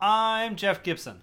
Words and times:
I'm 0.00 0.56
Jeff 0.56 0.82
Gibson, 0.82 1.22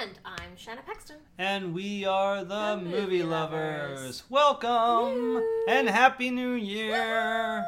And 0.00 0.18
I'm 0.24 0.56
Shanna 0.56 0.82
Paxton. 0.84 1.16
and 1.38 1.72
we 1.74 2.04
are 2.04 2.42
the, 2.44 2.76
The 2.76 2.76
movie, 2.78 2.96
Movie 3.00 3.22
lovers. 3.22 3.98
Lovers. 3.98 4.22
Welcome 4.28 5.34
Woo! 5.34 5.64
and 5.68 5.88
Happy 5.88 6.30
New 6.30 6.52
Year! 6.52 7.64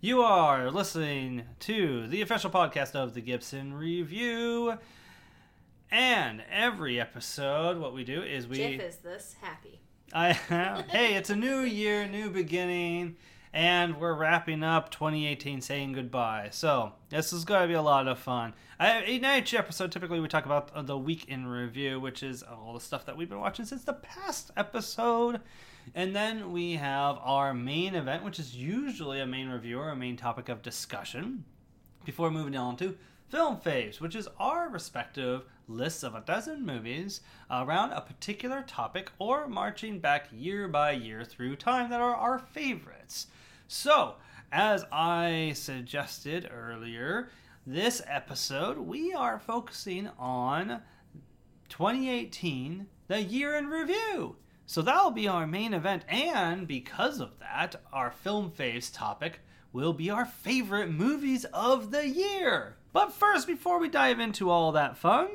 You 0.00 0.22
are 0.22 0.70
listening 0.70 1.44
to 1.60 2.06
the 2.06 2.22
official 2.22 2.50
podcast 2.50 2.94
of 2.94 3.14
the 3.14 3.20
Gibson 3.20 3.74
Review. 3.74 4.74
And 5.90 6.42
every 6.50 7.00
episode, 7.00 7.76
what 7.78 7.92
we 7.92 8.04
do 8.04 8.22
is 8.22 8.46
we. 8.46 8.56
Jeff 8.58 8.80
is 8.88 8.96
this 8.98 9.34
happy. 9.40 9.80
I 10.12 10.32
hey, 10.88 11.14
it's 11.14 11.30
a 11.30 11.36
new 11.36 11.60
year, 11.60 12.06
new 12.06 12.30
beginning, 12.30 13.16
and 13.52 13.98
we're 13.98 14.14
wrapping 14.14 14.62
up 14.62 14.90
2018, 14.90 15.60
saying 15.60 15.92
goodbye. 15.92 16.48
So 16.52 16.92
this 17.08 17.32
is 17.32 17.44
going 17.44 17.62
to 17.62 17.68
be 17.68 17.74
a 17.74 17.82
lot 17.82 18.06
of 18.06 18.18
fun. 18.18 18.54
I, 18.78 19.00
in 19.02 19.24
each 19.24 19.54
episode, 19.54 19.90
typically 19.90 20.20
we 20.20 20.28
talk 20.28 20.46
about 20.46 20.86
the 20.86 20.96
week 20.96 21.26
in 21.28 21.46
review, 21.46 21.98
which 22.00 22.22
is 22.22 22.42
all 22.42 22.72
the 22.74 22.80
stuff 22.80 23.06
that 23.06 23.16
we've 23.16 23.28
been 23.28 23.40
watching 23.40 23.64
since 23.64 23.84
the 23.84 23.92
past 23.94 24.50
episode, 24.56 25.40
and 25.94 26.14
then 26.14 26.52
we 26.52 26.74
have 26.74 27.18
our 27.22 27.52
main 27.52 27.94
event, 27.94 28.24
which 28.24 28.38
is 28.38 28.54
usually 28.54 29.20
a 29.20 29.26
main 29.26 29.48
review 29.48 29.80
or 29.80 29.90
a 29.90 29.96
main 29.96 30.16
topic 30.16 30.48
of 30.48 30.62
discussion. 30.62 31.44
Before 32.04 32.30
moving 32.30 32.56
on 32.56 32.76
to 32.78 32.96
film 33.28 33.58
faves, 33.58 34.00
which 34.00 34.14
is 34.14 34.28
our 34.38 34.68
respective 34.68 35.44
lists 35.68 36.02
of 36.02 36.14
a 36.14 36.22
dozen 36.22 36.64
movies 36.64 37.20
around 37.50 37.92
a 37.92 38.00
particular 38.00 38.62
topic 38.62 39.10
or 39.18 39.46
marching 39.46 39.98
back 40.00 40.28
year 40.32 40.66
by 40.66 40.90
year 40.92 41.24
through 41.24 41.56
time 41.56 41.90
that 41.90 42.00
are 42.00 42.14
our 42.14 42.38
favorites. 42.38 43.26
So, 43.72 44.16
as 44.50 44.84
I 44.90 45.52
suggested 45.54 46.50
earlier, 46.52 47.30
this 47.64 48.02
episode 48.04 48.78
we 48.78 49.12
are 49.12 49.38
focusing 49.38 50.10
on 50.18 50.82
2018, 51.68 52.88
the 53.06 53.22
year 53.22 53.54
in 53.54 53.68
review. 53.68 54.34
So 54.66 54.82
that'll 54.82 55.12
be 55.12 55.28
our 55.28 55.46
main 55.46 55.72
event, 55.72 56.02
and 56.08 56.66
because 56.66 57.20
of 57.20 57.38
that, 57.38 57.76
our 57.92 58.10
film 58.10 58.50
faves 58.50 58.92
topic 58.92 59.38
will 59.72 59.92
be 59.92 60.10
our 60.10 60.26
favorite 60.26 60.90
movies 60.90 61.44
of 61.54 61.92
the 61.92 62.08
year. 62.08 62.74
But 62.92 63.12
first, 63.12 63.46
before 63.46 63.78
we 63.78 63.88
dive 63.88 64.18
into 64.18 64.50
all 64.50 64.72
that 64.72 64.96
fun, 64.96 65.28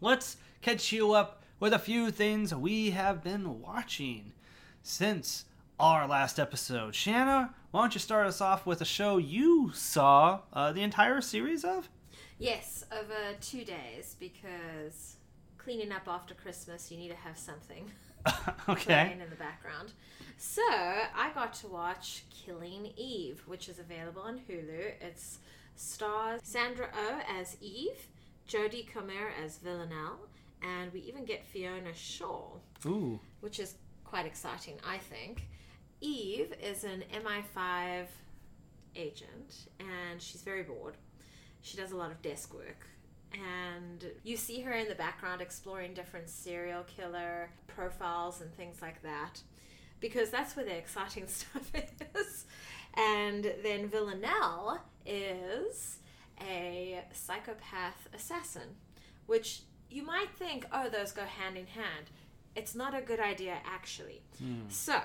let's 0.00 0.36
catch 0.62 0.92
you 0.92 1.14
up 1.14 1.42
with 1.58 1.72
a 1.72 1.80
few 1.80 2.12
things 2.12 2.54
we 2.54 2.90
have 2.90 3.24
been 3.24 3.60
watching 3.60 4.34
since 4.84 5.46
our 5.80 6.06
last 6.06 6.38
episode. 6.38 6.94
Shanna, 6.94 7.54
why 7.70 7.80
don't 7.80 7.94
you 7.94 8.00
start 8.00 8.26
us 8.26 8.42
off 8.42 8.66
with 8.66 8.82
a 8.82 8.84
show 8.84 9.16
you 9.16 9.70
saw 9.74 10.40
uh, 10.52 10.72
the 10.72 10.82
entire 10.82 11.22
series 11.22 11.64
of? 11.64 11.88
Yes, 12.38 12.84
over 12.92 13.14
two 13.40 13.64
days 13.64 14.14
because 14.20 15.16
cleaning 15.56 15.90
up 15.90 16.06
after 16.06 16.34
Christmas, 16.34 16.90
you 16.90 16.98
need 16.98 17.08
to 17.08 17.16
have 17.16 17.38
something 17.38 17.90
okay. 18.68 18.84
playing 18.84 19.20
in 19.22 19.30
the 19.30 19.36
background. 19.36 19.92
So 20.36 20.62
I 20.62 21.30
got 21.34 21.54
to 21.54 21.68
watch 21.68 22.24
Killing 22.30 22.92
Eve, 22.96 23.42
which 23.46 23.70
is 23.70 23.78
available 23.78 24.20
on 24.20 24.40
Hulu. 24.48 24.92
It's 25.00 25.38
stars 25.76 26.40
Sandra 26.44 26.88
Oh 26.94 27.20
as 27.26 27.56
Eve, 27.62 28.06
Jodie 28.46 28.86
Comer 28.92 29.32
as 29.42 29.56
Villanelle, 29.56 30.28
and 30.62 30.92
we 30.92 31.00
even 31.00 31.24
get 31.24 31.46
Fiona 31.46 31.94
Shaw. 31.94 32.58
Ooh. 32.84 33.18
which 33.40 33.58
is 33.58 33.76
quite 34.04 34.26
exciting, 34.26 34.74
I 34.86 34.98
think. 34.98 35.48
Eve 36.00 36.54
is 36.62 36.84
an 36.84 37.04
MI5 37.12 38.06
agent 38.96 39.68
and 39.78 40.20
she's 40.20 40.42
very 40.42 40.62
bored. 40.62 40.96
She 41.62 41.76
does 41.76 41.92
a 41.92 41.96
lot 41.96 42.10
of 42.10 42.22
desk 42.22 42.54
work. 42.54 42.86
And 43.32 44.04
you 44.24 44.36
see 44.36 44.60
her 44.62 44.72
in 44.72 44.88
the 44.88 44.94
background 44.94 45.40
exploring 45.40 45.94
different 45.94 46.28
serial 46.28 46.82
killer 46.84 47.50
profiles 47.68 48.40
and 48.40 48.52
things 48.54 48.82
like 48.82 49.02
that 49.02 49.40
because 50.00 50.30
that's 50.30 50.56
where 50.56 50.64
the 50.64 50.76
exciting 50.76 51.26
stuff 51.28 51.70
is. 52.14 52.46
And 52.94 53.52
then 53.62 53.86
Villanelle 53.86 54.80
is 55.06 55.98
a 56.40 57.02
psychopath 57.12 58.08
assassin, 58.14 58.76
which 59.26 59.62
you 59.90 60.02
might 60.02 60.30
think, 60.36 60.66
oh, 60.72 60.88
those 60.88 61.12
go 61.12 61.22
hand 61.22 61.56
in 61.56 61.66
hand. 61.66 62.06
It's 62.56 62.74
not 62.74 62.96
a 62.96 63.00
good 63.00 63.20
idea, 63.20 63.58
actually. 63.64 64.22
Hmm. 64.38 64.62
So, 64.68 65.00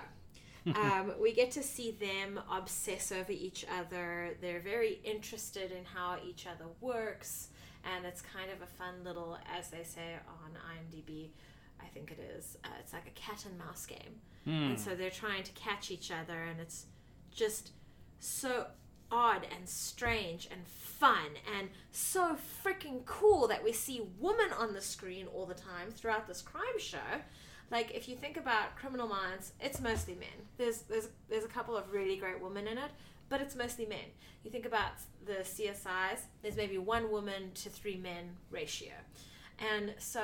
um, 0.74 1.14
we 1.22 1.32
get 1.34 1.52
to 1.52 1.64
see 1.64 1.92
them 1.92 2.40
obsess 2.52 3.12
over 3.12 3.32
each 3.32 3.66
other. 3.80 4.36
They're 4.42 4.60
very 4.62 5.00
interested 5.04 5.72
in 5.72 5.86
how 5.86 6.18
each 6.28 6.48
other 6.48 6.66
works, 6.82 7.50
and 7.84 8.06
it's 8.06 8.22
kind 8.22 8.50
of 8.52 8.62
a 8.62 8.66
fun 8.68 9.04
little, 9.04 9.38
as 9.56 9.70
they 9.70 9.84
say 9.84 10.16
on 10.28 10.52
IMDb, 10.74 11.30
I 11.80 11.86
think 11.88 12.12
it 12.12 12.20
is. 12.38 12.58
Uh, 12.64 12.70
it's 12.80 12.94
like 12.94 13.08
a 13.08 13.12
cat 13.12 13.46
and 13.46 13.58
mouse 13.58 13.86
game, 13.86 14.22
Hmm. 14.46 14.72
and 14.72 14.80
so 14.80 14.96
they're 14.96 15.10
trying 15.12 15.44
to 15.44 15.52
catch 15.54 15.92
each 15.92 16.12
other, 16.12 16.44
and 16.44 16.60
it's 16.60 16.86
just 17.32 17.72
so 18.20 18.68
odd 19.12 19.46
and 19.56 19.70
strange 19.70 20.48
and 20.52 20.66
fun 20.68 21.28
and 21.60 21.70
so 21.92 22.36
freaking 22.66 23.06
cool 23.06 23.48
that 23.48 23.64
we 23.64 23.72
see 23.72 24.02
women 24.20 24.48
on 24.58 24.74
the 24.74 24.82
screen 24.82 25.28
all 25.28 25.46
the 25.46 25.54
time 25.54 25.92
throughout 25.92 26.28
this 26.28 26.42
crime 26.42 26.80
show. 26.80 27.22
Like 27.72 27.92
if 27.96 28.08
you 28.08 28.16
think 28.16 28.38
about 28.38 28.76
Criminal 28.76 29.08
Minds, 29.08 29.54
it's 29.60 29.82
mostly 29.82 30.16
men. 30.16 30.48
There's 30.58 30.82
there's 30.82 31.10
there's 31.30 31.46
a 31.46 31.50
couple 31.50 31.76
of 31.76 31.92
really 31.92 32.18
great 32.18 32.42
women 32.42 32.68
in 32.68 32.78
it, 32.78 32.92
but 33.30 33.42
it's 33.42 33.56
mostly 33.56 33.86
men. 33.86 34.06
You 34.44 34.52
think 34.52 34.66
about 34.66 34.92
the 35.26 35.44
CSIs, 35.44 36.20
there's 36.44 36.56
maybe 36.56 36.78
one 36.78 37.12
woman 37.12 37.52
to 37.56 37.70
three 37.70 37.98
men 37.98 38.38
ratio, 38.52 38.94
and 39.60 39.94
so 39.98 40.22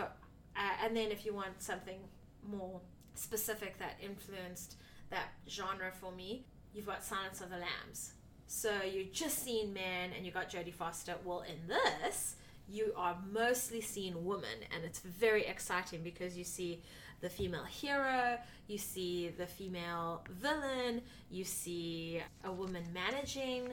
uh, 0.55 0.59
and 0.83 0.95
then 0.95 1.11
if 1.11 1.25
you 1.25 1.33
want 1.33 1.61
something 1.61 1.99
more 2.47 2.79
specific 3.15 3.77
that 3.79 3.97
influenced 4.01 4.75
that 5.09 5.29
genre 5.49 5.91
for 5.99 6.11
me, 6.11 6.45
you've 6.73 6.85
got 6.85 7.03
Silence 7.03 7.41
of 7.41 7.49
the 7.49 7.57
Lambs. 7.57 8.13
So 8.47 8.71
you're 8.83 9.05
just 9.11 9.43
seen 9.43 9.73
men 9.73 10.11
and 10.15 10.25
you 10.25 10.31
got 10.31 10.49
Jodie 10.49 10.73
Foster. 10.73 11.15
Well, 11.23 11.41
in 11.41 11.67
this, 11.67 12.35
you 12.67 12.93
are 12.95 13.17
mostly 13.31 13.81
seeing 13.81 14.25
women, 14.25 14.65
and 14.73 14.83
it's 14.83 14.99
very 14.99 15.45
exciting 15.45 16.01
because 16.03 16.37
you 16.37 16.43
see 16.43 16.81
the 17.21 17.29
female 17.29 17.63
hero, 17.63 18.37
you 18.67 18.77
see 18.77 19.29
the 19.37 19.45
female 19.45 20.23
villain, 20.29 21.01
you 21.29 21.43
see 21.43 22.21
a 22.43 22.51
woman 22.51 22.83
managing 22.93 23.69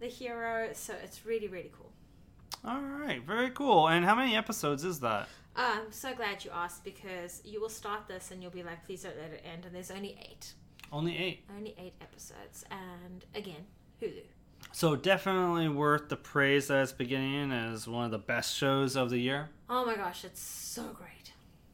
the 0.00 0.06
hero. 0.06 0.68
So 0.72 0.94
it's 1.02 1.26
really, 1.26 1.48
really 1.48 1.72
cool. 1.76 1.90
All 2.64 2.80
right, 2.80 3.22
very 3.22 3.50
cool. 3.50 3.88
And 3.88 4.04
how 4.04 4.14
many 4.14 4.36
episodes 4.36 4.84
is 4.84 5.00
that? 5.00 5.28
Uh, 5.56 5.78
I'm 5.84 5.92
so 5.92 6.14
glad 6.14 6.44
you 6.44 6.50
asked 6.54 6.84
because 6.84 7.40
you 7.44 7.60
will 7.60 7.68
start 7.68 8.06
this 8.06 8.30
and 8.30 8.42
you'll 8.42 8.52
be 8.52 8.62
like, 8.62 8.84
please 8.84 9.02
don't 9.02 9.16
let 9.16 9.32
it 9.32 9.44
end. 9.44 9.64
And 9.64 9.74
there's 9.74 9.90
only 9.90 10.18
eight. 10.20 10.52
Only 10.92 11.16
eight. 11.16 11.44
Only 11.56 11.74
eight 11.78 11.94
episodes. 12.00 12.64
And 12.70 13.24
again, 13.34 13.66
Hulu. 14.02 14.22
So 14.72 14.94
definitely 14.94 15.68
worth 15.68 16.08
the 16.08 16.16
praise 16.16 16.68
that 16.68 16.82
it's 16.82 16.92
beginning 16.92 17.50
as 17.50 17.88
one 17.88 18.04
of 18.04 18.10
the 18.10 18.18
best 18.18 18.56
shows 18.56 18.96
of 18.96 19.10
the 19.10 19.18
year. 19.18 19.48
Oh 19.68 19.84
my 19.84 19.96
gosh, 19.96 20.24
it's 20.24 20.40
so 20.40 20.84
great. 20.92 21.19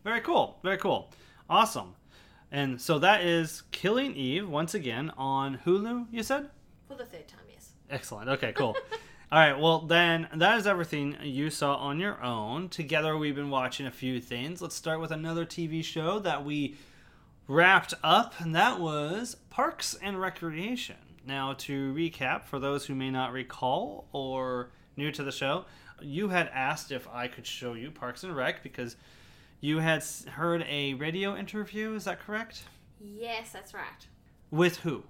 Very 0.07 0.21
cool. 0.21 0.57
Very 0.63 0.79
cool. 0.79 1.11
Awesome. 1.51 1.97
And 2.53 2.81
so 2.81 3.01
that 3.01 3.25
is 3.25 3.65
Killing 3.73 4.15
Eve 4.15 4.49
once 4.49 4.73
again 4.73 5.11
on 5.19 5.59
Hulu, 5.67 6.07
you 6.13 6.23
said? 6.23 6.49
For 6.87 6.95
the 6.95 7.05
third 7.05 7.27
time, 7.27 7.41
yes. 7.51 7.71
Excellent. 7.91 8.29
Okay, 8.29 8.53
cool. 8.53 8.77
All 9.33 9.41
right, 9.41 9.59
well, 9.59 9.81
then 9.81 10.29
that 10.33 10.59
is 10.59 10.67
everything 10.69 11.17
you 11.25 11.51
saw 11.51 11.75
on 11.75 11.99
your 11.99 12.23
own. 12.23 12.69
Together, 12.69 13.17
we've 13.19 13.35
been 13.35 13.51
watching 13.51 13.85
a 13.85 13.91
few 13.91 14.21
things. 14.21 14.63
Let's 14.63 14.77
start 14.77 15.01
with 15.01 15.11
another 15.11 15.45
TV 15.45 15.83
show 15.83 16.21
that 16.21 16.45
we 16.45 16.77
wrapped 17.49 17.93
up, 18.05 18.35
and 18.39 18.55
that 18.55 18.79
was 18.79 19.35
Parks 19.51 19.99
and 20.01 20.21
Recreation. 20.21 20.99
Now, 21.27 21.55
to 21.55 21.93
recap, 21.93 22.45
for 22.45 22.61
those 22.61 22.87
who 22.87 22.95
may 22.95 23.11
not 23.11 23.33
recall 23.33 24.07
or 24.13 24.71
new 24.97 25.11
to 25.11 25.25
the 25.25 25.33
show, 25.33 25.65
you 26.01 26.29
had 26.29 26.49
asked 26.55 26.93
if 26.93 27.09
I 27.09 27.27
could 27.27 27.45
show 27.45 27.75
you 27.75 27.91
Parks 27.91 28.23
and 28.23 28.37
Rec 28.37 28.63
because 28.63 28.95
you 29.67 29.79
had 29.81 30.05
heard 30.31 30.65
a 30.69 30.95
radio 30.95 31.37
interview. 31.37 31.93
Is 31.95 32.05
that 32.05 32.21
correct? 32.21 32.63
Yes, 33.01 33.51
that's 33.53 33.75
right. 33.75 34.07
With 34.53 34.77
who? 34.79 35.03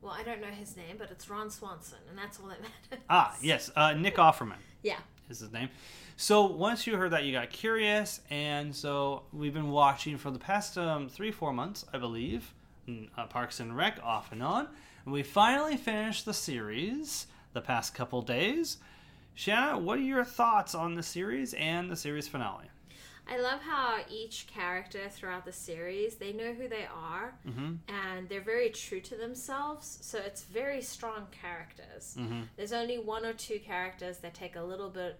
Well, 0.00 0.12
I 0.12 0.22
don't 0.22 0.40
know 0.40 0.46
his 0.46 0.76
name, 0.76 0.94
but 0.96 1.10
it's 1.10 1.28
Ron 1.28 1.50
Swanson, 1.50 1.98
and 2.08 2.16
that's 2.16 2.38
all 2.38 2.46
that 2.46 2.60
matters. 2.90 3.04
Ah, 3.10 3.36
yes, 3.42 3.68
uh, 3.74 3.92
Nick 3.94 4.14
Offerman. 4.14 4.60
Yeah. 4.82 4.98
is 5.28 5.40
his 5.40 5.52
name. 5.52 5.70
So 6.16 6.46
once 6.46 6.86
you 6.86 6.96
heard 6.96 7.10
that, 7.10 7.24
you 7.24 7.32
got 7.32 7.50
curious, 7.50 8.20
and 8.30 8.74
so 8.74 9.24
we've 9.32 9.52
been 9.52 9.70
watching 9.70 10.18
for 10.18 10.30
the 10.30 10.38
past 10.38 10.78
um, 10.78 11.08
three, 11.08 11.32
four 11.32 11.52
months, 11.52 11.84
I 11.92 11.98
believe, 11.98 12.54
uh, 13.18 13.26
Parks 13.26 13.58
and 13.58 13.76
Rec 13.76 13.98
off 14.04 14.30
and 14.30 14.40
on, 14.42 14.68
and 15.04 15.12
we 15.12 15.24
finally 15.24 15.76
finished 15.76 16.24
the 16.26 16.34
series 16.34 17.26
the 17.54 17.60
past 17.60 17.92
couple 17.92 18.22
days. 18.22 18.76
Shanna, 19.34 19.78
what 19.78 19.98
are 19.98 20.02
your 20.02 20.24
thoughts 20.24 20.76
on 20.76 20.94
the 20.94 21.02
series 21.02 21.54
and 21.54 21.90
the 21.90 21.96
series 21.96 22.28
finale? 22.28 22.70
I 23.30 23.38
love 23.38 23.60
how 23.60 23.98
each 24.10 24.48
character 24.48 25.08
throughout 25.08 25.44
the 25.44 25.52
series, 25.52 26.16
they 26.16 26.32
know 26.32 26.52
who 26.52 26.68
they 26.68 26.86
are 26.92 27.34
Mm-hmm. 27.48 27.74
and 27.88 28.28
they're 28.28 28.40
very 28.40 28.70
true 28.70 29.00
to 29.02 29.14
themselves. 29.16 29.98
So 30.02 30.18
it's 30.18 30.42
very 30.42 30.82
strong 30.82 31.28
characters. 31.30 32.16
Mm-hmm. 32.18 32.42
There's 32.56 32.72
only 32.72 32.98
one 32.98 33.24
or 33.24 33.32
two 33.32 33.60
characters 33.60 34.18
that 34.18 34.34
take 34.34 34.56
a 34.56 34.62
little 34.62 34.90
bit 34.90 35.18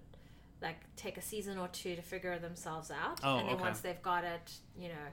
like 0.60 0.76
take 0.96 1.16
a 1.16 1.22
season 1.22 1.56
or 1.56 1.68
two 1.68 1.96
to 1.96 2.02
figure 2.02 2.38
themselves 2.38 2.90
out, 2.90 3.20
Oh, 3.22 3.38
and 3.38 3.48
then 3.48 3.54
okay. 3.54 3.62
once 3.64 3.80
they've 3.80 4.02
got 4.02 4.24
it, 4.24 4.52
you 4.78 4.88
know, 4.88 5.06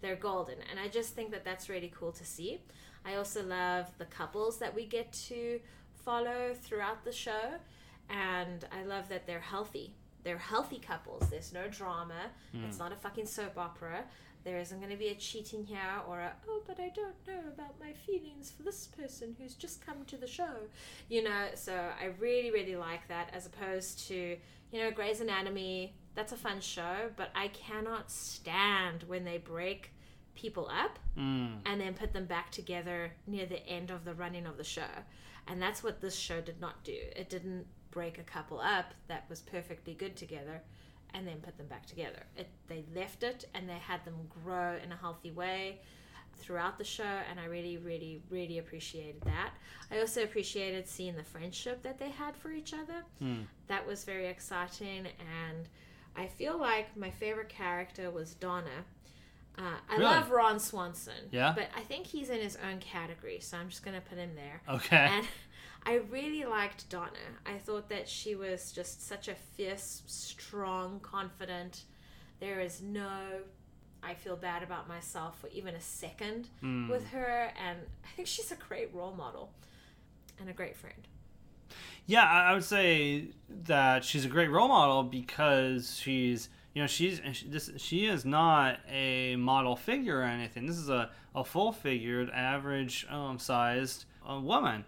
they're 0.00 0.16
golden. 0.16 0.56
And 0.70 0.78
I 0.80 0.88
just 0.88 1.14
think 1.14 1.30
that 1.32 1.44
that's 1.44 1.68
really 1.68 1.92
cool 1.94 2.12
to 2.12 2.24
see. 2.24 2.60
I 3.04 3.16
also 3.16 3.42
love 3.44 3.86
the 3.98 4.06
couples 4.06 4.58
that 4.60 4.74
we 4.74 4.86
get 4.86 5.12
to 5.28 5.60
follow 6.04 6.54
throughout 6.54 7.04
the 7.04 7.12
show, 7.12 7.56
and 8.08 8.64
I 8.72 8.84
love 8.84 9.08
that 9.10 9.26
they're 9.26 9.40
healthy. 9.40 9.94
They're 10.24 10.38
healthy 10.38 10.78
couples. 10.78 11.28
There's 11.30 11.52
no 11.52 11.68
drama. 11.68 12.30
It's 12.66 12.78
not 12.78 12.92
a 12.92 12.96
fucking 12.96 13.26
soap 13.26 13.56
opera. 13.58 14.04
There 14.44 14.58
isn't 14.58 14.78
going 14.78 14.90
to 14.90 14.96
be 14.98 15.08
a 15.08 15.14
cheating 15.14 15.64
here 15.64 15.78
or 16.08 16.20
a, 16.20 16.32
oh, 16.48 16.62
but 16.66 16.78
I 16.78 16.90
don't 16.90 17.14
know 17.26 17.40
about 17.52 17.78
my 17.80 17.92
feelings 17.92 18.50
for 18.50 18.62
this 18.62 18.86
person 18.88 19.34
who's 19.38 19.54
just 19.54 19.84
come 19.84 20.04
to 20.06 20.16
the 20.18 20.26
show. 20.26 20.54
You 21.08 21.22
know, 21.24 21.46
so 21.54 21.72
I 21.74 22.06
really, 22.18 22.50
really 22.50 22.76
like 22.76 23.06
that 23.08 23.30
as 23.32 23.46
opposed 23.46 24.06
to, 24.08 24.36
you 24.72 24.80
know, 24.80 24.90
Grey's 24.90 25.20
Anatomy. 25.20 25.94
That's 26.14 26.32
a 26.32 26.36
fun 26.36 26.60
show, 26.60 27.10
but 27.16 27.30
I 27.34 27.48
cannot 27.48 28.10
stand 28.10 29.04
when 29.06 29.24
they 29.24 29.38
break 29.38 29.90
people 30.34 30.68
up 30.68 30.98
Mm. 31.16 31.58
and 31.64 31.80
then 31.80 31.94
put 31.94 32.12
them 32.12 32.26
back 32.26 32.50
together 32.50 33.12
near 33.28 33.46
the 33.46 33.64
end 33.68 33.90
of 33.92 34.04
the 34.04 34.14
running 34.14 34.46
of 34.46 34.56
the 34.56 34.64
show. 34.64 34.82
And 35.46 35.62
that's 35.62 35.82
what 35.84 36.00
this 36.00 36.16
show 36.16 36.40
did 36.40 36.60
not 36.60 36.82
do. 36.82 36.96
It 37.14 37.30
didn't 37.30 37.66
break 37.94 38.18
a 38.18 38.22
couple 38.22 38.60
up 38.60 38.92
that 39.08 39.24
was 39.30 39.40
perfectly 39.40 39.94
good 39.94 40.16
together 40.16 40.60
and 41.14 41.26
then 41.26 41.36
put 41.40 41.56
them 41.56 41.68
back 41.68 41.86
together. 41.86 42.24
It, 42.36 42.48
they 42.66 42.84
left 42.94 43.22
it 43.22 43.46
and 43.54 43.68
they 43.68 43.74
had 43.78 44.04
them 44.04 44.16
grow 44.44 44.76
in 44.82 44.92
a 44.92 44.96
healthy 44.96 45.30
way 45.30 45.80
throughout 46.36 46.76
the 46.78 46.84
show 46.84 47.04
and 47.30 47.38
I 47.38 47.44
really 47.44 47.78
really 47.78 48.20
really 48.28 48.58
appreciated 48.58 49.22
that. 49.22 49.50
I 49.92 50.00
also 50.00 50.24
appreciated 50.24 50.88
seeing 50.88 51.14
the 51.16 51.22
friendship 51.22 51.82
that 51.84 51.98
they 51.98 52.10
had 52.10 52.36
for 52.36 52.50
each 52.50 52.74
other. 52.74 53.04
Mm. 53.22 53.44
That 53.68 53.86
was 53.86 54.04
very 54.04 54.26
exciting 54.26 55.06
and 55.46 55.68
I 56.16 56.26
feel 56.26 56.58
like 56.58 56.96
my 56.96 57.10
favorite 57.10 57.48
character 57.48 58.10
was 58.10 58.34
Donna. 58.34 58.84
Uh, 59.56 59.62
I 59.88 59.92
Really? 59.92 60.04
love 60.04 60.30
Ron 60.32 60.58
Swanson. 60.58 61.28
Yeah? 61.30 61.52
But 61.54 61.68
I 61.76 61.80
think 61.80 62.06
he's 62.06 62.28
in 62.30 62.40
his 62.40 62.58
own 62.68 62.78
category, 62.80 63.38
so 63.40 63.56
I'm 63.56 63.68
just 63.68 63.84
going 63.84 63.94
to 63.94 64.00
put 64.00 64.18
him 64.18 64.30
there. 64.34 64.60
Okay. 64.68 64.96
And 64.96 65.24
I 65.86 65.96
really 66.10 66.44
liked 66.44 66.88
Donna. 66.88 67.10
I 67.44 67.58
thought 67.58 67.88
that 67.90 68.08
she 68.08 68.34
was 68.34 68.72
just 68.72 69.06
such 69.06 69.28
a 69.28 69.34
fierce, 69.34 70.02
strong, 70.06 71.00
confident. 71.00 71.84
There 72.40 72.60
is 72.60 72.80
no, 72.80 73.10
I 74.02 74.14
feel 74.14 74.36
bad 74.36 74.62
about 74.62 74.88
myself 74.88 75.38
for 75.40 75.48
even 75.48 75.74
a 75.74 75.80
second 75.80 76.48
Mm. 76.62 76.88
with 76.88 77.08
her. 77.08 77.52
And 77.62 77.78
I 78.04 78.08
think 78.16 78.28
she's 78.28 78.50
a 78.50 78.56
great 78.56 78.94
role 78.94 79.12
model 79.14 79.52
and 80.40 80.48
a 80.48 80.52
great 80.54 80.76
friend. 80.76 81.06
Yeah, 82.06 82.24
I 82.24 82.52
would 82.52 82.64
say 82.64 83.28
that 83.64 84.04
she's 84.04 84.24
a 84.24 84.28
great 84.28 84.50
role 84.50 84.68
model 84.68 85.02
because 85.04 85.98
she's, 85.98 86.48
you 86.74 86.82
know, 86.82 86.86
she's 86.86 87.20
she, 87.32 87.46
this. 87.48 87.70
She 87.78 88.06
is 88.06 88.24
not 88.26 88.78
a 88.90 89.36
model 89.36 89.74
figure 89.76 90.18
or 90.20 90.24
anything. 90.24 90.66
This 90.66 90.76
is 90.76 90.90
a, 90.90 91.10
a 91.34 91.44
full 91.44 91.72
figured, 91.72 92.28
average 92.30 93.06
um, 93.08 93.38
sized 93.38 94.04
uh, 94.28 94.38
woman, 94.38 94.84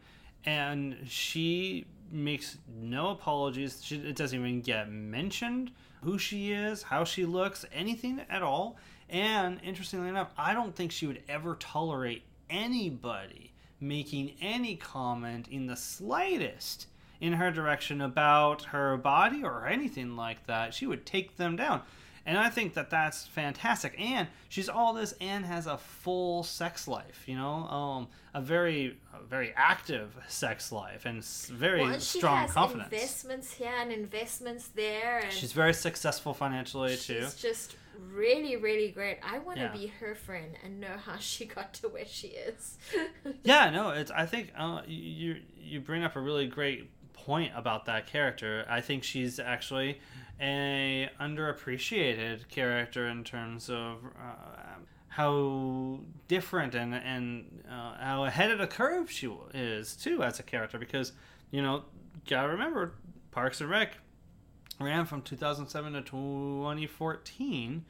and 0.46 0.96
she 1.06 1.84
makes 2.10 2.58
no 2.80 3.10
apologies. 3.10 3.80
She, 3.82 3.96
it 3.96 4.16
doesn't 4.16 4.38
even 4.38 4.60
get 4.62 4.90
mentioned 4.90 5.72
who 6.02 6.18
she 6.18 6.52
is, 6.52 6.84
how 6.84 7.04
she 7.04 7.26
looks, 7.26 7.64
anything 7.72 8.20
at 8.30 8.42
all. 8.42 8.76
And 9.10 9.60
interestingly 9.62 10.08
enough, 10.08 10.30
I 10.38 10.54
don't 10.54 10.74
think 10.74 10.92
she 10.92 11.06
would 11.06 11.22
ever 11.28 11.56
tolerate 11.56 12.22
anybody 12.48 13.52
making 13.80 14.32
any 14.40 14.76
comment 14.76 15.48
in 15.48 15.66
the 15.66 15.76
slightest 15.76 16.86
in 17.20 17.34
her 17.34 17.50
direction 17.50 18.00
about 18.00 18.62
her 18.64 18.96
body 18.96 19.42
or 19.42 19.66
anything 19.66 20.16
like 20.16 20.46
that. 20.46 20.74
She 20.74 20.86
would 20.86 21.04
take 21.06 21.36
them 21.36 21.56
down. 21.56 21.82
And 22.26 22.36
I 22.36 22.50
think 22.50 22.74
that 22.74 22.90
that's 22.90 23.24
fantastic. 23.26 23.94
And 23.98 24.26
she's 24.48 24.68
all 24.68 24.92
this 24.92 25.14
and 25.20 25.44
has 25.46 25.66
a 25.66 25.78
full 25.78 26.42
sex 26.42 26.88
life, 26.88 27.22
you 27.26 27.36
know, 27.36 27.54
um, 27.68 28.08
a 28.34 28.40
very, 28.40 28.98
a 29.14 29.22
very 29.24 29.52
active 29.56 30.14
sex 30.28 30.72
life 30.72 31.06
and 31.06 31.24
very 31.24 31.80
Well, 31.82 31.92
and 31.92 32.02
she 32.02 32.18
strong 32.18 32.38
has 32.42 32.52
confidence. 32.52 32.92
investments 32.92 33.52
here 33.54 33.72
and 33.80 33.92
investments 33.92 34.68
there. 34.74 35.20
And 35.20 35.32
She's 35.32 35.52
very 35.52 35.72
successful 35.72 36.34
financially 36.34 36.96
too. 36.96 37.22
She's 37.22 37.34
just 37.36 37.76
really, 38.12 38.56
really 38.56 38.90
great. 38.90 39.18
I 39.22 39.38
want 39.38 39.58
to 39.58 39.64
Yeah. 39.66 39.72
be 39.72 39.86
her 40.00 40.14
friend 40.16 40.54
and 40.64 40.80
know 40.80 40.96
how 41.06 41.16
she 41.18 41.44
got 41.46 41.72
to 41.74 41.88
where 41.88 42.04
she 42.06 42.28
is. 42.28 42.76
Yeah, 43.44 43.70
no, 43.70 43.90
it's. 43.90 44.10
I 44.10 44.26
think 44.26 44.52
uh, 44.58 44.82
you 44.86 45.36
you 45.60 45.80
bring 45.80 46.02
up 46.04 46.16
a 46.16 46.20
really 46.20 46.46
great 46.48 46.90
point 47.12 47.52
about 47.56 47.86
that 47.86 48.06
character. 48.06 48.64
I 48.68 48.80
think 48.80 49.02
she's 49.04 49.38
actually 49.38 50.00
a 50.40 51.08
underappreciated 51.20 52.48
character 52.48 53.06
in 53.08 53.24
terms 53.24 53.70
of 53.70 53.98
uh, 54.18 54.80
how 55.08 56.00
different 56.28 56.74
and 56.74 56.94
and 56.94 57.62
uh, 57.70 57.94
how 57.98 58.24
ahead 58.24 58.50
of 58.50 58.58
the 58.58 58.66
curve 58.66 59.10
she 59.10 59.30
is 59.54 59.96
too 59.96 60.22
as 60.22 60.38
a 60.38 60.42
character. 60.42 60.78
Because 60.78 61.12
you 61.50 61.62
know, 61.62 61.84
gotta 62.28 62.48
remember, 62.48 62.92
Parks 63.30 63.60
and 63.60 63.70
Rec 63.70 63.96
ran 64.78 65.06
from 65.06 65.22
2007 65.22 65.94
to 65.94 66.02
2014 66.02 67.84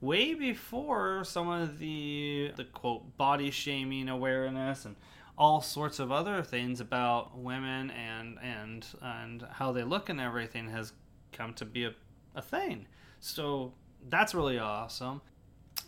way 0.00 0.34
before 0.34 1.24
some 1.24 1.48
of 1.48 1.78
the 1.78 2.52
the 2.56 2.64
quote 2.64 3.16
body 3.18 3.50
shaming 3.50 4.08
awareness 4.08 4.86
and 4.86 4.96
all 5.36 5.60
sorts 5.60 5.98
of 5.98 6.10
other 6.10 6.42
things 6.42 6.80
about 6.80 7.38
women 7.38 7.90
and 7.90 8.38
and 8.42 8.86
and 9.02 9.44
how 9.52 9.72
they 9.72 9.82
look 9.82 10.08
and 10.08 10.20
everything 10.20 10.70
has 10.70 10.92
come 11.32 11.54
to 11.54 11.64
be 11.64 11.84
a, 11.84 11.94
a 12.34 12.42
thing. 12.42 12.86
So 13.20 13.72
that's 14.08 14.34
really 14.34 14.58
awesome. 14.58 15.20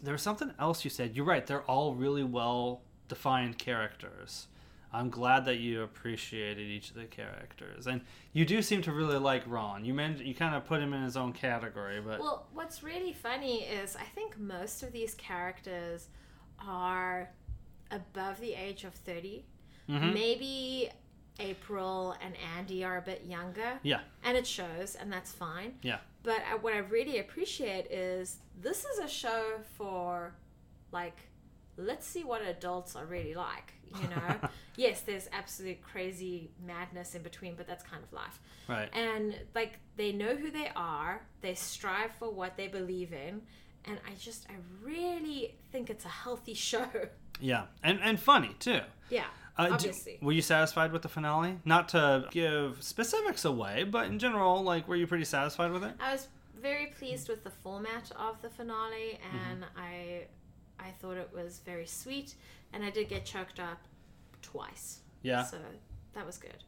There 0.02 0.12
was 0.12 0.22
something 0.22 0.52
else 0.58 0.84
you 0.84 0.90
said. 0.90 1.16
You're 1.16 1.24
right 1.24 1.46
they're 1.46 1.62
all 1.62 1.94
really 1.94 2.24
well 2.24 2.82
defined 3.08 3.58
characters. 3.58 4.48
I'm 4.92 5.10
glad 5.10 5.44
that 5.46 5.56
you 5.56 5.82
appreciated 5.82 6.68
each 6.68 6.90
of 6.90 6.96
the 6.96 7.06
characters. 7.06 7.88
And 7.88 8.00
you 8.32 8.44
do 8.44 8.62
seem 8.62 8.80
to 8.82 8.92
really 8.92 9.18
like 9.18 9.42
ron. 9.46 9.84
You 9.84 9.92
meant 9.92 10.24
you 10.24 10.34
kind 10.36 10.54
of 10.54 10.64
put 10.66 10.80
him 10.80 10.92
in 10.92 11.02
his 11.02 11.16
own 11.16 11.32
category 11.32 12.00
but 12.00 12.20
well, 12.20 12.46
what's 12.52 12.82
really 12.82 13.12
funny 13.12 13.62
is 13.62 13.96
I 13.96 14.04
think 14.14 14.38
most 14.38 14.82
of 14.82 14.92
these 14.92 15.14
characters 15.14 16.08
are 16.64 17.30
above 17.90 18.40
the 18.40 18.54
age 18.54 18.84
of 18.84 18.94
30. 18.94 19.44
Mhm. 19.88 20.14
Maybe 20.14 20.90
April 21.38 22.14
and 22.24 22.34
Andy 22.56 22.84
are 22.84 22.98
a 22.98 23.02
bit 23.02 23.24
younger. 23.26 23.78
Yeah. 23.82 24.00
And 24.22 24.36
it 24.36 24.46
shows, 24.46 24.96
and 24.98 25.12
that's 25.12 25.32
fine. 25.32 25.74
Yeah. 25.82 25.98
But 26.22 26.38
I, 26.50 26.56
what 26.56 26.72
I 26.72 26.78
really 26.78 27.18
appreciate 27.18 27.90
is 27.90 28.38
this 28.60 28.84
is 28.84 28.98
a 28.98 29.08
show 29.08 29.58
for, 29.76 30.34
like, 30.92 31.16
let's 31.76 32.06
see 32.06 32.24
what 32.24 32.40
adults 32.42 32.94
are 32.96 33.04
really 33.04 33.34
like. 33.34 33.72
You 34.00 34.08
know, 34.08 34.48
yes, 34.76 35.02
there's 35.02 35.28
absolute 35.32 35.82
crazy 35.82 36.50
madness 36.66 37.14
in 37.14 37.22
between, 37.22 37.54
but 37.56 37.66
that's 37.66 37.84
kind 37.84 38.02
of 38.02 38.12
life. 38.12 38.40
right 38.68 38.88
And 38.92 39.36
like, 39.54 39.78
they 39.96 40.12
know 40.12 40.34
who 40.34 40.50
they 40.50 40.70
are. 40.74 41.20
They 41.42 41.54
strive 41.54 42.12
for 42.18 42.30
what 42.30 42.56
they 42.56 42.68
believe 42.68 43.12
in, 43.12 43.42
and 43.84 43.98
I 44.08 44.14
just, 44.18 44.46
I 44.48 44.54
really 44.82 45.54
think 45.70 45.90
it's 45.90 46.04
a 46.04 46.08
healthy 46.08 46.54
show. 46.70 46.86
Yeah, 47.40 47.64
and 47.82 48.00
and 48.02 48.18
funny 48.18 48.54
too. 48.58 48.80
yeah, 49.10 49.26
Uh, 49.56 49.68
obviously. 49.70 50.18
were 50.20 50.32
you 50.32 50.42
satisfied 50.42 50.92
with 50.92 51.02
the 51.02 51.08
finale? 51.08 51.58
Not 51.64 51.88
to 51.90 52.26
give 52.30 52.82
specifics 52.82 53.44
away, 53.44 53.84
but 53.84 54.06
in 54.06 54.18
general, 54.18 54.62
like, 54.62 54.88
were 54.88 54.96
you 54.96 55.06
pretty 55.06 55.24
satisfied 55.24 55.70
with 55.70 55.84
it? 55.84 55.92
I 56.00 56.12
was 56.12 56.28
very 56.60 56.86
pleased 56.86 57.28
with 57.28 57.44
the 57.44 57.50
format 57.50 58.10
of 58.18 58.40
the 58.42 58.50
finale, 58.50 59.18
and 59.50 59.64
I, 59.76 60.22
I 60.80 60.90
thought 61.00 61.16
it 61.16 61.30
was 61.32 61.60
very 61.64 61.86
sweet, 61.86 62.34
and 62.72 62.84
I 62.84 62.90
did 62.90 63.08
get 63.08 63.24
choked 63.24 63.60
up 63.60 63.78
twice. 64.42 65.00
Yeah. 65.22 65.44
So 65.44 65.58
that 66.14 66.26
was 66.26 66.36
good. 66.38 66.64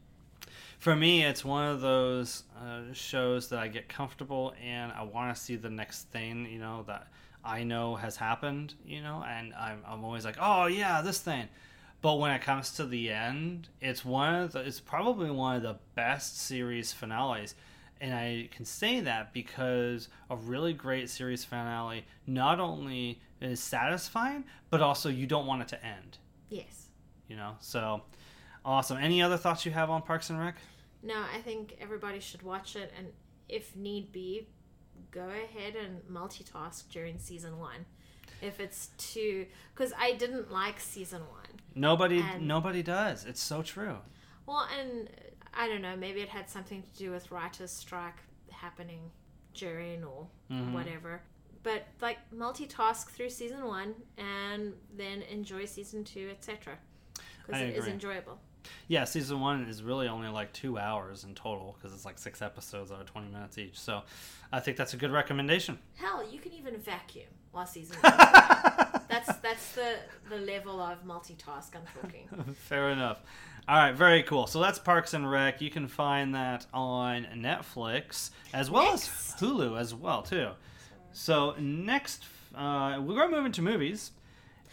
For 0.79 0.95
me, 0.95 1.23
it's 1.23 1.43
one 1.43 1.65
of 1.65 1.81
those 1.81 2.43
uh, 2.57 2.93
shows 2.93 3.49
that 3.49 3.59
I 3.59 3.67
get 3.67 3.89
comfortable 3.89 4.53
and 4.63 4.91
I 4.91 5.03
want 5.03 5.35
to 5.35 5.41
see 5.41 5.55
the 5.55 5.69
next 5.69 6.09
thing, 6.09 6.45
you 6.45 6.59
know, 6.59 6.83
that 6.87 7.07
I 7.43 7.63
know 7.63 7.95
has 7.95 8.15
happened, 8.15 8.75
you 8.85 9.01
know, 9.01 9.23
and 9.27 9.53
I'm, 9.55 9.81
I'm 9.87 10.03
always 10.03 10.25
like, 10.25 10.37
oh, 10.39 10.67
yeah, 10.67 11.01
this 11.01 11.19
thing. 11.19 11.47
But 12.01 12.15
when 12.19 12.31
it 12.31 12.41
comes 12.41 12.71
to 12.73 12.85
the 12.85 13.09
end, 13.09 13.69
it's 13.81 14.05
one 14.05 14.35
of 14.35 14.51
the, 14.53 14.59
it's 14.59 14.79
probably 14.79 15.31
one 15.31 15.55
of 15.55 15.63
the 15.63 15.77
best 15.95 16.39
series 16.39 16.93
finales. 16.93 17.55
And 17.99 18.13
I 18.13 18.49
can 18.51 18.65
say 18.65 18.99
that 19.01 19.33
because 19.33 20.07
a 20.29 20.35
really 20.35 20.73
great 20.73 21.09
series 21.09 21.43
finale 21.43 22.05
not 22.27 22.59
only 22.59 23.19
is 23.41 23.59
satisfying, 23.59 24.43
but 24.69 24.81
also 24.81 25.09
you 25.09 25.25
don't 25.25 25.47
want 25.47 25.63
it 25.63 25.67
to 25.69 25.83
end, 25.85 26.19
Yes. 26.49 26.87
you 27.27 27.35
know? 27.35 27.55
So 27.59 28.03
awesome. 28.63 28.97
Any 28.99 29.21
other 29.23 29.37
thoughts 29.37 29.65
you 29.65 29.71
have 29.71 29.89
on 29.89 30.03
Parks 30.03 30.29
and 30.29 30.39
Rec? 30.39 30.55
No, 31.01 31.15
I 31.35 31.41
think 31.41 31.75
everybody 31.81 32.19
should 32.19 32.43
watch 32.43 32.75
it, 32.75 32.91
and 32.97 33.07
if 33.49 33.75
need 33.75 34.11
be, 34.11 34.47
go 35.11 35.27
ahead 35.29 35.75
and 35.75 36.01
multitask 36.11 36.89
during 36.91 37.17
season 37.17 37.57
one. 37.57 37.85
If 38.41 38.59
it's 38.59 38.89
too, 38.99 39.47
because 39.73 39.93
I 39.97 40.13
didn't 40.13 40.51
like 40.51 40.79
season 40.79 41.21
one. 41.21 41.46
Nobody, 41.77 42.19
And- 42.21 42.47
nobody 42.47 42.81
does. 42.83 43.25
It's 43.25 43.41
so 43.41 43.61
true. 43.61 43.97
Well, 44.45 44.67
and 44.79 45.09
I 45.53 45.67
don't 45.67 45.81
know, 45.81 45.95
maybe 45.95 46.21
it 46.21 46.29
had 46.29 46.49
something 46.49 46.81
to 46.81 46.89
do 46.97 47.11
with 47.11 47.31
writer's 47.31 47.71
strike. 47.71 48.15
happening 48.49 49.11
during 49.53 50.03
or 50.03 50.27
Mhm. 50.49 50.71
whatever. 50.73 51.21
But 51.61 51.85
like 52.01 52.17
multitask 52.31 53.09
through 53.09 53.29
season 53.29 53.65
one 53.65 53.93
and 54.17 54.73
then 54.95 55.21
enjoy 55.21 55.65
season 55.65 56.03
two, 56.03 56.29
etc. 56.31 56.79
Because 57.45 57.61
it 57.61 57.69
is 57.75 57.77
agree. 57.83 57.91
enjoyable. 57.93 58.39
Yeah, 58.87 59.03
season 59.03 59.39
one 59.41 59.65
is 59.67 59.83
really 59.83 60.07
only 60.07 60.27
like 60.29 60.53
two 60.53 60.79
hours 60.79 61.23
in 61.23 61.35
total 61.35 61.73
because 61.73 61.93
it's 61.93 62.03
like 62.03 62.17
six 62.17 62.41
episodes 62.41 62.89
that 62.89 62.99
are 62.99 63.03
20 63.03 63.27
minutes 63.27 63.59
each. 63.59 63.79
So 63.79 64.01
I 64.51 64.59
think 64.59 64.75
that's 64.75 64.95
a 64.95 64.97
good 64.97 65.11
recommendation. 65.11 65.77
Hell, 65.97 66.27
you 66.27 66.39
can 66.39 66.53
even 66.53 66.77
vacuum 66.79 67.27
while 67.57 67.65
season 67.67 67.97
that's 68.03 69.35
that's 69.37 69.71
the 69.73 69.95
the 70.29 70.37
level 70.37 70.79
of 70.79 71.03
multitask 71.05 71.69
I'm 71.75 72.01
talking. 72.01 72.27
Fair 72.55 72.89
enough. 72.89 73.19
All 73.67 73.75
right, 73.77 73.93
very 73.93 74.23
cool. 74.23 74.47
So 74.47 74.59
that's 74.61 74.79
Parks 74.79 75.13
and 75.13 75.29
Rec. 75.29 75.59
You 75.61 75.69
can 75.69 75.87
find 75.87 76.35
that 76.35 76.65
on 76.73 77.27
Netflix 77.35 78.29
as 78.53 78.69
well 78.71 78.91
Next. 78.91 79.07
as 79.35 79.41
Hulu 79.41 79.79
as 79.79 79.93
well 79.93 80.21
too. 80.21 80.49
So 81.11 81.55
next, 81.59 82.23
uh, 82.55 82.97
we're 83.01 83.15
going 83.15 83.29
to 83.31 83.35
move 83.37 83.45
into 83.45 83.61
movies. 83.61 84.11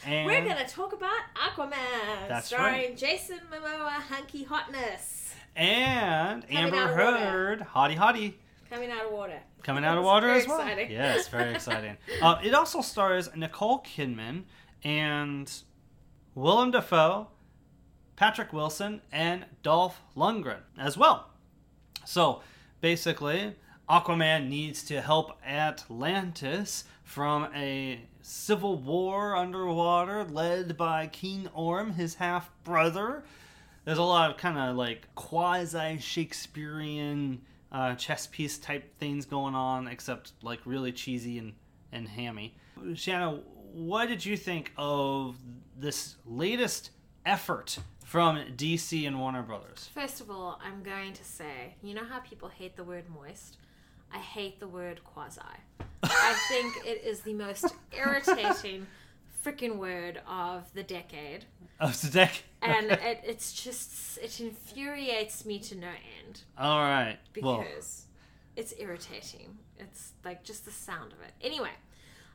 And 0.04 0.26
We're 0.26 0.44
gonna 0.44 0.66
talk 0.68 0.92
about 0.92 1.20
Aquaman, 1.36 2.28
That's 2.28 2.48
starring 2.48 2.96
Jason 2.96 3.38
Momoa, 3.50 3.90
hunky 3.92 4.42
hotness, 4.44 5.34
and 5.56 6.42
Coming 6.42 6.56
Amber 6.58 6.76
out 6.76 6.90
of 6.90 6.96
water. 7.14 7.30
Heard, 7.30 7.60
Hottie 7.60 7.96
Hottie. 7.96 8.34
coming 8.68 8.90
out 8.90 9.06
of 9.06 9.12
water. 9.12 9.40
Coming 9.64 9.84
out 9.84 9.98
of 9.98 10.04
water 10.04 10.28
as 10.28 10.46
well. 10.46 10.60
exciting. 10.60 10.90
Yes, 10.92 11.26
very 11.26 11.52
exciting. 11.54 11.96
uh, 12.22 12.38
it 12.44 12.54
also 12.54 12.80
stars 12.80 13.28
Nicole 13.34 13.80
Kidman 13.80 14.44
and 14.84 15.50
Willem 16.36 16.70
Dafoe, 16.70 17.26
Patrick 18.14 18.52
Wilson, 18.52 19.00
and 19.10 19.46
Dolph 19.64 20.00
Lundgren 20.16 20.60
as 20.78 20.96
well. 20.96 21.30
So 22.04 22.42
basically, 22.80 23.56
Aquaman 23.88 24.48
needs 24.48 24.84
to 24.84 25.00
help 25.00 25.32
Atlantis 25.44 26.84
from 27.02 27.48
a 27.54 28.00
civil 28.22 28.76
war 28.78 29.34
underwater 29.36 30.24
led 30.24 30.76
by 30.76 31.06
King 31.06 31.48
Orm, 31.54 31.92
his 31.94 32.14
half 32.14 32.50
brother. 32.62 33.24
There's 33.84 33.98
a 33.98 34.02
lot 34.02 34.30
of 34.30 34.36
kind 34.36 34.58
of 34.58 34.76
like 34.76 35.08
quasi 35.14 35.98
Shakespearean 35.98 37.42
uh, 37.74 37.94
chess 37.96 38.28
piece 38.28 38.56
type 38.56 38.96
things 38.98 39.26
going 39.26 39.54
on, 39.54 39.88
except 39.88 40.32
like 40.42 40.60
really 40.64 40.92
cheesy 40.92 41.38
and, 41.38 41.52
and 41.92 42.08
hammy. 42.08 42.54
Shanna, 42.94 43.40
what 43.72 44.06
did 44.06 44.24
you 44.24 44.36
think 44.36 44.72
of 44.78 45.36
this 45.76 46.14
latest 46.24 46.90
effort 47.26 47.78
from 48.04 48.38
DC 48.56 49.06
and 49.06 49.18
Warner 49.18 49.42
Brothers? 49.42 49.90
First 49.92 50.20
of 50.20 50.30
all, 50.30 50.60
I'm 50.64 50.84
going 50.84 51.14
to 51.14 51.24
say, 51.24 51.74
you 51.82 51.94
know 51.94 52.04
how 52.04 52.20
people 52.20 52.48
hate 52.48 52.76
the 52.76 52.84
word 52.84 53.04
moist? 53.12 53.56
I 54.12 54.18
hate 54.18 54.60
the 54.60 54.68
word 54.68 55.02
quasi. 55.02 55.40
I 56.04 56.36
think 56.48 56.76
it 56.86 57.02
is 57.04 57.22
the 57.22 57.34
most 57.34 57.74
irritating 57.92 58.86
freaking 59.44 59.78
word 59.78 60.20
of 60.28 60.72
the 60.74 60.84
decade. 60.84 61.46
Of 61.80 62.00
the 62.00 62.08
deck. 62.08 62.44
And 62.64 62.90
it, 62.92 63.20
it's 63.24 63.52
just, 63.52 64.18
it 64.18 64.40
infuriates 64.40 65.44
me 65.44 65.58
to 65.60 65.74
no 65.76 65.88
end 65.88 66.40
All 66.58 66.78
right. 66.80 67.18
Well, 67.42 67.58
because 67.58 68.06
it's 68.56 68.72
irritating. 68.78 69.58
It's 69.78 70.12
like 70.24 70.44
just 70.44 70.64
the 70.64 70.70
sound 70.70 71.12
of 71.12 71.20
it. 71.20 71.32
Anyway, 71.42 71.70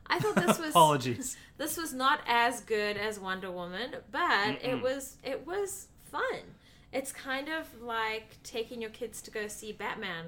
I 0.06 0.18
thought 0.18 0.36
this 0.36 0.58
was 0.60 0.70
apologies. 0.70 1.36
this 1.58 1.76
was 1.76 1.92
not 1.92 2.20
as 2.26 2.60
good 2.60 2.96
as 2.96 3.18
Wonder 3.18 3.50
Woman, 3.50 3.96
but 4.10 4.48
it 4.50 4.62
Mm-mm. 4.62 4.82
was 4.82 5.16
it 5.24 5.46
was 5.46 5.88
fun. 6.04 6.54
It's 6.92 7.12
kind 7.12 7.48
of 7.48 7.66
like 7.82 8.36
taking 8.42 8.80
your 8.80 8.90
kids 8.90 9.22
to 9.22 9.30
go 9.30 9.46
see 9.48 9.72
Batman 9.72 10.26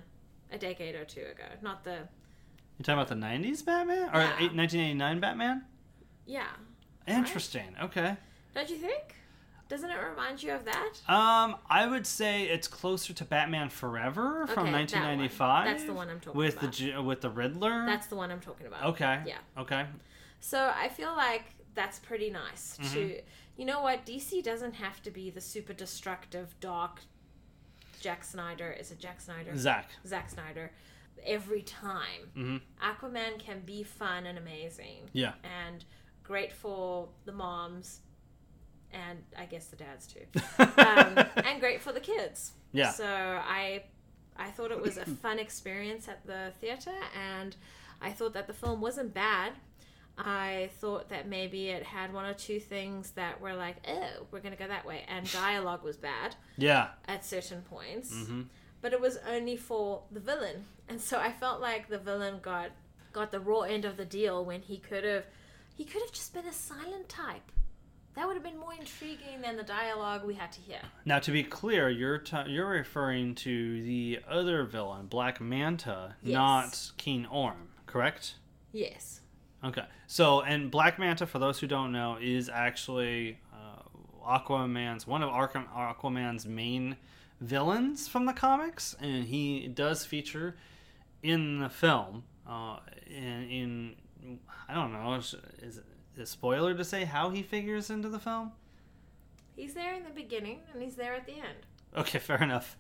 a 0.51 0.59
decade 0.59 0.95
or 0.95 1.05
two 1.05 1.21
ago. 1.23 1.45
Not 1.61 1.85
the 1.85 1.91
You're 2.79 2.85
talking 2.85 2.95
about 2.95 3.09
the 3.09 3.15
'90s 3.15 3.65
Batman 3.65 4.09
or 4.15 4.21
Yeah. 4.21 4.31
1989 4.55 5.21
Batman? 5.21 5.63
yeah. 6.27 6.47
Interesting. 7.07 7.75
Okay. 7.83 8.17
Don't 8.55 8.71
you 8.71 8.77
think? 8.77 9.17
Doesn't 9.73 9.89
it 9.91 9.97
remind 10.11 10.43
you 10.43 10.53
of 10.53 10.67
that? 10.67 10.93
Um, 11.09 11.57
I 11.71 11.87
would 11.87 12.07
say 12.07 12.43
it's 12.45 12.69
closer 12.69 13.15
to 13.15 13.25
Batman 13.25 13.71
Forever 13.71 14.47
from 14.47 14.67
Okay, 14.67 14.73
that 14.73 14.93
one. 14.93 15.09
1995. 15.09 15.65
That's 15.65 15.85
the 15.85 15.95
one 15.95 16.11
I'm 16.11 16.21
talking 16.21 16.39
with 16.39 16.59
about. 16.59 16.73
the 16.75 16.99
with 17.01 17.21
the 17.23 17.31
Riddler. 17.31 17.87
That's 17.87 18.07
the 18.09 18.17
one 18.17 18.31
I'm 18.31 18.41
talking 18.41 18.67
about. 18.67 18.85
okay. 18.91 19.23
Yeah. 19.27 19.39
Okay. 19.57 19.87
So 20.41 20.71
I 20.77 20.89
feel 20.89 21.13
like 21.17 21.45
that's 21.75 21.99
pretty 21.99 22.29
nice 22.29 22.77
Mm-hmm. 22.83 22.95
to 22.95 23.21
you 23.57 23.65
know 23.65 23.81
what 23.81 24.05
DC 24.05 24.43
doesn't 24.45 24.75
have 24.75 25.03
to 25.05 25.11
be 25.11 25.31
the 25.31 25.41
super 25.41 25.73
destructive 25.73 26.55
dark 26.61 27.01
Jack 28.01 28.25
Snyder 28.25 28.77
is 28.79 28.91
it 28.91 28.99
Jack 28.99 29.21
Snyder 29.23 29.57
Zach. 29.57 29.89
Zack 30.07 30.29
Snyder 30.29 30.71
every 31.25 31.63
time. 31.63 32.29
hmm 32.35 32.57
Aquaman 32.83 33.39
can 33.39 33.61
be 33.61 33.83
fun 33.85 34.27
and 34.27 34.37
amazing 34.37 35.09
Yeah. 35.15 35.33
and 35.45 35.85
great 36.25 36.53
for 36.53 37.09
the 37.25 37.33
moms 37.33 38.01
and 38.93 39.19
I 39.39 39.45
guess 39.47 39.67
the 39.67 39.77
dads 39.77 40.07
too. 40.07 40.21
Um, 40.59 41.25
and 41.45 41.61
great 41.61 41.81
for 41.81 41.93
the 41.93 42.01
kids. 42.01 42.53
Yeah. 42.73 42.91
So 42.91 43.07
I 43.07 43.85
I 44.37 44.51
thought 44.51 44.71
it 44.71 44.81
was 44.81 44.97
a 44.97 45.05
fun 45.23 45.39
experience 45.39 46.09
at 46.09 46.27
the 46.27 46.53
theater 46.61 46.93
and 47.19 47.55
I 48.01 48.11
thought 48.11 48.33
that 48.35 48.47
the 48.47 48.53
film 48.55 48.81
wasn't 48.81 49.15
bad. 49.15 49.53
I 50.19 50.71
thought 50.79 51.09
that 51.09 51.27
maybe 51.29 51.69
it 51.71 51.83
had 51.85 52.13
one 52.13 52.25
or 52.27 52.35
two 52.35 52.61
things 52.61 53.13
that 53.13 53.41
were 53.41 53.55
like, 53.55 53.77
oh, 53.89 54.27
we're 54.31 54.41
going 54.41 54.53
to 54.53 54.59
go 54.59 54.69
that 54.69 54.85
way. 54.85 55.05
And 55.09 55.31
dialogue 55.33 55.83
was 55.83 55.97
bad 55.97 56.37
Yeah. 56.57 56.89
at 57.09 57.25
certain 57.25 57.63
points 57.63 58.13
Mm-hmm. 58.13 58.43
but 58.83 58.93
it 58.93 59.01
was 59.01 59.19
only 59.29 59.57
for 59.57 60.03
the 60.11 60.21
villain 60.21 60.65
and 60.89 61.01
so 61.01 61.19
i 61.19 61.31
felt 61.31 61.61
like 61.61 61.89
the 61.89 61.99
villain 61.99 62.41
got 62.43 62.71
got 63.13 63.31
the 63.31 63.39
raw 63.41 63.61
end 63.61 63.85
of 63.85 63.97
the 63.97 64.05
deal 64.05 64.45
when 64.45 64.61
he 64.61 64.77
could 64.79 65.05
have 65.05 65.25
he 65.77 65.85
could 65.85 66.03
have 66.03 66.11
just 66.13 66.35
been 66.35 66.47
a 66.47 66.53
silent 66.53 67.09
type 67.09 67.51
that 68.15 68.27
would 68.27 68.35
have 68.35 68.43
been 68.43 68.59
more 68.59 68.75
intriguing 68.79 69.41
than 69.41 69.57
the 69.57 69.63
dialogue 69.63 70.25
we 70.25 70.35
had 70.35 70.53
to 70.53 70.61
hear 70.61 70.81
Now, 71.05 71.19
to 71.21 71.31
be 71.31 71.43
clear, 71.43 71.89
you're 71.89 72.19
t- 72.19 72.37
you're 72.49 72.69
referring 72.69 73.35
to 73.37 73.83
the 73.83 74.21
other 74.29 74.65
villain, 74.65 75.07
Black 75.07 75.41
Manta, 75.41 76.15
Yes. 76.23 76.33
not 76.35 76.91
King 76.99 77.27
Orm, 77.27 77.69
correct? 77.87 78.35
yes 78.73 79.21
Okay. 79.65 79.85
So, 80.09 80.41
and 80.41 80.71
Black 80.73 80.99
Manta, 80.99 81.25
for 81.25 81.39
those 81.39 81.61
who 81.61 81.69
don't 81.69 81.93
know, 81.93 82.19
is 82.21 82.49
actually 82.49 83.39
uh, 83.55 83.83
Aquaman's 84.39 85.07
one 85.07 85.23
of 85.23 85.31
Arkham, 85.31 85.69
Aquaman's 85.73 86.47
main 86.47 86.97
villains 87.41 88.09
from 88.09 88.27
the 88.27 88.33
comics, 88.33 88.97
and 89.01 89.25
he 89.25 89.69
does 89.69 90.05
feature 90.05 90.57
in 91.23 91.61
the 91.61 91.69
film. 91.69 92.25
Uh, 92.45 92.79
in, 93.07 93.95
in 94.25 94.39
I 94.69 94.75
don't 94.75 94.93
know, 94.93 95.15
is, 95.15 95.35
is 95.63 95.77
it 95.77 95.85
a 96.19 96.27
spoiler 96.27 96.75
to 96.75 96.85
say 96.85 97.05
how 97.05 97.31
he 97.31 97.43
figures 97.43 97.91
into 97.91 98.09
the 98.09 98.19
film? 98.19 98.53
he's 99.55 99.75
there 99.75 99.95
in 99.95 100.03
the 100.03 100.11
beginning 100.11 100.61
and 100.73 100.83
he's 100.83 100.95
there 100.97 101.15
at 101.15 101.27
the 101.27 101.35
end 101.35 101.67
Okay, 101.97 102.19
fair 102.19 102.43
enough. 102.43 102.77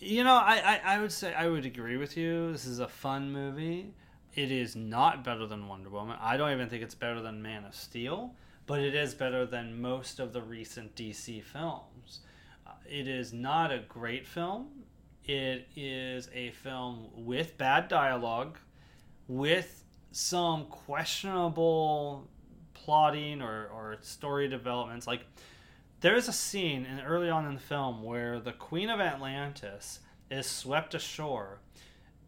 You 0.00 0.24
know, 0.24 0.34
I, 0.34 0.80
I, 0.84 0.94
I 0.96 0.98
would 0.98 1.12
say 1.12 1.32
I 1.32 1.48
would 1.48 1.64
agree 1.64 1.96
with 1.96 2.16
you. 2.16 2.50
This 2.52 2.66
is 2.66 2.80
a 2.80 2.88
fun 2.88 3.32
movie. 3.32 3.94
It 4.34 4.50
is 4.50 4.74
not 4.76 5.24
better 5.24 5.46
than 5.46 5.68
Wonder 5.68 5.88
Woman. 5.88 6.18
I 6.20 6.36
don't 6.36 6.50
even 6.52 6.68
think 6.68 6.82
it's 6.82 6.94
better 6.94 7.22
than 7.22 7.40
Man 7.40 7.64
of 7.64 7.74
Steel, 7.74 8.34
but 8.66 8.80
it 8.80 8.94
is 8.94 9.14
better 9.14 9.46
than 9.46 9.80
most 9.80 10.18
of 10.18 10.32
the 10.32 10.42
recent 10.42 10.94
DC 10.96 11.42
films. 11.44 12.20
Uh, 12.66 12.72
it 12.86 13.08
is 13.08 13.32
not 13.32 13.72
a 13.72 13.78
great 13.88 14.26
film. 14.26 14.68
It 15.24 15.68
is 15.76 16.28
a 16.34 16.50
film 16.50 17.08
with 17.14 17.56
bad 17.56 17.88
dialogue, 17.88 18.58
with 19.28 19.84
some 20.10 20.66
questionable 20.66 22.28
plotting 22.86 23.42
or, 23.42 23.66
or 23.74 23.96
story 24.00 24.46
developments. 24.46 25.08
Like, 25.08 25.26
there 26.00 26.14
is 26.14 26.28
a 26.28 26.32
scene 26.32 26.86
in, 26.86 27.00
early 27.00 27.28
on 27.28 27.44
in 27.46 27.54
the 27.54 27.60
film 27.60 28.04
where 28.04 28.38
the 28.38 28.52
Queen 28.52 28.88
of 28.90 29.00
Atlantis 29.00 29.98
is 30.30 30.46
swept 30.46 30.94
ashore, 30.94 31.58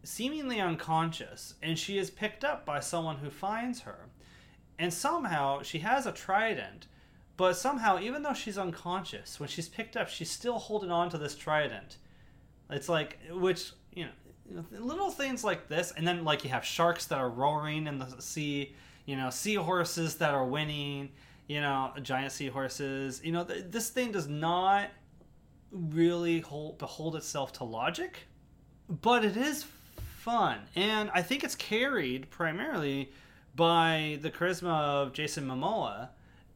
seemingly 0.03 0.59
unconscious, 0.59 1.53
and 1.63 1.79
she 1.79 1.97
is 1.97 2.11
picked 2.11 2.43
up 2.43 2.65
by 2.65 2.81
someone 2.81 3.17
who 3.17 3.29
finds 3.29 3.81
her. 3.81 4.09
And 4.77 4.93
somehow 4.93 5.61
she 5.61 5.79
has 5.79 6.05
a 6.05 6.11
trident, 6.11 6.87
but 7.37 7.55
somehow, 7.55 7.99
even 7.99 8.21
though 8.21 8.33
she's 8.33 8.57
unconscious, 8.57 9.39
when 9.39 9.47
she's 9.47 9.69
picked 9.69 9.95
up, 9.95 10.09
she's 10.09 10.29
still 10.29 10.59
holding 10.59 10.91
on 10.91 11.09
to 11.11 11.17
this 11.17 11.35
trident. 11.37 11.95
It's 12.69 12.89
like, 12.89 13.17
which, 13.31 13.71
you 13.93 14.05
know, 14.05 14.65
little 14.71 15.09
things 15.09 15.41
like 15.45 15.69
this, 15.69 15.93
and 15.95 16.05
then 16.05 16.25
like 16.25 16.43
you 16.43 16.49
have 16.49 16.65
sharks 16.65 17.05
that 17.05 17.17
are 17.17 17.29
roaring 17.29 17.87
in 17.87 17.97
the 17.99 18.21
sea, 18.21 18.75
you 19.09 19.15
know, 19.15 19.31
seahorses 19.31 20.17
that 20.17 20.35
are 20.35 20.45
winning, 20.45 21.09
you 21.47 21.59
know, 21.59 21.91
giant 22.03 22.31
seahorses. 22.31 23.19
You 23.23 23.31
know, 23.31 23.43
th- 23.43 23.65
this 23.71 23.89
thing 23.89 24.11
does 24.11 24.27
not 24.27 24.89
really 25.71 26.41
hold 26.41 26.77
behold 26.77 27.15
itself 27.15 27.51
to 27.53 27.63
logic, 27.63 28.27
but 28.87 29.25
it 29.25 29.35
is 29.35 29.65
fun, 30.19 30.59
and 30.75 31.09
I 31.11 31.23
think 31.23 31.43
it's 31.43 31.55
carried 31.55 32.29
primarily 32.29 33.11
by 33.55 34.19
the 34.21 34.29
charisma 34.29 34.79
of 34.79 35.13
Jason 35.13 35.47
Momoa 35.47 36.09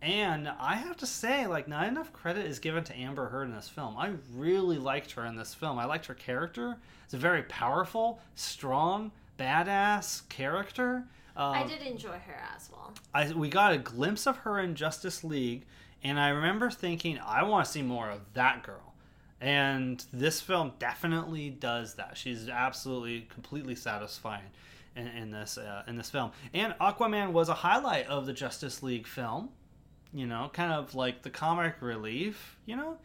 And 0.03 0.47
I 0.47 0.75
have 0.75 0.97
to 0.97 1.07
say, 1.07 1.47
like, 1.47 1.67
not 1.67 1.87
enough 1.87 2.13
credit 2.13 2.45
is 2.45 2.59
given 2.59 2.83
to 2.83 2.95
Amber 2.95 3.29
Heard 3.29 3.47
in 3.47 3.55
this 3.55 3.69
film. 3.69 3.97
I 3.97 4.11
really 4.35 4.77
liked 4.77 5.13
her 5.13 5.25
in 5.25 5.35
this 5.35 5.55
film. 5.55 5.79
I 5.79 5.85
liked 5.85 6.05
her 6.05 6.13
character. 6.13 6.77
It's 7.05 7.15
a 7.15 7.17
very 7.17 7.43
powerful, 7.43 8.19
strong, 8.35 9.11
badass 9.39 10.27
character. 10.29 11.05
Um, 11.35 11.53
I 11.53 11.65
did 11.65 11.81
enjoy 11.81 12.19
her 12.27 12.41
as 12.55 12.69
well. 12.71 12.93
I, 13.13 13.31
we 13.31 13.49
got 13.49 13.73
a 13.73 13.77
glimpse 13.77 14.27
of 14.27 14.37
her 14.37 14.59
in 14.59 14.75
Justice 14.75 15.23
League, 15.23 15.65
and 16.03 16.19
I 16.19 16.29
remember 16.29 16.69
thinking, 16.69 17.19
I 17.25 17.43
want 17.43 17.65
to 17.65 17.71
see 17.71 17.81
more 17.81 18.09
of 18.09 18.21
that 18.33 18.63
girl. 18.63 18.93
And 19.41 20.03
this 20.13 20.39
film 20.39 20.73
definitely 20.79 21.49
does 21.49 21.95
that. 21.95 22.17
She's 22.17 22.47
absolutely, 22.47 23.27
completely 23.33 23.75
satisfying 23.75 24.51
in, 24.95 25.07
in 25.07 25.31
this 25.31 25.57
uh, 25.57 25.83
in 25.87 25.97
this 25.97 26.09
film. 26.09 26.31
And 26.53 26.73
Aquaman 26.79 27.31
was 27.31 27.49
a 27.49 27.53
highlight 27.53 28.07
of 28.07 28.25
the 28.25 28.33
Justice 28.33 28.81
League 28.81 29.07
film. 29.07 29.49
You 30.13 30.27
know, 30.27 30.49
kind 30.53 30.71
of 30.71 30.95
like 30.95 31.23
the 31.23 31.29
comic 31.29 31.81
relief. 31.81 32.57
You 32.65 32.77
know, 32.77 32.97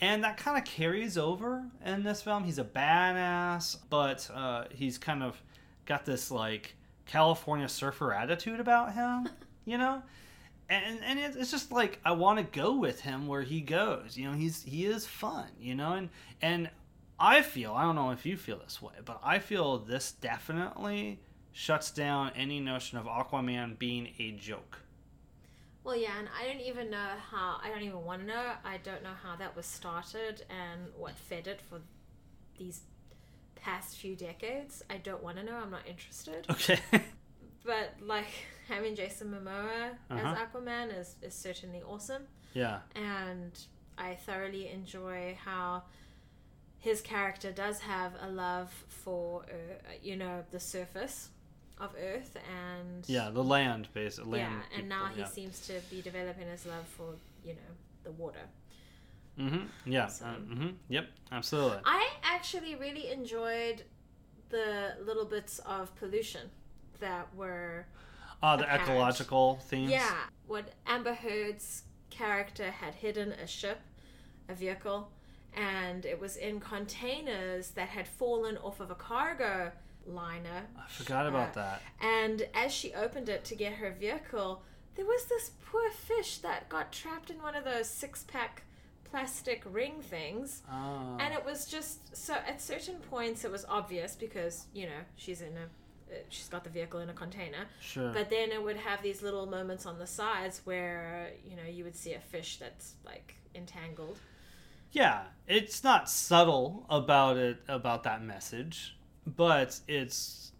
and 0.00 0.24
that 0.24 0.36
kind 0.36 0.58
of 0.58 0.64
carries 0.64 1.16
over 1.16 1.64
in 1.86 2.02
this 2.02 2.20
film. 2.20 2.44
He's 2.44 2.58
a 2.58 2.64
badass, 2.64 3.78
but 3.88 4.28
uh, 4.34 4.64
he's 4.70 4.98
kind 4.98 5.22
of 5.22 5.40
got 5.86 6.04
this 6.04 6.30
like 6.30 6.74
California 7.06 7.68
surfer 7.68 8.12
attitude 8.12 8.60
about 8.60 8.94
him. 8.94 9.28
You 9.64 9.78
know, 9.78 10.02
and 10.68 10.98
and 11.04 11.20
it's 11.20 11.52
just 11.52 11.70
like 11.70 12.00
I 12.04 12.10
want 12.10 12.38
to 12.40 12.60
go 12.60 12.76
with 12.76 13.02
him 13.02 13.28
where 13.28 13.42
he 13.42 13.60
goes. 13.60 14.16
You 14.16 14.28
know, 14.28 14.36
he's 14.36 14.64
he 14.64 14.86
is 14.86 15.06
fun. 15.06 15.46
You 15.60 15.76
know, 15.76 15.92
and 15.92 16.08
and 16.42 16.68
I 17.16 17.42
feel 17.42 17.74
I 17.74 17.84
don't 17.84 17.94
know 17.94 18.10
if 18.10 18.26
you 18.26 18.36
feel 18.36 18.58
this 18.58 18.82
way, 18.82 18.94
but 19.04 19.20
I 19.22 19.38
feel 19.38 19.78
this 19.78 20.10
definitely 20.10 21.20
shuts 21.52 21.92
down 21.92 22.32
any 22.34 22.58
notion 22.58 22.98
of 22.98 23.06
Aquaman 23.06 23.78
being 23.78 24.08
a 24.18 24.32
joke. 24.32 24.80
Well, 25.84 25.96
yeah, 25.96 26.18
and 26.18 26.28
I 26.40 26.46
don't 26.46 26.60
even 26.60 26.90
know 26.90 27.10
how. 27.30 27.60
I 27.62 27.68
don't 27.68 27.82
even 27.82 28.04
want 28.04 28.22
to 28.22 28.26
know. 28.26 28.52
I 28.64 28.78
don't 28.78 29.02
know 29.02 29.14
how 29.22 29.36
that 29.36 29.54
was 29.54 29.66
started 29.66 30.44
and 30.48 30.88
what 30.96 31.16
fed 31.16 31.46
it 31.46 31.60
for 31.68 31.80
these 32.56 32.80
past 33.62 33.96
few 33.96 34.14
decades. 34.16 34.82
I 34.90 34.96
don't 34.98 35.22
want 35.22 35.36
to 35.38 35.42
know. 35.44 35.56
I'm 35.62 35.70
not 35.70 35.86
interested. 35.88 36.46
Okay. 36.50 36.78
But 37.64 37.94
like 38.04 38.26
having 38.68 38.96
Jason 38.96 39.28
Momoa 39.30 39.90
Uh-huh. 40.10 40.18
as 40.18 40.36
Aquaman 40.38 40.98
is 41.00 41.14
is 41.22 41.32
certainly 41.32 41.80
awesome, 41.82 42.24
yeah. 42.54 42.78
and 42.96 43.52
I 43.96 44.16
thoroughly 44.26 44.68
enjoy 44.68 45.38
how 45.44 45.84
his 46.80 47.00
character 47.00 47.52
does 47.52 47.78
have 47.80 48.12
a 48.20 48.28
love 48.28 48.70
for 48.88 49.42
uh, 49.44 49.92
you 50.02 50.16
know 50.16 50.42
the 50.50 50.58
surface 50.58 51.28
of 51.78 51.90
Earth 52.00 52.36
and 52.66 53.08
Yeah, 53.08 53.30
the 53.30 53.44
land 53.44 53.86
basically. 53.94 54.40
yeah, 54.40 54.48
Land 54.48 54.62
and 54.76 54.88
now 54.88 55.06
he 55.06 55.16
people, 55.22 55.30
seems 55.30 55.66
to 55.68 55.74
be 55.88 56.02
developing 56.02 56.48
his 56.48 56.66
love 56.66 56.86
for 56.96 57.14
you 57.44 57.54
know 57.54 57.72
the 58.02 58.10
water. 58.10 58.46
Yeah. 59.36 59.44
Mhm. 59.44 59.68
Yeah. 59.86 60.06
So- 60.08 60.26
uh, 60.26 60.34
mhm. 60.36 60.74
Yep. 60.88 61.08
Absolutely. 61.32 61.78
I 61.84 62.08
actually 62.22 62.74
really 62.76 63.08
enjoyed 63.10 63.84
the 64.50 64.96
little 65.04 65.24
bits 65.24 65.58
of 65.60 65.94
pollution 65.96 66.50
that 67.00 67.34
were 67.34 67.86
Ah, 68.42 68.56
the 68.56 68.64
apparent. 68.64 68.88
ecological 68.90 69.56
themes. 69.68 69.90
yeah 69.90 70.24
what 70.46 70.72
Amber 70.86 71.14
Heard's 71.14 71.84
character 72.10 72.70
had 72.70 72.94
hidden 72.94 73.32
a 73.32 73.46
ship, 73.46 73.80
a 74.48 74.54
vehicle, 74.54 75.10
and 75.54 76.04
it 76.04 76.20
was 76.20 76.36
in 76.36 76.60
containers 76.60 77.70
that 77.70 77.88
had 77.88 78.06
fallen 78.06 78.58
off 78.58 78.80
of 78.80 78.90
a 78.90 78.94
cargo 78.94 79.72
liner. 80.04 80.66
I 80.76 80.86
forgot 80.88 81.26
about 81.26 81.50
Uh, 81.50 81.60
that. 81.62 81.82
And 82.00 82.42
as 82.52 82.72
she 82.72 82.92
opened 82.92 83.28
it 83.30 83.44
to 83.46 83.54
get 83.54 83.74
her 83.74 83.90
vehicle, 83.92 84.62
there 84.96 85.06
was 85.06 85.24
this 85.26 85.52
poor 85.64 85.90
fish 85.90 86.38
that 86.38 86.68
got 86.68 86.92
trapped 86.92 87.30
in 87.30 87.40
one 87.40 87.54
of 87.54 87.64
those 87.64 87.88
six 87.88 88.24
pack 88.24 88.64
plastic 89.12 89.62
ring 89.70 90.00
things. 90.00 90.62
Oh. 90.72 91.18
And 91.20 91.32
it 91.34 91.44
was 91.44 91.66
just 91.66 92.16
so 92.16 92.34
at 92.34 92.60
certain 92.60 92.96
points 92.96 93.44
it 93.44 93.52
was 93.52 93.64
obvious 93.68 94.16
because, 94.16 94.66
you 94.72 94.86
know, 94.86 95.02
she's 95.16 95.42
in 95.42 95.52
a 95.56 95.66
uh, 96.12 96.16
she's 96.28 96.48
got 96.48 96.64
the 96.64 96.70
vehicle 96.70 97.00
in 97.00 97.10
a 97.10 97.12
container. 97.12 97.66
sure. 97.80 98.12
But 98.12 98.30
then 98.30 98.50
it 98.50 98.62
would 98.62 98.78
have 98.78 99.02
these 99.02 99.22
little 99.22 99.46
moments 99.46 99.86
on 99.86 99.98
the 99.98 100.06
sides 100.06 100.62
where, 100.64 101.30
you 101.48 101.56
know, 101.56 101.68
you 101.70 101.84
would 101.84 101.94
see 101.94 102.14
a 102.14 102.20
fish 102.20 102.56
that's 102.56 102.94
like 103.04 103.34
entangled. 103.54 104.18
Yeah, 104.92 105.24
it's 105.46 105.84
not 105.84 106.08
subtle 106.08 106.86
about 106.88 107.36
it 107.36 107.58
about 107.68 108.02
that 108.04 108.22
message, 108.22 108.96
but 109.26 109.78
it's 109.88 110.51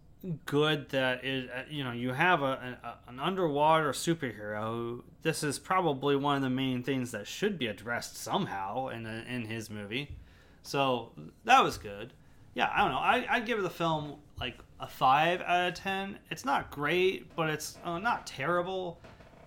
good 0.45 0.89
that 0.89 1.23
it 1.23 1.49
uh, 1.49 1.63
you 1.69 1.83
know 1.83 1.91
you 1.91 2.13
have 2.13 2.41
a, 2.41 2.77
a 2.83 3.09
an 3.09 3.19
underwater 3.19 3.91
superhero. 3.91 5.01
This 5.21 5.43
is 5.43 5.59
probably 5.59 6.15
one 6.15 6.37
of 6.37 6.41
the 6.41 6.49
main 6.49 6.83
things 6.83 7.11
that 7.11 7.27
should 7.27 7.57
be 7.57 7.67
addressed 7.67 8.17
somehow 8.17 8.87
in 8.89 9.05
a, 9.05 9.25
in 9.27 9.45
his 9.45 9.69
movie. 9.69 10.15
So 10.61 11.11
that 11.45 11.63
was 11.63 11.77
good. 11.77 12.13
Yeah, 12.53 12.69
I 12.73 12.79
don't 12.79 12.91
know. 12.91 12.99
I 12.99 13.25
I 13.29 13.39
give 13.41 13.61
the 13.61 13.69
film 13.69 14.15
like 14.39 14.57
a 14.79 14.87
five 14.87 15.41
out 15.41 15.69
of 15.69 15.73
ten. 15.73 16.19
It's 16.29 16.45
not 16.45 16.71
great, 16.71 17.35
but 17.35 17.49
it's 17.49 17.77
uh, 17.83 17.99
not 17.99 18.25
terrible. 18.25 19.01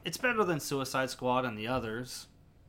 It's 0.04 0.18
better 0.18 0.44
than 0.44 0.60
Suicide 0.60 1.10
Squad 1.10 1.44
and 1.44 1.58
the 1.58 1.66
others. 1.66 2.26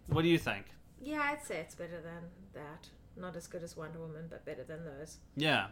What 0.07 0.21
do 0.21 0.27
you 0.29 0.39
think? 0.39 0.65
Yeah, 0.99 1.21
I'd 1.21 1.45
say 1.45 1.57
it's 1.57 1.75
better 1.75 2.01
than 2.01 2.23
that. 2.53 2.87
Not 3.15 3.35
as 3.35 3.47
good 3.47 3.63
as 3.63 3.75
Wonder 3.75 3.99
Woman, 3.99 4.25
but 4.29 4.45
better 4.45 4.63
than 4.63 4.85
those. 4.85 5.17
Yeah, 5.35 5.67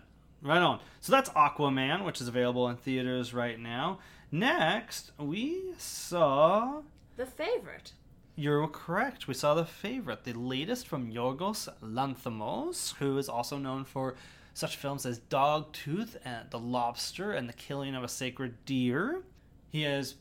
right 0.45 0.61
on. 0.61 0.79
So 1.01 1.11
that's 1.11 1.29
Aquaman, 1.31 2.05
which 2.05 2.21
is 2.21 2.27
available 2.27 2.69
in 2.69 2.77
theaters 2.77 3.33
right 3.33 3.59
now. 3.59 3.99
Next, 4.31 5.11
we 5.17 5.73
saw. 5.77 6.81
The 7.17 7.25
favorite. 7.25 7.93
You're 8.35 8.67
correct. 8.67 9.27
We 9.27 9.33
saw 9.33 9.53
the 9.53 9.65
favorite, 9.65 10.23
the 10.23 10.33
latest 10.33 10.87
from 10.87 11.11
Yorgos 11.11 11.69
Lanthimos, 11.81 12.95
who 12.95 13.17
is 13.17 13.29
also 13.29 13.57
known 13.57 13.85
for 13.85 14.15
such 14.53 14.75
films 14.77 15.05
as 15.05 15.19
Dogtooth 15.19 16.17
and 16.23 16.49
The 16.49 16.59
Lobster 16.59 17.31
and 17.31 17.47
The 17.47 17.53
Killing 17.53 17.95
of 17.95 18.03
a 18.03 18.09
Sacred 18.09 18.65
Deer. 18.65 19.23
He 19.69 19.83
has 19.83 20.15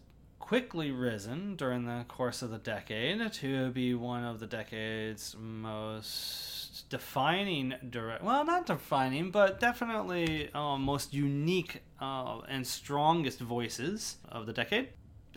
quickly 0.45 0.91
risen 0.91 1.57
during 1.57 1.87
the 1.87 2.05
course 2.07 2.43
of 2.43 2.51
the 2.51 2.59
decade 2.59 3.33
to 3.33 3.71
be 3.71 3.95
one 3.95 4.23
of 4.23 4.41
the 4.41 4.47
decade's 4.47 5.35
most 5.41 6.85
defining 6.91 7.73
direct 7.89 8.23
well 8.23 8.45
not 8.45 8.67
defining 8.67 9.31
but 9.31 9.59
definitely 9.59 10.51
uh, 10.53 10.77
most 10.77 11.15
unique 11.15 11.83
uh, 11.99 12.41
and 12.47 12.67
strongest 12.67 13.41
voices 13.41 14.19
of 14.29 14.45
the 14.45 14.53
decade. 14.53 14.91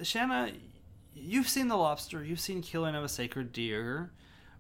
Shanna 0.04 0.52
you've 1.16 1.48
seen 1.48 1.70
the 1.70 1.78
lobster 1.78 2.22
you've 2.22 2.42
seen 2.42 2.62
killing 2.62 2.94
of 2.94 3.06
a 3.06 3.10
sacred 3.10 3.54
deer. 3.54 4.12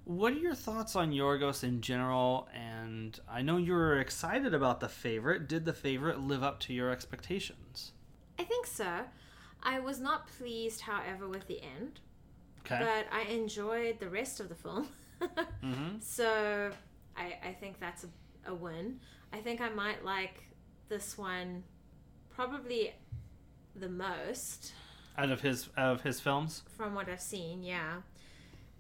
What 0.05 0.31
are 0.31 0.37
your 0.37 0.55
thoughts 0.55 0.95
on 0.95 1.11
yorgos 1.11 1.65
in 1.65 1.81
general? 1.81 2.47
And 2.55 3.19
i 3.29 3.41
know 3.41 3.57
you 3.57 3.73
were 3.73 3.99
excited 3.99 4.53
about 4.53 4.79
the 4.79 4.87
favorite. 4.87 5.49
Did 5.49 5.65
the 5.65 5.73
favorite 5.73 6.21
live 6.21 6.41
up 6.41 6.61
to 6.61 6.73
your 6.73 6.89
expectations? 6.89 7.91
I 8.39 8.45
think 8.45 8.65
so. 8.65 9.01
I 9.67 9.79
was 9.79 9.99
not 9.99 10.27
pleased, 10.37 10.79
however, 10.79 11.27
with 11.27 11.45
the 11.47 11.61
end, 11.61 11.99
okay 12.65 12.79
but 12.79 13.05
I 13.11 13.23
enjoyed 13.29 13.99
the 13.99 14.09
rest 14.09 14.39
of 14.39 14.47
the 14.47 14.55
film. 14.55 14.87
mm-hmm. 15.21 15.99
So 15.99 16.71
I, 17.17 17.35
I 17.43 17.51
think 17.51 17.77
that's 17.77 18.05
a, 18.05 18.51
a 18.51 18.55
win. 18.55 19.01
I 19.33 19.37
think 19.37 19.59
I 19.59 19.67
might 19.67 20.05
like 20.05 20.43
this 20.87 21.17
one 21.17 21.63
probably 22.33 22.93
the 23.75 23.89
most 23.89 24.71
out 25.17 25.31
of 25.31 25.41
his 25.41 25.69
out 25.75 25.95
of 25.95 26.01
his 26.01 26.21
films 26.21 26.63
from 26.77 26.95
what 26.95 27.09
I've 27.09 27.21
seen, 27.21 27.61
yeah. 27.61 27.95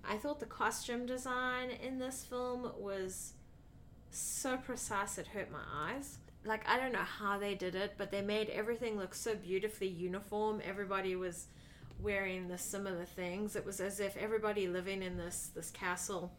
I 0.09 0.15
thought 0.15 0.39
the 0.39 0.45
costume 0.45 1.05
design 1.05 1.69
in 1.69 1.99
this 1.99 2.23
film 2.23 2.71
was 2.77 3.33
so 4.09 4.55
precise 4.55 5.17
it 5.17 5.27
hurt 5.27 5.51
my 5.51 5.63
eyes. 5.69 6.19
Like 6.47 6.67
I 6.67 6.77
don't 6.77 6.93
know 6.93 6.99
how 6.99 7.37
they 7.37 7.55
did 7.55 7.75
it, 7.75 7.93
but 7.97 8.11
they 8.11 8.21
made 8.21 8.49
everything 8.49 8.97
look 8.97 9.13
so 9.13 9.35
beautifully 9.35 9.87
uniform. 9.87 10.61
Everybody 10.67 11.15
was 11.15 11.47
wearing 11.99 12.47
the 12.47 12.57
similar 12.57 13.05
things. 13.05 13.55
It 13.55 13.65
was 13.65 13.79
as 13.79 13.99
if 13.99 14.15
everybody 14.17 14.67
living 14.67 15.03
in 15.03 15.17
this 15.17 15.49
this 15.53 15.71
castle 15.71 16.31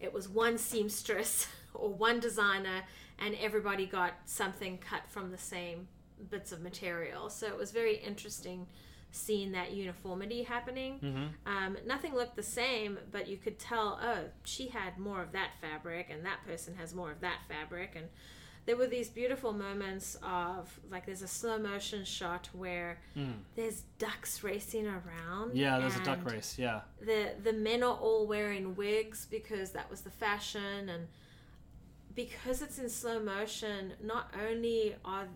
it 0.00 0.12
was 0.12 0.28
one 0.28 0.58
seamstress 0.58 1.48
or 1.74 1.88
one 1.88 2.20
designer 2.20 2.82
and 3.18 3.34
everybody 3.40 3.86
got 3.86 4.14
something 4.24 4.78
cut 4.78 5.02
from 5.08 5.30
the 5.30 5.38
same 5.38 5.88
bits 6.30 6.52
of 6.52 6.60
material. 6.62 7.30
So 7.30 7.46
it 7.46 7.56
was 7.56 7.70
very 7.70 7.96
interesting 7.96 8.66
seeing 9.12 9.52
that 9.52 9.72
uniformity 9.72 10.42
happening. 10.42 10.98
mm-hmm. 10.98 11.26
Um, 11.46 11.76
nothing 11.86 12.14
looked 12.14 12.34
the 12.34 12.42
same, 12.42 12.98
but 13.12 13.28
you 13.28 13.36
could 13.36 13.60
tell, 13.60 14.00
oh, 14.02 14.24
she 14.42 14.66
had 14.68 14.98
more 14.98 15.22
of 15.22 15.30
that 15.32 15.50
fabric, 15.60 16.08
and 16.10 16.26
that 16.26 16.44
person 16.44 16.74
has 16.74 16.92
more 16.92 17.12
of 17.12 17.20
that 17.20 17.38
fabric. 17.48 17.92
And 17.94 18.06
there 18.66 18.76
were 18.76 18.86
these 18.86 19.08
beautiful 19.10 19.52
moments 19.52 20.16
of, 20.22 20.80
like, 20.90 21.04
there's 21.06 21.22
a 21.22 21.28
slow 21.28 21.58
motion 21.58 22.04
shot 22.04 22.48
where 22.52 22.98
Mm. 23.16 23.34
there's 23.56 23.82
ducks 23.98 24.42
racing 24.42 24.86
around. 24.86 25.54
yeah 25.56 25.78
there's 25.78 25.96
a 25.96 26.04
duck 26.04 26.24
race 26.24 26.58
yeah 26.58 26.80
The, 27.00 27.34
the 27.42 27.52
men 27.52 27.82
are 27.82 27.94
all 27.94 28.26
wearing 28.26 28.74
wigs 28.74 29.26
because 29.30 29.72
that 29.72 29.90
was 29.90 30.00
the 30.02 30.10
fashion, 30.10 30.88
and 30.88 31.08
because 32.14 32.62
it's 32.62 32.78
in 32.78 32.88
slow 32.88 33.20
motion, 33.20 33.94
not 34.02 34.32
only 34.48 34.94
are 35.04 35.26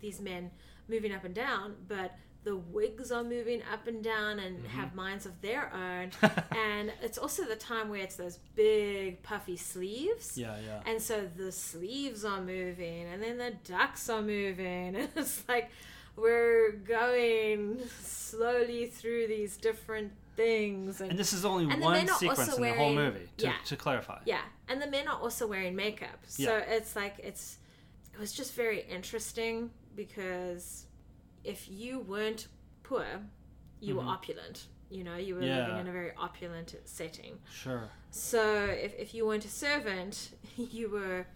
these 0.00 0.20
men 0.20 0.50
moving 0.88 1.12
up 1.12 1.24
and 1.24 1.34
down, 1.34 1.74
but 1.88 2.12
the 2.48 2.56
wigs 2.56 3.12
are 3.12 3.22
moving 3.22 3.60
up 3.72 3.86
and 3.86 4.02
down 4.02 4.38
and 4.38 4.58
Mm-hmm. 4.58 4.78
have 4.78 4.94
minds 4.94 5.26
of 5.26 5.34
their 5.42 5.64
own. 5.74 6.10
and 6.56 6.90
it's 7.02 7.18
also 7.18 7.44
the 7.44 7.56
time 7.56 7.88
where 7.90 8.00
it's 8.00 8.16
those 8.16 8.38
big 8.54 9.22
puffy 9.22 9.56
sleeves. 9.56 10.38
Yeah, 10.38 10.56
yeah. 10.66 10.80
And 10.90 11.00
so 11.08 11.28
the 11.36 11.52
sleeves 11.52 12.24
are 12.24 12.40
moving, 12.40 13.04
and 13.12 13.22
then 13.22 13.36
the 13.38 13.52
ducks 13.64 14.08
are 14.08 14.22
moving, 14.22 14.96
and 14.96 15.08
it's 15.16 15.42
like 15.48 15.70
we're 16.16 16.72
going 16.72 17.80
slowly 18.02 18.86
through 18.86 19.26
these 19.28 19.56
different 19.56 20.12
things. 20.36 21.00
And, 21.00 21.10
And 21.10 21.18
this 21.18 21.32
is 21.32 21.44
only 21.44 21.70
And 21.72 21.80
one 21.82 22.08
sequence 22.08 22.56
in 22.56 22.62
the 22.62 22.72
whole 22.72 22.94
movie, 22.94 23.28
to, 23.38 23.46
yeah. 23.46 23.52
to 23.66 23.76
clarify. 23.76 24.18
yeah, 24.24 24.40
and 24.68 24.80
the 24.80 24.86
men 24.88 25.06
are 25.08 25.20
also 25.20 25.46
wearing 25.46 25.76
makeup, 25.76 26.18
so 26.26 26.42
Yeah. 26.56 26.76
it's 26.76 26.96
like 26.96 27.16
it's 27.22 27.58
it 28.14 28.18
was 28.18 28.32
just 28.32 28.54
very 28.54 28.80
interesting 28.90 29.70
because 29.94 30.86
if 31.44 31.68
you 31.70 32.00
weren't 32.00 32.48
poor, 32.82 33.06
you 33.80 33.96
were 33.96 34.02
opulent. 34.04 34.66
You 34.90 35.04
know, 35.04 35.16
you 35.16 35.34
were 35.34 35.40
living 35.42 35.54
Mm-hmm. 35.56 35.78
In 35.80 35.88
a 35.88 35.92
very 35.92 36.12
opulent 36.16 36.74
setting. 36.84 37.38
Sure. 37.52 37.88
So 38.10 38.42
if, 38.64 38.94
if 38.98 39.14
you 39.14 39.26
weren't 39.26 39.44
a 39.44 39.48
servant, 39.48 40.30
you 40.56 40.88
were 40.88 41.26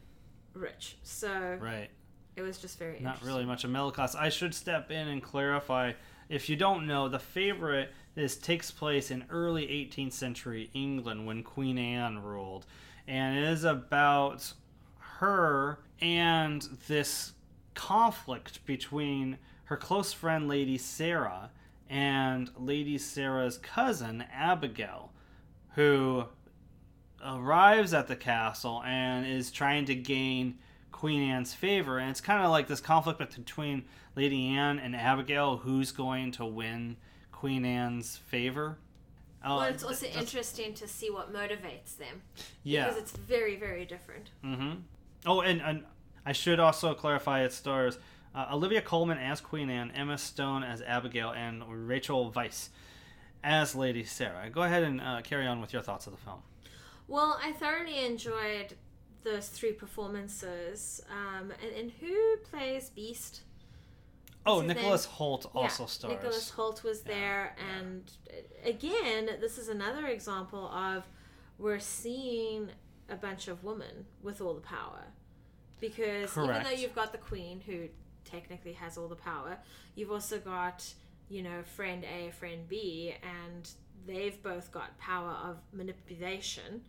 rich. 0.55 0.97
So 1.03 1.59
Right. 1.61 1.91
it 2.37 2.43
was 2.43 2.59
just 2.59 2.79
very 2.79 2.99
Not 3.01 3.23
really 3.23 3.45
much 3.45 3.65
of 3.65 3.71
middle 3.71 3.93
class. 3.93 4.15
I 4.15 4.31
should 4.31 4.55
step 4.55 4.91
in 4.91 5.09
and 5.09 5.23
clarify. 5.23 5.93
If 6.29 6.49
you 6.49 6.57
don't 6.57 6.87
know, 6.87 7.09
the 7.09 7.19
favorite 7.19 7.91
this 8.15 8.37
takes 8.37 8.71
place 8.71 9.11
in 9.11 9.25
early 9.31 9.67
18th 9.67 10.13
century 10.13 10.71
England 10.75 11.27
when 11.27 11.43
Queen 11.43 11.79
Anne 11.79 12.23
ruled, 12.23 12.67
and 13.07 13.37
it 13.39 13.45
is 13.45 13.65
about 13.65 14.53
her 14.99 15.79
and 16.01 16.63
this 16.89 17.33
conflict 17.75 18.65
between 18.67 19.39
her 19.65 19.77
close 19.77 20.13
friend 20.13 20.49
Lady 20.49 20.79
Sarah 20.79 21.51
and 21.89 22.51
Lady 22.59 22.99
Sarah's 22.99 23.59
cousin 23.59 24.25
Abigail, 24.33 25.11
who 25.75 26.25
arrives 27.25 27.95
at 27.95 28.09
the 28.09 28.17
castle 28.17 28.83
and 28.85 29.27
is 29.27 29.51
trying 29.51 29.85
to 29.87 29.95
gain 29.95 30.59
Queen 30.91 31.23
Anne's 31.31 31.55
favor. 31.55 31.99
And 31.99 32.11
it's 32.11 32.21
kind 32.21 32.45
of 32.45 32.51
like 32.51 32.67
this 32.67 32.81
conflict 32.81 33.19
between 33.37 33.85
Lady 34.17 34.49
Anne 34.49 34.79
and 34.79 34.95
Abigail 34.97 35.57
who's 35.59 35.93
going 35.93 36.33
to 36.33 36.45
win 36.45 36.97
Queen 37.31 37.65
Anne's 37.65 38.17
favor. 38.17 38.79
Uh, 39.45 39.49
Well, 39.49 39.63
it's 39.63 39.85
also 39.85 40.07
interesting 40.07 40.75
to 40.75 40.87
see 40.87 41.11
what 41.11 41.33
motivates 41.33 41.97
them 41.99 42.23
Yeah. 42.63 42.87
because 42.87 43.01
it's 43.01 43.13
very, 43.13 43.57
very 43.57 43.85
different. 43.85 44.31
Mm-hmm. 44.45 44.73
Oh, 45.27 45.41
and, 45.41 45.61
and 45.61 45.85
I 46.25 46.33
should 46.33 46.61
also 46.61 46.95
clarify 46.95 47.43
it 47.45 47.53
stars 47.53 47.99
uh, 48.35 48.47
Olivia 48.53 48.81
Colman 48.81 49.19
as 49.19 49.41
Queen 49.41 49.71
Anne, 49.71 49.91
Emma 49.95 50.19
Stone 50.19 50.63
as 50.63 50.83
Abigail, 50.83 51.31
and 51.31 51.63
Rachel 51.89 52.33
Weisz 52.33 52.69
as 53.45 53.75
Lady 53.75 54.05
Sarah. 54.05 54.49
Go 54.51 54.63
ahead 54.63 54.83
and 54.83 55.01
uh, 55.01 55.21
carry 55.23 55.47
on 55.47 55.61
with 55.61 55.73
your 55.73 55.83
thoughts 55.83 56.07
of 56.07 56.13
the 56.13 56.19
film. 56.19 56.43
Well, 57.09 57.39
I 57.43 57.53
thoroughly 57.53 58.05
enjoyed 58.05 58.75
those 59.25 59.49
three 59.49 59.73
performances. 59.73 61.03
Um, 61.11 61.53
and, 61.63 61.77
and 61.79 61.93
who 62.01 62.37
plays 62.51 62.91
Beast? 62.91 63.43
Oh, 64.45 64.61
Nicholas 64.61 65.07
name? 65.07 65.15
Hoult 65.19 65.51
also 65.55 65.85
yeah, 65.85 65.89
stars. 65.89 66.13
Nicholas 66.15 66.51
Hoult 66.51 66.83
was 66.83 67.03
Yeah, 67.07 67.13
there, 67.15 67.57
yeah. 67.57 67.79
and 67.79 68.13
again, 68.65 69.29
this 69.41 69.57
is 69.57 69.69
another 69.69 70.07
example 70.07 70.67
of 70.69 71.07
we're 71.59 71.79
seeing 71.79 72.71
a 73.09 73.15
bunch 73.15 73.47
of 73.47 73.63
women 73.63 74.07
with 74.23 74.41
all 74.41 74.55
the 74.55 74.61
power. 74.61 75.05
Because 75.81 76.37
even 76.37 76.63
though 76.63 76.71
you've 76.71 76.95
got 76.95 77.13
the 77.13 77.19
queen 77.19 77.61
who 77.61 77.89
technically 78.33 78.73
has 78.73 78.97
all 78.99 79.09
the 79.09 79.17
power, 79.17 79.59
you've 79.95 80.11
also 80.11 80.39
got 80.39 80.79
you 81.29 81.43
know 81.43 81.63
friend 81.77 82.05
A, 82.05 82.31
friend 82.33 82.69
B, 82.69 83.15
and 83.23 83.71
they've 84.07 84.43
both 84.43 84.73
got 84.73 84.99
power 84.99 85.37
of 85.49 85.57
manipulation 85.73 86.83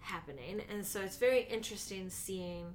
happening, 0.00 0.60
and 0.70 0.84
so 0.86 1.00
it's 1.00 1.16
very 1.16 1.42
interesting 1.42 2.10
seeing 2.10 2.66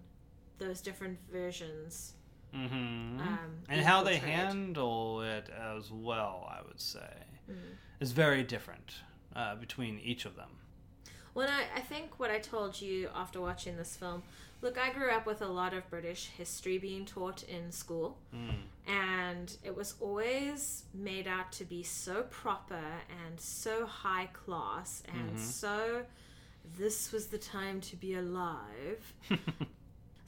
those 0.57 0.81
different 0.81 1.17
versions. 1.31 2.13
Mm-hmm. 2.55 3.19
Um, 3.19 3.51
and 3.69 3.81
how 3.85 4.03
they 4.03 4.17
handle 4.17 5.21
it 5.21 5.49
as 5.75 5.91
well, 5.91 6.49
I 6.51 6.65
would 6.67 6.81
say, 6.81 7.13
Mm. 7.49 7.55
is 7.99 8.11
very 8.11 8.43
different 8.43 8.93
uh, 9.35 9.55
between 9.55 9.99
each 9.99 10.25
of 10.25 10.35
them. 10.35 10.49
Well, 11.33 11.47
I, 11.49 11.79
I 11.79 11.81
think 11.81 12.19
what 12.19 12.29
I 12.29 12.37
told 12.39 12.79
you 12.79 13.09
after 13.15 13.41
watching 13.41 13.75
this 13.77 13.95
film 13.95 14.21
look, 14.61 14.77
I 14.77 14.91
grew 14.91 15.09
up 15.11 15.25
with 15.25 15.41
a 15.41 15.47
lot 15.47 15.73
of 15.73 15.89
British 15.89 16.27
history 16.37 16.77
being 16.77 17.05
taught 17.05 17.43
in 17.43 17.71
school, 17.71 18.17
Mm. 18.33 18.61
and 18.87 19.57
it 19.63 19.75
was 19.75 19.95
always 19.99 20.83
made 20.93 21.27
out 21.27 21.51
to 21.53 21.65
be 21.65 21.83
so 21.83 22.23
proper 22.23 22.81
and 23.25 23.39
so 23.39 23.85
high 23.85 24.27
class 24.27 25.01
and 25.07 25.31
Mhm. 25.35 25.39
so 25.39 26.05
this 26.77 27.11
was 27.11 27.27
the 27.27 27.37
time 27.37 27.79
to 27.81 27.95
be 27.95 28.13
alive. 28.15 29.13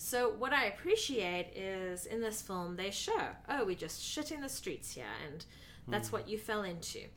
So 0.04 0.30
what 0.34 0.52
I 0.52 0.66
appreciate 0.66 1.56
is 1.56 2.08
in 2.08 2.22
this 2.22 2.42
film 2.42 2.76
they 2.76 2.90
show, 2.90 3.36
oh, 3.48 3.64
we're 3.66 3.76
just 3.76 4.02
shit 4.02 4.32
in 4.32 4.42
the 4.42 4.50
streets 4.50 4.96
here, 4.96 5.06
and 5.28 5.46
that's 5.88 6.12
what 6.12 6.28
you 6.28 6.40
fell 6.40 6.64
into, 6.64 7.08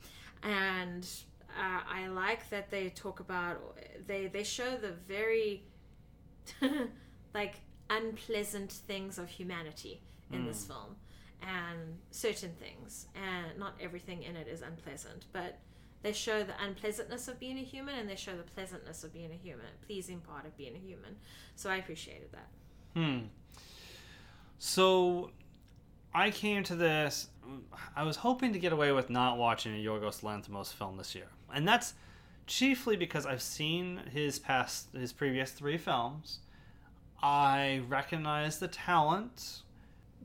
and 0.43 1.03
uh, 1.57 1.81
I 1.87 2.05
like 2.09 2.47
that 2.51 2.69
they 2.69 2.91
talk 2.91 3.19
about 3.21 3.75
they 4.05 4.27
they 4.27 4.43
show 4.43 4.77
the 4.77 4.91
very 4.91 5.63
like 7.35 7.59
unpleasant 7.91 8.71
things 8.71 9.19
of 9.19 9.29
humanity 9.29 10.01
in 10.31 10.45
this 10.47 10.65
film, 10.65 10.95
and 11.43 11.99
certain 12.09 12.53
things, 12.59 13.05
and 13.15 13.59
not 13.59 13.75
everything 13.79 14.23
in 14.23 14.35
it 14.35 14.47
is 14.47 14.63
unpleasant, 14.63 15.25
but. 15.31 15.59
They 16.01 16.13
show 16.13 16.43
the 16.43 16.53
unpleasantness 16.63 17.27
of 17.27 17.39
being 17.39 17.57
a 17.57 17.63
human, 17.63 17.95
and 17.95 18.07
they 18.07 18.15
show 18.15 18.37
the 18.37 18.43
pleasantness 18.43 19.03
of 19.03 19.11
being 19.11 19.31
a 19.31 19.35
human, 19.35 19.65
pleasing 19.87 20.19
part 20.19 20.45
of 20.45 20.55
being 20.55 20.75
a 20.75 20.77
human. 20.77 21.15
So 21.55 21.67
I 21.67 21.77
appreciated 21.77 22.29
that. 22.31 22.47
Hmm. 22.95 23.19
So, 24.59 25.31
I 26.13 26.29
came 26.29 26.63
to 26.63 26.75
this. 26.75 27.27
I 27.95 28.03
was 28.03 28.17
hoping 28.17 28.53
to 28.53 28.59
get 28.59 28.71
away 28.71 28.91
with 28.91 29.09
not 29.09 29.37
watching 29.39 29.73
a 29.73 29.83
Yorgos 29.83 30.21
Lanthimos 30.21 30.71
film 30.71 30.95
this 30.97 31.15
year, 31.15 31.27
and 31.53 31.67
that's 31.67 31.95
chiefly 32.47 32.95
because 32.95 33.25
I've 33.25 33.41
seen 33.41 34.01
his 34.11 34.37
past, 34.37 34.89
his 34.93 35.11
previous 35.11 35.51
three 35.51 35.77
films. 35.77 36.39
I 37.25 37.81
recognize 37.89 38.59
the 38.59 38.67
talent. 38.67 39.63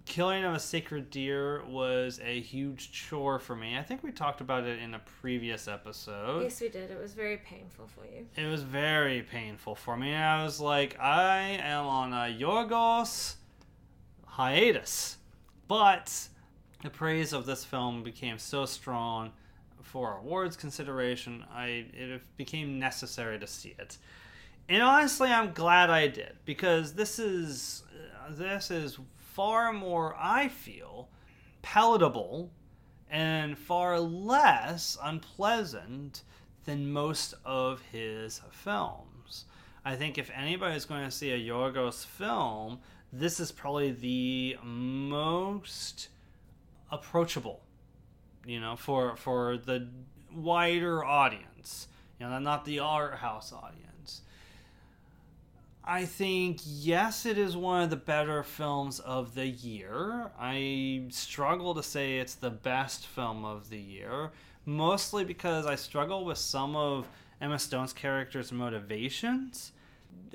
Killing 0.04 0.44
of 0.44 0.52
a 0.52 0.60
Sacred 0.60 1.08
Deer 1.08 1.64
was 1.66 2.20
a 2.22 2.42
huge 2.42 2.92
chore 2.92 3.38
for 3.38 3.56
me. 3.56 3.78
I 3.78 3.82
think 3.82 4.02
we 4.02 4.12
talked 4.12 4.42
about 4.42 4.64
it 4.64 4.78
in 4.80 4.92
a 4.92 4.98
previous 4.98 5.66
episode. 5.66 6.42
Yes, 6.42 6.60
we 6.60 6.68
did. 6.68 6.90
It 6.90 7.00
was 7.00 7.14
very 7.14 7.38
painful 7.38 7.86
for 7.86 8.04
you. 8.04 8.26
It 8.36 8.50
was 8.50 8.64
very 8.64 9.22
painful 9.22 9.76
for 9.76 9.96
me. 9.96 10.14
I 10.14 10.44
was 10.44 10.60
like, 10.60 11.00
I 11.00 11.38
am 11.62 11.86
on 11.86 12.12
a 12.12 12.36
Yorgos 12.38 13.36
hiatus. 14.26 15.16
But 15.68 16.28
the 16.82 16.90
praise 16.90 17.32
of 17.32 17.46
this 17.46 17.64
film 17.64 18.02
became 18.02 18.38
so 18.38 18.66
strong 18.66 19.32
for 19.80 20.18
awards 20.18 20.54
consideration, 20.54 21.46
I 21.50 21.86
it 21.94 22.22
became 22.36 22.78
necessary 22.78 23.38
to 23.38 23.46
see 23.46 23.74
it. 23.78 23.96
And 24.70 24.84
honestly, 24.84 25.28
I'm 25.28 25.52
glad 25.52 25.90
I 25.90 26.06
did 26.06 26.36
because 26.44 26.92
this 26.92 27.18
is 27.18 27.82
uh, 27.92 28.32
this 28.36 28.70
is 28.70 29.00
far 29.16 29.72
more 29.72 30.14
I 30.16 30.46
feel 30.46 31.08
palatable 31.60 32.52
and 33.10 33.58
far 33.58 33.98
less 33.98 34.96
unpleasant 35.02 36.22
than 36.66 36.92
most 36.92 37.34
of 37.44 37.82
his 37.90 38.42
films. 38.52 39.46
I 39.84 39.96
think 39.96 40.18
if 40.18 40.30
anybody's 40.32 40.84
going 40.84 41.04
to 41.04 41.10
see 41.10 41.32
a 41.32 41.36
Yorgos 41.36 42.06
film, 42.06 42.78
this 43.12 43.40
is 43.40 43.50
probably 43.50 43.90
the 43.90 44.56
most 44.62 46.10
approachable, 46.92 47.60
you 48.46 48.60
know, 48.60 48.76
for 48.76 49.16
for 49.16 49.56
the 49.56 49.88
wider 50.32 51.04
audience, 51.04 51.88
you 52.20 52.28
know, 52.28 52.38
not 52.38 52.64
the 52.64 52.78
art 52.78 53.16
house 53.16 53.52
audience. 53.52 53.89
I 55.90 56.04
think 56.04 56.60
yes, 56.64 57.26
it 57.26 57.36
is 57.36 57.56
one 57.56 57.82
of 57.82 57.90
the 57.90 57.96
better 57.96 58.44
films 58.44 59.00
of 59.00 59.34
the 59.34 59.48
year. 59.48 60.30
I 60.38 61.02
struggle 61.08 61.74
to 61.74 61.82
say 61.82 62.18
it's 62.18 62.36
the 62.36 62.48
best 62.48 63.08
film 63.08 63.44
of 63.44 63.70
the 63.70 63.80
year, 63.80 64.30
mostly 64.64 65.24
because 65.24 65.66
I 65.66 65.74
struggle 65.74 66.24
with 66.24 66.38
some 66.38 66.76
of 66.76 67.08
Emma 67.40 67.58
Stone's 67.58 67.92
character's 67.92 68.52
motivations. 68.52 69.72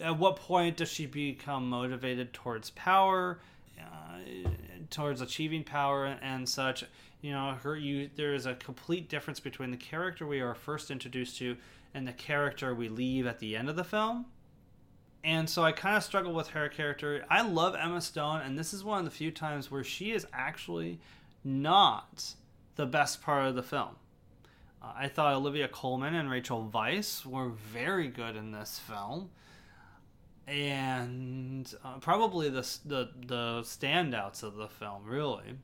At 0.01 0.19
what 0.19 0.35
point 0.35 0.75
does 0.75 0.89
she 0.89 1.05
become 1.05 1.69
motivated 1.69 2.33
towards 2.33 2.71
power, 2.71 3.39
uh, 3.79 4.49
towards 4.89 5.21
achieving 5.21 5.63
power 5.63 6.17
and 6.21 6.49
such? 6.49 6.83
You 7.21 7.31
know, 7.31 7.51
her 7.63 7.77
you 7.77 8.09
there 8.17 8.33
is 8.33 8.45
a 8.45 8.55
complete 8.55 9.07
difference 9.07 9.39
between 9.39 9.71
the 9.71 9.77
character 9.77 10.27
we 10.27 10.41
are 10.41 10.53
first 10.53 10.91
introduced 10.91 11.37
to 11.37 11.55
and 11.93 12.05
the 12.05 12.11
character 12.11 12.75
we 12.75 12.89
leave 12.89 13.25
at 13.25 13.39
the 13.39 13.55
end 13.55 13.69
of 13.69 13.77
the 13.77 13.85
film 13.85 14.25
and 15.25 15.49
so 15.49 15.63
I 15.63 15.71
kind 15.71 15.97
of 15.97 16.03
struggle 16.03 16.33
with 16.33 16.49
her 16.49 16.69
character. 16.69 17.25
I 17.31 17.41
love 17.41 17.75
Emma 17.75 17.99
Stone, 17.99 18.41
and 18.41 18.57
this 18.57 18.73
is 18.73 18.83
one 18.83 18.99
of 18.99 19.05
the 19.05 19.11
few 19.11 19.31
times 19.31 19.71
where 19.71 19.83
she 19.83 20.11
is 20.11 20.27
actually 20.31 20.99
not 21.43 22.35
the 22.75 22.85
best 22.85 23.23
part 23.23 23.47
of 23.47 23.55
the 23.55 23.63
film. 23.63 23.95
Uh, 24.83 24.93
I 24.95 25.07
thought 25.07 25.33
Olivia 25.33 25.67
Colman 25.67 26.13
and 26.13 26.29
Rachel 26.29 26.69
Weisz 26.71 27.25
were 27.25 27.49
very 27.49 28.07
good 28.07 28.35
in 28.35 28.51
this 28.51 28.77
film, 28.77 29.31
and 30.47 31.73
uh, 31.83 31.97
probably 31.97 32.49
the, 32.49 32.61
the 32.85 33.09
the 33.25 33.61
standouts 33.63 34.43
of 34.43 34.55
the 34.55 34.67
film. 34.67 35.05
Really, 35.05 35.57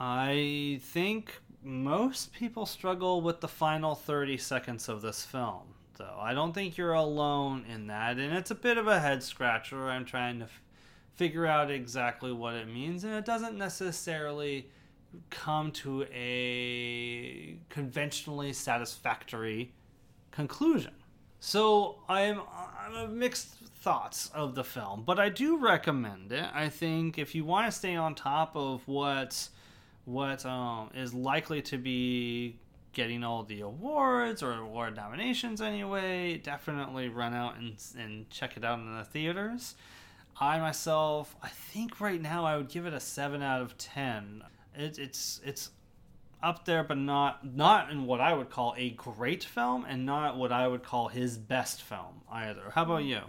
I 0.00 0.80
think 0.82 1.42
most 1.62 2.32
people 2.32 2.64
struggle 2.64 3.20
with 3.20 3.40
the 3.40 3.48
final 3.48 3.94
thirty 3.94 4.38
seconds 4.38 4.88
of 4.88 5.02
this 5.02 5.26
film. 5.26 5.74
Though 5.98 6.18
I 6.18 6.34
don't 6.34 6.52
think 6.52 6.76
you're 6.76 6.92
alone 6.92 7.64
in 7.72 7.86
that, 7.88 8.18
and 8.18 8.34
it's 8.34 8.50
a 8.50 8.54
bit 8.54 8.78
of 8.78 8.86
a 8.86 9.00
head 9.00 9.22
scratcher. 9.22 9.88
I'm 9.88 10.04
trying 10.04 10.38
to 10.38 10.46
f- 10.46 10.62
figure 11.14 11.46
out 11.46 11.70
exactly 11.70 12.32
what 12.32 12.54
it 12.54 12.66
means, 12.66 13.04
and 13.04 13.14
it 13.14 13.24
doesn't 13.24 13.56
necessarily 13.58 14.68
come 15.30 15.70
to 15.72 16.04
a 16.12 17.56
conventionally 17.68 18.52
satisfactory 18.52 19.72
conclusion. 20.30 20.94
So 21.40 21.96
I'm 22.08 22.40
I'm 22.78 23.18
mixed 23.18 23.48
thoughts 23.82 24.30
of 24.32 24.54
the 24.54 24.64
film, 24.64 25.02
but 25.04 25.18
I 25.18 25.28
do 25.28 25.58
recommend 25.58 26.32
it. 26.32 26.46
I 26.54 26.68
think 26.68 27.18
if 27.18 27.34
you 27.34 27.44
want 27.44 27.66
to 27.66 27.76
stay 27.76 27.96
on 27.96 28.14
top 28.14 28.56
of 28.56 28.86
what 28.86 29.48
what 30.04 30.44
um, 30.46 30.90
is 30.94 31.12
likely 31.14 31.62
to 31.62 31.78
be 31.78 32.58
getting 32.92 33.24
all 33.24 33.42
the 33.42 33.60
awards 33.60 34.42
or 34.42 34.52
award 34.52 34.96
nominations 34.96 35.60
anyway, 35.60 36.38
definitely 36.38 37.08
run 37.08 37.34
out 37.34 37.56
and 37.56 37.76
and 37.98 38.28
check 38.30 38.56
it 38.56 38.64
out 38.64 38.78
in 38.78 38.96
the 38.96 39.04
theaters. 39.04 39.74
I 40.40 40.58
myself, 40.58 41.36
I 41.42 41.48
think 41.48 42.00
right 42.00 42.20
now 42.20 42.44
I 42.44 42.56
would 42.56 42.68
give 42.68 42.86
it 42.86 42.92
a 42.92 43.00
seven 43.00 43.42
out 43.42 43.60
of 43.60 43.76
ten. 43.78 44.42
It, 44.74 44.98
it's 44.98 45.40
it's 45.44 45.70
up 46.42 46.64
there, 46.64 46.82
but 46.82 46.98
not 46.98 47.54
not 47.54 47.90
in 47.90 48.06
what 48.06 48.20
I 48.20 48.32
would 48.32 48.50
call 48.50 48.74
a 48.76 48.90
great 48.90 49.44
film, 49.44 49.84
and 49.88 50.04
not 50.04 50.36
what 50.36 50.52
I 50.52 50.66
would 50.66 50.82
call 50.82 51.08
his 51.08 51.38
best 51.38 51.82
film 51.82 52.22
either. 52.30 52.72
How 52.74 52.82
about 52.82 53.02
hmm. 53.02 53.08
you? 53.08 53.20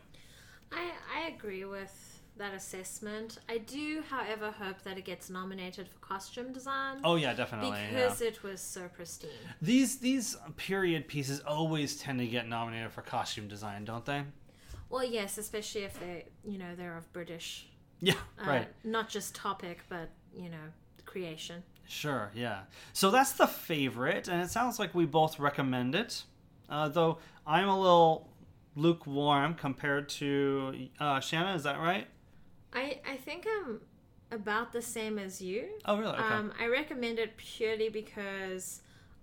I 0.71 0.91
I 1.15 1.27
agree 1.27 1.65
with 1.65 2.12
that 2.37 2.53
assessment. 2.53 3.37
I 3.47 3.59
do, 3.59 4.03
however, 4.09 4.51
hope 4.51 4.81
that 4.83 4.97
it 4.97 5.05
gets 5.05 5.29
nominated 5.29 5.87
for 5.87 5.99
costume 5.99 6.51
design. 6.51 6.97
Oh 7.03 7.15
yeah, 7.15 7.33
definitely. 7.33 7.77
because 7.89 8.21
yeah. 8.21 8.27
it 8.27 8.43
was 8.43 8.61
so 8.61 8.87
pristine. 8.87 9.29
These 9.61 9.99
these 9.99 10.35
period 10.57 11.07
pieces 11.07 11.41
always 11.41 11.97
tend 11.97 12.19
to 12.19 12.27
get 12.27 12.47
nominated 12.47 12.91
for 12.91 13.01
costume 13.01 13.47
design, 13.47 13.85
don't 13.85 14.05
they? 14.05 14.23
Well, 14.89 15.03
yes, 15.03 15.37
especially 15.37 15.83
if 15.83 15.99
they, 15.99 16.25
you 16.43 16.59
know, 16.59 16.75
they're 16.75 16.97
of 16.97 17.11
British, 17.13 17.67
Yeah, 17.99 18.13
uh, 18.41 18.47
right. 18.47 18.67
Not 18.83 19.09
just 19.09 19.33
topic, 19.35 19.83
but 19.89 20.09
you 20.35 20.49
know, 20.49 20.71
creation. 21.05 21.63
Sure, 21.87 22.31
yeah. 22.33 22.61
So 22.93 23.11
that's 23.11 23.33
the 23.33 23.47
favorite, 23.47 24.27
and 24.27 24.41
it 24.41 24.49
sounds 24.49 24.79
like 24.79 24.95
we 24.95 25.05
both 25.05 25.39
recommend 25.39 25.95
it. 25.95 26.23
Uh, 26.69 26.87
though 26.87 27.19
I'm 27.45 27.67
a 27.67 27.79
little 27.79 28.29
lukewarm 28.75 29.53
compared 29.53 30.09
to 30.09 30.87
uh, 30.99 31.19
Shanna. 31.19 31.55
Is 31.55 31.63
that 31.63 31.79
right? 31.79 32.07
I 32.73 32.99
I 33.09 33.17
think 33.17 33.45
I'm 33.47 33.81
about 34.31 34.71
the 34.73 34.81
same 34.81 35.19
as 35.19 35.41
you. 35.41 35.67
Oh, 35.85 35.97
really? 35.97 36.13
Okay. 36.13 36.23
Um, 36.23 36.51
I 36.59 36.67
recommend 36.67 37.19
it 37.19 37.37
purely 37.37 37.89
because 37.89 38.81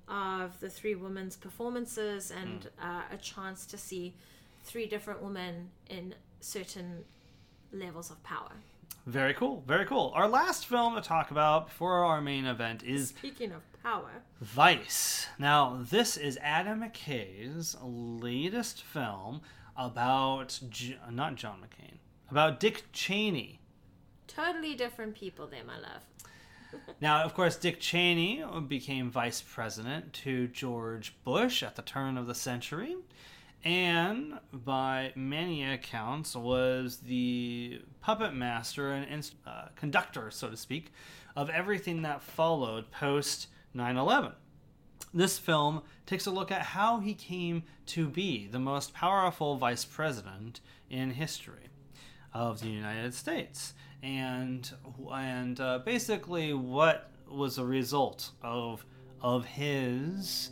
of 0.08 0.58
the 0.60 0.68
three 0.68 0.94
women's 0.94 1.36
performances 1.36 2.30
and 2.30 2.68
uh, 2.82 3.02
a 3.12 3.16
chance 3.16 3.66
to 3.66 3.76
see 3.78 4.14
three 4.64 4.86
different 4.86 5.22
women 5.22 5.70
in 5.88 6.14
certain 6.40 7.04
levels 7.72 8.10
of 8.10 8.22
power. 8.22 8.52
Very 9.06 9.34
cool. 9.34 9.62
Very 9.66 9.86
cool. 9.86 10.12
Our 10.14 10.28
last 10.28 10.66
film 10.66 10.94
to 10.94 11.00
talk 11.00 11.30
about 11.30 11.68
before 11.68 12.04
our 12.04 12.20
main 12.20 12.44
event 12.44 12.82
is 12.82 13.08
Speaking 13.08 13.52
of 13.52 13.62
power, 13.82 14.10
Vice. 14.40 15.26
Now, 15.38 15.80
this 15.90 16.16
is 16.16 16.38
Adam 16.42 16.80
McKay's 16.82 17.76
latest 17.82 18.82
film 18.82 19.40
about 19.76 20.60
J- 20.68 20.98
not 21.10 21.36
John 21.36 21.60
McCain, 21.60 21.94
about 22.30 22.60
Dick 22.60 22.84
Cheney. 22.92 23.60
totally 24.26 24.74
different 24.74 25.14
people 25.14 25.46
there, 25.46 25.64
my 25.64 25.78
love. 25.78 26.02
Now, 27.00 27.24
of 27.24 27.34
course, 27.34 27.56
Dick 27.56 27.80
Cheney 27.80 28.44
became 28.68 29.10
vice 29.10 29.42
president 29.42 30.12
to 30.12 30.46
George 30.48 31.16
Bush 31.24 31.64
at 31.64 31.74
the 31.74 31.82
turn 31.82 32.16
of 32.16 32.28
the 32.28 32.34
century, 32.34 32.94
and 33.64 34.38
by 34.52 35.12
many 35.16 35.64
accounts 35.64 36.36
was 36.36 36.98
the 36.98 37.80
puppet 38.00 38.34
master 38.34 38.92
and 38.92 39.04
inst- 39.10 39.34
uh, 39.44 39.68
conductor, 39.74 40.30
so 40.30 40.48
to 40.48 40.56
speak, 40.56 40.92
of 41.34 41.50
everything 41.50 42.02
that 42.02 42.22
followed 42.22 42.92
post 42.92 43.48
9 43.74 43.96
11. 43.96 44.32
This 45.12 45.38
film 45.38 45.82
takes 46.06 46.26
a 46.26 46.30
look 46.30 46.52
at 46.52 46.62
how 46.62 47.00
he 47.00 47.14
came 47.14 47.64
to 47.86 48.06
be 48.06 48.46
the 48.46 48.60
most 48.60 48.94
powerful 48.94 49.56
vice 49.56 49.84
president 49.84 50.60
in 50.88 51.10
history 51.10 51.69
of 52.32 52.60
the 52.60 52.68
United 52.68 53.14
States, 53.14 53.74
and 54.02 54.70
and 55.12 55.60
uh, 55.60 55.78
basically 55.84 56.52
what 56.54 57.10
was 57.28 57.58
a 57.58 57.64
result 57.64 58.30
of 58.42 58.84
of 59.20 59.44
his 59.44 60.50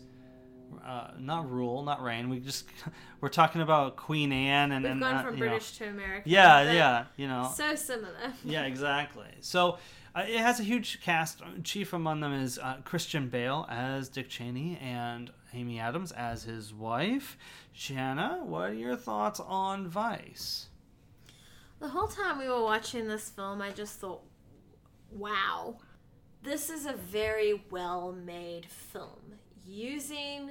uh, 0.85 1.13
not 1.19 1.51
rule, 1.51 1.83
not 1.83 2.03
reign. 2.03 2.29
We 2.29 2.41
just 2.41 2.67
we're 3.21 3.29
talking 3.29 3.61
about 3.63 3.97
Queen 3.97 4.33
Anne 4.33 4.73
and 4.73 4.85
We've 4.85 4.93
and 4.93 5.01
gone 5.01 5.15
uh, 5.17 5.23
from 5.23 5.37
you 5.39 5.45
know- 5.45 5.51
British 5.51 5.73
to 5.79 5.89
American. 5.89 6.31
yeah, 6.31 6.73
yeah, 6.73 7.05
you 7.17 7.27
know, 7.29 7.51
So 7.55 7.75
similar. 7.75 8.33
yeah, 8.45 8.65
exactly. 8.65 9.27
So 9.41 9.79
uh, 10.15 10.25
it 10.29 10.39
has 10.41 10.61
a 10.61 10.65
huge 10.65 11.01
cast. 11.01 11.41
Chief 11.65 11.93
among 11.93 12.21
them 12.21 12.33
is 12.33 12.59
uh, 12.59 12.77
Christian 12.85 13.29
Bale 13.29 13.67
as 13.71 14.09
Dick 14.09 14.29
Cheney 14.29 14.79
and 14.83 15.31
Amy 15.55 15.79
Adams 15.81 16.13
as 16.13 16.43
his 16.43 16.75
wife. 16.75 17.39
Shanna, 17.73 18.41
what 18.45 18.71
are 18.71 18.75
your 18.75 18.97
thoughts 18.97 19.41
on 19.41 19.89
Vice? 19.89 20.67
The 21.81 21.89
whole 21.89 22.09
time 22.09 22.39
we 22.39 22.49
were 22.49 22.63
watching 22.63 23.07
this 23.09 23.29
film, 23.31 23.63
I 23.63 23.71
just 23.71 24.01
thought, 24.01 24.23
wow, 25.11 25.79
this 26.43 26.71
is 26.71 26.87
a 26.87 26.93
very 26.93 27.63
well 27.71 28.13
made 28.13 28.67
film 28.67 29.35
using 29.67 30.51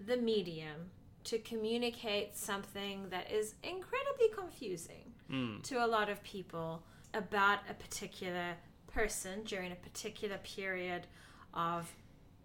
the 0.00 0.16
medium 0.16 0.90
to 1.24 1.38
communicate 1.38 2.36
something 2.36 3.08
that 3.10 3.30
is 3.30 3.54
incredibly 3.62 4.28
confusing 4.34 5.12
Mm. 5.30 5.62
to 5.64 5.84
a 5.84 5.86
lot 5.86 6.08
of 6.08 6.22
people 6.22 6.82
about 7.12 7.58
a 7.68 7.74
particular 7.74 8.56
person 8.86 9.44
during 9.44 9.72
a 9.72 9.76
particular 9.76 10.38
period 10.38 11.06
of 11.52 11.92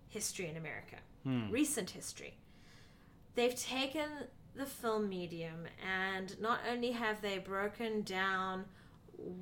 history 0.10 0.48
in 0.50 0.58
America, 0.58 0.98
Hmm. 1.24 1.50
recent 1.50 1.92
history. 1.92 2.38
They've 3.36 3.56
taken 3.56 4.28
the 4.56 4.66
film 4.66 5.10
medium 5.10 5.66
and 5.86 6.40
not 6.40 6.60
only 6.70 6.92
have 6.92 7.22
they 7.22 7.38
broken 7.40 8.02
down 8.04 8.66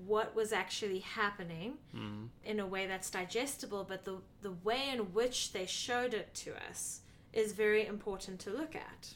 what 0.05 0.35
was 0.35 0.53
actually 0.53 0.99
happening 0.99 1.73
Mm. 1.95 2.27
in 2.45 2.59
a 2.59 2.65
way 2.67 2.85
that's 2.87 3.09
digestible, 3.09 3.83
but 3.83 4.05
the, 4.05 4.17
the 4.41 4.51
way 4.51 4.89
in 4.89 5.13
which 5.13 5.53
they 5.53 5.65
showed 5.65 6.13
it 6.13 6.33
to 6.35 6.53
us 6.69 7.01
is 7.33 7.53
very 7.53 7.85
important 7.87 8.39
to 8.41 8.49
look 8.51 8.75
at. 8.75 9.13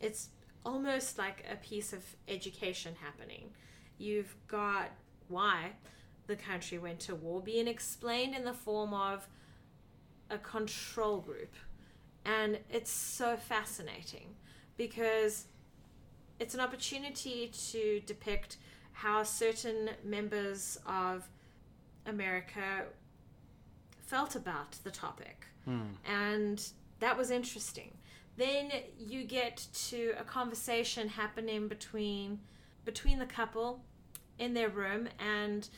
It's 0.00 0.28
almost 0.64 1.18
like 1.18 1.44
a 1.50 1.56
piece 1.56 1.92
of 1.92 2.04
education 2.28 2.94
happening. 3.02 3.50
You've 3.98 4.34
got 4.46 4.90
why 5.28 5.72
the 6.26 6.36
country 6.36 6.78
went 6.78 7.00
to 7.00 7.14
war 7.14 7.40
being 7.42 7.66
explained 7.66 8.34
in 8.34 8.44
the 8.44 8.52
form 8.52 8.94
of 8.94 9.26
a 10.30 10.38
control 10.38 11.18
group. 11.20 11.54
And 12.24 12.58
it's 12.70 12.90
so 12.90 13.36
fascinating 13.36 14.36
because 14.80 15.44
it's 16.38 16.54
an 16.54 16.60
opportunity 16.60 17.50
to 17.70 18.00
depict 18.06 18.56
how 18.92 19.22
certain 19.22 19.90
members 20.02 20.78
of 20.86 21.28
America 22.06 22.86
felt 24.00 24.36
about 24.36 24.78
the 24.82 24.90
topic. 24.90 25.44
Hmm. 25.66 25.82
And 26.10 26.66
that 27.00 27.14
was 27.14 27.30
interesting. 27.30 27.92
Then 28.38 28.70
you 28.98 29.24
get 29.24 29.66
to 29.88 30.14
a 30.18 30.24
conversation 30.24 31.08
happening 31.08 31.68
between 31.68 32.40
between 32.86 33.18
the 33.18 33.26
couple 33.26 33.84
in 34.38 34.54
their 34.54 34.70
room 34.70 35.10
and 35.18 35.68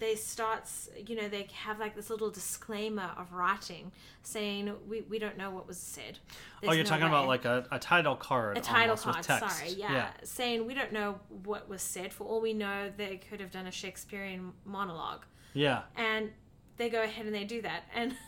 they 0.00 0.14
starts 0.14 0.88
you 1.06 1.16
know 1.16 1.28
they 1.28 1.46
have 1.54 1.78
like 1.78 1.94
this 1.96 2.10
little 2.10 2.30
disclaimer 2.30 3.10
of 3.16 3.32
writing 3.32 3.90
saying 4.22 4.72
we, 4.88 5.02
we 5.02 5.18
don't 5.18 5.36
know 5.36 5.50
what 5.50 5.66
was 5.66 5.76
said 5.78 6.18
Oh, 6.66 6.72
you're 6.72 6.84
no 6.84 6.90
talking 6.90 7.06
about 7.06 7.26
like 7.26 7.44
a, 7.44 7.66
a 7.70 7.78
title 7.78 8.16
card. 8.16 8.58
a 8.58 8.60
title 8.60 8.96
card 8.96 9.24
sorry 9.24 9.70
yeah. 9.76 10.08
saying 10.24 10.66
we 10.66 10.74
don't 10.74 10.92
know 10.92 11.18
what 11.44 11.68
was 11.68 11.82
said 11.82 12.12
for 12.12 12.24
all 12.24 12.40
we 12.40 12.52
know 12.52 12.90
they 12.96 13.16
could 13.28 13.40
have 13.40 13.50
done 13.50 13.66
a 13.66 13.70
shakespearean 13.72 14.52
monologue 14.64 15.24
Yeah. 15.54 15.82
and 15.96 16.30
they 16.76 16.88
go 16.90 17.02
ahead 17.02 17.26
and 17.26 17.34
they 17.34 17.44
do 17.44 17.62
that 17.62 17.84
and 17.94 18.14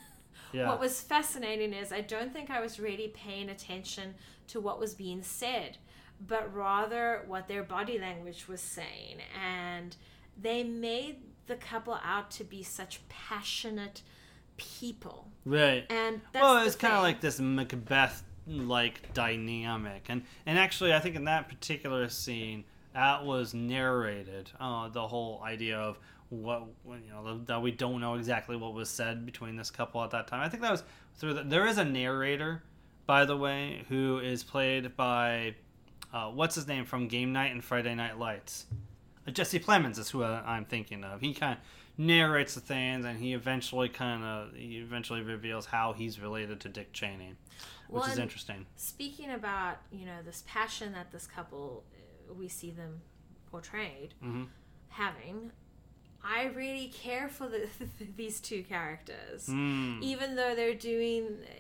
Yeah. 0.53 0.69
what 0.69 0.81
was 0.81 1.01
fascinating 1.01 1.73
is 1.73 1.93
i 1.93 2.01
don't 2.01 2.33
think 2.33 2.51
i 2.51 2.61
was 2.61 2.81
really 2.81 3.09
paying 3.09 3.49
attention 3.51 4.15
to 4.49 4.59
what 4.59 4.81
was 4.81 4.95
being 4.95 5.23
said 5.23 5.79
but 6.27 6.53
rather 6.53 7.23
what 7.29 7.47
their 7.47 7.63
body 7.63 7.99
language 8.01 8.49
was 8.49 8.61
saying 8.61 9.19
and 9.41 9.95
they 10.37 10.65
made 10.65 11.19
the 11.51 11.57
couple 11.57 11.99
out 12.03 12.31
to 12.33 12.45
be 12.45 12.63
such 12.63 13.01
passionate 13.09 14.01
people, 14.57 15.29
Right. 15.45 15.85
and 15.91 16.21
that's 16.33 16.43
well, 16.43 16.67
it's 16.67 16.77
kind 16.77 16.95
of 16.95 17.03
like 17.03 17.21
this 17.21 17.39
Macbeth 17.41 18.23
like 18.47 19.13
dynamic, 19.15 20.07
and 20.09 20.23
and 20.47 20.59
actually, 20.59 20.95
I 20.95 21.01
think 21.01 21.17
in 21.17 21.25
that 21.25 21.49
particular 21.49 22.09
scene, 22.09 22.65
that 22.95 23.25
was 23.25 23.53
narrated. 23.55 24.51
Uh, 24.59 24.89
the 24.89 25.07
whole 25.07 25.43
idea 25.45 25.79
of 25.79 25.99
what 26.31 26.63
you 26.87 27.11
know 27.11 27.41
that 27.47 27.61
we 27.61 27.71
don't 27.73 28.01
know 28.01 28.15
exactly 28.15 28.57
what 28.57 28.73
was 28.75 28.89
said 28.89 29.27
between 29.27 29.57
this 29.57 29.71
couple 29.71 30.03
at 30.03 30.11
that 30.11 30.27
time. 30.29 30.41
I 30.41 30.49
think 30.49 30.63
that 30.63 30.73
was 30.73 30.85
through. 31.17 31.35
The, 31.35 31.43
there 31.45 31.67
is 31.67 31.79
a 31.79 31.85
narrator, 31.85 32.63
by 33.07 33.25
the 33.25 33.37
way, 33.37 33.85
who 33.89 34.19
is 34.19 34.43
played 34.45 34.97
by 34.97 35.55
uh, 36.13 36.31
what's 36.31 36.55
his 36.55 36.67
name 36.67 36.85
from 36.85 37.09
Game 37.09 37.33
Night 37.33 37.53
and 37.53 37.63
Friday 37.65 37.95
Night 37.95 38.19
Lights. 38.19 38.67
Uh, 39.31 39.33
Jesse 39.33 39.61
Plemons 39.61 39.99
is 39.99 40.11
who 40.11 40.23
I- 40.23 40.43
I'm 40.57 40.65
thinking 40.65 41.05
of. 41.05 41.21
He 41.21 41.33
kind 41.35 41.55
of 41.59 41.59
narrates 41.99 42.55
the 42.55 42.61
things, 42.61 43.05
and 43.05 43.19
he 43.19 43.33
eventually 43.35 43.89
kind 43.89 44.25
of 44.25 44.55
he 44.55 44.79
eventually 44.79 45.23
reveals 45.23 45.67
how 45.67 45.93
he's 45.93 46.19
related 46.21 46.61
to 46.61 46.69
Dick 46.69 46.93
Cheney, 46.93 47.35
which 47.89 48.03
Well, 48.03 48.11
is 48.13 48.19
interesting. 48.19 48.67
Speaking 48.77 49.31
about 49.31 49.79
you 49.93 50.07
know 50.07 50.23
this 50.25 50.43
passion 50.47 50.93
that 50.93 51.13
this 51.13 51.27
couple, 51.27 51.85
uh, 52.31 52.35
we 52.35 52.49
see 52.49 52.71
them 52.71 53.03
portrayed 53.51 54.15
hmm 54.21 54.45
having, 54.93 55.53
I 56.25 56.47
really 56.47 56.89
care 56.89 57.29
for 57.29 57.49
the 57.49 57.69
these 58.17 58.41
two 58.41 58.65
characters, 58.65 59.47
Mm. 59.47 60.03
even 60.03 60.35
though 60.35 60.55
they're 60.57 60.75
doing 60.75 61.27
uh, 61.45 61.53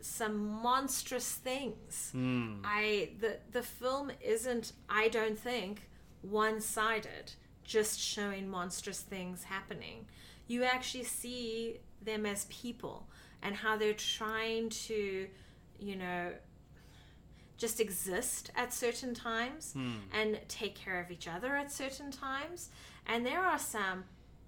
some 0.00 0.36
monstrous 0.62 1.32
things. 1.32 2.12
Mm. 2.14 2.60
I 2.64 3.10
the 3.20 3.38
the 3.50 3.62
film 3.62 4.12
isn't 4.20 4.72
I 4.88 5.08
don't 5.08 5.38
think 5.38 5.88
one-sided 6.22 7.32
just 7.64 7.98
showing 8.00 8.48
monstrous 8.48 9.00
things 9.00 9.44
happening. 9.44 10.06
You 10.46 10.64
actually 10.64 11.04
see 11.04 11.78
them 12.02 12.26
as 12.26 12.44
people 12.46 13.06
and 13.42 13.54
how 13.54 13.76
they're 13.76 13.94
trying 13.94 14.68
to, 14.70 15.28
you 15.78 15.96
know, 15.96 16.32
just 17.56 17.80
exist 17.80 18.50
at 18.56 18.72
certain 18.72 19.14
times 19.14 19.72
Hmm. 19.74 19.98
and 20.12 20.40
take 20.48 20.74
care 20.74 21.00
of 21.00 21.10
each 21.10 21.28
other 21.28 21.54
at 21.56 21.70
certain 21.70 22.10
times. 22.10 22.70
And 23.06 23.24
there 23.24 23.40
are 23.40 23.58
some 23.58 24.04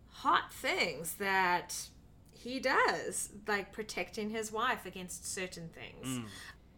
hot 0.09 0.53
things 0.53 1.15
that 1.15 1.89
he 2.33 2.59
does, 2.61 3.31
like 3.47 3.73
protecting 3.73 4.31
his 4.31 4.51
wife 4.51 4.85
against 4.85 5.25
certain 5.25 5.69
things 5.69 6.07
Mm. 6.07 6.29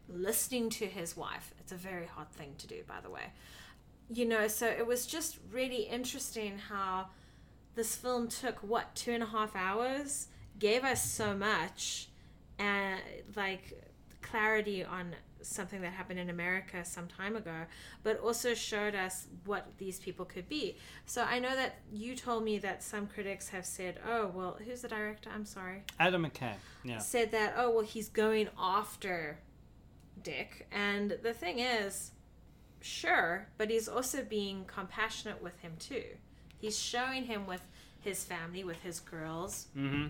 listening 0.08 0.70
to 0.70 0.86
his 0.86 1.16
wife. 1.16 1.52
It's 1.58 1.72
a 1.72 1.76
very 1.76 2.06
hard 2.06 2.30
thing 2.30 2.54
to 2.58 2.66
do, 2.66 2.82
by 2.86 3.00
the 3.00 3.10
way. 3.10 3.32
You 4.08 4.24
know, 4.24 4.46
so 4.48 4.66
it 4.66 4.86
was 4.86 5.06
just 5.06 5.38
really 5.50 5.82
interesting 5.82 6.58
how 6.58 7.08
this 7.74 7.96
film 7.96 8.28
took 8.28 8.58
what 8.58 8.94
two 8.94 9.12
and 9.12 9.22
a 9.22 9.26
half 9.26 9.54
hours, 9.56 10.28
gave 10.58 10.84
us 10.84 11.04
so 11.04 11.34
much, 11.34 12.08
and 12.58 13.00
like 13.34 13.82
clarity 14.22 14.84
on 14.84 15.14
something 15.42 15.80
that 15.80 15.92
happened 15.92 16.18
in 16.18 16.28
America 16.30 16.84
some 16.84 17.06
time 17.06 17.36
ago, 17.36 17.66
but 18.02 18.18
also 18.20 18.54
showed 18.54 18.94
us 18.94 19.26
what 19.44 19.66
these 19.78 19.98
people 20.00 20.24
could 20.24 20.48
be. 20.48 20.76
So 21.04 21.22
I 21.22 21.38
know 21.38 21.54
that 21.54 21.76
you 21.92 22.16
told 22.16 22.42
me 22.44 22.58
that 22.58 22.82
some 22.82 23.06
critics 23.06 23.48
have 23.50 23.64
said, 23.64 23.98
"Oh, 24.08 24.28
well, 24.34 24.58
who's 24.64 24.82
the 24.82 24.88
director?" 24.88 25.30
I'm 25.32 25.44
sorry 25.44 25.82
Adam 26.00 26.24
McKay. 26.26 26.54
Yeah. 26.84 26.98
said 26.98 27.30
that 27.32 27.54
oh 27.56 27.70
well 27.70 27.84
he's 27.84 28.08
going 28.08 28.48
after 28.58 29.38
dick 30.22 30.66
and 30.72 31.18
the 31.22 31.32
thing 31.32 31.58
is 31.58 32.12
sure 32.86 33.46
but 33.58 33.68
he's 33.70 33.88
also 33.88 34.22
being 34.22 34.64
compassionate 34.66 35.42
with 35.42 35.58
him 35.60 35.72
too 35.78 36.04
he's 36.58 36.78
showing 36.78 37.24
him 37.24 37.46
with 37.46 37.62
his 38.00 38.22
family 38.24 38.62
with 38.64 38.80
his 38.82 39.00
girls 39.00 39.66
Mm-hmm. 39.76 40.06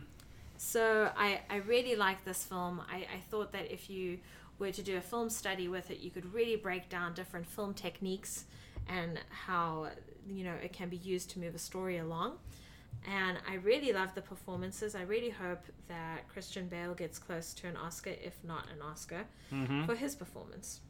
so 0.59 1.11
i 1.17 1.41
i 1.51 1.57
really 1.57 1.97
like 1.97 2.25
this 2.25 2.45
film 2.45 2.81
i 2.91 2.97
i 3.17 3.21
thought 3.31 3.53
that 3.53 3.73
if 3.73 3.89
you 3.91 4.19
were 4.59 4.71
to 4.73 4.83
do 4.83 4.97
a 4.97 5.01
film 5.01 5.29
study 5.31 5.69
with 5.69 5.91
it 5.91 5.99
you 6.01 6.11
could 6.11 6.33
really 6.35 6.57
break 6.57 6.89
down 6.89 7.15
different 7.15 7.47
film 7.47 7.75
techniques 7.75 8.45
and 8.89 9.19
how 9.47 9.89
you 10.29 10.45
know 10.45 10.55
it 10.62 10.73
can 10.73 10.89
be 10.89 10.97
used 10.99 11.31
to 11.31 11.39
move 11.39 11.55
a 11.55 11.59
story 11.59 11.99
along 11.99 12.33
and 13.07 13.39
I 13.49 13.55
really 13.57 13.93
love 13.93 14.15
the 14.15 14.23
performances. 14.23 14.95
I 14.97 15.03
really 15.03 15.29
hope 15.29 15.61
that 15.87 16.27
Christian 16.33 16.67
Bale 16.67 16.95
gets 16.95 17.19
close 17.19 17.53
to 17.55 17.69
an 17.69 17.77
Oscar, 17.77 18.11
if 18.11 18.37
not 18.43 18.65
an 18.75 18.81
Oscar, 18.83 19.27
Mm-hmm. 19.53 19.85
for 19.85 19.95
his 19.95 20.17
performance. 20.17 20.81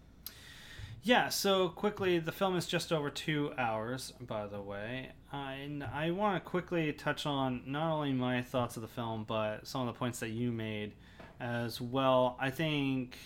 Yeah, 1.07 1.29
so 1.29 1.69
quickly, 1.69 2.19
the 2.19 2.33
film 2.33 2.57
is 2.57 2.67
just 2.67 2.93
over 2.93 3.11
two 3.11 3.53
hours, 3.57 4.13
by 4.21 4.49
the 4.49 4.61
way. 4.61 5.13
I, 5.33 5.71
I 5.95 6.11
want 6.11 6.43
to 6.43 6.51
quickly 6.51 6.93
touch 6.93 7.27
on 7.27 7.63
not 7.65 7.93
only 7.93 8.13
my 8.13 8.43
thoughts 8.43 8.75
of 8.75 8.83
the 8.83 8.89
film, 8.89 9.23
but 9.23 9.69
some 9.69 9.83
of 9.83 9.87
the 9.87 9.97
points 9.97 10.19
that 10.19 10.31
you 10.31 10.51
made 10.51 10.95
as 11.39 11.81
well. 11.81 12.37
I 12.41 12.51
think 12.51 13.17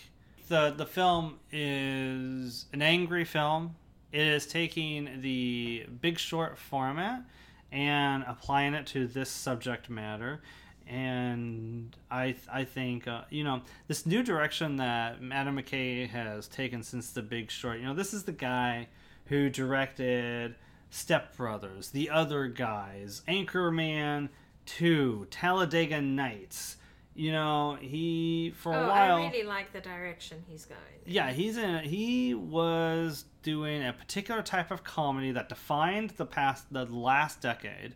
the 0.47 0.75
the 0.77 0.85
film 0.85 1.39
is 1.51 2.67
an 2.71 2.83
angry 2.83 3.25
film. 3.25 3.75
It 4.11 4.27
is 4.27 4.45
taking 4.45 5.19
the 5.21 5.87
Big 6.01 6.19
Short 6.19 6.59
format 6.59 7.23
and 7.71 8.23
applying 8.27 8.75
it 8.75 8.85
to 8.87 9.07
this 9.07 9.31
subject 9.31 9.89
matter. 9.89 10.43
And 10.91 11.95
I, 12.11 12.35
I 12.51 12.65
think, 12.65 13.07
uh, 13.07 13.21
you 13.29 13.45
know, 13.45 13.61
this 13.87 14.05
new 14.05 14.23
direction 14.23 14.75
that 14.75 15.19
Adam 15.31 15.55
McKay 15.55 16.09
has 16.09 16.49
taken 16.49 16.83
since 16.83 17.11
The 17.11 17.21
Big 17.21 17.49
Short, 17.49 17.79
you 17.79 17.85
know, 17.85 17.93
this 17.93 18.13
is 18.13 18.25
the 18.25 18.33
guy 18.33 18.89
who 19.27 19.49
directed 19.49 20.55
Step 20.89 21.37
Brothers, 21.37 21.91
The 21.91 22.09
Other 22.09 22.47
Guys, 22.47 23.21
Anchorman 23.25 24.27
2, 24.65 25.27
Talladega 25.31 26.01
Nights. 26.01 26.75
You 27.15 27.31
know, 27.31 27.77
he, 27.79 28.53
for 28.57 28.73
a 28.73 28.77
oh, 28.77 28.87
while 28.89 29.17
I 29.17 29.27
really 29.29 29.43
like 29.43 29.71
the 29.71 29.79
direction 29.79 30.43
he's 30.49 30.65
going. 30.65 30.79
yeah 31.05 31.31
he's 31.31 31.57
in 31.57 31.83
he 31.83 32.33
was 32.33 33.25
doing 33.43 33.85
a 33.85 33.91
particular 33.91 34.41
type 34.41 34.71
of 34.71 34.83
comedy 34.83 35.31
that 35.31 35.49
defined 35.49 36.11
the 36.11 36.25
past 36.25 36.71
the 36.71 36.85
last 36.85 37.41
decade 37.41 37.95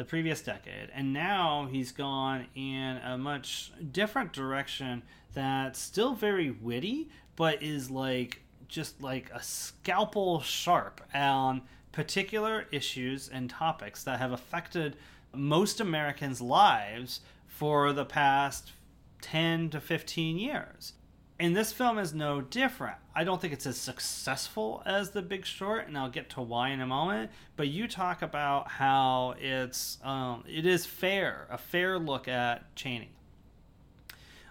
the 0.00 0.06
previous 0.06 0.40
decade. 0.40 0.88
And 0.94 1.12
now 1.12 1.68
he's 1.70 1.92
gone 1.92 2.46
in 2.54 2.96
a 3.04 3.18
much 3.18 3.70
different 3.92 4.32
direction 4.32 5.02
that's 5.34 5.78
still 5.78 6.14
very 6.14 6.50
witty 6.50 7.10
but 7.36 7.62
is 7.62 7.90
like 7.90 8.40
just 8.66 9.02
like 9.02 9.30
a 9.34 9.42
scalpel 9.42 10.40
sharp 10.40 11.02
on 11.12 11.60
particular 11.92 12.66
issues 12.72 13.28
and 13.28 13.50
topics 13.50 14.02
that 14.04 14.18
have 14.18 14.32
affected 14.32 14.96
most 15.34 15.80
americans 15.80 16.40
lives 16.40 17.20
for 17.46 17.92
the 17.92 18.04
past 18.04 18.72
10 19.20 19.70
to 19.70 19.80
15 19.80 20.38
years 20.38 20.94
and 21.40 21.56
this 21.56 21.72
film 21.72 21.98
is 21.98 22.12
no 22.12 22.42
different. 22.42 22.96
I 23.14 23.24
don't 23.24 23.40
think 23.40 23.54
it's 23.54 23.66
as 23.66 23.78
successful 23.78 24.82
as 24.84 25.10
The 25.10 25.22
Big 25.22 25.46
Short, 25.46 25.88
and 25.88 25.96
I'll 25.96 26.10
get 26.10 26.28
to 26.30 26.42
why 26.42 26.68
in 26.68 26.82
a 26.82 26.86
moment. 26.86 27.30
But 27.56 27.68
you 27.68 27.88
talk 27.88 28.20
about 28.20 28.68
how 28.68 29.34
it's 29.40 29.96
um, 30.04 30.44
it 30.46 30.66
is 30.66 30.84
fair, 30.84 31.46
a 31.50 31.56
fair 31.56 31.98
look 31.98 32.28
at 32.28 32.76
Cheney. 32.76 33.12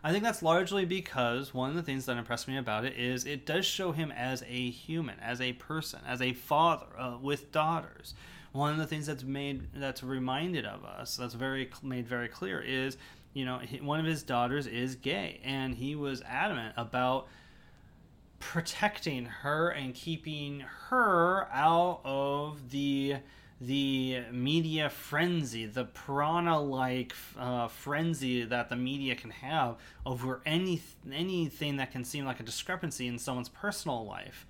I 0.04 0.12
think 0.12 0.24
that's 0.24 0.42
largely 0.42 0.84
because 0.86 1.54
one 1.54 1.70
of 1.70 1.76
the 1.76 1.84
things 1.84 2.06
that 2.08 2.18
impressed 2.18 2.48
me 2.48 2.58
about 2.58 2.86
it 2.86 2.98
is 2.98 3.26
it 3.26 3.46
does 3.46 3.66
show 3.66 3.92
him 3.92 4.12
as 4.12 4.42
a 4.48 4.70
human, 4.72 5.20
as 5.20 5.42
a 5.42 5.54
person, 5.54 6.00
as 6.08 6.22
a 6.22 6.34
father 6.34 6.88
uh, 6.98 7.18
with 7.22 7.52
daughters. 7.52 8.16
One 8.52 8.72
of 8.72 8.80
the 8.80 8.88
things 8.88 9.06
that's 9.06 9.24
made 9.24 9.68
that's 9.76 10.02
reminded 10.02 10.66
of 10.66 10.84
us, 10.84 11.18
that's 11.18 11.36
very 11.36 11.70
made 11.84 12.08
very 12.08 12.30
clear, 12.30 12.60
is 12.60 12.98
you 13.34 13.46
know 13.46 13.60
one 13.82 14.00
of 14.00 14.06
his 14.06 14.24
daughters 14.24 14.68
is 14.68 14.96
gay, 14.96 15.40
and 15.44 15.76
he 15.76 15.96
was 15.96 16.22
adamant 16.24 16.74
about 16.78 17.28
protecting 18.40 19.26
her 19.26 19.70
and 19.70 19.94
keeping 19.94 20.62
her 20.90 21.48
out 21.52 22.02
of 22.04 22.70
the 22.72 23.18
the 23.62 24.22
media 24.32 24.90
frenzy, 24.90 25.66
the 25.66 25.84
piranha-like 25.84 27.14
uh, 27.38 27.68
frenzy 27.68 28.46
that 28.46 28.70
the 28.70 28.76
media 28.76 29.16
can 29.16 29.32
have 29.32 29.76
over 30.06 30.42
any 30.46 30.82
anything 31.12 31.76
that 31.78 31.92
can 31.92 32.06
seem 32.06 32.26
like 32.26 32.40
a 32.40 32.44
discrepancy 32.44 33.08
in 33.08 33.20
someone's 33.20 33.50
personal 33.50 34.06
life, 34.06 34.46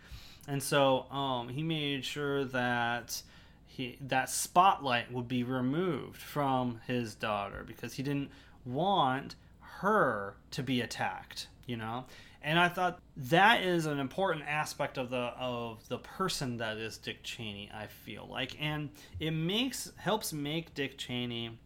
and 0.48 0.62
so 0.62 1.12
um, 1.12 1.50
he 1.50 1.64
made 1.64 2.06
sure 2.06 2.46
that 2.46 3.22
he 3.66 3.98
that 4.02 4.30
spotlight 4.30 5.12
would 5.12 5.28
be 5.28 5.44
removed 5.44 6.22
from 6.22 6.80
his 6.86 7.16
daughter 7.16 7.64
because 7.66 7.94
he 7.94 8.04
didn't 8.04 8.30
want 8.66 9.36
her 9.60 10.36
to 10.52 10.64
be 10.64 10.82
attacked. 10.82 11.48
You 11.66 11.78
know, 11.78 12.06
and 12.42 12.58
I 12.58 12.68
thought 12.68 13.00
that 13.16 13.62
is 13.62 13.86
an 13.86 14.00
important 14.00 14.46
aspect 14.48 14.98
of 14.98 15.10
the 15.10 15.34
of 15.38 15.88
the 15.88 16.00
person 16.00 16.58
that 16.58 16.78
is 16.78 16.98
Dick 16.98 17.24
Cheney. 17.24 17.70
I 17.74 17.88
feel 17.88 18.28
like, 18.30 18.56
and 18.60 18.90
it 19.20 19.32
makes 19.32 19.92
helps 19.98 20.34
make 20.34 20.74
Dick 20.74 20.98
Cheney 20.98 21.60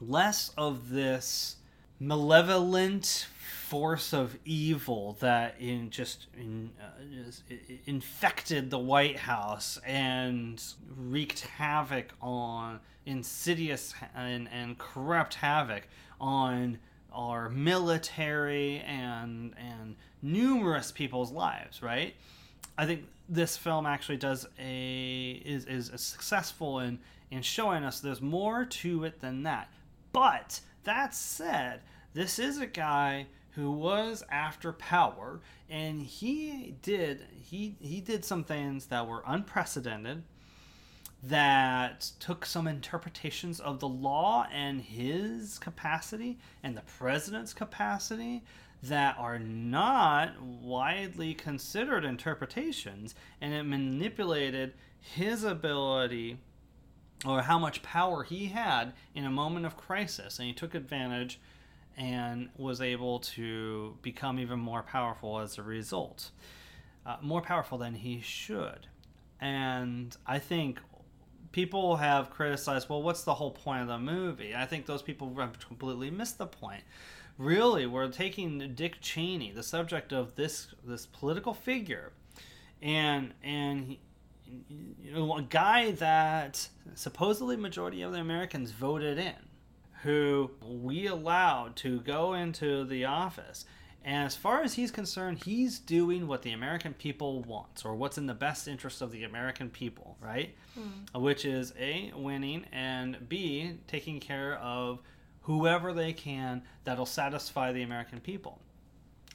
less 0.00 0.52
of 0.56 0.90
this 0.90 1.56
malevolent 2.00 3.26
force 3.68 4.14
of 4.14 4.36
evil 4.44 5.16
that 5.20 5.54
in 5.60 5.90
just, 5.90 6.28
in, 6.36 6.70
uh, 6.80 7.24
just 7.24 7.42
infected 7.84 8.70
the 8.70 8.78
White 8.78 9.18
House 9.18 9.78
and 9.86 10.62
wreaked 10.96 11.40
havoc 11.40 12.12
on 12.22 12.80
insidious 13.04 13.94
and, 14.14 14.48
and 14.50 14.78
corrupt 14.78 15.34
havoc 15.34 15.86
on 16.20 16.78
our 17.12 17.48
military 17.48 18.78
and 18.80 19.54
and 19.56 19.96
numerous 20.22 20.92
people's 20.92 21.32
lives, 21.32 21.82
right? 21.82 22.14
I 22.78 22.86
think 22.86 23.06
this 23.28 23.56
film 23.56 23.86
actually 23.86 24.18
does 24.18 24.46
a 24.58 25.42
is 25.44 25.66
is 25.66 25.90
successful 26.00 26.80
in 26.80 26.98
in 27.30 27.42
showing 27.42 27.84
us 27.84 28.00
there's 28.00 28.20
more 28.20 28.64
to 28.64 29.04
it 29.04 29.20
than 29.20 29.44
that. 29.44 29.68
But 30.12 30.60
that 30.84 31.14
said, 31.14 31.80
this 32.14 32.38
is 32.38 32.58
a 32.58 32.66
guy 32.66 33.26
who 33.50 33.70
was 33.70 34.24
after 34.30 34.72
power 34.72 35.40
and 35.68 36.02
he 36.02 36.74
did 36.82 37.26
he 37.32 37.76
he 37.80 38.00
did 38.00 38.24
some 38.24 38.44
things 38.44 38.86
that 38.86 39.06
were 39.06 39.22
unprecedented 39.26 40.22
that 41.22 42.10
took 42.18 42.46
some 42.46 42.66
interpretations 42.66 43.60
of 43.60 43.80
the 43.80 43.88
law 43.88 44.46
and 44.52 44.80
his 44.80 45.58
capacity 45.58 46.38
and 46.62 46.76
the 46.76 46.82
president's 46.82 47.52
capacity 47.52 48.42
that 48.82 49.16
are 49.18 49.38
not 49.38 50.40
widely 50.40 51.34
considered 51.34 52.04
interpretations 52.04 53.14
and 53.40 53.52
it 53.52 53.64
manipulated 53.64 54.72
his 54.98 55.44
ability 55.44 56.38
or 57.26 57.42
how 57.42 57.58
much 57.58 57.82
power 57.82 58.22
he 58.22 58.46
had 58.46 58.94
in 59.14 59.26
a 59.26 59.30
moment 59.30 59.66
of 59.66 59.76
crisis. 59.76 60.38
And 60.38 60.48
he 60.48 60.54
took 60.54 60.74
advantage 60.74 61.38
and 61.98 62.48
was 62.56 62.80
able 62.80 63.18
to 63.18 63.98
become 64.00 64.38
even 64.38 64.58
more 64.58 64.82
powerful 64.82 65.38
as 65.38 65.58
a 65.58 65.62
result 65.62 66.30
uh, 67.06 67.16
more 67.22 67.40
powerful 67.40 67.78
than 67.78 67.94
he 67.94 68.20
should. 68.20 68.86
And 69.40 70.16
i 70.26 70.38
think 70.38 70.80
people 71.52 71.96
have 71.96 72.30
criticized 72.30 72.88
well 72.88 73.02
what's 73.02 73.22
the 73.22 73.34
whole 73.34 73.50
point 73.50 73.82
of 73.82 73.88
the 73.88 73.98
movie? 73.98 74.54
I 74.54 74.66
think 74.66 74.86
those 74.86 75.02
people 75.02 75.34
have 75.38 75.58
completely 75.66 76.10
missed 76.10 76.38
the 76.38 76.46
point. 76.46 76.82
Really 77.38 77.86
we're 77.86 78.08
taking 78.08 78.74
dick 78.74 79.00
cheney 79.00 79.52
the 79.52 79.62
subject 79.62 80.12
of 80.12 80.36
this 80.36 80.68
this 80.84 81.06
political 81.06 81.54
figure 81.54 82.12
and 82.82 83.32
and 83.42 83.84
he, 83.84 84.00
you 85.02 85.12
know 85.12 85.36
a 85.36 85.42
guy 85.42 85.92
that 85.92 86.68
supposedly 86.94 87.56
majority 87.56 88.02
of 88.02 88.12
the 88.12 88.18
americans 88.18 88.72
voted 88.72 89.18
in 89.18 89.34
who 90.02 90.50
we 90.62 91.06
allowed 91.06 91.76
to 91.76 92.00
go 92.00 92.34
into 92.34 92.84
the 92.84 93.04
office 93.04 93.64
and 94.04 94.26
as 94.26 94.34
far 94.34 94.62
as 94.62 94.74
he's 94.74 94.90
concerned, 94.90 95.44
he's 95.44 95.78
doing 95.78 96.26
what 96.26 96.42
the 96.42 96.52
American 96.52 96.94
people 96.94 97.42
want, 97.42 97.82
or 97.84 97.94
what's 97.94 98.16
in 98.16 98.26
the 98.26 98.34
best 98.34 98.66
interest 98.66 99.02
of 99.02 99.12
the 99.12 99.24
American 99.24 99.68
people, 99.68 100.16
right? 100.20 100.54
Mm. 100.78 101.20
Which 101.20 101.44
is 101.44 101.74
A, 101.78 102.12
winning, 102.16 102.64
and 102.72 103.28
B, 103.28 103.78
taking 103.86 104.18
care 104.18 104.54
of 104.56 105.00
whoever 105.42 105.92
they 105.92 106.12
can 106.12 106.62
that'll 106.84 107.06
satisfy 107.06 107.72
the 107.72 107.82
American 107.82 108.20
people. 108.20 108.60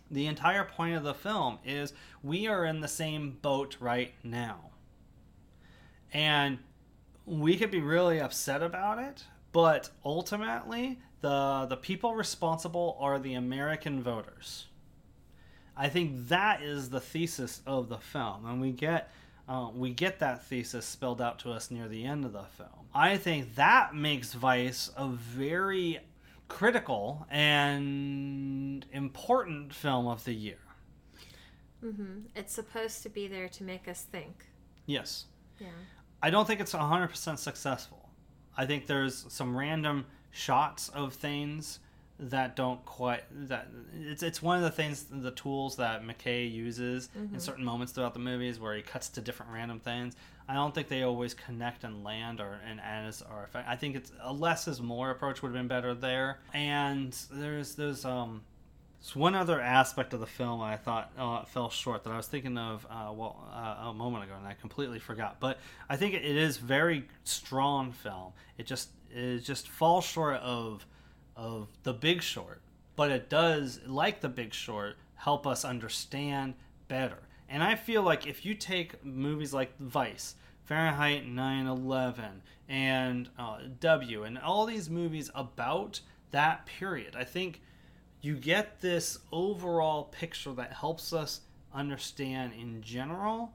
The 0.09 0.27
entire 0.27 0.63
point 0.63 0.95
of 0.95 1.03
the 1.03 1.13
film 1.13 1.59
is 1.65 1.93
we 2.23 2.47
are 2.47 2.65
in 2.65 2.79
the 2.79 2.87
same 2.87 3.37
boat 3.41 3.77
right 3.79 4.13
now. 4.23 4.71
And 6.13 6.59
we 7.25 7.57
could 7.57 7.71
be 7.71 7.81
really 7.81 8.19
upset 8.19 8.63
about 8.63 8.99
it, 8.99 9.25
but 9.55 9.89
ultimately, 10.03 10.99
the 11.21 11.65
the 11.69 11.77
people 11.77 12.13
responsible 12.13 12.97
are 12.99 13.17
the 13.17 13.35
American 13.35 14.03
voters. 14.03 14.65
I 15.77 15.87
think 15.87 16.27
that 16.27 16.61
is 16.61 16.89
the 16.89 16.99
thesis 16.99 17.61
of 17.65 17.87
the 17.87 17.97
film, 17.97 18.45
and 18.45 18.59
we 18.59 18.71
get 18.73 19.09
uh, 19.47 19.69
we 19.73 19.91
get 19.91 20.19
that 20.19 20.43
thesis 20.43 20.85
spelled 20.85 21.21
out 21.21 21.39
to 21.39 21.51
us 21.51 21.71
near 21.71 21.87
the 21.87 22.03
end 22.03 22.25
of 22.25 22.33
the 22.33 22.43
film. 22.43 22.89
I 22.93 23.15
think 23.15 23.55
that 23.55 23.95
makes 23.95 24.33
Vice 24.33 24.91
a 24.97 25.07
very 25.07 25.99
critical 26.49 27.25
and 27.29 28.85
important 28.91 29.73
film 29.73 30.05
of 30.05 30.25
the 30.25 30.33
year. 30.33 30.59
Mm-hmm. 31.81 32.25
It's 32.35 32.53
supposed 32.53 33.03
to 33.03 33.09
be 33.09 33.29
there 33.29 33.47
to 33.47 33.63
make 33.63 33.87
us 33.87 34.01
think. 34.01 34.47
Yes. 34.85 35.27
Yeah. 35.61 35.67
I 36.21 36.29
don't 36.29 36.45
think 36.45 36.59
it's 36.59 36.73
100% 36.73 37.37
successful. 37.37 38.04
I 38.57 38.65
think 38.65 38.87
there's 38.87 39.25
some 39.29 39.55
random 39.57 40.05
shots 40.31 40.89
of 40.89 41.13
things 41.13 41.79
that 42.17 42.55
don't 42.55 42.83
quite 42.85 43.23
that 43.49 43.67
it's 43.93 44.23
it's 44.23 44.41
one 44.41 44.55
of 44.55 44.63
the 44.63 44.71
things 44.71 45.05
the 45.11 45.31
tools 45.31 45.75
that 45.75 46.01
McKay 46.03 46.49
uses 46.49 47.09
mm-hmm. 47.17 47.33
in 47.33 47.39
certain 47.41 47.65
moments 47.65 47.91
throughout 47.91 48.13
the 48.13 48.19
movies 48.19 48.57
where 48.59 48.73
he 48.73 48.81
cuts 48.81 49.09
to 49.09 49.21
different 49.21 49.51
random 49.51 49.79
things. 49.79 50.15
I 50.47 50.53
don't 50.53 50.73
think 50.73 50.87
they 50.87 51.03
always 51.03 51.33
connect 51.33 51.83
and 51.83 52.03
land 52.03 52.39
or 52.39 52.59
and 52.65 52.79
as 52.79 53.21
or 53.21 53.43
effect. 53.43 53.67
I 53.67 53.75
think 53.75 53.95
it's 53.95 54.11
a 54.21 54.31
less 54.31 54.67
is 54.67 54.81
more 54.81 55.11
approach 55.11 55.41
would 55.41 55.49
have 55.49 55.55
been 55.55 55.67
better 55.67 55.93
there. 55.93 56.39
And 56.53 57.13
there's 57.31 57.75
there's 57.75 58.05
um 58.05 58.43
one 59.13 59.35
other 59.35 59.59
aspect 59.59 60.13
of 60.13 60.21
the 60.21 60.25
film 60.25 60.61
I 60.61 60.77
thought 60.77 61.11
uh, 61.17 61.43
fell 61.43 61.69
short 61.69 62.05
that 62.05 62.13
I 62.13 62.17
was 62.17 62.27
thinking 62.27 62.57
of 62.57 62.87
uh, 62.89 63.11
well 63.11 63.45
uh, 63.53 63.89
a 63.89 63.93
moment 63.93 64.23
ago 64.23 64.33
and 64.37 64.47
I 64.47 64.53
completely 64.53 64.99
forgot. 64.99 65.41
But 65.41 65.59
I 65.89 65.97
think 65.97 66.13
it 66.13 66.23
is 66.23 66.55
very 66.55 67.05
strong 67.25 67.91
film. 67.91 68.31
It 68.57 68.65
just 68.65 68.89
it 69.13 69.39
just 69.39 69.67
falls 69.67 70.05
short 70.05 70.37
of 70.37 70.85
of 71.35 71.67
The 71.83 71.93
Big 71.93 72.21
Short, 72.21 72.61
but 72.95 73.11
it 73.11 73.29
does 73.29 73.81
like 73.85 74.21
The 74.21 74.29
Big 74.29 74.53
Short 74.53 74.95
help 75.15 75.45
us 75.45 75.65
understand 75.65 76.53
better. 76.87 77.19
And 77.49 77.61
I 77.61 77.75
feel 77.75 78.01
like 78.01 78.25
if 78.25 78.45
you 78.45 78.55
take 78.55 79.03
movies 79.03 79.53
like 79.53 79.77
Vice, 79.77 80.35
Fahrenheit 80.63 81.27
9/11, 81.27 82.41
and 82.67 83.29
uh, 83.37 83.59
W, 83.79 84.23
and 84.23 84.37
all 84.37 84.65
these 84.65 84.89
movies 84.89 85.29
about 85.35 85.99
that 86.31 86.65
period, 86.65 87.15
I 87.15 87.23
think 87.23 87.61
you 88.25 88.35
get 88.35 88.81
this 88.81 89.19
overall 89.31 90.05
picture 90.05 90.51
that 90.53 90.73
helps 90.73 91.13
us 91.13 91.41
understand 91.73 92.53
in 92.59 92.81
general 92.81 93.53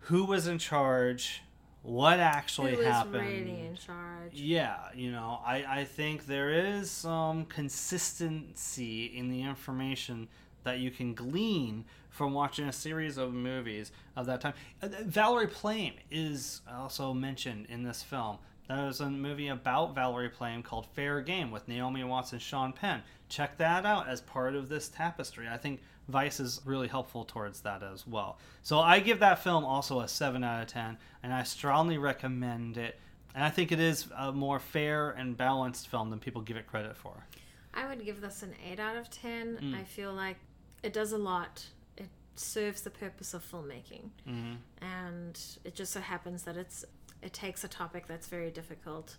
who 0.00 0.24
was 0.24 0.46
in 0.46 0.58
charge, 0.58 1.42
what 1.82 2.20
actually 2.20 2.76
who 2.76 2.82
happened. 2.82 3.14
really 3.14 3.60
in 3.60 3.74
charge. 3.76 4.32
Yeah, 4.34 4.76
you 4.94 5.10
know, 5.10 5.40
I, 5.46 5.64
I 5.66 5.84
think 5.84 6.26
there 6.26 6.50
is 6.50 6.90
some 6.90 7.46
consistency 7.46 9.06
in 9.06 9.30
the 9.30 9.42
information 9.42 10.28
that 10.64 10.78
you 10.78 10.90
can 10.90 11.14
glean 11.14 11.84
from 12.10 12.34
watching 12.34 12.68
a 12.68 12.72
series 12.72 13.16
of 13.16 13.32
movies 13.32 13.92
of 14.14 14.26
that 14.26 14.42
time. 14.42 14.52
Uh, 14.82 14.88
Valerie 15.04 15.46
Plame 15.46 15.94
is 16.10 16.60
also 16.70 17.14
mentioned 17.14 17.66
in 17.70 17.82
this 17.82 18.02
film. 18.02 18.36
There's 18.68 19.00
a 19.00 19.10
movie 19.10 19.48
about 19.48 19.94
Valerie 19.94 20.28
Plame 20.28 20.62
called 20.62 20.86
Fair 20.94 21.20
Game 21.20 21.50
with 21.50 21.66
Naomi 21.66 22.04
Watts 22.04 22.32
and 22.32 22.40
Sean 22.40 22.72
Penn. 22.72 23.02
Check 23.32 23.56
that 23.56 23.86
out 23.86 24.10
as 24.10 24.20
part 24.20 24.54
of 24.54 24.68
this 24.68 24.88
tapestry. 24.88 25.48
I 25.48 25.56
think 25.56 25.80
Vice 26.06 26.38
is 26.38 26.60
really 26.66 26.86
helpful 26.86 27.24
towards 27.24 27.62
that 27.62 27.82
as 27.82 28.06
well. 28.06 28.36
So 28.62 28.78
I 28.78 29.00
give 29.00 29.20
that 29.20 29.42
film 29.42 29.64
also 29.64 30.00
a 30.00 30.08
7 30.08 30.44
out 30.44 30.60
of 30.60 30.68
10, 30.68 30.98
and 31.22 31.32
I 31.32 31.42
strongly 31.42 31.96
recommend 31.96 32.76
it. 32.76 33.00
And 33.34 33.42
I 33.42 33.48
think 33.48 33.72
it 33.72 33.80
is 33.80 34.06
a 34.18 34.32
more 34.32 34.58
fair 34.58 35.12
and 35.12 35.34
balanced 35.34 35.88
film 35.88 36.10
than 36.10 36.18
people 36.18 36.42
give 36.42 36.58
it 36.58 36.66
credit 36.66 36.94
for. 36.94 37.24
I 37.72 37.86
would 37.86 38.04
give 38.04 38.20
this 38.20 38.42
an 38.42 38.52
8 38.70 38.78
out 38.78 38.96
of 38.96 39.08
10. 39.08 39.56
Mm. 39.62 39.80
I 39.80 39.84
feel 39.84 40.12
like 40.12 40.36
it 40.82 40.92
does 40.92 41.12
a 41.12 41.18
lot. 41.18 41.64
It 41.96 42.10
serves 42.36 42.82
the 42.82 42.90
purpose 42.90 43.32
of 43.32 43.50
filmmaking. 43.50 44.10
Mm-hmm. 44.28 44.84
And 44.84 45.40
it 45.64 45.74
just 45.74 45.94
so 45.94 46.00
happens 46.00 46.42
that 46.42 46.58
it's 46.58 46.84
it 47.22 47.32
takes 47.32 47.64
a 47.64 47.68
topic 47.68 48.06
that's 48.06 48.26
very 48.26 48.50
difficult 48.50 49.16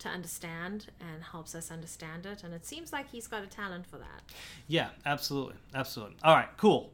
to 0.00 0.08
understand 0.08 0.86
and 1.00 1.22
helps 1.22 1.54
us 1.54 1.70
understand 1.70 2.26
it 2.26 2.42
and 2.42 2.52
it 2.54 2.66
seems 2.66 2.92
like 2.92 3.10
he's 3.10 3.26
got 3.26 3.42
a 3.42 3.46
talent 3.46 3.86
for 3.86 3.96
that. 3.98 4.22
Yeah 4.68 4.88
absolutely 5.06 5.54
absolutely. 5.74 6.16
All 6.22 6.34
right 6.34 6.48
cool. 6.56 6.92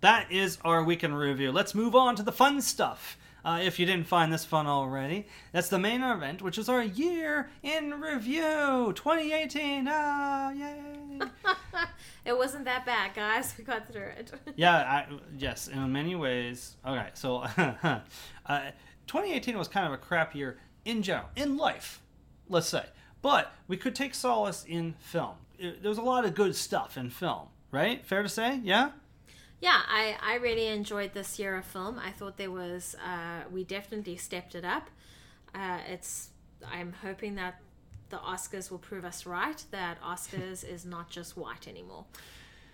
That 0.00 0.30
is 0.30 0.58
our 0.64 0.84
weekend 0.84 1.18
review. 1.18 1.50
Let's 1.50 1.74
move 1.74 1.94
on 1.94 2.14
to 2.16 2.22
the 2.22 2.32
fun 2.32 2.60
stuff 2.60 3.18
uh, 3.44 3.60
if 3.62 3.78
you 3.78 3.86
didn't 3.86 4.06
find 4.06 4.32
this 4.32 4.44
fun 4.44 4.66
already. 4.66 5.26
That's 5.52 5.68
the 5.68 5.78
main 5.78 6.02
event 6.02 6.42
which 6.42 6.58
is 6.58 6.68
our 6.68 6.82
year 6.82 7.50
in 7.62 8.00
review 8.00 8.92
2018 8.94 9.86
ah 9.88 10.50
yay. 10.50 11.20
It 12.24 12.36
wasn't 12.36 12.66
that 12.66 12.84
bad 12.84 13.14
guys. 13.14 13.54
We 13.56 13.64
got 13.64 13.90
through 13.90 14.10
it. 14.18 14.32
Yeah 14.56 14.76
I, 14.76 15.06
yes 15.38 15.68
in 15.68 15.92
many 15.92 16.14
ways. 16.14 16.76
Okay 16.86 17.08
so 17.14 17.36
uh, 17.56 18.00
2018 19.06 19.56
was 19.56 19.68
kind 19.68 19.86
of 19.86 19.92
a 19.92 19.96
crap 19.98 20.34
year 20.34 20.58
in 20.84 21.02
general, 21.02 21.28
in 21.36 21.56
life, 21.56 22.00
let's 22.48 22.68
say. 22.68 22.84
But 23.22 23.52
we 23.66 23.76
could 23.76 23.94
take 23.94 24.14
solace 24.14 24.64
in 24.68 24.94
film. 25.00 25.34
There 25.58 25.88
was 25.88 25.98
a 25.98 26.02
lot 26.02 26.24
of 26.24 26.34
good 26.34 26.54
stuff 26.54 26.96
in 26.96 27.10
film, 27.10 27.48
right? 27.72 28.04
Fair 28.06 28.22
to 28.22 28.28
say, 28.28 28.60
yeah? 28.62 28.90
Yeah, 29.60 29.80
I, 29.88 30.16
I 30.22 30.34
really 30.36 30.68
enjoyed 30.68 31.14
this 31.14 31.38
year 31.38 31.56
of 31.56 31.64
film. 31.64 31.98
I 31.98 32.12
thought 32.12 32.36
there 32.36 32.50
was, 32.52 32.94
uh, 33.04 33.42
we 33.50 33.64
definitely 33.64 34.16
stepped 34.16 34.54
it 34.54 34.64
up. 34.64 34.88
Uh, 35.52 35.78
it's, 35.88 36.28
I'm 36.70 36.92
hoping 37.02 37.34
that 37.34 37.60
the 38.10 38.18
Oscars 38.18 38.70
will 38.70 38.78
prove 38.78 39.04
us 39.04 39.26
right 39.26 39.62
that 39.72 40.00
Oscars 40.00 40.64
is 40.64 40.86
not 40.86 41.10
just 41.10 41.36
white 41.36 41.66
anymore. 41.66 42.04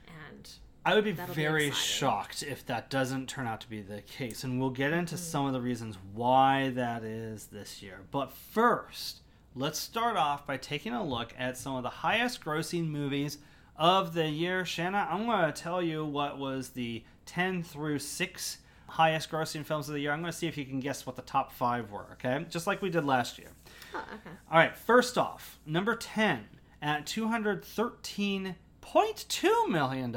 And 0.06 0.50
I 0.84 0.94
would 0.94 1.04
be 1.04 1.12
That'll 1.12 1.34
be 1.34 1.40
very 1.42 1.70
shocked 1.70 2.42
if 2.42 2.66
that 2.66 2.90
doesn't 2.90 3.30
turn 3.30 3.46
out 3.46 3.62
to 3.62 3.68
be 3.70 3.80
the 3.80 4.02
case. 4.02 4.44
And 4.44 4.60
we'll 4.60 4.68
get 4.70 4.92
into 4.92 5.14
Mm-hmm. 5.14 5.24
some 5.24 5.46
of 5.46 5.54
the 5.54 5.62
reasons 5.62 5.96
why 6.12 6.68
that 6.74 7.02
is 7.02 7.46
this 7.46 7.82
year. 7.82 8.00
But 8.10 8.30
first, 8.30 9.22
let's 9.56 9.78
start 9.78 10.16
off 10.16 10.44
by 10.46 10.56
taking 10.56 10.92
a 10.92 11.04
look 11.04 11.32
at 11.38 11.56
some 11.56 11.76
of 11.76 11.84
the 11.84 11.88
highest 11.88 12.44
grossing 12.44 12.88
movies 12.88 13.38
of 13.76 14.12
the 14.14 14.28
year. 14.28 14.64
Shanna, 14.64 15.06
I'm 15.10 15.26
going 15.26 15.46
to 15.46 15.52
tell 15.52 15.80
you 15.80 16.04
what 16.04 16.38
was 16.38 16.70
the 16.70 17.04
10 17.26 17.62
through 17.62 18.00
6 18.00 18.58
highest 18.88 19.30
grossing 19.30 19.64
films 19.64 19.88
of 19.88 19.94
the 19.94 20.00
year. 20.00 20.10
I'm 20.12 20.20
going 20.20 20.32
to 20.32 20.38
see 20.38 20.48
if 20.48 20.58
you 20.58 20.64
can 20.64 20.80
guess 20.80 21.06
what 21.06 21.14
the 21.16 21.22
top 21.22 21.52
five 21.52 21.90
were, 21.90 22.06
okay? 22.12 22.44
Just 22.50 22.66
like 22.66 22.82
we 22.82 22.90
did 22.90 23.04
last 23.04 23.38
year. 23.38 23.50
oh, 23.94 23.98
okay. 23.98 24.30
All 24.50 24.58
right, 24.58 24.76
first 24.76 25.16
off, 25.16 25.60
number 25.64 25.94
10 25.94 26.46
at 26.82 27.06
$213.2 27.06 29.68
million 29.68 30.12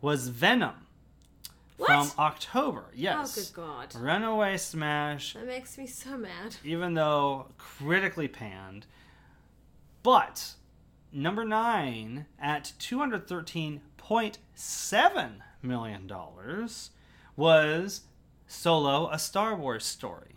was 0.00 0.28
Venom 0.28 0.83
What? 1.76 1.88
from 1.88 2.10
October. 2.18 2.84
Oh, 2.88 2.92
yes. 2.94 3.36
Oh 3.36 3.40
good 3.40 3.52
god. 3.54 3.94
Runaway 4.00 4.56
smash, 4.58 5.34
That 5.34 5.46
makes 5.46 5.76
me 5.76 5.86
so 5.86 6.16
mad. 6.16 6.56
even 6.64 6.94
though 6.94 7.48
critically 7.58 8.28
panned. 8.28 8.86
But 10.02 10.54
number 11.12 11.44
9 11.44 12.26
at 12.40 12.72
$213.7 12.78 15.32
million 15.62 16.12
was 17.36 18.02
Solo, 18.46 19.10
a 19.10 19.18
Star 19.18 19.56
Wars 19.56 19.84
story. 19.84 20.36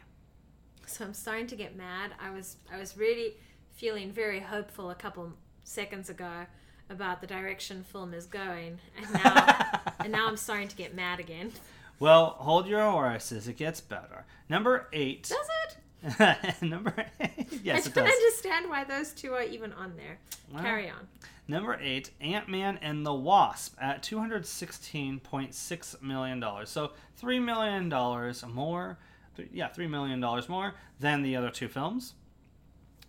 So 0.86 1.06
I'm 1.06 1.14
starting 1.14 1.48
to 1.48 1.56
get 1.56 1.76
mad. 1.76 2.12
I 2.20 2.32
was 2.32 2.58
I 2.72 2.78
was 2.78 2.98
really 2.98 3.36
feeling 3.74 4.12
very 4.12 4.40
hopeful 4.40 4.90
a 4.90 4.96
couple 4.96 5.34
seconds 5.64 6.10
ago 6.10 6.46
about 6.90 7.22
the 7.22 7.28
direction 7.28 7.84
film 7.84 8.14
is 8.14 8.26
going, 8.26 8.80
and 8.98 9.14
now 9.14 9.80
and 10.00 10.12
now 10.12 10.28
I'm 10.28 10.38
starting 10.38 10.68
to 10.68 10.76
get 10.76 10.96
mad 10.96 11.20
again. 11.20 11.52
Well, 12.00 12.36
hold 12.40 12.68
your 12.68 12.82
horses. 12.82 13.48
It 13.48 13.58
gets 13.58 13.82
better. 13.82 14.26
Number 14.50 14.88
eight. 14.94 15.24
Does 15.30 15.48
it? 15.68 16.62
number 16.62 16.94
eight. 17.20 17.48
Yes, 17.64 17.88
it 17.88 17.94
does. 17.94 18.04
I 18.04 18.08
don't 18.08 18.16
understand 18.16 18.70
why 18.70 18.84
those 18.84 19.12
two 19.12 19.34
are 19.34 19.42
even 19.42 19.74
on 19.74 19.94
there. 19.98 20.20
Well, 20.54 20.62
Carry 20.64 20.90
on. 20.90 21.08
Number 21.50 21.78
eight, 21.82 22.12
Ant 22.22 22.48
Man 22.50 22.78
and 22.82 23.06
the 23.06 23.14
Wasp 23.14 23.76
at 23.82 24.04
two 24.04 24.20
hundred 24.20 24.46
sixteen 24.46 25.20
point 25.20 25.54
six 25.56 25.96
million 26.02 26.40
dollars. 26.40 26.70
So 26.70 26.92
three 27.16 27.40
million 27.40 27.90
dollars 27.90 28.46
more. 28.46 28.98
th- 29.36 29.50
Yeah, 29.52 29.68
three 29.70 29.88
million 29.88 30.20
dollars 30.20 30.48
more 30.50 30.76
than 31.00 31.24
the 31.24 31.36
other 31.36 31.50
two 31.50 31.68
films. 31.68 32.14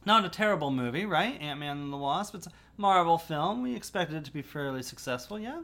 Not 0.05 0.25
a 0.25 0.29
terrible 0.29 0.71
movie, 0.71 1.05
right? 1.05 1.39
Ant 1.41 1.61
Man 1.61 1.79
and 1.79 1.93
the 1.93 1.97
Wasp. 1.99 2.35
It's 2.37 2.49
Marvel 2.79 3.19
film. 3.19 3.63
We 3.63 3.77
expected 3.77 4.17
it 4.17 4.25
to 4.25 4.33
be 4.33 4.41
fairly 4.43 4.83
successful. 4.83 5.39
Yeah. 5.39 5.61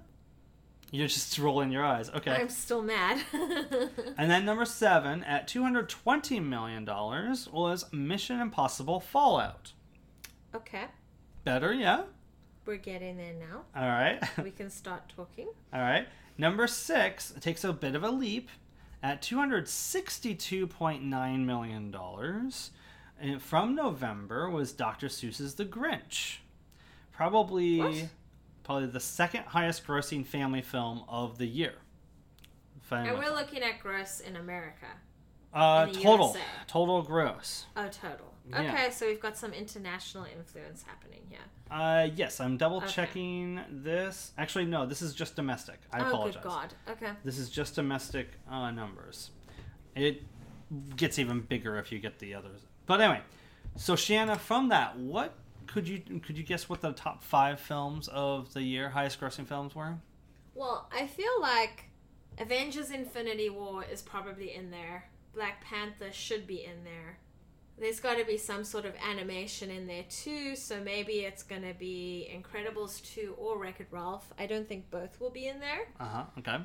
You're 0.91 1.09
just 1.09 1.39
rolling 1.39 1.71
your 1.73 1.85
eyes. 1.85 2.11
Okay. 2.11 2.33
I'm 2.33 2.49
still 2.51 2.83
mad. 2.83 3.23
And 4.19 4.31
then 4.31 4.45
number 4.45 4.65
seven 4.65 5.25
at 5.25 5.49
$220 5.49 6.45
million 6.45 6.85
was 6.85 7.93
Mission 7.93 8.41
Impossible 8.41 9.01
Fallout. 9.01 9.73
okay, 10.55 10.85
Better, 11.45 11.73
yeah? 11.73 12.03
we're 12.67 12.77
getting 12.77 13.17
there 13.19 13.35
now. 13.35 13.62
All 13.77 13.89
right. 13.89 14.23
We 14.43 14.51
can 14.51 14.71
start 14.71 15.12
talking. 15.15 15.49
All 15.73 15.81
right. 15.81 16.07
Number 16.39 16.67
six 16.67 17.33
takes 17.41 17.65
a 17.65 17.73
bit 17.73 17.95
of 17.95 18.03
a 18.05 18.11
leap 18.11 18.49
at 19.03 19.21
$262.9 19.23 21.45
million. 21.45 21.95
And 23.21 23.35
eh, 23.35 23.39
from 23.39 23.75
November 23.75 24.49
was 24.49 24.73
Dr. 24.73 25.09
Seuss's 25.09 25.55
The 25.57 25.65
Grinch. 25.65 26.39
Probably, 27.17 27.79
What? 27.79 28.09
probably 28.62 28.87
the 28.89 29.01
second 29.01 29.45
highest 29.45 29.87
grossing 29.87 30.27
family 30.27 30.62
film 30.62 31.05
of 31.09 31.39
the 31.39 31.47
year. 31.47 31.75
And 32.91 33.19
we're 33.19 33.35
looking 33.35 33.62
at 33.62 33.81
gross 33.81 34.21
in 34.21 34.37
America. 34.37 34.87
Uh, 35.53 35.87
in 35.89 35.95
total, 35.95 36.29
USA. 36.29 36.41
total 36.67 37.03
gross. 37.03 37.67
Oh, 37.77 37.89
total. 37.89 38.35
Yeah. 38.51 38.61
Okay, 38.61 38.91
so 38.91 39.07
we've 39.07 39.21
got 39.21 39.39
some 39.39 39.53
international 39.53 40.25
influence 40.25 40.83
happening 40.83 41.23
here. 41.29 41.39
Uh, 41.71 42.09
yes, 42.15 42.41
I'm 42.41 42.57
double 42.57 42.79
Okay. 42.79 42.89
checking 42.89 43.61
this. 43.71 44.33
Actually, 44.37 44.67
no, 44.67 44.85
this 44.85 45.01
is 45.01 45.15
just 45.15 45.37
domestic. 45.37 45.81
I 45.93 46.01
oh, 46.01 46.09
apologize. 46.09 46.43
good 46.43 46.49
God. 46.49 46.75
Okay. 46.91 47.11
This 47.25 47.39
is 47.39 47.49
just 47.49 47.75
domestic 47.77 48.29
uh, 48.51 48.71
numbers. 48.73 49.31
It 49.95 50.23
gets 50.97 51.19
even 51.19 51.41
bigger 51.41 51.79
if 51.79 51.91
you 51.93 52.01
get 52.01 52.19
the 52.19 52.35
others. 52.35 52.61
But 52.87 53.01
anyway, 53.01 53.23
so 53.77 53.97
Shanna, 53.97 54.37
from 54.37 54.69
that, 54.69 54.99
what 54.99 55.35
could 55.67 55.89
you 55.89 56.01
could 56.21 56.37
you 56.37 56.45
guess 56.45 56.69
what 56.69 56.81
the 56.81 56.93
top 56.93 57.23
five 57.23 57.61
films 57.61 58.09
of 58.09 58.53
the 58.55 58.62
year, 58.62 58.91
highest 58.91 59.21
grossing 59.21 59.47
films 59.47 59.75
were? 59.75 59.97
Well, 60.55 60.89
I 60.93 61.07
feel 61.07 61.41
like 61.41 61.85
Avengers 62.39 62.91
Infinity 62.91 63.51
War 63.51 63.85
is 63.85 64.03
probably 64.03 64.55
in 64.55 64.71
there. 64.71 65.09
Black 65.35 65.65
Panther 65.65 66.12
should 66.12 66.47
be 66.47 66.65
in 66.65 66.85
there. 66.85 67.19
There's 67.77 67.99
got 67.99 68.19
to 68.19 68.25
be 68.25 68.37
some 68.39 68.62
sort 68.62 68.85
of 68.85 68.93
animation 69.05 69.69
in 69.69 69.89
there 69.89 70.05
too, 70.09 70.55
so 70.55 70.81
maybe 70.81 71.21
it's 71.25 71.43
going 71.43 71.62
to 71.62 71.75
be 71.75 72.29
Incredibles 72.33 73.03
2 73.15 73.35
or 73.37 73.59
Wreck 73.59 73.81
It 73.81 73.89
Ralph. 73.91 74.33
I 74.39 74.47
don't 74.47 74.69
think 74.69 74.89
both 74.93 75.21
will 75.21 75.31
be 75.31 75.49
in 75.49 75.59
there. 75.59 75.89
Uh 75.99 76.05
huh. 76.05 76.25
Okay. 76.39 76.59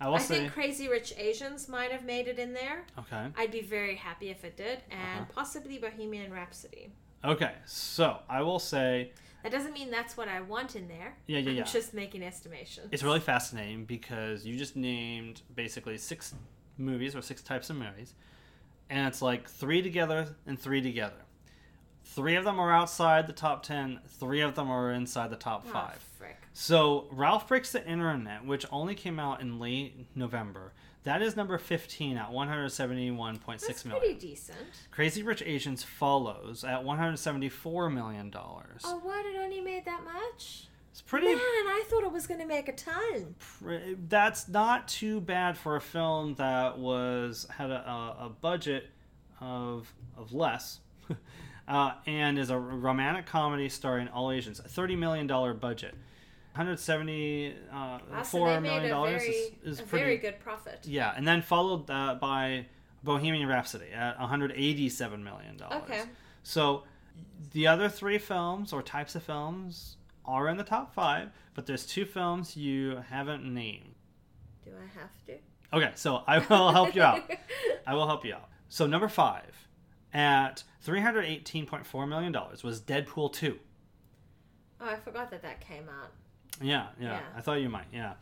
I 0.00 0.08
will 0.08 0.14
I 0.14 0.20
think 0.20 0.52
Crazy 0.52 0.88
Rich 0.88 1.12
Asians 1.18 1.68
might 1.68 1.90
have 1.92 2.04
made 2.04 2.28
it 2.28 2.38
in 2.38 2.54
there. 2.54 2.84
Okay. 2.98 3.26
I'd 3.36 3.50
be 3.50 3.60
very 3.60 3.96
happy 3.96 4.30
if 4.30 4.42
it 4.44 4.56
did, 4.56 4.78
and 4.90 5.20
Uh-huh. 5.22 5.32
possibly 5.34 5.76
Bohemian 5.78 6.32
Rhapsody. 6.32 6.92
Okay. 7.24 7.52
So 7.66 8.18
I 8.28 8.42
will 8.42 8.58
say 8.58 9.12
That 9.42 9.52
doesn't 9.52 9.72
mean 9.72 9.90
that's 9.90 10.16
what 10.16 10.28
I 10.28 10.40
want 10.40 10.76
in 10.76 10.88
there. 10.88 11.14
Yeah, 11.26 11.38
yeah, 11.38 11.50
I'm 11.50 11.56
yeah. 11.58 11.62
just 11.64 11.94
making 11.94 12.22
estimations. 12.22 12.88
it's 12.92 13.02
really 13.02 13.20
fascinating 13.20 13.84
because 13.84 14.44
you 14.46 14.56
just 14.56 14.76
named 14.76 15.42
basically 15.54 15.98
six 15.98 16.34
movies 16.76 17.14
or 17.16 17.22
six 17.22 17.42
types 17.42 17.70
of 17.70 17.76
movies, 17.76 18.14
and 18.90 19.06
it's 19.08 19.20
like 19.22 19.48
three 19.48 19.82
together 19.82 20.36
and 20.46 20.58
three 20.58 20.80
together. 20.80 21.16
Three 22.04 22.36
of 22.36 22.44
them 22.44 22.58
are 22.58 22.72
outside 22.72 23.26
the 23.26 23.32
top 23.32 23.62
ten. 23.62 24.00
Three 24.06 24.40
of 24.40 24.54
them 24.54 24.70
are 24.70 24.90
inside 24.92 25.30
the 25.30 25.36
top 25.36 25.64
Oh, 25.68 25.72
five. 25.72 25.98
frick. 26.18 26.36
So 26.52 27.06
Ralph 27.12 27.46
Breaks 27.48 27.70
the 27.72 27.86
Internet, 27.86 28.44
which 28.46 28.64
only 28.72 28.94
came 28.94 29.20
out 29.20 29.40
in 29.40 29.58
late 29.58 30.06
November, 30.14 30.72
that 31.08 31.22
is 31.22 31.34
number 31.36 31.56
fifteen 31.58 32.16
at 32.16 32.30
one 32.30 32.46
hundred 32.48 32.68
seventy-one 32.70 33.38
point 33.38 33.60
That's 33.60 33.80
six 33.80 33.82
pretty 33.82 34.14
decent. 34.14 34.58
Crazy 34.90 35.22
Rich 35.22 35.42
Asians 35.44 35.82
follows 35.82 36.62
at 36.64 36.84
one 36.84 36.98
hundred 36.98 37.18
seventy-four 37.18 37.90
million 37.90 38.30
dollars. 38.30 38.82
Oh, 38.84 38.98
what? 39.02 39.26
It 39.26 39.36
only 39.38 39.60
made 39.60 39.84
that 39.86 40.02
much? 40.04 40.68
It's 40.92 41.02
pretty. 41.02 41.26
Man, 41.26 41.36
I 41.38 41.84
thought 41.88 42.02
it 42.04 42.12
was 42.12 42.26
going 42.26 42.40
to 42.40 42.46
make 42.46 42.68
a 42.68 42.72
ton. 42.72 43.34
pr- 43.38 43.94
That's 44.08 44.48
not 44.48 44.88
too 44.88 45.20
bad 45.20 45.56
for 45.56 45.76
a 45.76 45.80
film 45.80 46.34
that 46.36 46.78
was 46.78 47.46
had 47.50 47.70
a, 47.70 47.88
a, 47.88 48.16
a 48.26 48.28
budget 48.28 48.90
of 49.40 49.92
of 50.16 50.32
less. 50.32 50.80
Uh, 51.68 51.92
and 52.06 52.38
is 52.38 52.48
a 52.48 52.58
romantic 52.58 53.26
comedy 53.26 53.68
starring 53.68 54.08
all 54.08 54.30
Asians. 54.32 54.58
A 54.58 54.62
Thirty 54.62 54.96
million 54.96 55.26
dollar 55.26 55.52
budget, 55.52 55.94
one 56.58 56.66
hundred 56.66 56.80
seventy 56.80 57.54
uh, 57.72 57.98
Ah, 58.12 58.22
so 58.22 58.38
four 58.38 58.60
million 58.60 58.90
dollars 58.90 59.22
very, 59.22 59.34
is, 59.62 59.80
pretty 59.80 60.04
very 60.04 60.16
good 60.16 60.40
profit. 60.40 60.80
Yeah, 60.84 61.12
and 61.16 61.26
then 61.26 61.40
followed 61.40 61.88
uh, 61.88 62.16
by 62.20 62.66
Bohemian 63.04 63.46
Rhapsody 63.48 63.90
at 63.94 64.18
187 64.18 65.22
million 65.22 65.56
dollars. 65.56 65.82
Okay. 65.84 66.02
So 66.42 66.82
the 67.52 67.68
other 67.68 67.88
three 67.88 68.18
films 68.18 68.72
or 68.72 68.82
types 68.82 69.14
of 69.14 69.22
films 69.22 69.98
are 70.24 70.48
in 70.48 70.56
the 70.56 70.64
top 70.64 70.92
five, 70.92 71.30
but 71.54 71.66
there's 71.66 71.86
two 71.86 72.04
films 72.04 72.56
you 72.56 73.04
haven't 73.08 73.44
named. 73.44 73.94
Do 74.64 74.72
I 74.72 75.00
have 75.00 75.10
to? 75.26 75.34
Okay, 75.72 75.92
so 75.94 76.24
I 76.26 76.38
will 76.38 76.72
help 76.72 76.94
you 76.96 77.02
out. 77.02 77.22
I 77.86 77.94
will 77.94 78.06
help 78.06 78.24
you 78.24 78.34
out. 78.34 78.48
So 78.68 78.86
number 78.86 79.08
five 79.08 79.68
at 80.12 80.64
318.4 80.84 82.08
million 82.08 82.32
dollars 82.32 82.64
was 82.64 82.80
Deadpool 82.80 83.32
2. 83.32 83.58
Oh, 84.80 84.86
I 84.86 84.96
forgot 84.96 85.30
that 85.30 85.42
that 85.42 85.60
came 85.60 85.88
out. 85.88 86.12
Yeah, 86.60 86.86
yeah, 87.00 87.12
Yeah. 87.12 87.20
I 87.36 87.40
thought 87.40 87.60
you 87.60 87.68
might. 87.68 87.86
Yeah, 87.92 88.14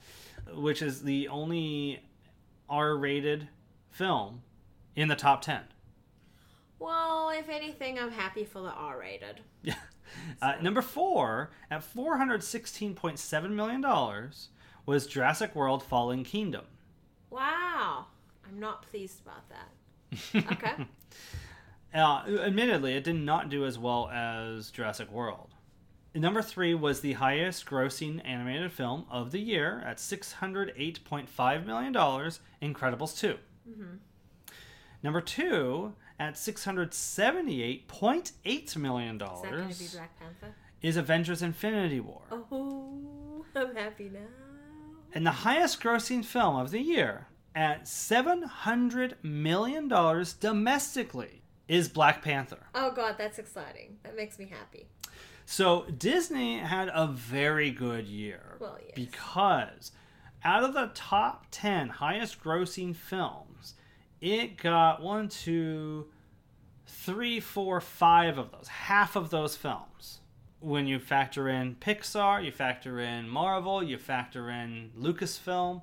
which 0.52 0.82
is 0.82 1.02
the 1.02 1.28
only 1.28 2.02
R-rated 2.68 3.48
film 3.90 4.42
in 4.94 5.08
the 5.08 5.16
top 5.16 5.42
10. 5.42 5.60
Well, 6.78 7.30
if 7.30 7.48
anything, 7.48 7.98
I'm 7.98 8.10
happy 8.10 8.44
for 8.44 8.60
the 8.60 8.70
R-rated. 8.70 9.40
Yeah. 9.62 9.74
Uh, 10.40 10.54
number 10.62 10.80
four, 10.82 11.50
at 11.68 11.82
$416.7 11.82 13.50
million, 13.50 13.84
was 14.86 15.06
Jurassic 15.06 15.54
World 15.56 15.82
Fallen 15.82 16.22
Kingdom. 16.22 16.64
Wow, 17.28 18.06
I'm 18.46 18.60
not 18.60 18.82
pleased 18.82 19.20
about 19.22 19.48
that. 19.48 20.44
Okay. 20.52 20.86
Uh, 21.92 22.22
admittedly, 22.44 22.94
it 22.94 23.02
did 23.04 23.16
not 23.16 23.48
do 23.48 23.66
as 23.66 23.78
well 23.78 24.08
as 24.10 24.70
Jurassic 24.70 25.10
World. 25.10 25.54
Number 26.16 26.40
three 26.42 26.74
was 26.74 27.00
the 27.00 27.14
highest 27.14 27.66
grossing 27.66 28.20
animated 28.24 28.70
film 28.72 29.04
of 29.10 29.32
the 29.32 29.40
year 29.40 29.82
at 29.84 29.96
$608.5 29.98 31.66
million, 31.66 31.92
Incredibles 31.94 33.18
2. 33.18 33.36
Mhm. 33.68 33.98
Number 35.02 35.20
two, 35.20 35.92
at 36.18 36.34
$678.8 36.34 38.76
million 38.76 39.16
Is 39.16 39.20
that 39.42 39.50
going 39.50 39.68
to 39.68 39.78
be 39.78 39.86
Black 39.92 40.18
Panther? 40.18 40.54
is 40.80 40.96
Avengers 40.96 41.42
Infinity 41.42 42.00
War. 42.00 42.22
Oh, 42.32 43.44
I'm 43.54 43.74
happy 43.76 44.08
now. 44.12 44.20
And 45.12 45.26
the 45.26 45.30
highest 45.30 45.82
grossing 45.82 46.24
film 46.24 46.56
of 46.56 46.70
the 46.70 46.80
year 46.80 47.26
at 47.54 47.84
$700 47.84 49.22
million 49.22 49.88
domestically 50.40 51.42
is 51.68 51.88
Black 51.88 52.22
Panther. 52.22 52.66
Oh 52.74 52.90
god, 52.92 53.16
that's 53.18 53.38
exciting. 53.38 53.98
That 54.04 54.16
makes 54.16 54.38
me 54.38 54.46
happy. 54.46 54.86
So 55.46 55.84
Disney 55.96 56.58
had 56.58 56.90
a 56.92 57.06
very 57.06 57.70
good 57.70 58.06
year 58.06 58.56
Well, 58.58 58.78
yes. 58.82 58.92
because 58.94 59.92
out 60.44 60.64
of 60.64 60.74
the 60.74 60.90
top 60.92 61.46
10 61.52 61.88
highest 61.88 62.42
grossing 62.42 62.94
films, 62.94 63.74
it 64.20 64.56
got 64.56 65.00
one, 65.00 65.28
two, 65.28 66.08
three, 66.86 67.38
four, 67.38 67.80
five 67.80 68.38
of 68.38 68.50
those, 68.50 68.66
half 68.68 69.14
of 69.14 69.30
those 69.30 69.56
films. 69.56 70.18
When 70.58 70.88
you 70.88 70.98
factor 70.98 71.48
in 71.48 71.76
Pixar, 71.76 72.44
you 72.44 72.50
factor 72.50 72.98
in 72.98 73.28
Marvel, 73.28 73.84
you 73.84 73.98
factor 73.98 74.50
in 74.50 74.90
Lucasfilm, 74.98 75.82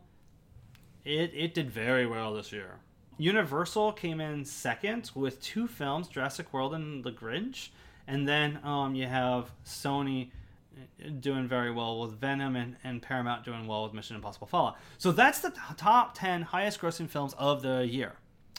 it, 1.06 1.32
it 1.34 1.54
did 1.54 1.72
very 1.72 2.06
well 2.06 2.34
this 2.34 2.52
year. 2.52 2.80
Universal 3.18 3.94
came 3.94 4.20
in 4.20 4.44
second 4.44 5.12
with 5.16 5.42
two 5.42 5.68
films, 5.68 6.10
Jurassic 6.10 6.52
World 6.52 6.74
and 6.74 7.04
The 7.04 7.12
Grinch. 7.12 7.70
And 8.08 8.28
then 8.28 8.60
um, 8.64 8.96
you 8.96 9.08
have 9.08 9.52
Sony 9.66 10.30
uh, 10.76 11.10
doing 11.20 11.48
very 11.48 11.72
well 11.72 12.00
with 12.00 12.20
Venom 12.20 12.56
and, 12.56 12.76
and 12.84 13.02
Paramount 13.02 13.46
doing 13.46 13.68
well 13.68 13.84
with 13.84 13.94
Mission 13.94 14.16
Impossible 14.16 14.48
Fallout. 14.48 14.78
So 14.98 15.12
that's 15.12 15.40
the 15.40 15.52
t- 15.52 15.60
top 15.78 16.18
10 16.18 16.42
highest 16.42 16.82
grossing 16.82 17.10
films 17.10 17.34
of 17.38 17.62
the 17.62 17.88
year. 17.88 18.14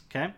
Okay? 0.07 0.33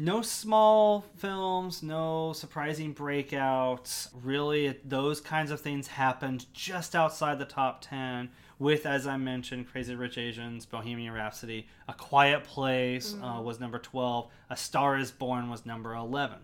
No 0.00 0.22
small 0.22 1.04
films, 1.16 1.82
no 1.82 2.32
surprising 2.32 2.94
breakouts. 2.94 4.08
Really, 4.22 4.78
those 4.84 5.20
kinds 5.20 5.50
of 5.50 5.60
things 5.60 5.88
happened 5.88 6.46
just 6.52 6.94
outside 6.94 7.40
the 7.40 7.44
top 7.44 7.80
10 7.80 8.30
with, 8.60 8.86
as 8.86 9.08
I 9.08 9.16
mentioned, 9.16 9.68
Crazy 9.68 9.96
Rich 9.96 10.16
Asians, 10.18 10.66
Bohemian 10.66 11.12
Rhapsody, 11.12 11.66
A 11.88 11.94
Quiet 11.94 12.44
Place 12.44 13.16
uh, 13.20 13.40
was 13.40 13.58
number 13.58 13.80
12, 13.80 14.28
A 14.50 14.56
Star 14.56 14.96
is 14.98 15.10
Born 15.10 15.50
was 15.50 15.66
number 15.66 15.94
11. 15.94 16.38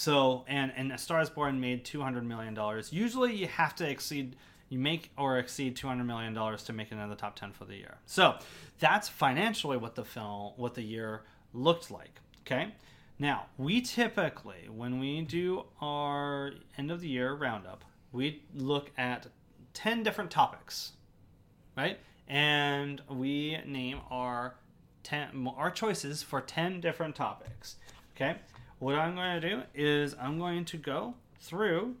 So, 0.00 0.46
and, 0.48 0.72
and 0.76 0.92
A 0.92 0.96
Star 0.96 1.20
is 1.20 1.28
Born 1.28 1.60
made 1.60 1.84
$200 1.84 2.24
million. 2.24 2.58
Usually 2.90 3.36
you 3.36 3.46
have 3.48 3.74
to 3.74 3.86
exceed, 3.86 4.34
you 4.70 4.78
make 4.78 5.10
or 5.18 5.36
exceed 5.36 5.76
$200 5.76 6.06
million 6.06 6.32
to 6.34 6.72
make 6.72 6.90
it 6.90 6.94
into 6.94 7.06
the 7.06 7.14
top 7.14 7.36
10 7.38 7.52
for 7.52 7.66
the 7.66 7.76
year. 7.76 7.98
So 8.06 8.36
that's 8.78 9.10
financially 9.10 9.76
what 9.76 9.96
the 9.96 10.04
film, 10.06 10.54
what 10.56 10.74
the 10.74 10.80
year 10.80 11.24
looked 11.52 11.90
like. 11.90 12.18
Okay. 12.46 12.72
Now, 13.18 13.48
we 13.58 13.82
typically, 13.82 14.70
when 14.74 15.00
we 15.00 15.20
do 15.20 15.66
our 15.82 16.52
end 16.78 16.90
of 16.90 17.02
the 17.02 17.08
year 17.08 17.34
roundup, 17.34 17.84
we 18.10 18.42
look 18.54 18.92
at 18.96 19.26
10 19.74 20.02
different 20.02 20.30
topics, 20.30 20.92
right? 21.76 21.98
And 22.26 23.02
we 23.10 23.58
name 23.66 24.00
our 24.10 24.54
10 25.02 25.46
our 25.58 25.70
choices 25.70 26.22
for 26.22 26.40
10 26.40 26.80
different 26.80 27.16
topics. 27.16 27.76
Okay? 28.16 28.36
What 28.80 28.94
I'm 28.94 29.14
going 29.14 29.40
to 29.42 29.48
do 29.48 29.62
is 29.74 30.16
I'm 30.18 30.38
going 30.38 30.64
to 30.64 30.78
go 30.78 31.14
through 31.38 31.96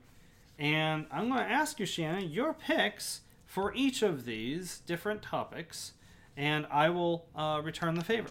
and 0.58 1.04
I'm 1.12 1.28
going 1.28 1.40
to 1.40 1.50
ask 1.50 1.78
you, 1.78 1.84
Shanna, 1.84 2.22
your 2.22 2.54
picks 2.54 3.20
for 3.44 3.74
each 3.74 4.02
of 4.02 4.24
these 4.24 4.78
different 4.86 5.20
topics, 5.20 5.92
and 6.36 6.66
I 6.70 6.88
will 6.88 7.26
uh, 7.36 7.60
return 7.62 7.96
the 7.96 8.04
favor. 8.04 8.30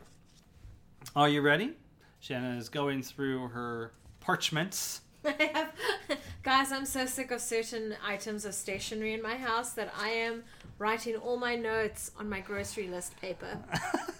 Are 1.15 1.29
you 1.29 1.41
ready? 1.41 1.73
Shanna 2.19 2.57
is 2.57 2.69
going 2.69 3.03
through 3.03 3.49
her 3.49 3.91
parchments. 4.19 5.01
Guys, 6.43 6.71
I'm 6.71 6.85
so 6.85 7.05
sick 7.05 7.29
of 7.29 7.41
certain 7.41 7.95
items 8.03 8.45
of 8.45 8.55
stationery 8.55 9.13
in 9.13 9.21
my 9.21 9.35
house 9.35 9.73
that 9.73 9.93
I 9.95 10.09
am 10.09 10.43
writing 10.79 11.17
all 11.17 11.37
my 11.37 11.55
notes 11.55 12.09
on 12.17 12.27
my 12.27 12.39
grocery 12.39 12.87
list 12.87 13.19
paper, 13.21 13.59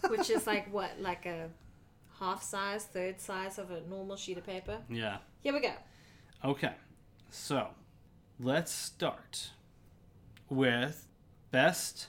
which 0.07 0.29
is 0.29 0.45
like 0.45 0.71
what, 0.71 0.91
like 0.99 1.25
a 1.25 1.49
half 2.19 2.43
size, 2.43 2.85
third 2.85 3.19
size 3.21 3.57
of 3.57 3.71
a 3.71 3.81
normal 3.89 4.15
sheet 4.17 4.37
of 4.37 4.45
paper. 4.45 4.77
yeah. 4.89 5.17
Here 5.41 5.53
we 5.53 5.61
go. 5.61 5.71
Okay. 6.43 6.73
So, 7.29 7.67
let's 8.39 8.71
start 8.71 9.51
with 10.49 11.07
best 11.51 12.07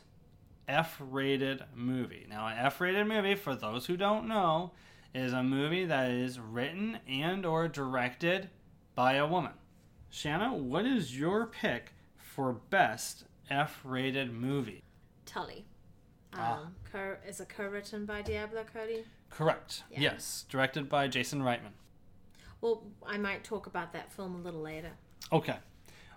F-rated 0.69 1.65
movie. 1.75 2.27
Now, 2.29 2.47
an 2.47 2.57
F-rated 2.59 3.07
movie, 3.07 3.35
for 3.35 3.55
those 3.55 3.87
who 3.87 3.97
don't 3.97 4.27
know, 4.29 4.73
is 5.15 5.33
a 5.33 5.43
movie 5.43 5.85
that 5.87 6.11
is 6.11 6.39
written 6.39 6.99
and 7.09 7.45
or 7.45 7.69
directed 7.69 8.49
by 8.95 9.15
a 9.15 9.27
woman. 9.27 9.53
Shanna, 10.11 10.55
what 10.55 10.87
is 10.87 11.19
your 11.19 11.47
pick 11.47 11.93
for 12.17 12.53
best 12.53 13.25
F-rated 13.51 14.33
movie? 14.33 14.83
Tully. 15.27 15.65
Um, 16.33 16.41
Ah. 16.41 16.67
co- 16.91 17.17
is 17.27 17.41
it 17.41 17.49
co-written 17.49 18.07
by 18.07 18.23
Diablo 18.23 18.65
Cody? 18.73 19.05
Correct. 19.31 19.85
Yeah. 19.91 20.01
Yes, 20.01 20.45
directed 20.49 20.89
by 20.89 21.09
Jason 21.09 21.41
Reitman. 21.43 21.73
Well, 22.61 22.83
I 23.07 23.17
might 23.17 23.43
talk 23.45 23.67
about 23.67 23.93
that 23.95 24.13
film 24.13 24.35
a 24.35 24.39
little 24.39 24.61
later. 24.61 24.91
Okay. 25.33 25.57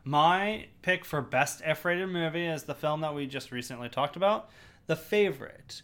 My 0.03 0.67
pick 0.81 1.05
for 1.05 1.21
best 1.21 1.61
F-rated 1.63 2.09
movie 2.09 2.45
is 2.45 2.63
the 2.63 2.75
film 2.75 3.01
that 3.01 3.15
we 3.15 3.25
just 3.25 3.51
recently 3.51 3.87
talked 3.87 4.17
about, 4.17 4.49
The 4.87 4.97
Favorite. 4.97 5.81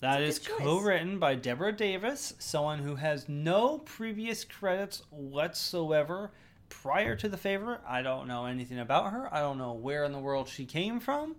That 0.00 0.20
is 0.20 0.38
That's 0.38 0.46
a 0.46 0.50
good 0.50 0.58
choice. 0.58 0.66
co-written 0.66 1.18
by 1.20 1.36
Deborah 1.36 1.72
Davis, 1.72 2.34
someone 2.38 2.80
who 2.80 2.96
has 2.96 3.28
no 3.28 3.78
previous 3.78 4.44
credits 4.44 5.02
whatsoever 5.10 6.32
prior 6.68 7.14
to 7.16 7.28
The 7.28 7.36
Favorite. 7.36 7.80
I 7.86 8.02
don't 8.02 8.26
know 8.26 8.46
anything 8.46 8.80
about 8.80 9.12
her. 9.12 9.32
I 9.32 9.38
don't 9.40 9.58
know 9.58 9.72
where 9.72 10.02
in 10.04 10.12
the 10.12 10.18
world 10.18 10.48
she 10.48 10.64
came 10.64 10.98
from. 10.98 11.36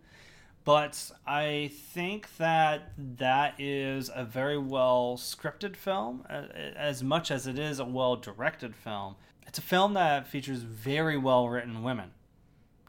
But 0.67 1.11
I 1.25 1.71
think 1.93 2.35
that 2.39 2.91
that 3.19 3.57
is 3.57 4.11
a 4.13 4.25
very 4.25 4.57
well 4.57 5.15
scripted 5.17 5.77
film, 5.77 6.25
as 6.29 7.01
much 7.01 7.31
as 7.31 7.47
it 7.47 7.57
is 7.57 7.79
a 7.79 7.85
well 7.85 8.17
directed 8.17 8.75
film. 8.75 9.15
It's 9.47 9.57
a 9.57 9.61
film 9.61 9.93
that 9.93 10.27
features 10.27 10.59
very 10.63 11.17
well 11.17 11.47
written 11.47 11.83
women 11.83 12.11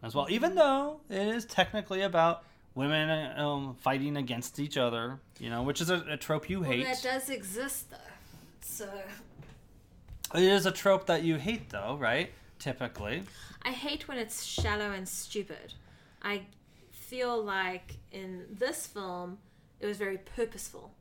as 0.03 0.12
well, 0.12 0.26
even 0.29 0.57
though 0.57 1.03
it 1.09 1.29
is 1.29 1.45
technically 1.45 2.03
about 2.03 2.43
women 2.74 3.39
um, 3.39 3.76
fighting 3.81 4.16
against 4.16 4.59
each 4.59 4.76
other, 4.76 5.20
you 5.39 5.49
know, 5.49 5.62
which 5.62 5.81
is 5.81 5.89
a, 5.89 6.05
a 6.11 6.16
trope 6.16 6.51
you 6.51 6.62
Well, 6.62 6.70
hate. 6.72 6.85
that 6.85 7.01
does 7.01 7.31
exist 7.31 7.93
though. 7.93 7.97
So 8.61 8.89
It 10.35 10.43
is 10.43 10.66
a 10.66 10.72
trope 10.72 11.07
that 11.07 11.22
you 11.22 11.37
hate, 11.37 11.70
though, 11.70 11.97
right? 11.97 12.33
Typically. 12.59 13.22
I 13.62 13.70
hate 13.70 14.09
when 14.09 14.18
it's 14.18 14.43
shallow 14.45 14.91
and 14.91 15.09
stupid. 15.09 15.74
I 16.20 16.43
feel 17.09 17.43
like 17.43 17.97
in 18.13 18.45
this 18.51 18.87
film 18.87 19.39
it 19.81 19.87
was 19.87 19.97
very 19.97 20.19
purposeful. 20.19 20.93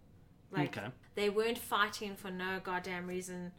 Like 0.51 0.78
Okay. 0.78 0.88
they 1.16 1.30
weren't 1.30 1.58
fighting 1.58 2.16
for 2.16 2.32
no 2.32 2.60
goddamn 2.64 3.08
reason, 3.08 3.51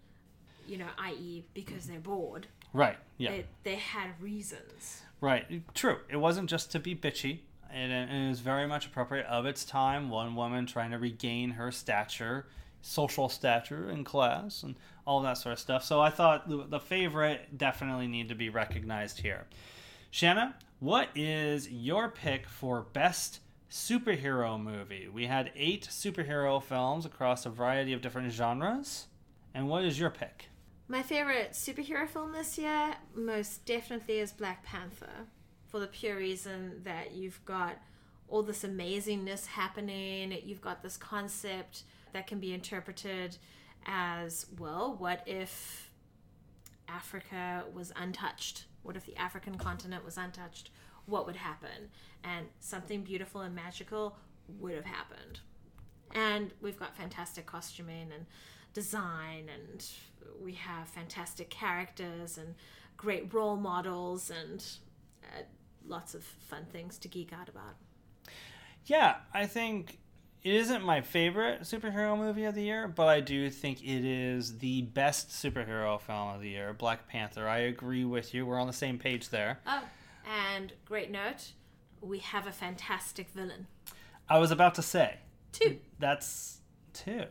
you 0.67 0.79
know, 0.79 0.87
i.e. 0.99 1.45
because 1.55 1.87
they're 1.87 1.99
bored. 2.01 2.47
Right. 2.73 2.97
Yeah. 3.19 3.31
They, 3.31 3.45
they 3.65 3.75
had 3.77 4.11
reasons. 4.21 5.03
Right. 5.21 5.63
True. 5.75 5.99
It 6.09 6.17
wasn't 6.17 6.49
just 6.49 6.71
to 6.73 6.79
be 6.79 6.95
bitchy. 6.95 7.41
It, 7.71 7.91
it 7.91 8.29
was 8.29 8.41
very 8.41 8.67
much 8.67 8.87
appropriate 8.87 9.27
of 9.27 9.45
its 9.45 9.65
time. 9.65 10.09
One 10.09 10.35
woman 10.35 10.65
trying 10.67 10.93
to 10.93 10.99
regain 10.99 11.51
her 11.51 11.71
stature, 11.71 12.47
social 12.81 13.29
stature 13.29 13.91
in 13.91 14.05
class, 14.05 14.63
and 14.63 14.77
all 15.07 15.21
that 15.23 15.35
sort 15.39 15.55
of 15.55 15.59
stuff. 15.59 15.85
So 15.85 16.01
I 16.01 16.11
thought 16.11 16.49
the, 16.49 16.65
the 16.69 16.81
favorite 16.81 17.59
definitely 17.59 18.07
need 18.07 18.29
to 18.31 18.35
be 18.35 18.49
recognized 18.49 19.21
here. 19.21 19.47
Shanna, 20.11 20.55
what 20.81 21.09
is 21.15 21.69
your 21.71 22.09
pick 22.09 22.49
for 22.49 22.83
best 22.93 23.41
superhero 23.71 24.61
movie? 24.61 25.09
We 25.13 25.27
had 25.27 25.51
eight 25.57 25.89
superhero 25.91 26.63
films 26.63 27.05
across 27.05 27.45
a 27.45 27.51
variety 27.51 27.93
of 27.93 28.01
different 28.01 28.33
genres. 28.33 29.07
And 29.55 29.69
what 29.69 29.85
is 29.85 29.99
your 29.99 30.11
pick? 30.11 30.49
My 30.87 31.03
favorite 31.03 31.53
superhero 31.53 32.09
film 32.09 32.33
this 32.33 32.57
year 32.57 32.95
most 33.15 33.67
definitely 33.67 34.21
is 34.21 34.33
Black 34.33 34.63
Panther 34.65 35.27
for 35.67 35.81
the 35.81 35.87
pure 35.87 36.17
reason 36.17 36.81
that 36.85 37.13
you've 37.13 37.45
got 37.45 37.77
all 38.29 38.43
this 38.43 38.63
amazingness 38.63 39.47
happening. 39.47 40.35
You've 40.45 40.61
got 40.61 40.83
this 40.83 40.97
concept 40.97 41.83
that 42.13 42.27
can 42.27 42.41
be 42.41 42.55
interpreted 42.55 43.37
as 43.87 44.47
well, 44.59 44.95
what 44.99 45.23
if 45.27 45.91
Africa 46.89 47.65
was 47.73 47.93
untouched? 47.97 48.65
What 48.83 48.97
if 48.97 49.07
the 49.07 49.17
African 49.17 49.57
continent 49.57 50.05
was 50.05 50.17
untouched? 50.17 50.71
What 51.07 51.27
would 51.27 51.37
happen? 51.37 51.91
And 52.25 52.47
something 52.61 53.03
beautiful 53.03 53.41
and 53.41 53.55
magical 53.55 54.17
would 54.59 54.75
have 54.75 54.85
happened. 54.85 55.41
And 56.15 56.53
we've 56.61 56.79
got 56.79 56.97
fantastic 56.97 57.47
costuming 57.47 58.11
and 58.15 58.27
design, 58.73 59.49
and 59.53 59.85
we 60.43 60.53
have 60.55 60.89
fantastic 60.89 61.51
characters 61.51 62.39
and 62.39 62.55
great 62.97 63.33
role 63.33 63.57
models, 63.57 64.31
and 64.31 64.65
uh, 65.25 65.43
lots 65.87 66.15
of 66.15 66.25
fun 66.25 66.67
things 66.73 66.99
to 66.99 67.09
geek 67.09 67.33
out 67.33 67.49
about. 67.49 67.77
Yeah, 68.87 69.17
I 69.35 69.47
think 69.47 69.99
it 70.43 70.55
isn't 70.55 70.83
my 70.85 71.01
favorite 71.01 71.63
superhero 71.63 72.17
movie 72.17 72.45
of 72.45 72.55
the 72.55 72.63
year, 72.63 72.89
but 72.89 73.09
I 73.09 73.21
do 73.21 73.51
think 73.51 73.83
it 73.83 74.05
is 74.05 74.59
the 74.59 74.83
best 74.83 75.31
superhero 75.31 76.01
film 76.01 76.29
of 76.35 76.41
the 76.41 76.49
year, 76.51 76.73
Black 76.73 77.09
Panther. 77.09 77.49
I 77.49 77.59
agree 77.59 78.05
with 78.05 78.35
you. 78.35 78.47
We're 78.47 78.61
on 78.61 78.67
the 78.67 78.73
same 78.73 78.99
page 78.99 79.31
there. 79.31 79.61
Oh, 79.67 79.83
and 80.49 80.73
great 80.85 81.11
note, 81.11 81.53
we 82.01 82.19
have 82.19 82.47
a 82.47 82.53
fantastic 82.53 83.31
villain. 83.31 83.67
I 84.29 84.39
was 84.39 84.51
about 84.51 84.75
to 84.77 84.83
say, 84.83 85.17
Two. 85.53 85.79
that's 85.99 86.59
two. 86.93 87.25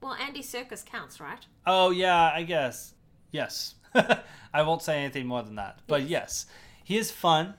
Well, 0.00 0.14
Andy 0.14 0.42
Serkis 0.42 0.84
counts, 0.84 1.20
right? 1.20 1.46
Oh, 1.66 1.90
yeah, 1.90 2.30
I 2.34 2.42
guess. 2.42 2.94
Yes. 3.30 3.76
I 3.94 4.62
won't 4.62 4.82
say 4.82 4.98
anything 4.98 5.26
more 5.26 5.42
than 5.42 5.54
that. 5.56 5.78
But 5.86 6.02
yes, 6.08 6.46
he 6.82 6.96
is 6.98 7.10
fun. 7.12 7.54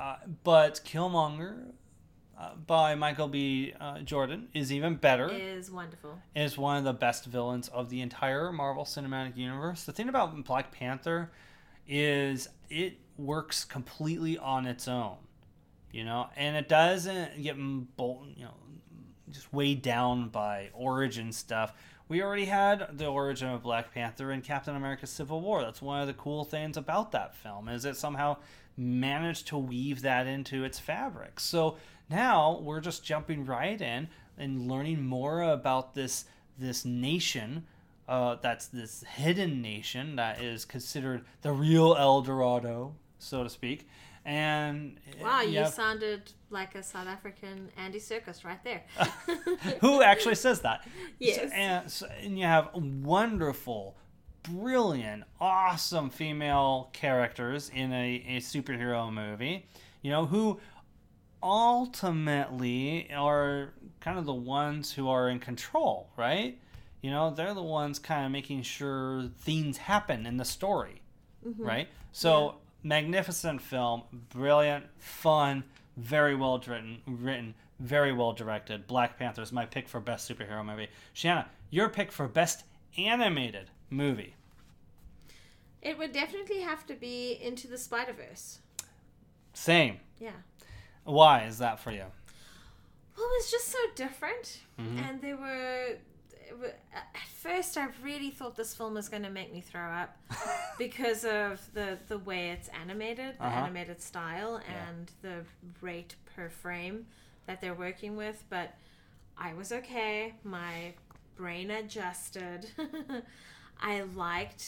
Uh, 0.00 0.16
but 0.44 0.80
Killmonger 0.84 1.72
uh, 2.40 2.54
by 2.66 2.94
Michael 2.94 3.28
B. 3.28 3.74
Uh, 3.78 3.98
Jordan 3.98 4.48
is 4.54 4.72
even 4.72 4.94
better. 4.94 5.28
Is 5.28 5.70
wonderful. 5.70 6.18
is 6.34 6.56
one 6.56 6.78
of 6.78 6.84
the 6.84 6.92
best 6.92 7.26
villains 7.26 7.68
of 7.68 7.90
the 7.90 8.00
entire 8.00 8.50
Marvel 8.50 8.84
Cinematic 8.84 9.36
Universe. 9.36 9.84
The 9.84 9.92
thing 9.92 10.08
about 10.08 10.44
Black 10.44 10.72
Panther 10.72 11.30
is 11.86 12.48
it 12.70 12.98
works 13.18 13.64
completely 13.64 14.38
on 14.38 14.64
its 14.64 14.88
own, 14.88 15.16
you 15.92 16.04
know, 16.04 16.28
and 16.34 16.56
it 16.56 16.68
doesn't 16.68 17.42
get 17.42 17.56
bolt, 17.96 18.22
you 18.34 18.44
know, 18.44 18.54
just 19.30 19.52
weighed 19.52 19.82
down 19.82 20.28
by 20.28 20.70
origin 20.72 21.32
stuff. 21.32 21.74
We 22.08 22.22
already 22.22 22.46
had 22.46 22.96
the 22.96 23.06
origin 23.06 23.50
of 23.50 23.62
Black 23.62 23.92
Panther 23.92 24.32
in 24.32 24.40
Captain 24.40 24.74
America: 24.74 25.06
Civil 25.06 25.42
War. 25.42 25.62
That's 25.62 25.82
one 25.82 26.00
of 26.00 26.06
the 26.06 26.14
cool 26.14 26.44
things 26.44 26.78
about 26.78 27.12
that 27.12 27.36
film 27.36 27.68
is 27.68 27.84
it 27.84 27.96
somehow 27.96 28.38
managed 28.76 29.46
to 29.48 29.58
weave 29.58 30.00
that 30.02 30.26
into 30.26 30.64
its 30.64 30.78
fabric. 30.78 31.38
So 31.38 31.76
now 32.10 32.58
we're 32.62 32.80
just 32.80 33.04
jumping 33.04 33.46
right 33.46 33.80
in 33.80 34.08
and 34.36 34.68
learning 34.68 35.04
more 35.04 35.42
about 35.42 35.94
this 35.94 36.24
this 36.58 36.84
nation 36.84 37.64
uh, 38.08 38.36
that's 38.42 38.66
this 38.66 39.04
hidden 39.16 39.62
nation 39.62 40.16
that 40.16 40.42
is 40.42 40.64
considered 40.64 41.24
the 41.42 41.52
real 41.52 41.94
El 41.96 42.22
Dorado, 42.22 42.94
so 43.20 43.44
to 43.44 43.48
speak. 43.48 43.88
And 44.24 44.98
Wow, 45.22 45.42
you 45.42 45.50
yeah, 45.52 45.66
sounded 45.66 46.32
like 46.50 46.74
a 46.74 46.82
South 46.82 47.06
African 47.06 47.70
Andy 47.76 47.98
Serkis 48.00 48.44
right 48.44 48.62
there. 48.64 48.82
who 49.80 50.02
actually 50.02 50.34
says 50.34 50.60
that? 50.62 50.86
Yes. 51.20 51.50
and, 51.54 51.90
so- 51.90 52.08
and 52.20 52.36
you 52.38 52.44
have 52.46 52.70
wonderful, 52.74 53.96
brilliant, 54.42 55.24
awesome 55.40 56.10
female 56.10 56.90
characters 56.92 57.70
in 57.72 57.92
a, 57.92 58.24
a 58.26 58.40
superhero 58.40 59.12
movie, 59.12 59.66
you 60.02 60.10
know, 60.10 60.26
who 60.26 60.58
ultimately 61.42 63.10
are 63.12 63.72
kind 64.00 64.18
of 64.18 64.24
the 64.24 64.34
ones 64.34 64.92
who 64.92 65.08
are 65.08 65.28
in 65.28 65.38
control, 65.38 66.08
right? 66.16 66.58
You 67.02 67.10
know, 67.10 67.30
they're 67.30 67.54
the 67.54 67.62
ones 67.62 67.98
kind 67.98 68.26
of 68.26 68.32
making 68.32 68.62
sure 68.62 69.30
things 69.38 69.78
happen 69.78 70.26
in 70.26 70.36
the 70.36 70.44
story, 70.44 71.00
mm-hmm. 71.46 71.62
right? 71.62 71.88
So, 72.12 72.56
magnificent 72.82 73.62
film, 73.62 74.02
brilliant, 74.30 74.86
fun, 74.98 75.64
very 75.96 76.34
well 76.34 76.58
written, 76.66 77.00
written, 77.06 77.54
very 77.78 78.12
well 78.12 78.32
directed. 78.32 78.86
Black 78.86 79.18
Panther 79.18 79.42
is 79.42 79.52
my 79.52 79.64
pick 79.66 79.88
for 79.88 80.00
best 80.00 80.30
superhero 80.30 80.64
movie. 80.64 80.88
Shanna, 81.12 81.48
your 81.70 81.88
pick 81.88 82.12
for 82.12 82.28
best 82.28 82.64
animated 82.98 83.70
movie. 83.88 84.34
it 85.80 85.96
would 85.96 86.12
definitely 86.12 86.60
have 86.60 86.86
to 86.86 86.94
be 86.94 87.38
Into 87.40 87.66
the 87.66 87.78
Spider 87.78 88.12
Verse. 88.12 88.58
Same. 89.54 90.00
Yeah. 90.18 90.30
Why 91.10 91.42
is 91.44 91.58
that 91.58 91.78
for 91.80 91.90
you? 91.90 92.04
Well, 93.16 93.26
it 93.26 93.38
was 93.38 93.50
just 93.50 93.68
so 93.68 93.78
different, 93.96 94.60
and 94.78 95.20
they 95.20 95.34
were. 95.34 95.96
At 96.92 97.28
first, 97.42 97.76
I 97.76 97.86
really 98.02 98.30
thought 98.30 98.56
this 98.56 98.74
film 98.74 98.94
was 98.94 99.08
going 99.08 99.22
to 99.22 99.30
make 99.30 99.52
me 99.52 99.60
throw 99.60 99.82
up 99.88 100.16
because 100.78 101.24
of 101.24 101.60
the 101.74 101.98
the 102.08 102.18
way 102.18 102.50
it's 102.50 102.68
animated, 102.68 103.36
the 103.38 103.44
Uh-huh. 103.44 103.60
animated 103.60 104.00
style, 104.02 104.60
and 104.88 105.10
the 105.22 105.44
rate 105.80 106.16
per 106.34 106.48
frame 106.48 107.06
that 107.46 107.60
they're 107.60 107.74
working 107.74 108.16
with. 108.16 108.42
But 108.50 108.74
I 109.38 109.54
was 109.54 109.70
okay. 109.72 110.34
My 110.42 110.94
brain 111.36 111.70
adjusted. 111.70 112.66
I 113.82 114.02
liked 114.14 114.66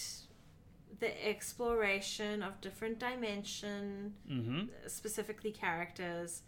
the 1.01 1.27
exploration 1.29 2.43
of 2.43 2.61
different 2.61 2.99
dimension 2.99 4.15
Mm-hmm. 4.31 4.61
specifically 4.87 5.51
characters, 5.53 6.43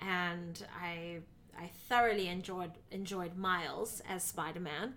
and 0.00 0.64
I 0.80 1.20
I 1.56 1.70
thoroughly 1.88 2.28
enjoyed 2.28 2.72
enjoyed 2.90 3.36
Miles 3.36 4.02
as 4.08 4.22
Spider 4.24 4.60
Man, 4.60 4.94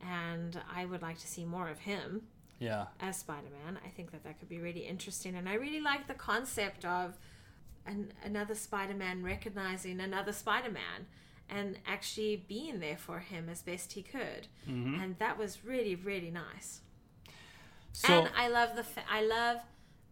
and 0.00 0.60
I 0.74 0.84
would 0.84 1.02
like 1.02 1.18
to 1.18 1.26
see 1.28 1.44
more 1.44 1.68
of 1.68 1.78
him 1.80 2.22
Yeah. 2.58 2.86
as 3.00 3.18
Spider 3.18 3.48
Man. 3.64 3.78
I 3.84 3.88
think 3.90 4.10
that 4.10 4.24
that 4.24 4.38
could 4.38 4.48
be 4.48 4.58
really 4.58 4.86
interesting, 4.86 5.36
and 5.36 5.48
I 5.48 5.54
really 5.54 5.80
like 5.80 6.06
the 6.08 6.14
concept 6.14 6.84
of 6.84 7.16
an, 7.86 8.12
another 8.24 8.54
Spider 8.54 8.94
Man 8.94 9.22
recognizing 9.22 10.00
another 10.00 10.32
Spider 10.32 10.70
Man. 10.70 11.06
And 11.48 11.78
actually 11.86 12.36
being 12.48 12.80
there 12.80 12.96
for 12.96 13.18
him 13.18 13.50
as 13.50 13.60
best 13.62 13.92
he 13.92 14.02
could, 14.02 14.46
Mm-hmm. 14.66 14.94
and 15.00 15.18
that 15.18 15.36
was 15.36 15.64
really, 15.64 15.94
really 15.94 16.30
nice 16.30 16.80
So 17.92 18.08
and 18.12 18.30
I 18.36 18.48
love 18.48 18.74
the 18.74 18.84
I 19.10 19.22
love 19.22 19.58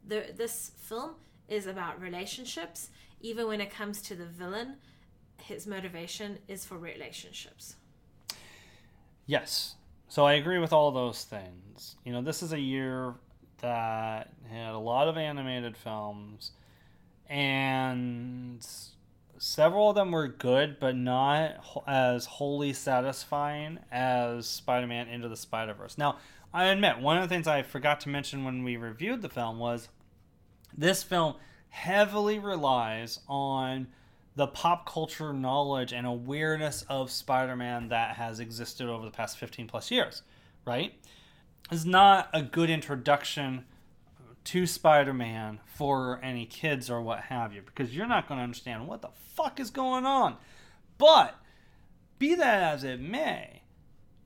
the 0.06 0.26
this 0.36 0.72
film 0.76 1.12
is 1.48 1.66
about 1.66 2.00
relationships. 2.00 2.90
Even 3.20 3.48
when 3.48 3.60
it 3.60 3.70
comes 3.70 4.00
to 4.02 4.14
the 4.14 4.24
villain, 4.24 4.76
his 5.42 5.66
motivation 5.66 6.38
is 6.48 6.64
for 6.64 6.78
relationships. 6.78 7.76
Yes. 9.26 9.74
So 10.08 10.24
I 10.24 10.34
agree 10.34 10.58
with 10.58 10.72
all 10.72 10.90
those 10.90 11.24
things. 11.24 11.96
You 12.04 12.12
know, 12.12 12.22
this 12.22 12.42
is 12.42 12.52
a 12.52 12.58
year 12.58 13.14
that 13.60 14.32
had 14.50 14.72
a 14.72 14.78
lot 14.78 15.06
of 15.06 15.16
animated 15.16 15.76
films, 15.76 16.52
and 17.28 18.66
several 19.38 19.90
of 19.90 19.94
them 19.94 20.10
were 20.10 20.28
good, 20.28 20.80
but 20.80 20.96
not 20.96 21.84
as 21.86 22.26
wholly 22.26 22.72
satisfying 22.72 23.78
as 23.92 24.48
Spider 24.48 24.86
Man 24.86 25.08
Into 25.08 25.28
the 25.28 25.36
Spider 25.36 25.74
Verse. 25.74 25.96
Now, 25.96 26.16
I 26.52 26.64
admit, 26.66 26.98
one 26.98 27.16
of 27.16 27.22
the 27.22 27.28
things 27.28 27.46
I 27.46 27.62
forgot 27.62 28.00
to 28.00 28.08
mention 28.08 28.44
when 28.44 28.64
we 28.64 28.76
reviewed 28.76 29.22
the 29.22 29.28
film 29.28 29.58
was 29.58 29.88
this 30.76 31.02
film 31.02 31.34
heavily 31.68 32.38
relies 32.38 33.20
on 33.28 33.86
the 34.34 34.46
pop 34.46 34.86
culture 34.86 35.32
knowledge 35.32 35.92
and 35.92 36.06
awareness 36.06 36.82
of 36.88 37.10
Spider-Man 37.10 37.88
that 37.88 38.16
has 38.16 38.40
existed 38.40 38.88
over 38.88 39.04
the 39.04 39.10
past 39.10 39.38
15 39.38 39.68
plus 39.68 39.90
years, 39.90 40.22
right? 40.64 40.94
It's 41.70 41.84
not 41.84 42.28
a 42.32 42.42
good 42.42 42.70
introduction 42.70 43.64
to 44.44 44.66
Spider-Man 44.66 45.60
for 45.66 46.18
any 46.22 46.46
kids 46.46 46.90
or 46.90 47.00
what 47.00 47.20
have 47.24 47.52
you 47.52 47.62
because 47.62 47.94
you're 47.94 48.06
not 48.06 48.26
going 48.26 48.38
to 48.38 48.44
understand 48.44 48.88
what 48.88 49.02
the 49.02 49.10
fuck 49.34 49.60
is 49.60 49.70
going 49.70 50.06
on. 50.06 50.36
But 50.98 51.36
be 52.18 52.34
that 52.34 52.62
as 52.62 52.84
it 52.84 53.00
may, 53.00 53.59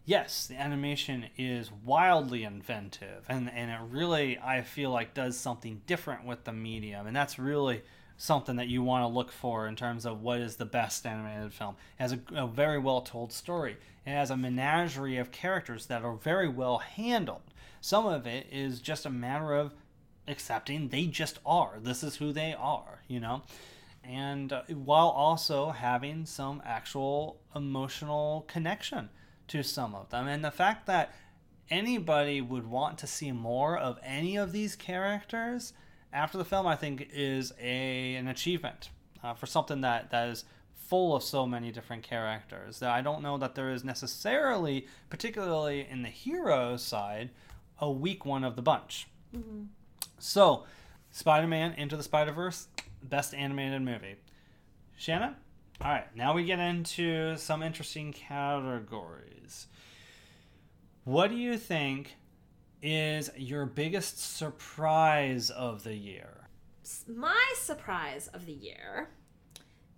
yes, 0.05 0.47
the 0.47 0.61
animation 0.61 1.27
is 1.37 1.71
wildly 1.85 2.45
inventive 2.45 3.25
and, 3.29 3.51
and 3.51 3.71
it 3.71 3.81
really, 3.91 4.39
I 4.39 4.63
feel 4.63 4.91
like, 4.91 5.15
does 5.15 5.37
something 5.37 5.83
different 5.87 6.25
with 6.25 6.45
the 6.45 6.53
medium. 6.53 7.07
And 7.07 7.17
that's 7.17 7.39
really 7.39 7.83
something 8.17 8.57
that 8.57 8.69
you 8.69 8.83
want 8.83 9.03
to 9.03 9.09
look 9.09 9.33
for 9.33 9.67
in 9.67 9.77
terms 9.77 10.07
of 10.07 10.23
what 10.23 10.41
is 10.41 10.57
the 10.57 10.65
best 10.65 11.07
animated 11.07 11.53
film. 11.53 11.77
It 11.99 12.03
has 12.03 12.13
a, 12.13 12.21
a 12.35 12.47
very 12.47 12.79
well 12.79 13.01
told 13.01 13.33
story, 13.33 13.77
it 14.07 14.11
has 14.11 14.31
a 14.31 14.37
menagerie 14.37 15.17
of 15.17 15.31
characters 15.31 15.87
that 15.87 16.03
are 16.03 16.15
very 16.15 16.49
well 16.49 16.79
handled. 16.79 17.43
Some 17.81 18.07
of 18.07 18.27
it 18.27 18.47
is 18.53 18.81
just 18.81 19.07
a 19.07 19.11
matter 19.11 19.55
of 19.55 19.75
accepting 20.29 20.89
they 20.89 21.07
just 21.07 21.39
are. 21.45 21.79
This 21.83 22.03
is 22.03 22.17
who 22.17 22.33
they 22.33 22.55
are, 22.55 23.01
you 23.09 23.21
know? 23.21 23.43
And 24.03 24.53
uh, 24.53 24.63
while 24.69 25.09
also 25.09 25.71
having 25.71 26.27
some 26.27 26.63
actual 26.65 27.39
emotional 27.55 28.45
connection 28.49 29.09
to 29.49 29.63
some 29.63 29.95
of 29.95 30.11
them. 30.11 30.27
And 30.29 30.45
the 30.45 30.51
fact 30.51 30.87
that 30.87 31.15
anybody 31.71 32.41
would 32.41 32.67
want 32.67 32.99
to 32.99 33.07
see 33.07 33.33
more 33.33 33.77
of 33.77 33.99
any 34.03 34.37
of 34.37 34.53
these 34.53 34.77
characters 34.77 35.73
after 36.13 36.39
the 36.39 36.45
film, 36.45 36.67
I 36.67 36.77
think, 36.77 37.09
is 37.13 37.53
a 37.61 38.15
an 38.15 38.29
achievement 38.29 38.91
uh, 39.23 39.35
for 39.35 39.47
something 39.47 39.81
that, 39.81 40.11
that 40.11 40.29
is 40.29 40.45
full 40.75 41.17
of 41.17 41.23
so 41.23 41.47
many 41.47 41.73
different 41.73 42.03
characters. 42.03 42.79
That 42.79 42.91
I 42.91 43.03
don't 43.03 43.23
know 43.23 43.39
that 43.39 43.55
there 43.55 43.71
is 43.71 43.85
necessarily, 43.85 44.87
particularly 45.11 45.87
in 45.89 46.03
the 46.03 46.09
hero 46.09 46.77
side, 46.77 47.31
a 47.81 47.91
weak 47.91 48.25
one 48.25 48.45
of 48.45 48.55
the 48.55 48.63
bunch. 48.63 49.09
So, 50.19 50.65
Spider 51.11 51.49
Man 51.49 51.73
Into 51.73 51.97
the 51.97 52.03
Spider 52.03 52.33
Verse, 52.33 52.69
best 53.03 53.35
animated 53.35 53.83
movie. 53.83 54.17
Shanna? 54.97 55.37
All 55.81 55.91
right, 55.91 56.17
now 56.17 56.35
we 56.35 56.45
get 56.45 56.61
into 56.61 57.37
some 57.37 57.63
interesting 57.63 58.13
categories. 58.13 59.34
What 61.05 61.29
do 61.29 61.37
you 61.37 61.59
think 61.59 62.17
is 62.83 63.31
your 63.37 63.67
biggest 63.67 64.37
surprise 64.37 65.51
of 65.51 65.85
the 65.85 65.95
year? 65.95 66.49
My 67.07 67.53
surprise 67.57 68.29
of 68.29 68.47
the 68.47 68.53
year 68.53 69.11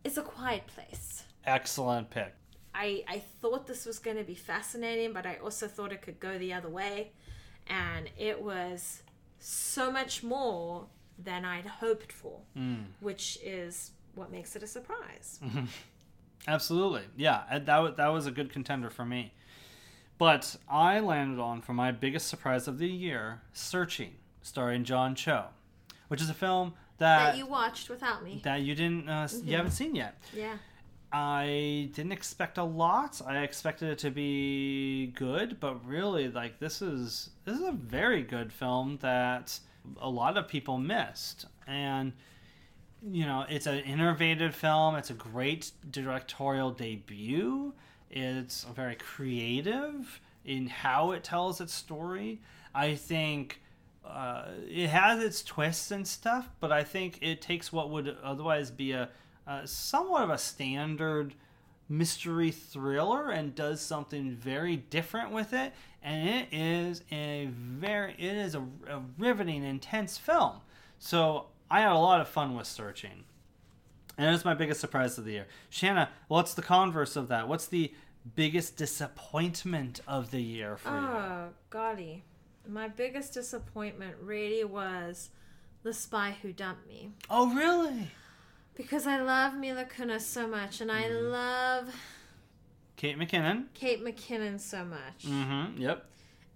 is 0.02 0.18
A 0.18 0.22
Quiet 0.22 0.66
Place. 0.66 1.22
Excellent 1.44 2.10
pick. 2.10 2.34
I, 2.74 3.04
I 3.06 3.22
thought 3.40 3.68
this 3.68 3.86
was 3.86 4.00
going 4.00 4.16
to 4.16 4.24
be 4.24 4.34
fascinating, 4.34 5.12
but 5.12 5.26
I 5.26 5.36
also 5.36 5.68
thought 5.68 5.92
it 5.92 6.02
could 6.02 6.18
go 6.18 6.38
the 6.38 6.52
other 6.52 6.68
way. 6.68 7.12
And 7.68 8.10
it 8.18 8.42
was 8.42 9.02
so 9.38 9.92
much 9.92 10.24
more 10.24 10.86
than 11.18 11.44
I'd 11.44 11.66
hoped 11.66 12.12
for, 12.12 12.40
hmm. 12.54 12.74
which 12.98 13.38
is 13.44 13.92
what 14.16 14.32
makes 14.32 14.56
it 14.56 14.62
a 14.64 14.66
surprise. 14.66 15.38
Absolutely. 16.48 17.02
Yeah, 17.16 17.58
that, 17.58 17.78
wa- 17.78 17.90
that 17.92 18.08
was 18.08 18.26
a 18.26 18.32
good 18.32 18.52
contender 18.52 18.90
for 18.90 19.04
me. 19.04 19.32
But 20.18 20.56
I 20.68 21.00
landed 21.00 21.40
on, 21.40 21.60
for 21.60 21.74
my 21.74 21.92
biggest 21.92 22.28
surprise 22.28 22.66
of 22.68 22.78
the 22.78 22.88
year, 22.88 23.42
Searching, 23.52 24.14
starring 24.42 24.84
John 24.84 25.14
Cho, 25.14 25.46
which 26.08 26.22
is 26.22 26.30
a 26.30 26.34
film 26.34 26.72
that, 26.98 27.32
that 27.32 27.38
you 27.38 27.46
watched 27.46 27.90
without 27.90 28.24
me. 28.24 28.40
that 28.44 28.62
you 28.62 28.74
didn't 28.74 29.08
uh, 29.08 29.24
s 29.24 29.42
you 29.44 29.56
haven't 29.56 29.72
seen 29.72 29.94
yet. 29.94 30.16
Yeah. 30.34 30.56
I 31.12 31.90
didn't 31.94 32.12
expect 32.12 32.58
a 32.58 32.64
lot. 32.64 33.20
I 33.26 33.42
expected 33.42 33.90
it 33.90 33.98
to 33.98 34.10
be 34.10 35.08
good, 35.14 35.60
but 35.60 35.86
really, 35.86 36.28
like 36.28 36.58
this 36.58 36.82
is 36.82 37.30
this 37.44 37.56
is 37.56 37.62
a 37.62 37.72
very 37.72 38.22
good 38.22 38.52
film 38.52 38.98
that 39.02 39.58
a 40.00 40.08
lot 40.08 40.36
of 40.36 40.48
people 40.48 40.78
missed, 40.78 41.46
and 41.66 42.12
you 43.02 43.24
know 43.24 43.44
it's 43.48 43.66
an 43.66 43.78
innovative 43.80 44.54
film. 44.54 44.96
It's 44.96 45.10
a 45.10 45.14
great 45.14 45.70
directorial 45.90 46.70
debut. 46.72 47.72
It's 48.10 48.64
very 48.64 48.96
creative 48.96 50.20
in 50.44 50.68
how 50.68 51.12
it 51.12 51.24
tells 51.24 51.60
its 51.60 51.74
story. 51.74 52.40
I 52.74 52.94
think 52.94 53.60
uh, 54.04 54.44
it 54.68 54.88
has 54.88 55.22
its 55.22 55.42
twists 55.42 55.90
and 55.90 56.06
stuff, 56.06 56.48
but 56.60 56.70
I 56.70 56.84
think 56.84 57.18
it 57.20 57.42
takes 57.42 57.72
what 57.72 57.90
would 57.90 58.16
otherwise 58.22 58.70
be 58.70 58.92
a, 58.92 59.08
a 59.46 59.66
somewhat 59.66 60.22
of 60.22 60.30
a 60.30 60.38
standard 60.38 61.34
mystery 61.88 62.50
thriller 62.50 63.30
and 63.30 63.54
does 63.54 63.80
something 63.80 64.30
very 64.32 64.76
different 64.76 65.30
with 65.30 65.52
it. 65.52 65.72
And 66.02 66.28
it 66.28 66.48
is 66.52 67.02
a 67.10 67.48
very 67.52 68.12
it 68.12 68.36
is 68.36 68.54
a, 68.54 68.60
a 68.88 69.02
riveting, 69.18 69.64
intense 69.64 70.18
film. 70.18 70.60
So 70.98 71.46
I 71.70 71.80
had 71.80 71.92
a 71.92 71.98
lot 71.98 72.20
of 72.20 72.28
fun 72.28 72.56
with 72.56 72.66
searching. 72.66 73.24
And 74.18 74.28
it 74.28 74.32
was 74.32 74.44
my 74.44 74.54
biggest 74.54 74.80
surprise 74.80 75.18
of 75.18 75.24
the 75.24 75.32
year. 75.32 75.46
Shanna, 75.68 76.08
what's 76.28 76.54
the 76.54 76.62
converse 76.62 77.16
of 77.16 77.28
that? 77.28 77.48
What's 77.48 77.66
the 77.66 77.92
biggest 78.34 78.76
disappointment 78.76 80.00
of 80.08 80.30
the 80.30 80.40
year 80.42 80.76
for 80.76 80.88
you? 80.90 80.96
Oh, 80.96 81.48
golly. 81.70 82.24
My 82.68 82.88
biggest 82.88 83.34
disappointment 83.34 84.16
really 84.20 84.64
was 84.64 85.30
The 85.82 85.92
Spy 85.92 86.36
Who 86.42 86.52
Dumped 86.52 86.88
Me. 86.88 87.10
Oh, 87.30 87.54
really? 87.54 88.08
Because 88.74 89.06
I 89.06 89.20
love 89.20 89.54
Mila 89.54 89.84
Kunis 89.84 90.22
so 90.22 90.46
much, 90.48 90.80
and 90.80 90.90
I 90.90 91.02
Mm-hmm. 91.04 91.26
love 91.30 91.94
Kate 92.96 93.18
McKinnon. 93.18 93.66
Kate 93.74 94.02
McKinnon 94.04 94.58
so 94.58 94.84
much. 94.84 95.24
Mm-hmm. 95.26 95.80
Yep. 95.80 96.06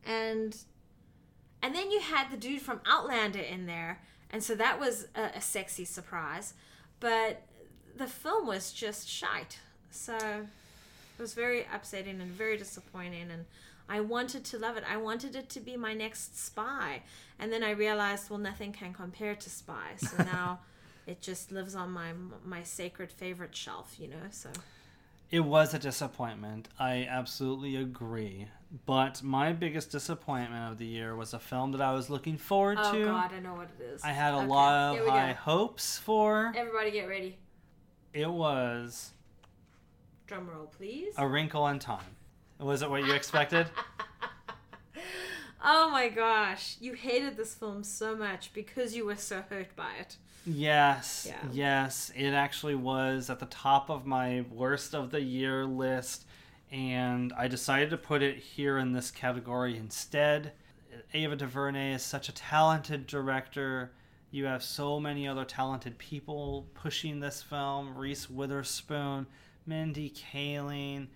and 0.06 0.56
and 1.62 1.74
then 1.74 1.90
you 1.90 2.00
had 2.00 2.30
the 2.30 2.36
dude 2.38 2.62
from 2.62 2.80
Outlander 2.86 3.38
in 3.40 3.66
there, 3.66 4.00
and 4.30 4.42
so 4.42 4.54
that 4.54 4.80
was 4.80 5.06
a, 5.14 5.36
a 5.36 5.40
sexy 5.42 5.84
surprise. 5.84 6.54
But 7.00 7.42
the 8.00 8.06
film 8.06 8.46
was 8.46 8.72
just 8.72 9.06
shite, 9.08 9.58
so 9.90 10.16
it 10.16 11.20
was 11.22 11.34
very 11.34 11.66
upsetting 11.72 12.20
and 12.20 12.30
very 12.32 12.56
disappointing. 12.56 13.30
And 13.30 13.44
I 13.88 14.00
wanted 14.00 14.42
to 14.46 14.58
love 14.58 14.76
it. 14.78 14.84
I 14.90 14.96
wanted 14.96 15.36
it 15.36 15.48
to 15.50 15.60
be 15.60 15.76
my 15.76 15.92
next 15.94 16.38
Spy, 16.46 17.02
and 17.38 17.52
then 17.52 17.62
I 17.62 17.72
realized, 17.72 18.30
well, 18.30 18.38
nothing 18.38 18.72
can 18.72 18.92
compare 18.94 19.34
to 19.34 19.50
Spy. 19.50 19.88
So 19.98 20.16
now 20.36 20.60
it 21.06 21.20
just 21.20 21.52
lives 21.52 21.74
on 21.74 21.90
my 21.90 22.12
my 22.44 22.62
sacred 22.62 23.12
favorite 23.12 23.54
shelf, 23.54 23.96
you 23.98 24.08
know. 24.08 24.26
So 24.30 24.50
It 25.30 25.40
was 25.40 25.74
a 25.74 25.78
disappointment. 25.78 26.68
I 26.78 27.06
absolutely 27.08 27.76
agree. 27.76 28.48
But 28.86 29.22
my 29.22 29.52
biggest 29.52 29.90
disappointment 29.92 30.72
of 30.72 30.78
the 30.78 30.86
year 30.86 31.14
was 31.16 31.34
a 31.34 31.38
film 31.38 31.72
that 31.72 31.80
I 31.80 31.92
was 31.92 32.08
looking 32.08 32.38
forward 32.38 32.78
oh 32.80 32.92
to. 32.92 33.02
Oh 33.02 33.06
God, 33.06 33.30
I 33.36 33.40
know 33.40 33.54
what 33.54 33.68
it 33.78 33.82
is. 33.94 34.02
I 34.02 34.12
had 34.12 34.32
a 34.34 34.38
Okay, 34.38 34.46
lot 34.46 34.72
of 34.98 35.06
high 35.06 35.32
go. 35.32 35.38
hopes 35.52 35.98
for. 35.98 36.52
Everybody, 36.56 36.90
get 36.92 37.08
ready. 37.08 37.36
It 38.12 38.30
was 38.30 39.12
Drum 40.26 40.48
roll, 40.48 40.66
please. 40.66 41.14
A 41.16 41.26
Wrinkle 41.26 41.66
in 41.68 41.78
Time. 41.78 42.16
Was 42.58 42.82
it 42.82 42.90
what 42.90 43.04
you 43.04 43.12
expected? 43.12 43.68
Oh 45.62 45.90
my 45.90 46.08
gosh, 46.08 46.76
you 46.80 46.94
hated 46.94 47.36
this 47.36 47.52
film 47.54 47.84
so 47.84 48.16
much 48.16 48.50
because 48.54 48.96
you 48.96 49.04
were 49.04 49.16
so 49.16 49.42
hurt 49.50 49.76
by 49.76 49.90
it. 50.00 50.16
Yes, 50.46 51.26
Yeah. 51.28 51.36
yes, 51.52 52.10
it 52.16 52.30
actually 52.30 52.74
was 52.76 53.28
at 53.28 53.40
the 53.40 53.46
top 53.46 53.90
of 53.90 54.06
my 54.06 54.46
worst 54.50 54.94
of 54.94 55.10
the 55.10 55.20
year 55.20 55.66
list, 55.66 56.24
and 56.72 57.30
I 57.34 57.46
decided 57.46 57.90
to 57.90 57.98
put 57.98 58.22
it 58.22 58.38
here 58.38 58.78
in 58.78 58.92
this 58.94 59.10
category 59.10 59.76
instead. 59.76 60.52
Ava 61.12 61.36
DuVernay 61.36 61.92
is 61.92 62.02
such 62.02 62.30
a 62.30 62.34
talented 62.34 63.06
director. 63.06 63.92
You 64.32 64.44
have 64.44 64.62
so 64.62 65.00
many 65.00 65.26
other 65.26 65.44
talented 65.44 65.98
people 65.98 66.68
pushing 66.74 67.18
this 67.18 67.42
film 67.42 67.96
Reese 67.96 68.30
Witherspoon, 68.30 69.26
Mindy 69.66 70.10
Kaling, 70.10 71.08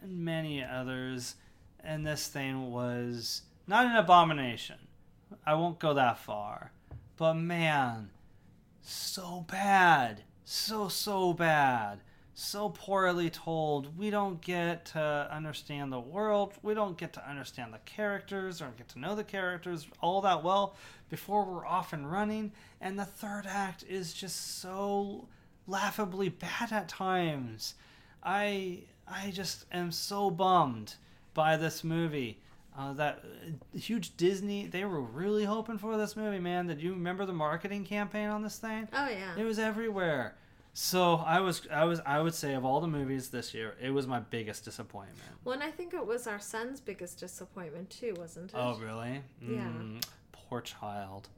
and 0.00 0.24
many 0.24 0.64
others. 0.64 1.34
And 1.80 2.06
this 2.06 2.28
thing 2.28 2.70
was 2.70 3.42
not 3.66 3.86
an 3.86 3.96
abomination. 3.96 4.76
I 5.44 5.54
won't 5.54 5.78
go 5.78 5.92
that 5.94 6.18
far. 6.18 6.72
But 7.16 7.34
man, 7.34 8.10
so 8.80 9.44
bad. 9.50 10.22
So, 10.44 10.88
so 10.88 11.34
bad. 11.34 12.00
So 12.34 12.70
poorly 12.70 13.28
told. 13.28 13.98
We 13.98 14.08
don't 14.08 14.40
get 14.40 14.86
to 14.86 15.28
understand 15.30 15.92
the 15.92 16.00
world. 16.00 16.54
We 16.62 16.72
don't 16.72 16.96
get 16.96 17.12
to 17.14 17.28
understand 17.28 17.74
the 17.74 17.78
characters 17.84 18.62
or 18.62 18.72
get 18.78 18.88
to 18.90 18.98
know 18.98 19.14
the 19.14 19.24
characters 19.24 19.86
all 20.00 20.22
that 20.22 20.42
well 20.42 20.74
before 21.12 21.44
we're 21.44 21.66
off 21.66 21.92
and 21.92 22.10
running. 22.10 22.50
And 22.80 22.98
the 22.98 23.04
third 23.04 23.44
act 23.46 23.84
is 23.86 24.14
just 24.14 24.60
so 24.60 25.28
laughably 25.66 26.30
bad 26.30 26.72
at 26.72 26.88
times. 26.88 27.74
I 28.24 28.84
I 29.06 29.30
just 29.30 29.66
am 29.70 29.92
so 29.92 30.30
bummed 30.30 30.94
by 31.34 31.56
this 31.58 31.84
movie. 31.84 32.40
Uh, 32.76 32.94
that 32.94 33.22
uh, 33.22 33.78
huge 33.78 34.16
Disney, 34.16 34.66
they 34.66 34.86
were 34.86 35.02
really 35.02 35.44
hoping 35.44 35.76
for 35.76 35.98
this 35.98 36.16
movie, 36.16 36.38
man. 36.38 36.66
Did 36.66 36.80
you 36.80 36.92
remember 36.92 37.26
the 37.26 37.32
marketing 37.34 37.84
campaign 37.84 38.30
on 38.30 38.42
this 38.42 38.56
thing? 38.56 38.88
Oh 38.94 39.08
yeah. 39.10 39.34
It 39.36 39.44
was 39.44 39.58
everywhere. 39.58 40.36
So 40.72 41.16
I 41.16 41.40
was, 41.40 41.68
I 41.70 41.84
was, 41.84 42.00
I 42.06 42.22
would 42.22 42.32
say 42.32 42.54
of 42.54 42.64
all 42.64 42.80
the 42.80 42.86
movies 42.86 43.28
this 43.28 43.52
year, 43.52 43.74
it 43.78 43.90
was 43.90 44.06
my 44.06 44.20
biggest 44.20 44.64
disappointment. 44.64 45.18
Well, 45.44 45.52
and 45.52 45.62
I 45.62 45.70
think 45.70 45.92
it 45.92 46.06
was 46.06 46.26
our 46.26 46.38
son's 46.38 46.80
biggest 46.80 47.20
disappointment 47.20 47.90
too, 47.90 48.14
wasn't 48.18 48.54
it? 48.54 48.56
Oh, 48.56 48.78
really? 48.82 49.20
Yeah. 49.42 49.68
Poor 50.52 50.60
child. 50.60 51.30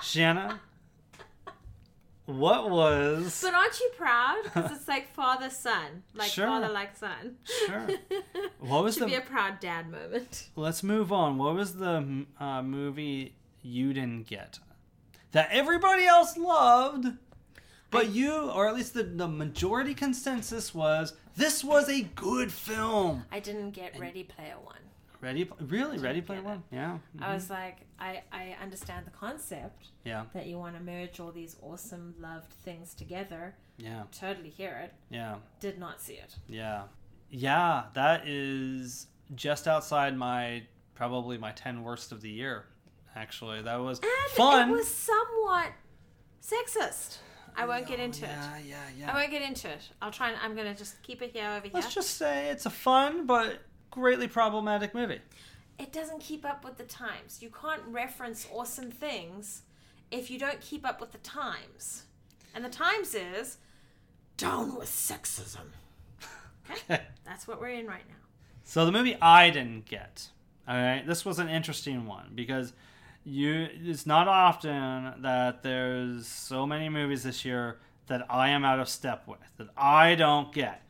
Shanna, 0.00 0.60
what 2.26 2.70
was? 2.70 3.42
But 3.42 3.52
aren't 3.52 3.80
you 3.80 3.90
proud? 3.96 4.44
Because 4.44 4.70
it's 4.70 4.86
like 4.86 5.12
father 5.12 5.50
son, 5.50 6.04
like 6.14 6.30
Sure. 6.30 6.46
father 6.46 6.68
like 6.68 6.96
son. 6.96 7.34
Sure. 7.66 7.88
What 8.60 8.84
was 8.84 8.94
Should 8.94 9.02
the? 9.02 9.06
be 9.06 9.14
a 9.16 9.22
proud 9.22 9.58
dad 9.58 9.90
moment. 9.90 10.50
Let's 10.54 10.84
move 10.84 11.12
on. 11.12 11.36
What 11.36 11.56
was 11.56 11.74
the 11.74 12.26
uh, 12.38 12.62
movie 12.62 13.34
you 13.60 13.92
didn't 13.92 14.28
get 14.28 14.60
that 15.32 15.48
everybody 15.50 16.04
else 16.06 16.36
loved, 16.36 17.08
but 17.90 18.10
you, 18.10 18.50
or 18.52 18.68
at 18.68 18.76
least 18.76 18.94
the, 18.94 19.02
the 19.02 19.26
majority 19.26 19.94
consensus 19.94 20.72
was 20.72 21.14
this 21.36 21.64
was 21.64 21.88
a 21.88 22.02
good 22.02 22.52
film. 22.52 23.24
I 23.32 23.40
didn't 23.40 23.72
get 23.72 23.98
Ready 23.98 24.22
Player 24.22 24.54
One. 24.62 24.76
Ready? 25.26 25.50
Really? 25.60 25.98
Ready 25.98 26.20
Player 26.20 26.40
get. 26.40 26.46
One? 26.48 26.62
Yeah. 26.70 26.98
I 27.20 27.34
was 27.34 27.44
mm-hmm. 27.44 27.54
like, 27.54 27.78
I 27.98 28.22
I 28.30 28.56
understand 28.62 29.06
the 29.06 29.10
concept 29.10 29.88
Yeah. 30.04 30.26
that 30.34 30.46
you 30.46 30.56
want 30.56 30.76
to 30.76 30.82
merge 30.82 31.18
all 31.18 31.32
these 31.32 31.56
awesome 31.60 32.14
loved 32.20 32.52
things 32.52 32.94
together. 32.94 33.56
Yeah. 33.76 34.04
Totally 34.16 34.50
hear 34.50 34.80
it. 34.84 34.92
Yeah. 35.10 35.36
Did 35.58 35.80
not 35.80 36.00
see 36.00 36.14
it. 36.14 36.36
Yeah. 36.46 36.84
Yeah. 37.28 37.86
That 37.94 38.28
is 38.28 39.08
just 39.34 39.66
outside 39.66 40.16
my 40.16 40.62
probably 40.94 41.38
my 41.38 41.50
ten 41.50 41.82
worst 41.82 42.12
of 42.12 42.20
the 42.20 42.30
year. 42.30 42.66
Actually, 43.16 43.62
that 43.62 43.80
was 43.80 43.98
And 43.98 44.30
fun. 44.36 44.70
it 44.70 44.72
was 44.72 44.86
somewhat 44.86 45.72
sexist. 46.40 47.18
I 47.56 47.66
won't 47.66 47.86
get 47.86 47.98
Oh, 47.98 48.04
into 48.04 48.26
yeah, 48.26 48.58
it. 48.58 48.66
Yeah. 48.66 48.76
I 48.76 48.98
Yeah. 48.98 49.14
won't 49.14 49.30
get 49.32 49.42
into 49.42 49.68
it. 49.68 49.90
I'll 50.00 50.12
try 50.12 50.28
and 50.30 50.38
I'm 50.40 50.54
gonna 50.54 50.74
just 50.74 51.02
keep 51.02 51.20
it 51.20 51.32
here 51.32 51.48
over 51.48 51.62
here. 51.62 51.72
Let's 51.74 51.92
just 51.92 52.10
say 52.16 52.50
it's 52.50 52.66
a 52.66 52.70
fun 52.70 53.26
but 53.26 53.62
greatly 53.96 54.28
problematic 54.28 54.94
movie. 54.94 55.20
It 55.78 55.90
doesn't 55.90 56.20
keep 56.20 56.44
up 56.44 56.64
with 56.64 56.76
the 56.76 56.84
times. 56.84 57.38
You 57.40 57.50
can't 57.50 57.80
reference 57.88 58.46
awesome 58.52 58.90
things 58.90 59.62
if 60.10 60.30
you 60.30 60.38
don't 60.38 60.60
keep 60.60 60.86
up 60.86 61.00
with 61.00 61.12
the 61.12 61.18
times. 61.18 62.04
And 62.54 62.62
the 62.62 62.68
times 62.68 63.14
is 63.14 63.56
down 64.36 64.76
with 64.76 64.88
sexism. 64.88 65.72
Okay? 66.70 67.00
That's 67.24 67.48
what 67.48 67.58
we're 67.58 67.70
in 67.70 67.86
right 67.86 68.06
now. 68.06 68.14
So 68.64 68.84
the 68.84 68.92
movie 68.92 69.16
I 69.20 69.48
didn't 69.48 69.86
get. 69.86 70.28
All 70.68 70.76
right, 70.76 71.06
this 71.06 71.24
was 71.24 71.38
an 71.38 71.48
interesting 71.48 72.06
one 72.06 72.32
because 72.34 72.74
you. 73.24 73.68
It's 73.84 74.04
not 74.04 74.26
often 74.28 75.22
that 75.22 75.62
there's 75.62 76.26
so 76.26 76.66
many 76.66 76.88
movies 76.88 77.22
this 77.22 77.44
year 77.44 77.78
that 78.08 78.26
I 78.28 78.50
am 78.50 78.64
out 78.64 78.80
of 78.80 78.88
step 78.88 79.28
with, 79.28 79.38
that 79.58 79.68
I 79.76 80.16
don't 80.16 80.52
get. 80.52 80.82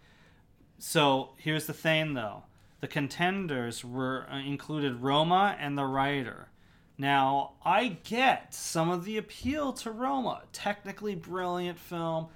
So 0.78 1.34
here's 1.36 1.66
the 1.66 1.74
thing 1.74 2.14
though 2.14 2.44
the 2.86 2.92
contenders 2.92 3.84
were 3.84 4.28
uh, 4.30 4.38
included 4.38 5.02
Roma 5.02 5.56
and 5.58 5.76
the 5.76 5.84
Rider. 5.84 6.46
Now, 6.96 7.54
I 7.64 7.98
get 8.04 8.54
some 8.54 8.90
of 8.90 9.04
the 9.04 9.16
appeal 9.16 9.72
to 9.72 9.90
Roma. 9.90 10.42
Technically 10.52 11.16
brilliant 11.16 11.80
film, 11.80 12.28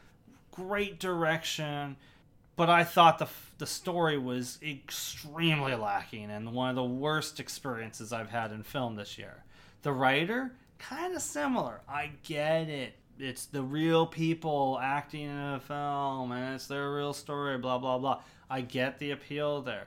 great 0.51 0.98
direction, 0.98 1.94
but 2.57 2.68
I 2.68 2.82
thought 2.82 3.20
the 3.20 3.28
the 3.59 3.66
story 3.66 4.18
was 4.18 4.59
extremely 4.61 5.76
lacking 5.76 6.32
and 6.32 6.53
one 6.53 6.70
of 6.70 6.74
the 6.74 6.82
worst 6.82 7.38
experiences 7.38 8.12
I've 8.12 8.30
had 8.30 8.51
in 8.51 8.64
film 8.64 8.96
this 8.96 9.18
year. 9.18 9.44
The 9.82 9.92
Rider, 9.92 10.51
kind 10.78 11.14
of 11.14 11.22
similar. 11.22 11.80
I 11.88 12.11
get 12.24 12.68
it. 12.68 12.94
It's 13.20 13.46
the 13.46 13.62
real 13.62 14.05
people 14.05 14.80
acting 14.82 15.26
in 15.26 15.36
a 15.36 15.61
film 15.61 16.32
and 16.32 16.57
it's 16.57 16.66
their 16.66 16.92
real 16.92 17.12
story, 17.12 17.57
blah 17.57 17.78
blah 17.78 17.98
blah. 17.98 18.22
I 18.51 18.62
get 18.62 18.98
the 18.98 19.12
appeal 19.12 19.62
there. 19.62 19.86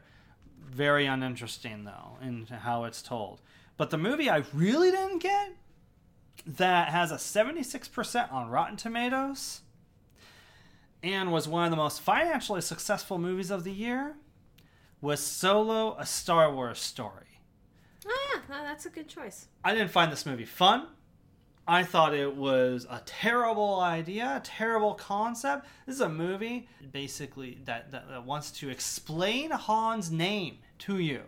Very 0.69 1.05
uninteresting 1.05 1.83
though 1.83 2.17
in 2.21 2.45
how 2.45 2.83
it's 2.85 3.01
told. 3.01 3.41
But 3.77 3.89
the 3.89 3.97
movie 3.97 4.29
I 4.29 4.43
really 4.53 4.91
didn't 4.91 5.19
get 5.19 5.51
that 6.45 6.89
has 6.89 7.11
a 7.11 7.15
76% 7.15 8.31
on 8.31 8.49
Rotten 8.49 8.77
Tomatoes 8.77 9.61
and 11.01 11.31
was 11.31 11.47
one 11.47 11.65
of 11.65 11.71
the 11.71 11.77
most 11.77 12.01
financially 12.01 12.61
successful 12.61 13.17
movies 13.17 13.51
of 13.51 13.63
the 13.63 13.71
year 13.71 14.15
was 15.01 15.19
Solo 15.19 15.95
a 15.99 16.05
Star 16.05 16.53
Wars 16.53 16.79
story. 16.79 17.39
Oh 18.05 18.33
yeah, 18.33 18.41
no, 18.49 18.63
that's 18.63 18.85
a 18.85 18.89
good 18.89 19.07
choice. 19.07 19.47
I 19.63 19.73
didn't 19.73 19.91
find 19.91 20.11
this 20.11 20.25
movie 20.25 20.45
fun. 20.45 20.87
I 21.67 21.83
thought 21.83 22.13
it 22.13 22.35
was 22.35 22.85
a 22.89 23.01
terrible 23.05 23.79
idea, 23.79 24.35
a 24.37 24.41
terrible 24.41 24.95
concept. 24.95 25.65
This 25.85 25.95
is 25.95 26.01
a 26.01 26.09
movie 26.09 26.67
basically 26.91 27.59
that, 27.65 27.91
that, 27.91 28.09
that 28.09 28.25
wants 28.25 28.51
to 28.51 28.69
explain 28.69 29.51
Han's 29.51 30.11
name 30.11 30.57
to 30.79 30.99
you. 30.99 31.21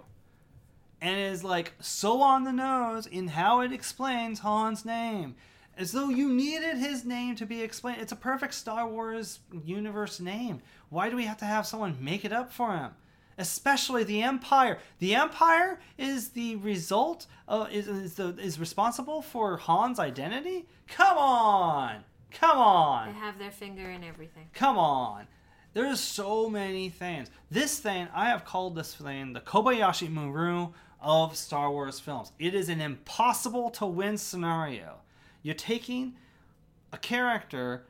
And 1.01 1.17
is 1.17 1.43
like 1.43 1.73
so 1.79 2.21
on 2.21 2.43
the 2.43 2.51
nose 2.51 3.05
in 3.07 3.29
how 3.29 3.61
it 3.61 3.71
explains 3.71 4.39
Han's 4.39 4.83
name. 4.83 5.35
As 5.77 5.91
though 5.91 6.09
you 6.09 6.29
needed 6.31 6.77
his 6.77 7.05
name 7.05 7.35
to 7.35 7.45
be 7.45 7.61
explained. 7.61 8.01
It's 8.01 8.11
a 8.11 8.17
perfect 8.17 8.53
Star 8.53 8.87
Wars 8.87 9.39
universe 9.63 10.19
name. 10.19 10.61
Why 10.89 11.09
do 11.09 11.15
we 11.15 11.25
have 11.25 11.37
to 11.37 11.45
have 11.45 11.65
someone 11.65 11.97
make 12.01 12.25
it 12.25 12.33
up 12.33 12.51
for 12.51 12.75
him? 12.75 12.91
Especially 13.37 14.03
the 14.03 14.21
empire. 14.21 14.79
The 14.99 15.15
empire 15.15 15.79
is 15.97 16.29
the 16.29 16.55
result 16.57 17.27
of 17.47 17.71
is, 17.71 17.87
is 17.87 18.15
the 18.15 18.35
is 18.37 18.59
responsible 18.59 19.21
for 19.21 19.57
han's 19.57 19.99
identity? 19.99 20.67
Come 20.87 21.17
on! 21.17 22.03
Come 22.31 22.57
on! 22.57 23.13
They 23.13 23.19
have 23.19 23.39
their 23.39 23.51
finger 23.51 23.89
in 23.89 24.03
everything. 24.03 24.49
come 24.53 24.77
on! 24.77 25.27
There's 25.73 25.99
so 25.99 26.49
many 26.49 26.87
things 26.89 27.29
this 27.51 27.79
thing 27.79 28.07
i 28.13 28.29
have 28.29 28.45
called 28.45 28.75
this 28.75 28.95
thing 28.95 29.33
the 29.33 29.41
kobayashi 29.41 30.09
maru 30.09 30.69
of 31.05 31.35
star 31.37 31.71
wars 31.71 31.99
films. 31.99 32.31
It 32.39 32.55
is 32.55 32.67
an 32.67 32.81
impossible 32.81 33.69
to 33.71 33.85
win 33.85 34.17
scenario. 34.17 34.97
You're 35.43 35.53
taking 35.53 36.15
a 36.91 36.97
character 36.97 37.85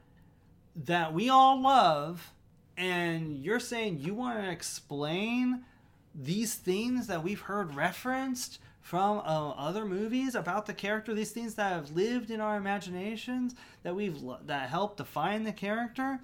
that 0.75 1.13
we 1.13 1.29
all 1.29 1.61
love 1.61 2.33
and 2.78 3.38
you're 3.39 3.59
saying 3.59 3.99
you 3.99 4.13
want 4.13 4.39
to 4.39 4.49
explain 4.49 5.63
these 6.13 6.55
things 6.55 7.07
that 7.07 7.23
we've 7.23 7.41
heard 7.41 7.76
referenced 7.76 8.59
from 8.82 9.17
uh, 9.19 9.49
other 9.51 9.86
movies 9.86 10.36
about 10.36 10.65
the 10.65 10.73
character 10.73 11.13
these 11.13 11.32
things 11.32 11.55
that 11.55 11.71
have 11.71 11.91
lived 11.91 12.30
in 12.30 12.39
our 12.39 12.57
imaginations 12.57 13.55
that 13.84 13.95
we've 13.95 14.21
that 14.45 14.69
help 14.69 14.97
define 14.97 15.43
the 15.43 15.51
character 15.51 16.19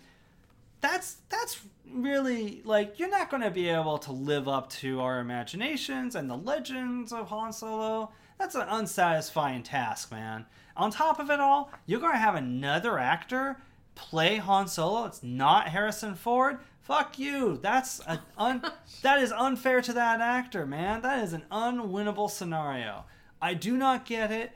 that's 0.82 1.18
that's 1.30 1.62
really 1.90 2.62
like 2.66 3.00
you're 3.00 3.10
not 3.10 3.30
going 3.30 3.44
to 3.44 3.52
be 3.52 3.70
able 3.70 3.98
to 4.00 4.12
live 4.12 4.48
up 4.48 4.70
to 4.70 5.00
our 5.00 5.20
imaginations 5.20 6.16
and 6.16 6.30
the 6.30 6.38
legends 6.38 7.14
of 7.14 7.28
Han 7.28 7.54
Solo. 7.54 8.12
That's 8.40 8.56
an 8.56 8.68
unsatisfying 8.68 9.62
task, 9.62 10.12
man. 10.12 10.46
On 10.76 10.90
top 10.90 11.20
of 11.20 11.30
it 11.30 11.40
all, 11.40 11.72
you're 11.86 12.00
going 12.00 12.14
to 12.14 12.18
have 12.18 12.36
another 12.36 12.98
actor 12.98 13.58
play 13.96 14.38
Han 14.38 14.68
Solo. 14.68 15.06
It's 15.06 15.24
not 15.24 15.70
Harrison 15.70 16.16
Ford. 16.16 16.60
Fuck 16.82 17.20
you. 17.20 17.58
That's 17.62 18.00
a 18.02 18.20
un- 18.38 18.64
that 19.02 19.22
is 19.22 19.32
unfair 19.32 19.82
to 19.82 19.94
that 19.94 20.22
actor, 20.22 20.66
man. 20.66 21.02
That 21.02 21.24
is 21.24 21.34
an 21.34 21.44
unwinnable 21.52 22.30
scenario. 22.30 23.06
I 23.42 23.54
do 23.54 23.78
not 23.78 24.06
get 24.06 24.32
it. 24.32 24.52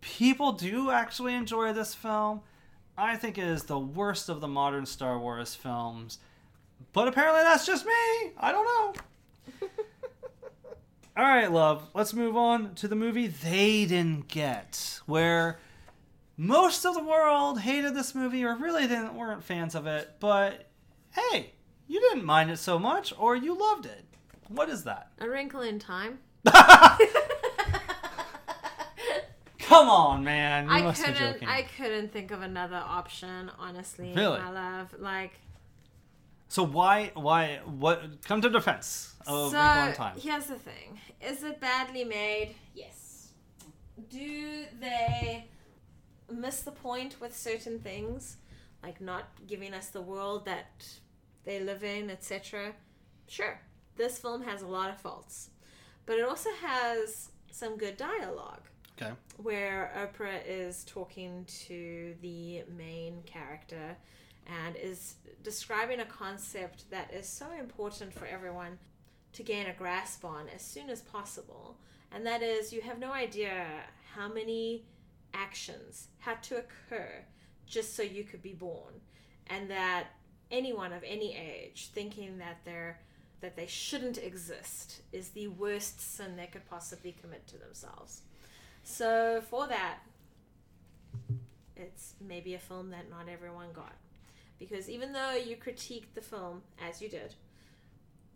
People 0.00 0.52
do 0.52 0.90
actually 0.90 1.34
enjoy 1.34 1.72
this 1.72 1.94
film. 1.94 2.40
I 2.96 3.16
think 3.16 3.38
it 3.38 3.44
is 3.44 3.64
the 3.64 3.78
worst 3.78 4.28
of 4.28 4.40
the 4.40 4.48
modern 4.48 4.86
Star 4.86 5.18
Wars 5.18 5.54
films. 5.54 6.18
But 6.92 7.08
apparently 7.08 7.42
that's 7.42 7.66
just 7.66 7.86
me. 7.86 7.92
I 8.36 8.52
don't 8.52 8.64
know. 8.64 9.68
All 11.16 11.24
right, 11.24 11.50
love. 11.50 11.88
Let's 11.94 12.14
move 12.14 12.36
on 12.36 12.74
to 12.76 12.88
the 12.88 12.96
movie 12.96 13.26
they 13.26 13.84
didn't 13.86 14.28
get, 14.28 15.00
where 15.06 15.58
most 16.44 16.84
of 16.84 16.94
the 16.94 17.04
world 17.04 17.60
hated 17.60 17.94
this 17.94 18.14
movie 18.16 18.42
or 18.44 18.56
really 18.56 18.88
didn't 18.88 19.14
weren't 19.14 19.44
fans 19.44 19.76
of 19.76 19.86
it. 19.86 20.16
But 20.18 20.66
hey, 21.12 21.52
you 21.86 22.00
didn't 22.00 22.24
mind 22.24 22.50
it 22.50 22.56
so 22.58 22.78
much, 22.80 23.12
or 23.16 23.36
you 23.36 23.56
loved 23.56 23.86
it. 23.86 24.04
What 24.48 24.68
is 24.68 24.82
that? 24.84 25.12
A 25.20 25.28
Wrinkle 25.28 25.60
in 25.62 25.78
Time. 25.78 26.18
Come 29.60 29.88
on, 29.88 30.24
man. 30.24 30.64
You 30.66 30.70
I 30.72 30.82
must 30.82 31.02
couldn't. 31.04 31.18
joking. 31.34 31.48
I 31.48 31.62
couldn't 31.62 32.12
think 32.12 32.30
of 32.32 32.42
another 32.42 32.76
option. 32.84 33.50
Honestly, 33.58 34.12
Really? 34.14 34.38
my 34.40 34.50
love. 34.50 34.94
Like, 34.98 35.32
So 36.48 36.62
why, 36.64 37.12
why, 37.14 37.60
what? 37.64 38.02
Come 38.24 38.40
to 38.42 38.50
defense 38.50 39.14
of 39.26 39.52
so 39.52 39.56
Wrinkle 39.58 39.86
in 39.88 39.94
Time. 39.94 40.16
here's 40.20 40.46
the 40.46 40.56
thing: 40.56 40.98
Is 41.24 41.42
it 41.44 41.60
badly 41.60 42.04
made? 42.04 42.56
Yes. 42.74 43.28
Do 44.10 44.64
they 44.80 45.46
miss 46.32 46.62
the 46.62 46.72
point 46.72 47.20
with 47.20 47.36
certain 47.36 47.78
things, 47.78 48.36
like 48.82 49.00
not 49.00 49.24
giving 49.46 49.74
us 49.74 49.88
the 49.88 50.02
world 50.02 50.44
that 50.46 50.86
they 51.44 51.60
live 51.60 51.84
in, 51.84 52.10
etc.? 52.10 52.72
Sure, 53.28 53.60
this 53.96 54.18
film 54.18 54.42
has 54.42 54.62
a 54.62 54.66
lot 54.66 54.90
of 54.90 54.98
faults, 55.00 55.50
but 56.06 56.18
it 56.18 56.24
also 56.24 56.50
has 56.60 57.30
some 57.50 57.76
good 57.76 57.96
dialogue 57.96 58.62
Okay. 59.00 59.12
where 59.36 59.92
Oprah 59.96 60.40
is 60.46 60.84
talking 60.84 61.44
to 61.66 62.14
the 62.20 62.62
main 62.76 63.22
character 63.24 63.96
and 64.64 64.76
is 64.76 65.14
describing 65.42 66.00
a 66.00 66.04
concept 66.04 66.90
that 66.90 67.12
is 67.12 67.26
so 67.28 67.46
important 67.58 68.12
for 68.12 68.26
everyone 68.26 68.78
to 69.32 69.42
gain 69.42 69.66
a 69.66 69.72
grasp 69.72 70.24
on 70.24 70.48
as 70.54 70.62
soon 70.62 70.90
as 70.90 71.00
possible. 71.00 71.76
And 72.10 72.26
that 72.26 72.42
is, 72.42 72.72
you 72.72 72.82
have 72.82 72.98
no 72.98 73.12
idea 73.12 73.66
how 74.14 74.28
many 74.28 74.84
actions 75.34 76.08
had 76.18 76.42
to 76.44 76.56
occur 76.56 77.24
just 77.66 77.96
so 77.96 78.02
you 78.02 78.24
could 78.24 78.42
be 78.42 78.52
born. 78.52 78.94
And 79.48 79.70
that 79.70 80.08
anyone 80.50 80.92
of 80.92 81.02
any 81.04 81.36
age 81.36 81.90
thinking 81.94 82.38
that 82.38 82.58
they're 82.64 83.00
that 83.40 83.56
they 83.56 83.66
shouldn't 83.66 84.18
exist 84.18 85.02
is 85.12 85.30
the 85.30 85.48
worst 85.48 86.00
sin 86.00 86.36
they 86.36 86.46
could 86.46 86.64
possibly 86.70 87.10
commit 87.20 87.44
to 87.48 87.58
themselves. 87.58 88.22
So 88.84 89.42
for 89.50 89.66
that, 89.66 89.98
it's 91.76 92.14
maybe 92.20 92.54
a 92.54 92.58
film 92.60 92.90
that 92.90 93.10
not 93.10 93.28
everyone 93.28 93.72
got. 93.74 93.96
Because 94.60 94.88
even 94.88 95.12
though 95.12 95.34
you 95.34 95.56
critiqued 95.56 96.14
the 96.14 96.20
film 96.20 96.62
as 96.80 97.02
you 97.02 97.08
did, 97.08 97.34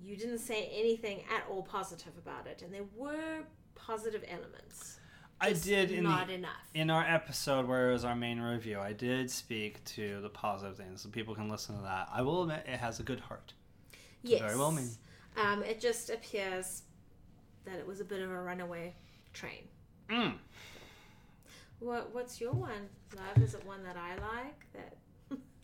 you 0.03 0.17
didn't 0.17 0.39
say 0.39 0.71
anything 0.75 1.23
at 1.33 1.45
all 1.49 1.63
positive 1.63 2.13
about 2.19 2.49
it. 2.49 2.63
And 2.63 2.75
there 2.75 2.87
were 2.97 3.45
positive 3.77 4.25
elements. 4.29 4.99
I 5.41 5.53
did 5.53 5.91
in 5.91 6.05
the- 6.05 6.33
enough. 6.33 6.71
In 6.75 6.89
our 6.91 7.03
episode 7.03 7.67
where 7.67 7.91
it 7.91 7.93
was 7.93 8.05
our 8.05 8.17
main 8.17 8.41
review, 8.41 8.79
I 8.81 8.93
did 8.93 9.31
speak 9.31 9.85
to 9.85 10.21
the 10.23 10.29
positive 10.31 10.77
things, 10.77 11.03
so 11.03 11.09
people 11.11 11.35
can 11.35 11.49
listen 11.49 11.77
to 11.77 11.83
that. 11.83 12.09
I 12.13 12.23
will 12.23 12.43
admit 12.43 12.65
it 12.67 12.79
has 12.79 13.01
a 13.01 13.03
good 13.03 13.21
heart. 13.21 13.53
yes. 14.23 14.41
very 14.41 14.57
well 14.57 14.73
mean. 14.73 14.91
Um, 15.37 15.63
it 15.63 15.81
just 15.81 16.09
appears 16.11 16.83
that 17.65 17.79
it 17.79 17.87
was 17.87 18.01
a 18.01 18.05
bit 18.05 18.23
of 18.23 18.31
a 18.31 18.41
runaway 18.43 18.95
train. 19.35 19.69
Mm. 20.09 20.39
What 21.81 22.15
What's 22.15 22.41
your 22.41 22.53
one, 22.53 22.89
love? 23.15 23.43
Is 23.43 23.55
it 23.55 23.65
one 23.67 23.83
that 23.85 23.97
I 23.97 24.13
like? 24.17 24.73
That 24.73 24.97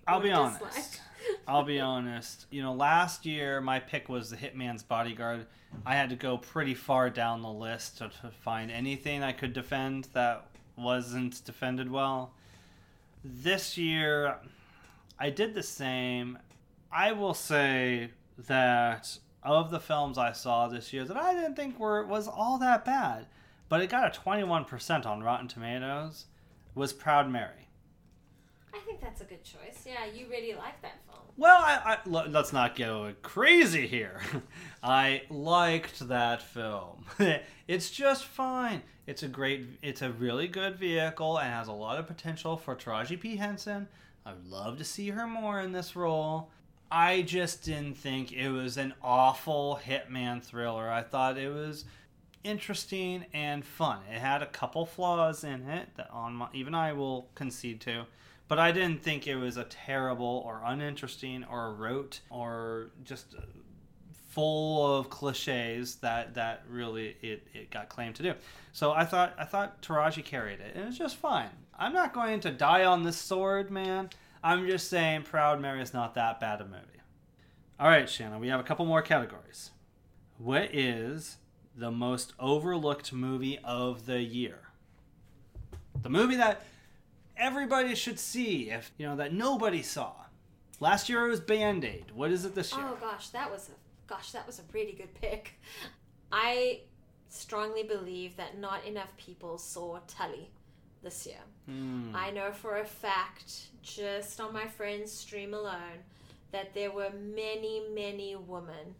I'll 0.07 0.21
be 0.21 0.31
honest. 0.31 1.01
I'll 1.47 1.65
be 1.65 1.81
honest. 1.81 2.47
You 2.51 2.63
know, 2.63 2.73
last 2.73 3.25
year 3.25 3.61
my 3.61 3.79
pick 3.79 4.09
was 4.09 4.31
the 4.31 4.37
Hitman's 4.37 4.83
Bodyguard. 4.83 5.47
I 5.87 5.95
had 5.95 6.11
to 6.11 6.17
go 6.17 6.39
pretty 6.39 6.75
far 6.75 7.11
down 7.11 7.43
the 7.43 7.51
list 7.51 7.99
to, 7.99 8.11
to 8.21 8.31
find 8.31 8.71
anything 8.71 9.23
I 9.23 9.33
could 9.33 9.53
defend 9.53 10.09
that 10.13 10.47
wasn't 10.77 11.45
defended 11.45 11.91
well. 11.91 12.33
This 13.25 13.79
year, 13.79 14.37
I 15.19 15.31
did 15.31 15.55
the 15.55 15.63
same. 15.63 16.39
I 16.91 17.13
will 17.13 17.35
say 17.35 18.11
that 18.47 19.19
of 19.43 19.71
the 19.71 19.81
films 19.81 20.19
I 20.19 20.33
saw 20.33 20.69
this 20.69 20.93
year 20.93 21.05
that 21.05 21.17
I 21.17 21.35
didn't 21.35 21.57
think 21.57 21.79
were 21.79 22.05
was 22.05 22.29
all 22.29 22.59
that 22.59 22.85
bad, 22.85 23.27
but 23.69 23.81
it 23.81 23.91
got 23.91 24.17
a 24.17 24.21
21% 24.21 25.07
on 25.07 25.23
Rotten 25.23 25.49
Tomatoes 25.49 26.27
was 26.75 26.93
Proud 26.93 27.31
Mary. 27.31 27.62
I 28.75 28.79
think 28.81 29.01
that's 29.01 29.21
a 29.21 29.25
good 29.25 29.45
choice. 29.45 29.85
Yeah, 29.87 30.07
you 30.07 30.27
really 30.31 30.55
like 30.55 30.81
that 30.83 31.01
film. 31.07 31.21
Well, 31.37 31.59
I, 31.59 31.97
I, 31.97 31.99
l- 32.11 32.31
let's 32.31 32.53
not 32.53 32.77
go 32.77 33.13
crazy 33.23 33.87
here. 33.87 34.21
I 34.83 35.23
liked 35.31 36.09
that 36.09 36.43
film. 36.43 37.05
it's 37.69 37.91
just 37.91 38.25
fine. 38.25 38.83
It's 39.07 39.23
a 39.23 39.29
great, 39.29 39.67
it's 39.83 40.03
a 40.03 40.13
really 40.13 40.49
good 40.49 40.77
vehicle 40.77 41.39
and 41.39 41.53
has 41.53 41.69
a 41.69 41.73
lot 41.73 41.99
of 41.99 42.07
potential 42.07 42.57
for 42.57 42.75
Taraji 42.75 43.19
P. 43.21 43.37
Henson. 43.37 43.89
I'd 44.25 44.45
love 44.47 44.79
to 44.79 44.85
see 44.85 45.11
her 45.11 45.27
more 45.27 45.61
in 45.61 45.73
this 45.73 45.97
role. 45.97 46.51
I 46.91 47.23
just 47.23 47.65
didn't 47.65 47.97
think 47.97 48.33
it 48.33 48.51
was 48.51 48.77
an 48.77 48.95
awful 49.03 49.81
hitman 49.85 50.43
thriller. 50.43 50.91
I 50.91 51.03
thought 51.03 51.39
it 51.39 51.53
was 51.53 51.85
interesting 52.45 53.25
and 53.33 53.65
fun. 53.65 54.01
It 54.13 54.19
had 54.19 54.43
a 54.43 54.47
couple 54.47 54.85
flaws 54.87 55.43
in 55.45 55.69
it 55.69 55.89
that 55.97 56.11
on 56.11 56.35
my, 56.35 56.49
even 56.53 56.75
I 56.75 56.93
will 56.93 57.29
concede 57.35 57.81
to, 57.83 58.05
but 58.49 58.59
I 58.59 58.73
didn't 58.73 59.03
think 59.03 59.27
it 59.27 59.37
was 59.37 59.57
a 59.57 59.65
terrible 59.65 60.43
or 60.47 60.63
uninteresting 60.65 61.45
or 61.45 61.75
rote 61.75 62.21
or 62.31 62.91
just 63.05 63.35
full 64.33 64.97
of 64.97 65.11
cliches 65.11 65.97
that 65.97 66.35
that 66.35 66.63
really 66.69 67.17
it, 67.21 67.47
it 67.53 67.71
got 67.71 67.89
claimed 67.89 68.15
to 68.17 68.23
do. 68.23 68.35
So 68.73 68.93
I 68.93 69.05
thought 69.05 69.35
I 69.39 69.45
thought 69.45 69.83
Taraji 69.83 70.25
carried 70.25 70.61
it, 70.61 70.75
and 70.75 70.89
it's 70.89 70.99
just 70.99 71.17
fine. 71.17 71.51
I'm 71.79 71.93
not 71.93 72.15
going 72.15 72.41
to 72.41 72.51
die 72.51 72.85
on 72.85 73.03
this 73.03 73.17
sword, 73.17 73.71
man. 73.71 74.11
I'm 74.43 74.67
just 74.67 74.89
saying 74.89 75.23
Proud 75.23 75.61
Mary 75.61 75.81
is 75.81 75.93
not 75.93 76.15
that 76.15 76.41
bad 76.41 76.61
a 76.61 76.65
movie. 76.65 77.01
All 77.79 77.89
right, 77.89 78.09
Shanna, 78.09 78.39
we 78.39 78.49
have 78.49 78.61
a 78.61 78.65
couple 78.65 78.87
more 78.87 79.03
categories. 79.03 79.71
What 80.39 80.75
is 80.75 81.37
the 81.77 81.91
most 81.91 82.33
overlooked 82.39 83.13
movie 83.13 83.59
of 83.65 84.07
the 84.07 84.21
year? 84.21 84.61
The 86.03 86.11
movie 86.11 86.37
that 86.37 86.65
everybody 87.37 87.95
should 87.95 88.19
see 88.19 88.71
if, 88.71 88.93
you 88.99 89.07
know, 89.07 89.17
that 89.17 89.33
nobody 89.33 89.83
saw. 89.83 90.13
Last 90.81 91.09
year 91.09 91.27
it 91.27 91.31
was 91.31 91.41
Band-Aid. 91.41 92.07
What 92.13 92.31
is 92.31 92.45
it 92.45 92.55
this 92.55 92.73
year? 92.73 92.85
Oh 92.85 92.97
gosh, 93.01 93.29
that 93.29 93.51
was 93.51 93.69
a 93.69 93.73
gosh, 94.13 94.33
that 94.33 94.47
was 94.47 94.59
a 94.59 94.63
really 94.73 94.93
good 94.93 95.15
pick. 95.15 95.61
I 96.33 96.81
strongly 97.29 97.83
believe 97.83 98.37
that 98.37 98.59
not 98.59 98.85
enough 98.85 99.17
people 99.17 99.59
saw 99.59 100.01
Tully 100.07 100.51
this 101.03 101.27
year. 101.27 101.41
Hmm. 101.67 102.11
I 102.15 102.31
know 102.31 102.53
for 102.53 102.79
a 102.79 102.85
fact, 102.85 103.69
just 103.83 104.41
on 104.41 104.53
my 104.53 104.67
friend's 104.67 105.13
stream 105.13 105.55
alone, 105.55 106.05
that 106.53 106.75
there 106.75 106.91
were 106.91 107.11
many, 107.11 107.83
many 107.95 108.37
women 108.37 108.95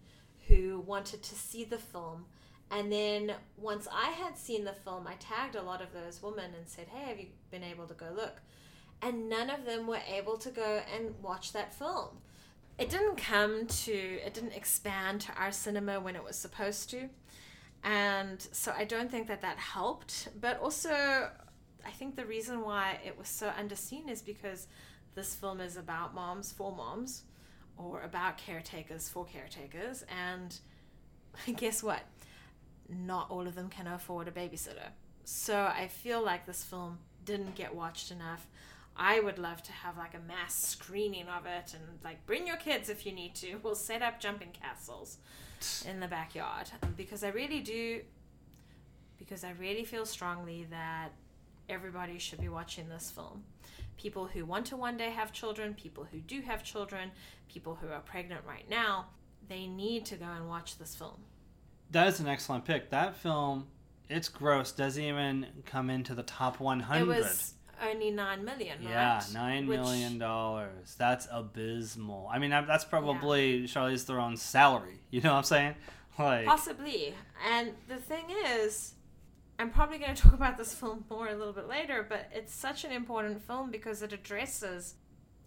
who 0.49 0.81
wanted 0.81 1.23
to 1.23 1.35
see 1.35 1.65
the 1.65 1.79
film. 1.79 2.25
And 2.71 2.91
then 2.91 3.35
once 3.57 3.87
I 3.93 4.11
had 4.11 4.39
seen 4.39 4.65
the 4.65 4.73
film, 4.73 5.07
I 5.07 5.15
tagged 5.15 5.57
a 5.57 5.63
lot 5.63 5.83
of 5.83 5.93
those 5.93 6.23
women 6.23 6.53
and 6.57 6.67
said, 6.67 6.87
Hey, 6.89 7.09
have 7.09 7.21
you 7.21 7.27
been 7.53 7.63
able 7.63 7.87
to 7.87 7.95
go 7.95 8.07
look? 8.15 8.41
And 9.01 9.29
none 9.29 9.51
of 9.51 9.65
them 9.65 9.87
were 9.87 10.01
able 10.13 10.39
to 10.39 10.51
go 10.51 10.81
and 10.93 11.15
watch 11.23 11.53
that 11.53 11.73
film. 11.73 12.09
It 12.79 12.91
didn't 12.91 13.17
come 13.17 13.67
to, 13.67 13.93
it 13.93 14.35
didn't 14.35 14.55
expand 14.55 15.21
to 15.23 15.33
our 15.35 15.53
cinema 15.53 16.01
when 16.01 16.17
it 16.17 16.25
was 16.25 16.37
supposed 16.37 16.91
to. 16.91 17.09
And 17.85 18.41
so 18.53 18.73
I 18.77 18.85
don't 18.85 19.11
think 19.11 19.29
that 19.29 19.43
that 19.43 19.59
helped. 19.59 20.29
But 20.41 20.61
also, 20.61 20.91
I 21.85 21.91
think 21.91 22.17
the 22.17 22.25
reason 22.25 22.63
why 22.63 22.99
it 23.05 23.19
was 23.19 23.29
so 23.29 23.51
underseen 23.51 24.09
is 24.09 24.23
because 24.23 24.69
this 25.15 25.35
film 25.35 25.61
is 25.61 25.77
about 25.77 26.15
moms 26.15 26.53
for 26.53 26.75
moms 26.75 27.23
or 27.77 28.03
about 28.03 28.39
caretakers 28.39 29.09
for 29.09 29.25
caretakers. 29.25 30.05
And 30.27 30.59
guess 31.57 31.83
what? 31.83 32.03
Not 32.89 33.31
all 33.31 33.47
of 33.47 33.55
them 33.55 33.69
can 33.69 33.87
afford 33.87 34.29
a 34.29 34.31
babysitter. 34.31 34.91
So 35.25 35.57
I 35.57 35.89
feel 35.89 36.23
like 36.23 36.47
this 36.47 36.65
film 36.65 36.99
didn't 37.25 37.55
get 37.55 37.75
watched 37.75 38.11
enough. 38.11 38.47
I 38.97 39.21
would 39.21 39.39
love 39.39 39.63
to 39.63 39.73
have 39.73 39.97
like 39.97 40.15
a 40.15 40.29
mass 40.29 40.55
screening 40.55 41.27
of 41.29 41.47
it 41.47 41.75
and 41.75 41.83
like 42.05 42.25
bring 42.27 42.47
your 42.47 42.57
kids 42.57 42.89
if 42.89 43.07
you 43.07 43.13
need 43.13 43.35
to. 43.37 43.57
We'll 43.63 43.75
set 43.75 44.03
up 44.03 44.21
jumping 44.21 44.51
castles 44.51 45.19
in 45.89 46.01
the 46.01 46.09
backyard 46.09 46.71
because 46.97 47.23
I 47.23 47.29
really 47.29 47.61
do 47.61 48.01
because 49.19 49.45
I 49.45 49.53
really 49.53 49.85
feel 49.85 50.05
strongly 50.05 50.67
that 50.71 51.11
everybody 51.69 52.19
should 52.19 52.41
be 52.41 52.49
watching 52.49 52.89
this 52.89 53.11
film. 53.11 53.45
People 53.97 54.27
who 54.27 54.45
want 54.45 54.67
to 54.67 54.77
one 54.77 54.97
day 54.97 55.11
have 55.11 55.33
children, 55.33 55.75
people 55.75 56.07
who 56.11 56.19
do 56.19 56.41
have 56.41 56.65
children, 56.65 57.13
people 57.49 57.79
who 57.81 57.89
are 57.89 58.01
pregnant 58.01 58.41
right 58.47 58.69
now, 58.69 59.07
they 59.49 59.67
need 59.67 60.05
to 60.07 60.17
go 60.17 60.25
and 60.25 60.49
watch 60.49 60.77
this 60.79 60.97
film. 60.97 61.21
That 61.93 62.09
is 62.09 62.21
an 62.21 62.27
excellent 62.27 62.65
pick. 62.65 62.91
That 62.91 63.15
film, 63.15 63.69
its 64.13 64.29
gross 64.29 64.73
doesn't 64.73 65.03
even 65.03 65.47
come 65.67 65.91
into 65.91 66.15
the 66.15 66.23
top 66.23 66.61
100. 66.61 67.03
It 67.03 67.07
was 67.07 67.55
only 67.83 68.11
9 68.11 68.45
million, 68.45 68.79
right? 68.85 68.91
Yeah, 68.91 69.23
nine 69.35 69.67
Which- 69.67 69.81
million 69.81 70.19
dollars. 70.19 70.95
That's 70.99 71.27
abysmal. 71.31 72.29
I 72.33 72.39
mean, 72.39 72.51
that's 72.51 72.85
probably 72.85 73.65
Charlize 73.65 74.05
Theron's 74.05 74.43
salary. 74.43 75.01
You 75.11 75.21
know 75.21 75.31
what 75.33 75.39
I'm 75.39 75.45
saying? 75.45 75.75
Like, 76.19 76.45
Possibly. 76.45 77.15
And 77.51 77.73
the 77.89 77.97
thing 77.97 78.27
is, 78.47 78.93
I'm 79.59 79.71
probably 79.71 79.97
going 79.97 80.15
to 80.15 80.23
talk 80.23 80.35
about 80.35 80.59
this 80.59 80.75
film 80.75 81.07
more 81.09 81.27
a 81.29 81.35
little 81.35 81.55
bit 81.55 81.69
later, 81.69 82.05
but 82.07 82.29
it's 82.35 82.55
such 82.55 82.85
an 82.85 82.93
important 82.93 83.43
film 83.47 83.71
because 83.71 84.03
it 84.03 84.13
addresses 84.13 84.95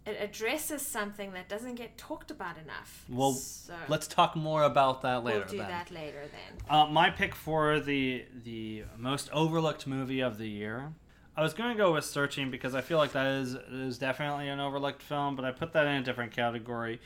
it 0.06 0.18
addresses 0.22 0.86
something 0.86 1.34
that 1.34 1.49
doesn't 1.49 1.76
get 1.76 1.97
talked 1.97 2.30
about 2.30 2.58
enough. 2.58 3.06
Well, 3.10 3.34
so 3.34 3.74
let's 3.88 4.08
talk 4.08 4.36
more 4.36 4.64
about 4.64 5.01
that 5.01 5.24
later. 5.24 5.39
we'll 5.39 5.47
do 5.47 5.58
then. 5.58 5.68
that 5.70 5.91
later 5.91 6.24
then. 6.32 6.62
Uh, 6.70 6.86
my 6.88 7.10
pick 7.10 7.34
for 7.34 7.80
the 7.80 8.26
the 8.43 8.84
most 8.97 9.30
overlooked 9.32 9.88
movie 9.88 10.22
of 10.22 10.38
the 10.38 10.47
year. 10.47 10.93
I 11.38 11.41
was 11.41 11.53
going 11.53 11.76
to 11.76 11.78
go 11.78 11.91
with 11.91 12.06
Searching 12.06 12.49
because 12.49 12.76
I 12.76 12.82
feel 12.82 12.97
like 12.97 13.12
that 13.14 13.26
is 13.26 13.56
is 13.56 13.97
definitely 13.97 14.47
an 14.47 14.60
overlooked 14.60 15.01
film, 15.01 15.36
but 15.36 15.43
I 15.43 15.51
put 15.51 15.74
that 15.74 15.88
in 15.88 15.95
a 15.95 16.03
different 16.03 16.32
category, 16.32 17.01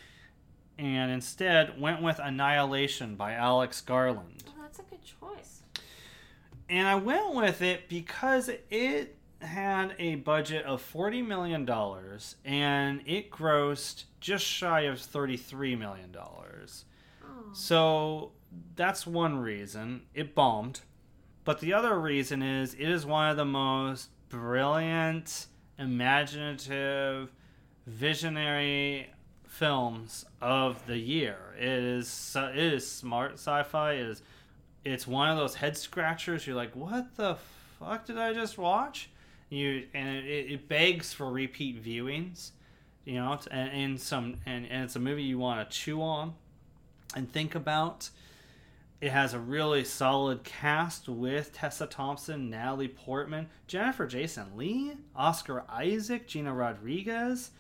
and 0.78 1.10
instead 1.10 1.80
went 1.80 2.02
with 2.02 2.20
Annihilation 2.20 3.16
by 3.16 3.34
Alex 3.34 3.82
Garland. 3.82 4.44
Oh, 4.48 4.62
that's 4.62 4.80
a 4.80 4.84
good 4.84 5.00
choice. 5.04 5.62
And 6.70 6.88
I 6.88 6.96
went 6.96 7.34
with 7.34 7.62
it 7.62 7.90
because 7.90 8.50
it 8.70 9.19
had 9.42 9.96
a 10.00 10.16
budget 10.16 10.66
of 10.66 10.82
$40 10.94 11.26
million 11.26 11.70
and 12.46 13.02
it 13.06 13.32
grossed 13.32 14.06
just 14.20 14.46
shy 14.46 14.82
of 14.82 14.98
$33 14.98 15.78
million. 15.78 16.16
Oh. 16.18 17.54
So 17.54 18.32
that's 18.76 19.08
one 19.08 19.40
reason. 19.40 20.02
It 20.14 20.36
bombed. 20.36 20.82
But 21.46 21.62
the 21.62 21.74
other 21.74 22.00
reason 22.00 22.42
is 22.42 22.74
it 22.74 22.90
is 22.90 23.06
one 23.06 23.30
of 23.30 23.38
the 23.38 23.46
most 23.46 24.10
brilliant, 24.30 25.48
imaginative, 25.78 27.32
visionary 27.88 29.10
films 29.48 30.26
of 30.42 30.86
the 30.86 30.98
year. 30.98 31.38
It 31.58 31.66
is 31.66 32.36
it 32.38 32.58
is 32.58 32.90
smart 32.90 33.34
sci-fi. 33.34 33.94
It 33.94 34.00
is 34.02 34.22
it's 34.86 35.08
one 35.08 35.30
of 35.30 35.38
those 35.38 35.56
head 35.56 35.78
scratchers. 35.78 36.46
You're 36.46 36.56
like, 36.56 36.76
what 36.76 37.16
the 37.16 37.38
fuck 37.80 38.06
did 38.06 38.18
I 38.18 38.34
just 38.34 38.58
watch? 38.58 39.10
You 39.50 39.86
and 39.94 40.18
it, 40.26 40.52
it 40.52 40.68
begs 40.68 41.14
for 41.14 41.32
repeat 41.32 41.84
viewings. 41.84 42.52
You 43.06 43.16
know, 43.16 43.34
it's- 43.34 43.48
and, 43.50 43.70
and 43.72 44.00
some 44.02 44.36
and, 44.46 44.66
and 44.68 44.84
it's 44.84 44.96
a 44.96 45.00
movie 45.00 45.24
you 45.24 45.40
want 45.40 45.68
to 45.70 45.76
chew 45.78 46.02
on 46.02 46.34
and 47.16 47.32
think 47.32 47.56
about. 47.56 48.10
It 49.02 49.12
has 49.12 49.34
a 49.34 49.40
really 49.40 49.86
solid 49.86 50.44
cast 50.44 51.08
with 51.08 51.54
Tessa 51.54 51.88
Thompson, 51.88 52.50
Natalie 52.50 52.90
Portman, 52.90 53.48
Jennifer 53.66 54.06
Jason 54.06 54.58
Lee, 54.58 54.92
Oscar 55.16 55.64
Isaac, 55.70 56.28
Gina 56.28 56.54
Rodriguez. 56.54 57.52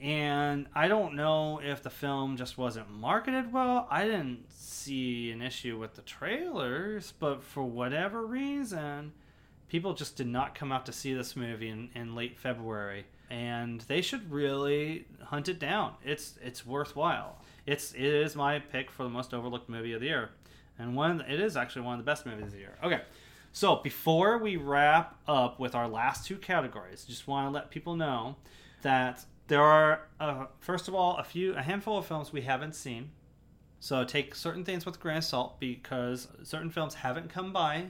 And 0.00 0.66
I 0.74 0.86
don't 0.88 1.14
know 1.14 1.60
if 1.64 1.82
the 1.82 1.88
film 1.88 2.36
just 2.36 2.58
wasn't 2.58 2.90
marketed 2.90 3.52
well. 3.54 3.88
I 3.90 4.04
didn't 4.04 4.44
see 4.50 5.30
an 5.30 5.40
issue 5.40 5.78
with 5.78 5.94
the 5.94 6.02
trailers, 6.02 7.14
but 7.18 7.42
for 7.42 7.62
whatever 7.64 8.26
reason, 8.26 9.12
people 9.74 9.92
just 9.92 10.14
did 10.14 10.28
not 10.28 10.54
come 10.54 10.70
out 10.70 10.86
to 10.86 10.92
see 10.92 11.12
this 11.12 11.34
movie 11.34 11.68
in, 11.68 11.90
in 11.96 12.14
late 12.14 12.38
February. 12.38 13.04
And 13.28 13.80
they 13.80 14.02
should 14.02 14.30
really 14.30 15.04
hunt 15.20 15.48
it 15.48 15.58
down. 15.58 15.94
It's 16.04 16.34
it's 16.40 16.64
worthwhile. 16.64 17.40
It's 17.66 17.92
it 17.92 18.04
is 18.04 18.36
my 18.36 18.60
pick 18.60 18.88
for 18.88 19.02
the 19.02 19.08
most 19.08 19.34
overlooked 19.34 19.68
movie 19.68 19.92
of 19.92 20.00
the 20.00 20.06
year, 20.06 20.30
and 20.78 20.94
one 20.94 21.22
it 21.22 21.40
is 21.40 21.56
actually 21.56 21.82
one 21.82 21.98
of 21.98 22.04
the 22.04 22.08
best 22.08 22.24
movies 22.24 22.44
of 22.44 22.52
the 22.52 22.58
year. 22.58 22.78
Okay, 22.84 23.00
so 23.52 23.80
before 23.82 24.38
we 24.38 24.56
wrap 24.56 25.18
up 25.26 25.58
with 25.58 25.74
our 25.74 25.88
last 25.88 26.24
two 26.24 26.36
categories, 26.36 27.04
just 27.04 27.26
want 27.26 27.48
to 27.48 27.50
let 27.50 27.72
people 27.72 27.96
know 27.96 28.36
that 28.82 29.24
there 29.48 29.62
are 29.62 30.02
uh, 30.20 30.44
first 30.60 30.86
of 30.86 30.94
all 30.94 31.16
a 31.16 31.24
few 31.24 31.52
a 31.56 31.62
handful 31.62 31.98
of 31.98 32.06
films 32.06 32.32
we 32.32 32.42
haven't 32.42 32.76
seen. 32.76 33.10
So 33.80 34.04
take 34.04 34.36
certain 34.36 34.64
things 34.64 34.86
with 34.86 34.94
a 34.94 34.98
grain 34.98 35.16
of 35.16 35.24
salt 35.24 35.58
because 35.58 36.28
certain 36.44 36.70
films 36.70 36.94
haven't 36.94 37.28
come 37.28 37.52
by 37.52 37.86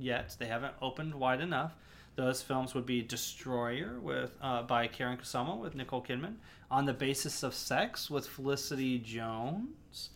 yet. 0.00 0.36
They 0.38 0.46
haven't 0.46 0.74
opened 0.80 1.14
wide 1.14 1.40
enough. 1.40 1.74
Those 2.16 2.42
films 2.42 2.74
would 2.74 2.86
be 2.86 3.02
Destroyer 3.02 3.98
with 4.00 4.32
uh, 4.42 4.62
by 4.62 4.88
Karyn 4.88 5.18
Kusama 5.18 5.56
with 5.58 5.74
Nicole 5.74 6.02
Kidman, 6.02 6.34
On 6.70 6.84
the 6.84 6.92
Basis 6.92 7.42
of 7.42 7.54
Sex 7.54 8.10
with 8.10 8.26
Felicity 8.26 8.98
Jones, 8.98 10.10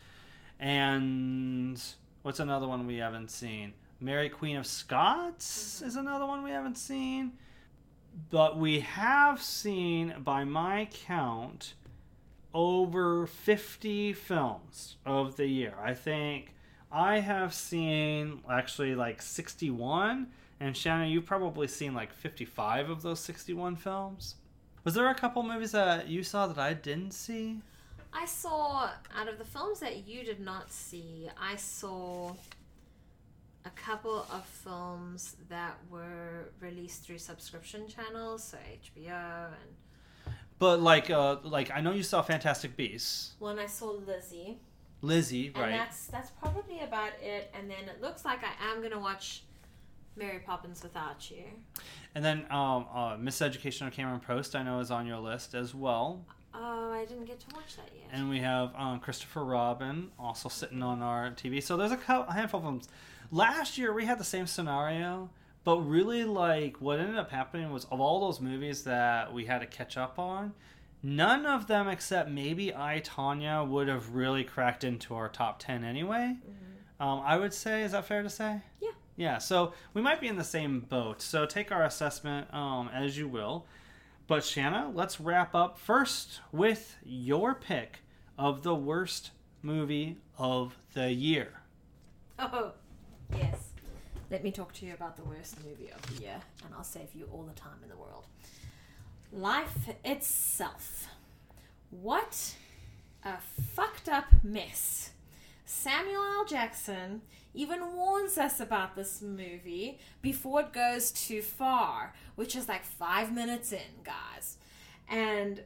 and 0.58 1.80
what's 2.22 2.40
another 2.40 2.66
one 2.68 2.86
we 2.86 2.96
haven't 2.96 3.30
seen? 3.30 3.72
Mary 4.00 4.28
Queen 4.28 4.56
of 4.56 4.66
Scots 4.66 5.80
is 5.82 5.96
another 5.96 6.26
one 6.26 6.42
we 6.42 6.50
haven't 6.50 6.76
seen. 6.78 7.32
but 8.30 8.56
we 8.58 8.80
have 8.80 9.42
seen, 9.42 10.14
by 10.20 10.44
my 10.44 10.88
count, 10.92 11.74
over 12.52 13.26
50 13.26 14.12
films 14.12 14.96
of 15.04 15.36
the 15.36 15.46
year. 15.46 15.74
I 15.82 15.94
think 15.94 16.53
I 16.94 17.18
have 17.18 17.52
seen 17.52 18.40
actually 18.48 18.94
like 18.94 19.20
61, 19.20 20.28
and 20.60 20.76
Shanna, 20.76 21.06
you've 21.06 21.26
probably 21.26 21.66
seen 21.66 21.92
like 21.92 22.12
55 22.12 22.88
of 22.88 23.02
those 23.02 23.18
61 23.18 23.74
films. 23.74 24.36
Was 24.84 24.94
there 24.94 25.08
a 25.08 25.14
couple 25.14 25.42
movies 25.42 25.72
that 25.72 26.06
you 26.06 26.22
saw 26.22 26.46
that 26.46 26.56
I 26.56 26.72
didn't 26.72 27.10
see? 27.10 27.60
I 28.12 28.26
saw 28.26 28.90
out 29.18 29.26
of 29.26 29.38
the 29.38 29.44
films 29.44 29.80
that 29.80 30.06
you 30.06 30.22
did 30.22 30.38
not 30.38 30.70
see, 30.70 31.28
I 31.36 31.56
saw 31.56 32.32
a 33.64 33.70
couple 33.70 34.26
of 34.32 34.44
films 34.46 35.34
that 35.48 35.76
were 35.90 36.52
released 36.60 37.02
through 37.02 37.18
subscription 37.18 37.88
channels, 37.88 38.44
so 38.44 38.56
HBO 38.56 39.46
and 39.46 40.34
But 40.60 40.80
like, 40.80 41.10
uh, 41.10 41.38
like 41.42 41.72
I 41.72 41.80
know 41.80 41.90
you 41.90 42.04
saw 42.04 42.22
Fantastic 42.22 42.76
Beasts, 42.76 43.32
one 43.40 43.58
I 43.58 43.66
saw 43.66 43.90
Lizzie. 43.90 44.58
Lizzie, 45.04 45.48
And 45.48 45.56
right? 45.56 45.70
that's 45.72 46.06
that's 46.06 46.30
probably 46.30 46.80
about 46.80 47.10
it. 47.22 47.52
And 47.58 47.70
then 47.70 47.88
it 47.88 48.00
looks 48.00 48.24
like 48.24 48.40
I 48.42 48.72
am 48.72 48.82
gonna 48.82 48.98
watch 49.00 49.42
Mary 50.16 50.38
Poppins 50.40 50.82
without 50.82 51.30
you. 51.30 51.44
And 52.14 52.24
then 52.24 52.46
um, 52.50 52.86
uh, 52.92 53.16
Miseducation 53.16 53.86
of 53.86 53.92
Cameron 53.92 54.20
Post, 54.20 54.54
I 54.54 54.62
know, 54.62 54.80
is 54.80 54.90
on 54.90 55.06
your 55.06 55.18
list 55.18 55.54
as 55.54 55.74
well. 55.74 56.24
Oh, 56.54 56.92
I 56.92 57.04
didn't 57.04 57.24
get 57.24 57.40
to 57.40 57.46
watch 57.56 57.76
that 57.76 57.88
yet. 57.92 58.08
And 58.12 58.30
we 58.30 58.38
have 58.38 58.72
um, 58.76 59.00
Christopher 59.00 59.44
Robin 59.44 60.10
also 60.18 60.48
sitting 60.48 60.82
on 60.84 61.02
our 61.02 61.30
TV. 61.32 61.60
So 61.60 61.76
there's 61.76 61.90
a, 61.90 61.96
couple, 61.96 62.30
a 62.30 62.34
handful 62.36 62.58
of 62.60 62.64
films. 62.64 62.88
Last 63.32 63.76
year 63.76 63.92
we 63.92 64.04
had 64.04 64.20
the 64.20 64.24
same 64.24 64.46
scenario, 64.46 65.30
but 65.64 65.78
really 65.80 66.22
like 66.22 66.80
what 66.80 67.00
ended 67.00 67.16
up 67.18 67.32
happening 67.32 67.72
was 67.72 67.86
of 67.86 68.00
all 68.00 68.20
those 68.20 68.40
movies 68.40 68.84
that 68.84 69.32
we 69.34 69.44
had 69.46 69.62
to 69.62 69.66
catch 69.66 69.96
up 69.96 70.20
on, 70.20 70.52
none 71.04 71.46
of 71.46 71.68
them 71.68 71.86
except 71.86 72.28
maybe 72.28 72.74
I 72.74 73.00
Tonya 73.04 73.68
would 73.68 73.86
have 73.86 74.14
really 74.14 74.42
cracked 74.42 74.82
into 74.82 75.14
our 75.14 75.28
top 75.28 75.60
ten 75.60 75.84
anyway. 75.84 76.36
Um, 76.98 77.22
I 77.24 77.36
would 77.36 77.52
say, 77.54 77.82
is 77.82 77.92
that 77.92 78.06
fair 78.06 78.22
to 78.22 78.30
say? 78.30 78.62
Yeah. 78.80 78.90
Yeah. 79.16 79.38
So 79.38 79.74
we 79.92 80.02
might 80.02 80.20
be 80.20 80.26
in 80.26 80.36
the 80.36 80.42
same 80.44 80.80
boat. 80.80 81.20
So 81.22 81.44
take 81.44 81.70
our 81.70 81.84
assessment 81.84 82.52
um, 82.52 82.88
as 82.92 83.16
you 83.18 83.28
will. 83.28 83.66
But 84.26 84.42
Shanna, 84.42 84.90
let's 84.94 85.20
wrap 85.20 85.54
up 85.54 85.78
first 85.78 86.40
with 86.50 86.96
your 87.04 87.54
pick 87.54 87.98
of 88.38 88.62
the 88.62 88.74
worst 88.74 89.32
movie 89.60 90.18
of 90.38 90.78
the 90.94 91.12
year. 91.12 91.60
Oh, 92.38 92.72
yes. 93.36 93.70
Let 94.30 94.42
me 94.42 94.50
talk 94.50 94.72
to 94.74 94.86
you 94.86 94.94
about 94.94 95.16
the 95.16 95.24
worst 95.24 95.62
movie 95.64 95.90
of 95.90 96.02
the 96.06 96.22
year, 96.22 96.40
and 96.64 96.74
I'll 96.74 96.82
save 96.82 97.14
you 97.14 97.28
all 97.30 97.42
the 97.42 97.52
time 97.52 97.78
in 97.82 97.90
the 97.90 97.96
world. 97.96 98.26
Life 99.36 99.88
itself. 100.04 101.08
What 101.90 102.54
a 103.24 103.38
fucked 103.74 104.08
up 104.08 104.26
mess. 104.44 105.10
Samuel 105.64 106.22
L. 106.22 106.44
Jackson 106.44 107.22
even 107.52 107.96
warns 107.96 108.38
us 108.38 108.60
about 108.60 108.94
this 108.94 109.20
movie 109.20 109.98
before 110.22 110.60
it 110.60 110.72
goes 110.72 111.10
too 111.10 111.42
far, 111.42 112.14
which 112.36 112.54
is 112.54 112.68
like 112.68 112.84
five 112.84 113.34
minutes 113.34 113.72
in, 113.72 114.04
guys. 114.04 114.56
And 115.08 115.62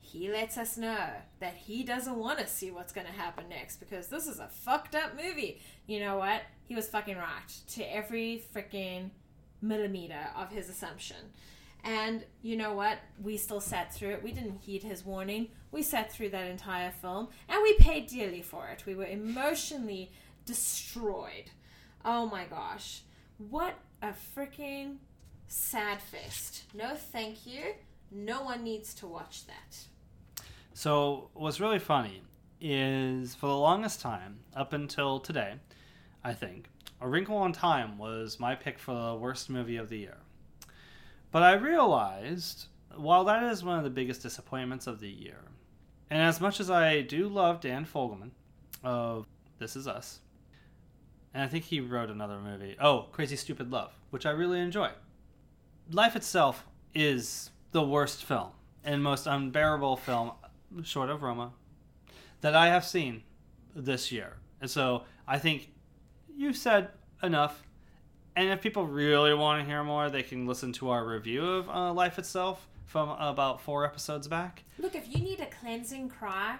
he 0.00 0.30
lets 0.30 0.56
us 0.56 0.78
know 0.78 1.10
that 1.40 1.54
he 1.54 1.82
doesn't 1.82 2.16
want 2.16 2.38
to 2.38 2.46
see 2.46 2.70
what's 2.70 2.94
going 2.94 3.06
to 3.06 3.12
happen 3.12 3.50
next 3.50 3.76
because 3.76 4.06
this 4.06 4.26
is 4.26 4.38
a 4.38 4.48
fucked 4.48 4.94
up 4.94 5.12
movie. 5.22 5.60
You 5.86 6.00
know 6.00 6.16
what? 6.16 6.40
He 6.64 6.74
was 6.74 6.88
fucking 6.88 7.18
right 7.18 7.52
to 7.74 7.82
every 7.82 8.42
freaking 8.54 9.10
millimeter 9.60 10.30
of 10.34 10.50
his 10.50 10.70
assumption. 10.70 11.16
And 11.84 12.24
you 12.42 12.56
know 12.56 12.74
what? 12.74 12.98
We 13.20 13.36
still 13.36 13.60
sat 13.60 13.92
through 13.92 14.10
it. 14.10 14.22
We 14.22 14.32
didn't 14.32 14.60
heed 14.60 14.82
his 14.82 15.04
warning. 15.04 15.48
We 15.72 15.82
sat 15.82 16.12
through 16.12 16.30
that 16.30 16.46
entire 16.46 16.92
film 16.92 17.28
and 17.48 17.60
we 17.62 17.74
paid 17.74 18.06
dearly 18.06 18.42
for 18.42 18.68
it. 18.68 18.86
We 18.86 18.94
were 18.94 19.06
emotionally 19.06 20.12
destroyed. 20.46 21.50
Oh 22.04 22.26
my 22.26 22.44
gosh. 22.44 23.02
What 23.38 23.74
a 24.00 24.12
freaking 24.36 24.96
sad 25.48 26.00
fest. 26.00 26.64
No 26.74 26.94
thank 26.94 27.46
you. 27.46 27.74
No 28.10 28.42
one 28.42 28.62
needs 28.62 28.94
to 28.94 29.06
watch 29.06 29.46
that. 29.46 30.44
So 30.74 31.30
what's 31.34 31.60
really 31.60 31.78
funny 31.78 32.22
is 32.60 33.34
for 33.34 33.46
the 33.46 33.56
longest 33.56 34.00
time, 34.00 34.38
up 34.54 34.72
until 34.72 35.18
today, 35.18 35.54
I 36.22 36.32
think, 36.32 36.68
A 37.00 37.08
Wrinkle 37.08 37.44
in 37.44 37.52
Time 37.52 37.98
was 37.98 38.38
my 38.38 38.54
pick 38.54 38.78
for 38.78 38.94
the 38.94 39.16
worst 39.16 39.50
movie 39.50 39.76
of 39.76 39.88
the 39.88 39.98
year. 39.98 40.18
But 41.32 41.42
I 41.42 41.54
realized, 41.54 42.66
while 42.94 43.24
that 43.24 43.42
is 43.42 43.64
one 43.64 43.78
of 43.78 43.84
the 43.84 43.90
biggest 43.90 44.22
disappointments 44.22 44.86
of 44.86 45.00
the 45.00 45.08
year, 45.08 45.38
and 46.10 46.20
as 46.20 46.40
much 46.40 46.60
as 46.60 46.70
I 46.70 47.00
do 47.00 47.26
love 47.26 47.60
Dan 47.60 47.86
Fogelman 47.86 48.30
of 48.84 49.26
This 49.58 49.74
Is 49.74 49.88
Us, 49.88 50.20
and 51.32 51.42
I 51.42 51.48
think 51.48 51.64
he 51.64 51.80
wrote 51.80 52.10
another 52.10 52.38
movie, 52.38 52.76
oh, 52.78 53.06
Crazy 53.12 53.36
Stupid 53.36 53.70
Love, 53.70 53.92
which 54.10 54.26
I 54.26 54.30
really 54.30 54.60
enjoy. 54.60 54.90
Life 55.90 56.14
itself 56.14 56.66
is 56.94 57.50
the 57.72 57.82
worst 57.82 58.22
film 58.22 58.50
and 58.84 59.02
most 59.02 59.26
unbearable 59.26 59.96
film, 59.96 60.32
short 60.82 61.08
of 61.08 61.22
Roma, 61.22 61.52
that 62.42 62.54
I 62.54 62.66
have 62.66 62.84
seen 62.84 63.22
this 63.74 64.12
year. 64.12 64.36
And 64.60 64.70
so 64.70 65.04
I 65.26 65.38
think 65.38 65.72
you've 66.36 66.58
said 66.58 66.90
enough. 67.22 67.62
And 68.34 68.48
if 68.48 68.62
people 68.62 68.86
really 68.86 69.34
want 69.34 69.60
to 69.60 69.66
hear 69.66 69.84
more, 69.84 70.08
they 70.08 70.22
can 70.22 70.46
listen 70.46 70.72
to 70.74 70.90
our 70.90 71.04
review 71.04 71.44
of 71.44 71.68
uh, 71.68 71.92
Life 71.92 72.18
Itself 72.18 72.66
from 72.86 73.10
about 73.10 73.60
four 73.60 73.84
episodes 73.84 74.28
back. 74.28 74.64
Look, 74.78 74.94
if 74.94 75.08
you 75.14 75.22
need 75.22 75.40
a 75.40 75.46
cleansing 75.46 76.08
cry 76.08 76.56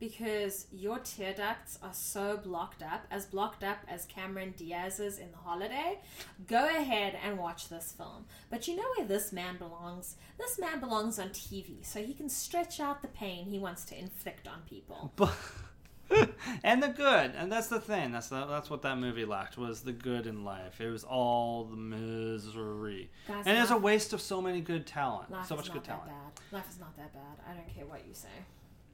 because 0.00 0.66
your 0.72 0.98
tear 0.98 1.32
ducts 1.32 1.78
are 1.82 1.92
so 1.92 2.36
blocked 2.36 2.82
up, 2.82 3.06
as 3.10 3.26
blocked 3.26 3.62
up 3.62 3.78
as 3.88 4.04
Cameron 4.06 4.54
Diaz's 4.56 5.18
in 5.18 5.30
The 5.30 5.38
Holiday, 5.38 6.00
go 6.48 6.66
ahead 6.66 7.16
and 7.24 7.38
watch 7.38 7.68
this 7.68 7.94
film. 7.96 8.26
But 8.50 8.66
you 8.66 8.76
know 8.76 8.84
where 8.96 9.06
this 9.06 9.32
man 9.32 9.56
belongs? 9.56 10.16
This 10.36 10.58
man 10.58 10.80
belongs 10.80 11.18
on 11.18 11.30
TV, 11.30 11.84
so 11.84 12.02
he 12.02 12.12
can 12.12 12.28
stretch 12.28 12.80
out 12.80 13.02
the 13.02 13.08
pain 13.08 13.46
he 13.46 13.58
wants 13.58 13.84
to 13.86 13.98
inflict 13.98 14.48
on 14.48 14.62
people. 14.68 15.12
But 15.16 15.34
and 16.64 16.82
the 16.82 16.88
good, 16.88 17.32
and 17.36 17.50
that's 17.50 17.68
the 17.68 17.80
thing. 17.80 18.12
That's 18.12 18.28
the, 18.28 18.46
that's 18.46 18.68
what 18.70 18.82
that 18.82 18.98
movie 18.98 19.24
lacked 19.24 19.56
was 19.56 19.82
the 19.82 19.92
good 19.92 20.26
in 20.26 20.44
life. 20.44 20.80
It 20.80 20.90
was 20.90 21.04
all 21.04 21.64
the 21.64 21.76
misery, 21.76 23.10
Guys, 23.26 23.44
and 23.46 23.56
it's 23.58 23.70
a 23.70 23.76
waste 23.76 24.12
of 24.12 24.20
so 24.20 24.40
many 24.42 24.60
good 24.60 24.86
talent, 24.86 25.30
Life 25.30 25.46
so 25.46 25.54
is 25.54 25.58
much 25.58 25.68
not 25.68 25.74
good 25.74 25.82
that 25.84 25.88
talent. 25.88 26.08
bad. 26.10 26.42
Life 26.58 26.68
is 26.70 26.78
not 26.78 26.96
that 26.96 27.12
bad. 27.14 27.22
I 27.48 27.54
don't 27.54 27.74
care 27.74 27.86
what 27.86 28.06
you 28.06 28.14
say. 28.14 28.28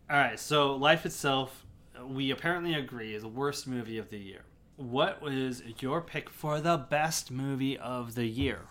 All 0.08 0.16
right, 0.16 0.38
so 0.38 0.74
life 0.76 1.04
itself, 1.06 1.64
we 2.06 2.30
apparently 2.30 2.74
agree 2.74 3.14
is 3.14 3.22
the 3.22 3.28
worst 3.28 3.66
movie 3.66 3.98
of 3.98 4.10
the 4.10 4.18
year. 4.18 4.42
What 4.76 5.20
was 5.20 5.62
your 5.80 6.00
pick 6.00 6.30
for 6.30 6.60
the 6.60 6.76
best 6.78 7.30
movie 7.30 7.76
of 7.76 8.14
the 8.14 8.26
year? 8.26 8.62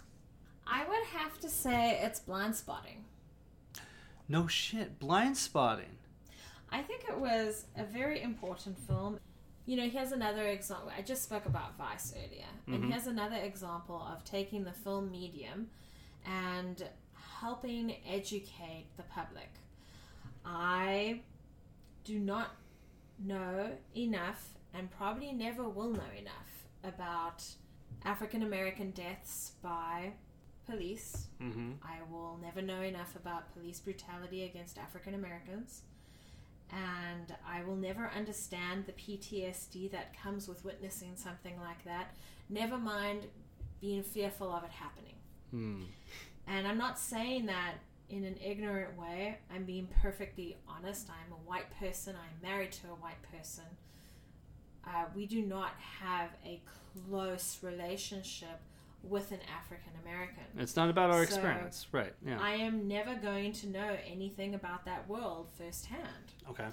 I 0.65 0.85
would 0.87 1.05
have 1.13 1.39
to 1.39 1.49
say 1.49 1.99
it's 2.01 2.19
Blindspotting. 2.19 3.03
No 4.27 4.47
shit, 4.47 4.99
Blindspotting. 4.99 5.97
I 6.71 6.81
think 6.81 7.05
it 7.09 7.17
was 7.17 7.65
a 7.75 7.83
very 7.83 8.21
important 8.21 8.77
film. 8.77 9.19
You 9.65 9.77
know, 9.77 9.89
here's 9.89 10.11
another 10.11 10.47
example. 10.47 10.91
I 10.95 11.01
just 11.01 11.23
spoke 11.23 11.45
about 11.45 11.77
Vice 11.77 12.13
earlier. 12.15 12.45
And 12.67 12.83
Mhm. 12.83 12.89
here's 12.91 13.07
another 13.07 13.35
example 13.37 14.01
of 14.01 14.23
taking 14.23 14.63
the 14.63 14.71
film 14.73 15.11
medium 15.11 15.69
and 16.25 16.89
helping 17.39 17.95
educate 18.05 18.87
the 18.97 19.03
public. 19.03 19.49
I 20.45 21.21
do 22.03 22.19
not 22.19 22.55
know 23.19 23.77
enough 23.95 24.53
and 24.73 24.89
probably 24.91 25.31
never 25.33 25.67
will 25.67 25.91
know 25.91 26.09
enough 26.17 26.67
about 26.83 27.43
African 28.05 28.43
American 28.43 28.91
deaths 28.91 29.53
by 29.61 30.13
police 30.65 31.27
Mm-hmm. 31.41 31.71
I 31.81 32.01
will 32.11 32.37
never 32.37 32.61
know 32.61 32.81
enough 32.81 33.15
about 33.15 33.51
police 33.53 33.79
brutality 33.79 34.43
against 34.43 34.77
African 34.77 35.13
Americans. 35.15 35.81
And 36.71 37.35
I 37.47 37.63
will 37.63 37.75
never 37.75 38.11
understand 38.15 38.85
the 38.85 38.91
PTSD 38.91 39.91
that 39.91 40.15
comes 40.21 40.47
with 40.47 40.63
witnessing 40.63 41.13
something 41.15 41.59
like 41.59 41.83
that. 41.85 42.15
Never 42.49 42.77
mind 42.77 43.25
being 43.81 44.03
fearful 44.03 44.51
of 44.51 44.63
it 44.63 44.69
happening. 44.69 45.15
Hmm. 45.51 45.83
And 46.47 46.67
I'm 46.67 46.77
not 46.77 46.99
saying 46.99 47.47
that 47.47 47.75
in 48.09 48.23
an 48.23 48.35
ignorant 48.43 48.97
way. 48.97 49.37
I'm 49.53 49.65
being 49.65 49.87
perfectly 50.01 50.57
honest. 50.67 51.09
I'm 51.09 51.31
a 51.31 51.49
white 51.49 51.69
person. 51.79 52.15
I'm 52.15 52.47
married 52.47 52.71
to 52.73 52.87
a 52.87 52.95
white 52.95 53.21
person. 53.31 53.65
Uh, 54.85 55.05
we 55.15 55.25
do 55.25 55.41
not 55.41 55.73
have 55.99 56.29
a 56.45 56.61
close 57.07 57.59
relationship 57.61 58.59
with 59.03 59.31
an 59.31 59.39
African 59.57 59.91
American. 60.03 60.43
It's 60.57 60.75
not 60.75 60.89
about 60.89 61.09
our 61.09 61.25
So, 61.25 61.33
experience, 61.35 61.87
right? 61.91 62.13
Yeah. 62.25 62.39
I 62.41 62.51
am 62.53 62.87
never 62.87 63.15
going 63.15 63.53
to 63.53 63.67
know 63.69 63.97
anything 64.09 64.55
about 64.55 64.85
that 64.85 65.07
world 65.07 65.49
firsthand. 65.57 66.33
okay. 66.49 66.67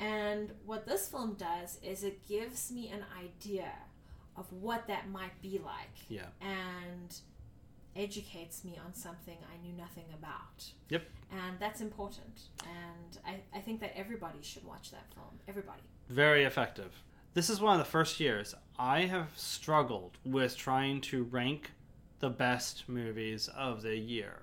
And 0.00 0.50
what 0.66 0.86
this 0.86 1.06
film 1.08 1.34
does 1.34 1.78
is 1.82 2.02
it 2.02 2.26
gives 2.26 2.72
me 2.72 2.88
an 2.90 3.04
idea 3.22 3.70
of 4.36 4.50
what 4.52 4.86
that 4.88 5.08
might 5.10 5.40
be 5.42 5.60
like. 5.64 5.94
Yeah. 6.08 6.26
And 6.40 7.14
educates 7.94 8.64
me 8.64 8.78
on 8.84 8.94
something 8.94 9.36
I 9.52 9.62
knew 9.64 9.72
nothing 9.74 10.06
about. 10.14 10.64
Yep. 10.88 11.02
And 11.30 11.58
that's 11.60 11.80
important. 11.80 12.40
And 12.62 13.18
I, 13.26 13.56
I 13.56 13.60
think 13.60 13.80
that 13.80 13.92
everybody 13.96 14.38
should 14.42 14.64
watch 14.64 14.90
that 14.92 15.04
film. 15.14 15.38
Everybody. 15.46 15.82
Very 16.08 16.44
effective. 16.44 16.92
This 17.34 17.48
is 17.48 17.62
one 17.62 17.80
of 17.80 17.84
the 17.84 17.90
first 17.90 18.20
years 18.20 18.54
I 18.78 19.06
have 19.06 19.30
struggled 19.34 20.18
with 20.22 20.54
trying 20.54 21.00
to 21.02 21.24
rank 21.24 21.70
the 22.18 22.28
best 22.28 22.86
movies 22.90 23.48
of 23.56 23.80
the 23.80 23.96
year. 23.96 24.42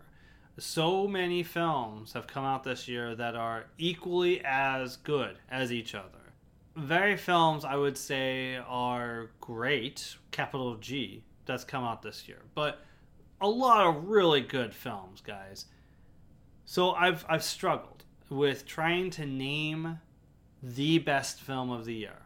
So 0.57 1.07
many 1.07 1.43
films 1.43 2.13
have 2.13 2.25
come 2.25 2.43
out 2.43 2.63
this 2.63 2.87
year 2.87 3.13
that 3.13 3.35
are 3.35 3.65
equally 3.77 4.41
as 4.43 4.97
good 4.97 5.37
as 5.51 5.71
each 5.71 5.93
other. 5.93 6.33
Very 6.75 7.15
films 7.15 7.63
I 7.63 7.75
would 7.75 7.95
say 7.95 8.55
are 8.55 9.29
great, 9.39 10.15
capital 10.31 10.75
G, 10.77 11.23
that's 11.45 11.63
come 11.63 11.83
out 11.83 12.01
this 12.01 12.27
year. 12.27 12.41
But 12.55 12.79
a 13.39 13.47
lot 13.47 13.85
of 13.85 14.07
really 14.07 14.41
good 14.41 14.73
films, 14.73 15.21
guys. 15.21 15.65
So 16.65 16.93
I've 16.93 17.23
I've 17.29 17.43
struggled 17.43 18.03
with 18.31 18.65
trying 18.65 19.11
to 19.11 19.27
name 19.27 19.99
the 20.63 20.97
best 20.97 21.39
film 21.39 21.69
of 21.69 21.85
the 21.85 21.93
year. 21.93 22.23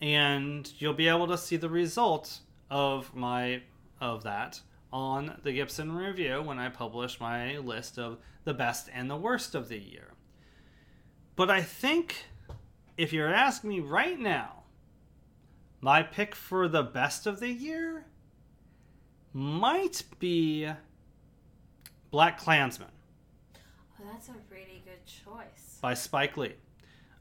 And 0.00 0.70
you'll 0.78 0.94
be 0.94 1.08
able 1.08 1.26
to 1.28 1.38
see 1.38 1.56
the 1.56 1.70
result 1.70 2.40
of 2.70 3.14
my 3.14 3.62
of 4.00 4.22
that 4.24 4.60
on 4.92 5.38
the 5.42 5.52
Gibson 5.52 5.94
review 5.94 6.42
when 6.42 6.58
I 6.58 6.68
publish 6.68 7.20
my 7.20 7.58
list 7.58 7.98
of 7.98 8.18
the 8.44 8.54
best 8.54 8.88
and 8.92 9.10
the 9.10 9.16
worst 9.16 9.54
of 9.54 9.68
the 9.68 9.78
year. 9.78 10.12
But 11.34 11.50
I 11.50 11.62
think 11.62 12.26
if 12.96 13.12
you're 13.12 13.32
asking 13.32 13.70
me 13.70 13.80
right 13.80 14.18
now, 14.18 14.64
my 15.80 16.02
pick 16.02 16.34
for 16.34 16.68
the 16.68 16.82
best 16.82 17.26
of 17.26 17.40
the 17.40 17.50
year 17.50 18.06
might 19.32 20.02
be 20.18 20.68
BlacKKKlansman. 22.12 22.86
Oh, 24.00 24.04
that's 24.10 24.28
a 24.28 24.34
really 24.50 24.82
good 24.84 25.04
choice. 25.04 25.78
by 25.80 25.94
Spike 25.94 26.36
Lee. 26.36 26.54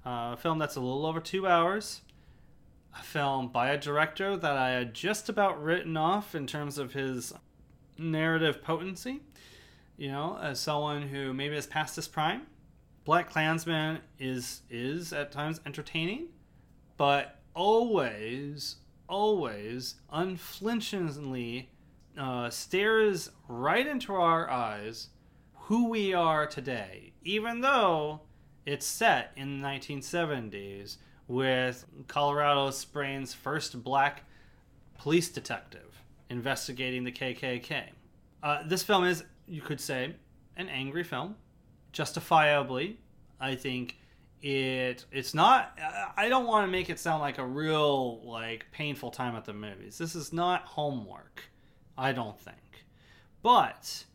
Uh, 0.05 0.33
a 0.33 0.37
film 0.37 0.59
that's 0.59 0.75
a 0.75 0.79
little 0.79 1.05
over 1.05 1.19
two 1.19 1.47
hours. 1.47 2.01
A 2.97 3.03
film 3.03 3.49
by 3.49 3.69
a 3.69 3.77
director 3.77 4.37
that 4.37 4.57
I 4.57 4.71
had 4.71 4.93
just 4.93 5.29
about 5.29 5.61
written 5.61 5.97
off 5.97 6.33
in 6.33 6.47
terms 6.47 6.77
of 6.77 6.93
his 6.93 7.33
narrative 7.97 8.63
potency. 8.63 9.21
You 9.97 10.09
know, 10.09 10.37
as 10.41 10.59
someone 10.59 11.03
who 11.03 11.33
maybe 11.33 11.55
has 11.55 11.67
passed 11.67 11.95
his 11.95 12.07
prime. 12.07 12.47
BlacKKKlansman 13.05 13.99
is 14.19 14.61
is 14.69 15.13
at 15.13 15.31
times 15.31 15.61
entertaining, 15.65 16.29
but 16.97 17.39
always, 17.53 18.77
always 19.07 19.95
unflinchingly 20.11 21.69
uh, 22.17 22.49
stares 22.49 23.31
right 23.47 23.85
into 23.85 24.13
our 24.13 24.49
eyes 24.49 25.09
who 25.53 25.89
we 25.89 26.13
are 26.13 26.45
today, 26.45 27.13
even 27.23 27.61
though 27.61 28.21
it's 28.65 28.85
set 28.85 29.31
in 29.35 29.61
the 29.61 29.67
1970s 29.67 30.97
with 31.27 31.85
Colorado 32.07 32.71
Springs' 32.71 33.33
first 33.33 33.83
black 33.83 34.23
police 34.97 35.29
detective 35.29 36.01
investigating 36.29 37.03
the 37.03 37.11
KKK. 37.11 37.89
Uh, 38.43 38.63
this 38.65 38.83
film 38.83 39.03
is, 39.05 39.23
you 39.47 39.61
could 39.61 39.79
say, 39.79 40.15
an 40.57 40.69
angry 40.69 41.03
film. 41.03 41.35
Justifiably, 41.91 42.97
I 43.39 43.55
think 43.55 43.97
it 44.41 45.05
it's 45.11 45.33
not 45.33 45.79
I 46.17 46.29
don't 46.29 46.45
want 46.45 46.67
to 46.67 46.71
make 46.71 46.89
it 46.89 46.99
sound 46.99 47.21
like 47.21 47.37
a 47.37 47.45
real 47.45 48.21
like 48.23 48.65
painful 48.71 49.11
time 49.11 49.35
at 49.35 49.45
the 49.45 49.53
movies. 49.53 49.97
This 49.97 50.13
is 50.13 50.33
not 50.33 50.63
homework, 50.63 51.43
I 51.97 52.11
don't 52.11 52.39
think. 52.39 52.85
But 53.41 54.05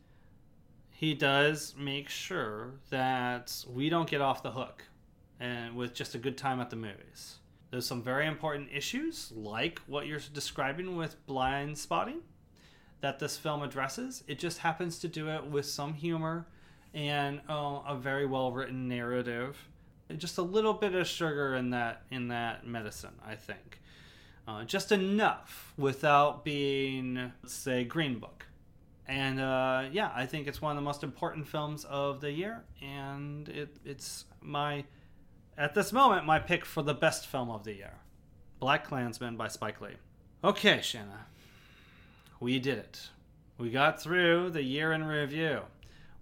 he 0.91 1.15
does 1.15 1.75
make 1.79 2.09
sure 2.09 2.75
that 2.91 3.65
we 3.69 3.89
don't 3.89 4.09
get 4.09 4.21
off 4.21 4.43
the 4.43 4.51
hook 4.51 4.85
and 5.41 5.75
with 5.75 5.95
just 5.95 6.15
a 6.15 6.19
good 6.19 6.39
time 6.39 6.61
at 6.61 6.71
the 6.71 6.77
movies. 6.77 7.37
There's 7.71 7.87
some 7.87 8.03
very 8.03 8.27
important 8.27 8.69
issues, 8.73 9.33
like 9.35 9.81
what 9.87 10.07
you're 10.07 10.21
describing 10.33 10.97
with 10.97 11.25
Blindspotting, 11.27 12.21
that 13.01 13.19
this 13.19 13.37
film 13.37 13.63
addresses. 13.63 14.23
It 14.29 14.39
just 14.39 14.59
happens 14.59 14.99
to 15.01 15.09
do 15.09 15.29
it 15.31 15.47
with 15.47 15.67
some 15.67 15.95
humor 15.95 16.47
and 16.93 17.41
uh, 17.49 17.81
a 17.87 17.97
very 17.97 18.27
well 18.27 18.53
written 18.53 18.89
narrative. 18.89 19.57
Just 20.17 20.39
a 20.39 20.43
little 20.43 20.75
bit 20.75 20.95
of 20.95 21.07
sugar 21.07 21.55
in 21.55 21.71
that 21.71 22.03
in 22.11 22.29
that 22.29 22.67
medicine, 22.67 23.15
I 23.25 23.37
think. 23.37 23.81
Uh, 24.49 24.65
just 24.65 24.91
enough 24.91 25.73
without 25.79 26.45
being, 26.45 27.33
say, 27.47 27.85
Green 27.85 28.19
Book. 28.19 28.47
And 29.07 29.41
uh, 29.41 29.85
yeah, 29.93 30.11
I 30.15 30.27
think 30.27 30.49
it's 30.49 30.61
one 30.61 30.73
of 30.73 30.77
the 30.77 30.85
most 30.85 31.05
important 31.05 31.47
films 31.47 31.85
of 31.85 32.21
the 32.21 32.33
year, 32.33 32.65
and 32.83 33.49
it, 33.49 33.77
it's 33.85 34.25
my, 34.41 34.85
at 35.57 35.75
this 35.75 35.93
moment, 35.93 36.27
my 36.27 36.39
pick 36.39 36.65
for 36.65 36.83
the 36.83 36.95
best 36.95 37.27
film 37.27 37.51
of 37.51 37.65
the 37.65 37.75
year 37.75 37.95
BlacKKKlansman 38.61 39.37
by 39.37 39.49
Spike 39.49 39.81
Lee. 39.81 39.97
Okay, 40.45 40.81
Shanna, 40.83 41.27
we 42.41 42.59
did 42.59 42.79
it. 42.79 43.11
We 43.59 43.71
got 43.71 44.01
through 44.01 44.51
the 44.51 44.63
year 44.63 44.93
in 44.93 45.05
review. 45.05 45.61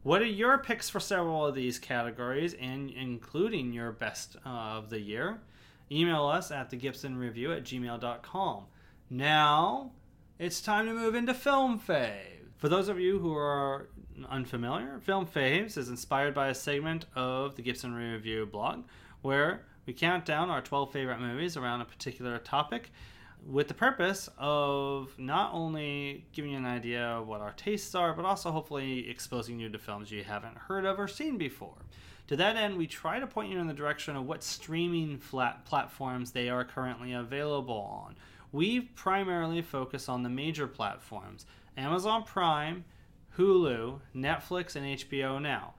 What 0.03 0.23
are 0.23 0.27
your 0.27 0.59
picks 0.59 0.89
for 0.89 1.01
several 1.01 1.45
of 1.45 1.55
these 1.55 1.79
categories, 1.79 2.55
and 2.55 2.91
including 2.91 3.73
your 3.73 3.93
best 3.93 4.37
of 4.45 4.91
the 4.91 5.01
year? 5.01 5.41
Email 5.91 6.27
us 6.27 6.51
at 6.51 6.71
thegibsonreview 6.71 7.57
at 7.57 7.65
gmail.com. 7.65 8.65
Now, 9.11 9.93
it's 10.39 10.61
time 10.61 10.87
to 10.87 10.95
move 10.95 11.15
into 11.15 11.35
Film 11.35 11.81
Fave. 11.81 12.49
For 12.57 12.69
those 12.69 12.89
of 12.89 12.99
you 12.99 13.19
who 13.19 13.37
are 13.37 13.89
unfamiliar, 14.29 15.01
Film 15.01 15.27
Faves 15.27 15.77
is 15.77 15.89
inspired 15.89 16.35
by 16.35 16.49
a 16.49 16.55
segment 16.55 17.07
of 17.15 17.55
the 17.55 17.63
Gibson 17.63 17.95
Review 17.95 18.47
blog 18.47 18.85
where 19.23 19.65
we 19.87 19.93
count 19.93 20.25
down 20.25 20.51
our 20.51 20.61
12 20.61 20.93
favorite 20.93 21.21
movies 21.21 21.57
around 21.57 21.81
a 21.81 21.85
particular 21.85 22.39
topic 22.39 22.91
with 23.47 23.69
the 23.69 23.75
purpose 23.75 24.29
of 24.37 25.15
not 25.19 25.53
only 25.55 26.27
giving 26.33 26.51
you 26.51 26.59
an 26.59 26.67
idea 26.67 27.05
of 27.05 27.27
what 27.27 27.41
our 27.41 27.53
tastes 27.53 27.95
are, 27.95 28.13
but 28.13 28.25
also 28.25 28.51
hopefully 28.51 29.09
exposing 29.09 29.59
you 29.59 29.69
to 29.69 29.79
films 29.79 30.11
you 30.11 30.25
haven't 30.25 30.57
heard 30.57 30.85
of 30.85 30.99
or 30.99 31.09
seen 31.09 31.39
before. 31.39 31.87
To 32.29 32.37
that 32.37 32.57
end, 32.57 32.77
we 32.77 32.87
try 32.87 33.19
to 33.19 33.27
point 33.27 33.51
you 33.51 33.59
in 33.59 33.67
the 33.67 33.73
direction 33.73 34.15
of 34.15 34.27
what 34.27 34.43
streaming 34.43 35.17
flat 35.19 35.65
platforms 35.65 36.33
they 36.33 36.51
are 36.51 36.65
currently 36.65 37.15
available 37.15 38.05
on. 38.05 38.17
We 38.53 38.81
primarily 38.81 39.63
focus 39.63 40.09
on 40.09 40.23
the 40.23 40.29
major 40.29 40.67
platforms 40.67 41.47
Amazon 41.77 42.25
Prime, 42.25 42.85
Hulu, 43.39 44.01
Netflix, 44.15 44.77
and 44.77 44.85
HBO 44.99 45.41
Now. 45.41 45.75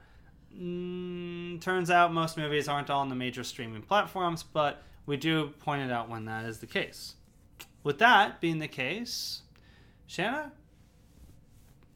Mm, 0.57 1.61
turns 1.61 1.89
out 1.89 2.13
most 2.13 2.37
movies 2.37 2.67
aren't 2.67 2.89
all 2.89 3.01
on 3.01 3.09
the 3.09 3.15
major 3.15 3.43
streaming 3.43 3.81
platforms, 3.81 4.43
but 4.43 4.81
we 5.05 5.17
do 5.17 5.47
point 5.59 5.81
it 5.81 5.91
out 5.91 6.09
when 6.09 6.25
that 6.25 6.45
is 6.45 6.59
the 6.59 6.67
case. 6.67 7.15
With 7.83 7.99
that 7.99 8.41
being 8.41 8.59
the 8.59 8.67
case, 8.67 9.41
Shanna, 10.07 10.51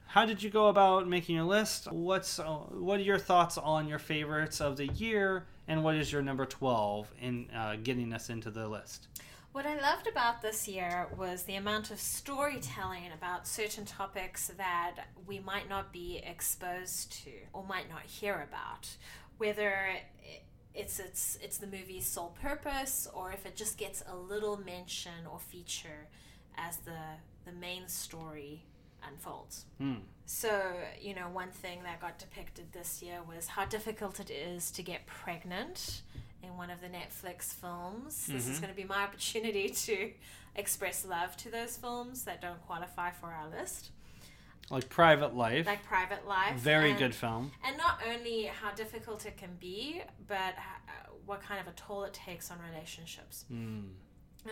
how 0.07 0.25
did 0.25 0.43
you 0.43 0.49
go 0.49 0.67
about 0.67 1.07
making 1.07 1.35
your 1.35 1.45
list? 1.45 1.91
What's 1.91 2.39
uh, 2.39 2.45
what 2.45 2.99
are 2.99 3.03
your 3.03 3.17
thoughts 3.17 3.57
on 3.57 3.87
your 3.87 3.99
favorites 3.99 4.61
of 4.61 4.77
the 4.77 4.87
year, 4.87 5.45
and 5.67 5.83
what 5.83 5.95
is 5.95 6.11
your 6.11 6.21
number 6.21 6.45
twelve 6.45 7.11
in 7.19 7.49
uh, 7.49 7.77
getting 7.81 8.13
us 8.13 8.29
into 8.29 8.51
the 8.51 8.67
list? 8.67 9.07
What 9.53 9.67
I 9.67 9.79
loved 9.79 10.07
about 10.07 10.41
this 10.41 10.67
year 10.67 11.07
was 11.15 11.43
the 11.43 11.57
amount 11.57 11.91
of 11.91 11.99
storytelling 11.99 13.11
about 13.15 13.47
certain 13.47 13.85
topics 13.85 14.47
that 14.57 14.95
we 15.27 15.37
might 15.37 15.69
not 15.69 15.93
be 15.93 16.23
exposed 16.25 17.23
to 17.23 17.29
or 17.53 17.63
might 17.63 17.87
not 17.87 18.01
hear 18.01 18.47
about. 18.49 18.89
Whether 19.37 19.89
it's 20.73 20.99
it's 20.99 21.37
it's 21.39 21.59
the 21.59 21.67
movie's 21.67 22.07
sole 22.07 22.35
purpose 22.41 23.07
or 23.13 23.31
if 23.31 23.45
it 23.45 23.55
just 23.55 23.77
gets 23.77 24.03
a 24.07 24.15
little 24.15 24.57
mention 24.57 25.27
or 25.31 25.37
feature 25.37 26.07
as 26.57 26.77
the 26.77 26.97
the 27.45 27.51
main 27.51 27.87
story 27.87 28.65
unfolds. 29.07 29.65
Hmm. 29.77 29.97
So, 30.25 30.63
you 30.99 31.13
know, 31.13 31.29
one 31.31 31.51
thing 31.51 31.83
that 31.83 32.01
got 32.01 32.17
depicted 32.17 32.73
this 32.73 33.03
year 33.03 33.19
was 33.21 33.45
how 33.45 33.65
difficult 33.65 34.19
it 34.19 34.31
is 34.31 34.71
to 34.71 34.81
get 34.81 35.05
pregnant 35.05 36.01
in 36.43 36.57
one 36.57 36.69
of 36.69 36.81
the 36.81 36.87
Netflix 36.87 37.53
films. 37.53 38.27
This 38.27 38.47
is 38.47 38.57
Mhm. 38.57 38.61
going 38.61 38.73
to 38.73 38.81
be 38.81 38.83
my 38.83 39.03
opportunity 39.03 39.69
to 39.87 40.13
express 40.55 41.05
love 41.05 41.35
to 41.37 41.49
those 41.49 41.77
films 41.77 42.25
that 42.25 42.41
don't 42.41 42.61
qualify 42.67 43.11
for 43.11 43.27
our 43.27 43.47
list, 43.49 43.89
Like 44.69 44.89
Private 44.89 45.33
Life, 45.35 45.65
like 45.65 45.83
Private 45.83 46.27
Life. 46.27 46.55
very 46.57 46.91
and- 46.91 46.99
good 46.99 47.15
film. 47.15 47.51
And 47.63 47.77
not 47.77 47.99
only 48.07 48.43
how 48.45 48.71
difficult 48.71 49.25
it 49.25 49.37
can 49.37 49.55
be, 49.55 50.01
but 50.27 50.53
uh, 50.57 51.11
what 51.25 51.41
kind 51.41 51.59
of 51.59 51.67
a 51.67 51.75
toll 51.75 52.03
it 52.03 52.13
takes 52.13 52.51
on 52.51 52.59
relationships. 52.71 53.45
Hmm. 53.47 53.85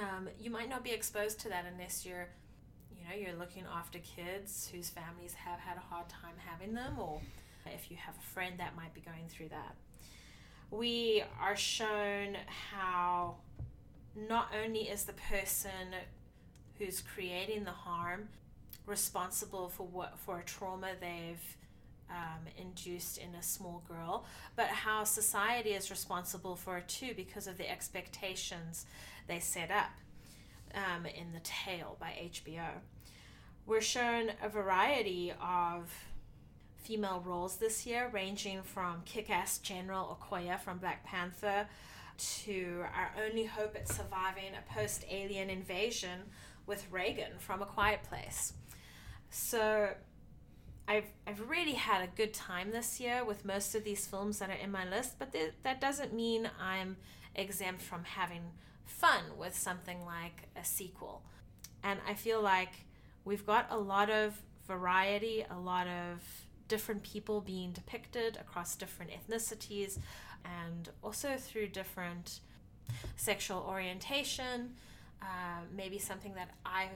Um, 0.01 0.30
you 0.39 0.49
might 0.49 0.69
not 0.69 0.84
be 0.84 0.91
exposed 0.91 1.39
to 1.41 1.49
that 1.49 1.65
unless 1.65 2.05
you're, 2.05 2.30
you 2.97 3.07
know, 3.07 3.13
you're 3.15 3.38
looking 3.38 3.65
after 3.65 3.99
kids 3.99 4.69
whose 4.73 4.89
families 4.89 5.34
have 5.34 5.59
had 5.59 5.76
a 5.77 5.81
hard 5.81 6.07
time 6.09 6.35
having 6.45 6.73
them, 6.73 6.97
or 6.97 7.22
if 7.65 7.91
you 7.91 7.97
have 7.97 8.15
a 8.18 8.22
friend 8.22 8.57
that 8.59 8.76
might 8.76 8.93
be 8.93 9.01
going 9.01 9.27
through 9.27 9.49
that. 9.49 9.76
We 10.72 11.22
are 11.41 11.57
shown 11.57 12.38
how 12.72 13.35
not 14.15 14.53
only 14.64 14.84
is 14.89 15.03
the 15.03 15.14
person 15.14 15.93
who's 16.80 17.02
creating 17.02 17.65
the 17.65 17.72
harm 17.72 18.30
responsible 18.85 19.69
for 19.69 19.85
what 19.85 20.18
for 20.18 20.39
a 20.39 20.43
trauma 20.43 20.91
they've 20.99 21.57
um, 22.10 22.48
induced 22.57 23.18
in 23.18 23.35
a 23.35 23.43
small 23.43 23.84
girl, 23.88 24.26
but 24.56 24.68
how 24.68 25.03
society 25.03 25.72
is 25.72 25.91
responsible 25.91 26.56
for 26.56 26.77
it 26.77 26.88
too 26.88 27.14
because 27.15 27.48
of 27.48 27.57
the 27.57 27.69
expectations 27.69 28.85
they 29.27 29.39
set 29.39 29.72
up 29.72 29.91
um, 30.73 31.06
in 31.06 31.34
The 31.34 31.41
Tale 31.41 31.98
by 31.99 32.30
HBO. 32.31 32.69
We're 33.65 33.81
shown 33.81 34.31
a 34.41 34.48
variety 34.48 35.34
of 35.41 35.93
female 36.83 37.21
roles 37.25 37.57
this 37.57 37.85
year, 37.85 38.09
ranging 38.11 38.63
from 38.63 39.01
kick 39.05 39.29
ass 39.29 39.57
General 39.59 40.17
Okoye 40.19 40.59
from 40.59 40.77
Black 40.77 41.03
Panther 41.05 41.67
to 42.17 42.83
our 42.95 43.11
only 43.25 43.45
hope 43.45 43.75
at 43.75 43.87
surviving 43.87 44.51
a 44.53 44.73
post 44.73 45.05
alien 45.09 45.49
invasion 45.49 46.21
with 46.65 46.85
Regan 46.91 47.33
from 47.39 47.61
A 47.61 47.65
Quiet 47.65 48.03
Place. 48.03 48.53
So 49.29 49.89
I've, 50.87 51.05
I've 51.25 51.49
really 51.49 51.73
had 51.73 52.03
a 52.03 52.07
good 52.15 52.33
time 52.33 52.71
this 52.71 52.99
year 52.99 53.23
with 53.23 53.45
most 53.45 53.75
of 53.75 53.83
these 53.83 54.05
films 54.05 54.39
that 54.39 54.49
are 54.49 54.53
in 54.53 54.71
my 54.71 54.87
list, 54.87 55.17
but 55.17 55.31
th- 55.31 55.53
that 55.63 55.79
doesn't 55.79 56.13
mean 56.13 56.49
I'm 56.59 56.97
exempt 57.35 57.81
from 57.81 58.03
having 58.03 58.41
fun 58.85 59.23
with 59.37 59.57
something 59.57 60.05
like 60.05 60.49
a 60.55 60.65
sequel. 60.65 61.23
And 61.83 61.99
I 62.07 62.13
feel 62.13 62.41
like 62.41 62.73
we've 63.25 63.45
got 63.45 63.67
a 63.69 63.77
lot 63.77 64.09
of 64.09 64.39
variety, 64.67 65.45
a 65.49 65.57
lot 65.57 65.87
of 65.87 66.21
different 66.76 67.03
people 67.03 67.41
being 67.41 67.72
depicted 67.73 68.38
across 68.38 68.77
different 68.77 69.11
ethnicities 69.11 69.99
and 70.45 70.89
also 71.03 71.35
through 71.38 71.68
different 71.68 72.39
sexual 73.18 73.60
orientation. 73.68 74.73
Uh, 75.22 75.60
maybe 75.76 75.99
something 75.99 76.34
that 76.34 76.49
I 76.65 76.88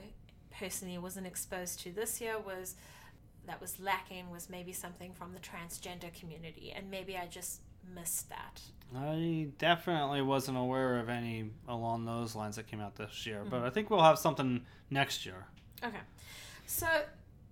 personally 0.58 0.96
wasn't 0.96 1.26
exposed 1.26 1.80
to 1.80 1.92
this 1.92 2.20
year 2.22 2.36
was 2.38 2.74
that 3.46 3.60
was 3.60 3.78
lacking 3.78 4.30
was 4.30 4.48
maybe 4.48 4.72
something 4.72 5.12
from 5.12 5.34
the 5.34 5.40
transgender 5.40 6.12
community, 6.18 6.72
and 6.74 6.90
maybe 6.90 7.16
I 7.16 7.26
just 7.26 7.60
missed 7.94 8.28
that. 8.30 8.60
I 8.96 9.48
definitely 9.58 10.22
wasn't 10.22 10.56
aware 10.58 10.98
of 10.98 11.08
any 11.10 11.50
along 11.68 12.06
those 12.06 12.34
lines 12.34 12.56
that 12.56 12.66
came 12.66 12.80
out 12.80 12.96
this 12.96 13.26
year, 13.26 13.42
but 13.44 13.58
Mm-hmm. 13.58 13.66
I 13.66 13.70
think 13.70 13.90
we'll 13.90 14.02
have 14.02 14.18
something 14.18 14.64
next 14.90 15.26
year. 15.26 15.44
Okay. 15.84 16.04
So, 16.66 16.86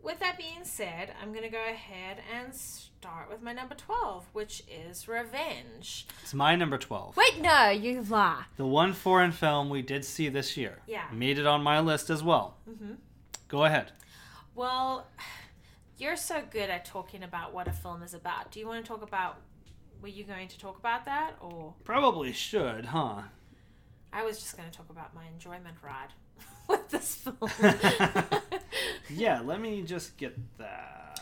with 0.04 0.18
that 0.20 0.36
being 0.38 0.62
said, 0.64 1.12
I'm 1.20 1.30
going 1.32 1.44
to 1.44 1.48
go 1.50 1.62
ahead 1.66 2.18
and 2.32 2.54
start 2.54 3.30
with 3.30 3.42
my 3.42 3.52
number 3.52 3.74
12, 3.74 4.26
which 4.32 4.62
is 4.68 5.08
Revenge. 5.08 6.06
It's 6.22 6.34
my 6.34 6.54
number 6.56 6.78
12. 6.78 7.16
Wait, 7.16 7.40
no, 7.40 7.70
you 7.70 8.02
lie. 8.02 8.44
The 8.56 8.66
one 8.66 8.92
foreign 8.92 9.32
film 9.32 9.70
we 9.70 9.82
did 9.82 10.04
see 10.04 10.28
this 10.28 10.56
year. 10.56 10.78
Yeah. 10.86 11.04
Made 11.12 11.38
it 11.38 11.46
on 11.46 11.62
my 11.62 11.80
list 11.80 12.10
as 12.10 12.22
well. 12.22 12.58
Mhm. 12.68 12.96
Go 13.48 13.64
ahead. 13.64 13.92
Well, 14.54 15.06
you're 15.98 16.16
so 16.16 16.42
good 16.50 16.70
at 16.70 16.84
talking 16.84 17.22
about 17.22 17.52
what 17.54 17.66
a 17.68 17.72
film 17.72 18.02
is 18.02 18.14
about. 18.14 18.50
Do 18.52 18.60
you 18.60 18.66
want 18.66 18.84
to 18.84 18.88
talk 18.88 19.02
about. 19.02 19.36
Were 20.02 20.08
you 20.08 20.24
going 20.24 20.48
to 20.48 20.58
talk 20.58 20.78
about 20.78 21.06
that? 21.06 21.32
Or 21.40 21.74
Probably 21.82 22.30
should, 22.32 22.86
huh? 22.86 23.22
I 24.12 24.22
was 24.22 24.38
just 24.38 24.54
going 24.56 24.70
to 24.70 24.76
talk 24.76 24.90
about 24.90 25.14
my 25.14 25.26
enjoyment 25.32 25.76
ride 25.82 26.12
with 26.68 26.90
this 26.90 27.14
film. 27.14 27.38
Yeah, 29.10 29.40
let 29.40 29.60
me 29.60 29.82
just 29.82 30.16
get 30.16 30.36
that. 30.58 31.20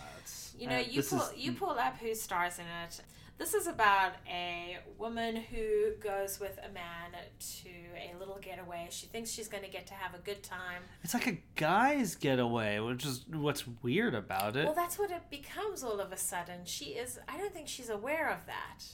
You 0.58 0.68
know, 0.68 0.76
Uh, 0.76 0.80
you 0.80 1.02
pull 1.02 1.22
is- 1.22 1.36
you 1.36 1.52
pull 1.52 1.70
up 1.70 1.96
who 1.98 2.14
stars 2.14 2.58
in 2.58 2.66
it. 2.84 3.00
This 3.38 3.54
is 3.54 3.66
about 3.66 4.12
a 4.28 4.78
woman 4.98 5.34
who 5.34 5.92
goes 6.00 6.38
with 6.38 6.58
a 6.64 6.68
man 6.68 7.10
to 7.40 7.68
a 7.96 8.14
little 8.18 8.38
getaway. 8.38 8.86
She 8.90 9.06
thinks 9.06 9.30
she's 9.30 9.48
going 9.48 9.64
to 9.64 9.70
get 9.70 9.86
to 9.88 9.94
have 9.94 10.14
a 10.14 10.18
good 10.18 10.44
time. 10.44 10.82
It's 11.02 11.14
like 11.14 11.26
a 11.26 11.38
guy's 11.56 12.14
getaway, 12.14 12.78
which 12.78 13.04
is 13.04 13.24
what's 13.26 13.64
weird 13.82 14.14
about 14.14 14.54
it. 14.56 14.66
Well, 14.66 14.74
that's 14.74 14.98
what 14.98 15.10
it 15.10 15.28
becomes 15.30 15.82
all 15.82 15.98
of 15.98 16.12
a 16.12 16.16
sudden. 16.16 16.64
She 16.66 16.90
is. 16.90 17.18
I 17.26 17.36
don't 17.38 17.52
think 17.52 17.66
she's 17.66 17.88
aware 17.88 18.28
of 18.30 18.46
that. 18.46 18.84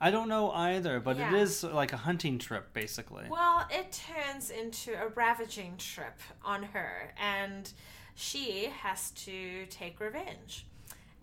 I 0.00 0.10
don't 0.10 0.28
know 0.28 0.50
either, 0.50 0.98
but 0.98 1.16
Yeah. 1.16 1.28
it 1.34 1.40
is 1.40 1.62
like 1.62 1.92
a 1.92 1.96
hunting 1.98 2.38
trip, 2.38 2.72
basically. 2.72 3.28
Well, 3.28 3.68
it 3.70 3.92
turns 3.92 4.50
into 4.50 4.94
a 5.00 5.08
ravaging 5.08 5.76
trip 5.76 6.18
on 6.42 6.64
her, 6.64 7.14
and 7.18 7.72
she 8.16 8.70
has 8.82 9.10
to 9.12 9.66
take 9.66 10.00
revenge. 10.00 10.66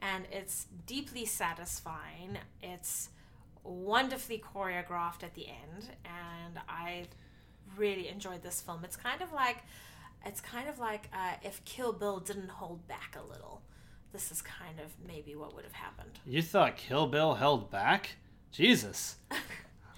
And 0.02 0.26
it's 0.32 0.68
deeply 0.86 1.26
satisfying. 1.26 2.38
It's 2.62 3.10
wonderfully 3.64 4.42
choreographed 4.54 5.24
at 5.24 5.34
the 5.34 5.48
end, 5.48 5.90
and 6.06 6.60
I 6.68 7.06
really 7.78 8.10
enjoyed 8.10 8.44
this 8.44 8.62
film. 8.62 8.84
It's 8.84 8.98
kind 8.98 9.22
of 9.22 9.32
like, 9.34 9.64
it's 10.26 10.42
kind 10.42 10.70
of 10.70 10.80
like 10.80 11.10
uh, 11.14 11.34
if 11.42 11.64
Kill 11.66 11.94
Bill 11.94 12.20
didn't 12.20 12.50
hold 12.50 12.88
back 12.88 13.18
a 13.18 13.26
little. 13.32 13.62
This 14.12 14.32
is 14.32 14.42
kind 14.42 14.80
of 14.80 14.94
maybe 15.08 15.36
what 15.36 15.56
would 15.56 15.64
have 15.64 15.74
happened. 15.74 16.20
You 16.26 16.42
thought 16.42 16.78
Kill 16.78 17.08
Bill 17.08 17.34
held 17.36 17.72
back? 17.72 18.18
Jesus. 18.52 19.16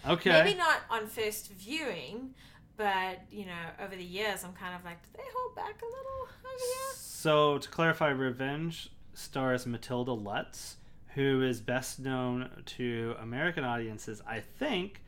Okay. 0.08 0.30
Maybe 0.30 0.58
not 0.58 0.82
on 0.90 1.08
first 1.08 1.52
viewing, 1.52 2.36
but 2.78 3.22
you 3.32 3.46
know, 3.46 3.84
over 3.84 3.96
the 3.96 4.04
years, 4.04 4.44
I'm 4.44 4.54
kind 4.54 4.76
of 4.76 4.84
like, 4.84 5.02
did 5.04 5.20
they 5.20 5.28
hold 5.36 5.56
back 5.56 5.82
a 5.82 5.86
little 5.86 6.22
over 6.24 6.60
here? 6.60 6.94
So, 6.96 7.58
to 7.58 7.70
clarify, 7.70 8.10
Revenge 8.10 8.90
stars 9.14 9.66
Matilda 9.66 10.12
Lutz, 10.12 10.78
who 11.16 11.42
is 11.42 11.62
best 11.62 12.00
known 12.00 12.50
to 12.66 13.16
American 13.20 13.64
audiences, 13.64 14.22
I 14.28 14.42
think, 14.42 15.02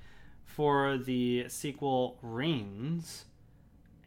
for 0.45 0.97
the 0.97 1.45
sequel 1.49 2.17
Rings. 2.21 3.25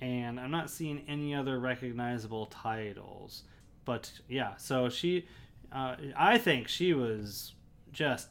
And 0.00 0.40
I'm 0.40 0.50
not 0.50 0.70
seeing 0.70 1.02
any 1.06 1.34
other 1.34 1.60
recognizable 1.60 2.46
titles. 2.46 3.42
But 3.84 4.10
yeah, 4.28 4.56
so 4.56 4.88
she, 4.88 5.26
uh, 5.70 5.96
I 6.16 6.38
think 6.38 6.68
she 6.68 6.94
was 6.94 7.52
just 7.92 8.28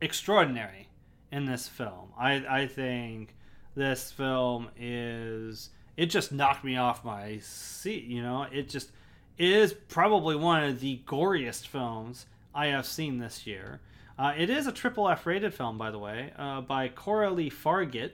extraordinary 0.00 0.88
in 1.30 1.44
this 1.44 1.68
film. 1.68 2.12
I, 2.18 2.44
I 2.48 2.66
think 2.66 3.36
this 3.76 4.10
film 4.10 4.68
is 4.78 5.68
it 5.96 6.06
just 6.06 6.32
knocked 6.32 6.64
me 6.64 6.76
off 6.76 7.04
my 7.04 7.38
seat 7.38 8.04
you 8.04 8.22
know? 8.22 8.46
It 8.50 8.68
just 8.68 8.90
it 9.38 9.48
is 9.48 9.74
probably 9.74 10.34
one 10.34 10.64
of 10.64 10.80
the 10.80 11.00
goriest 11.06 11.66
films 11.66 12.26
i 12.54 12.66
have 12.66 12.86
seen 12.86 13.18
this 13.18 13.46
year. 13.46 13.80
Uh, 14.18 14.32
it 14.36 14.48
is 14.48 14.66
a 14.66 14.72
triple 14.72 15.08
f 15.08 15.26
rated 15.26 15.54
film 15.54 15.78
by 15.78 15.90
the 15.90 15.98
way 15.98 16.32
uh, 16.38 16.62
by 16.62 16.88
coralie 16.88 17.50
fargeat 17.50 18.12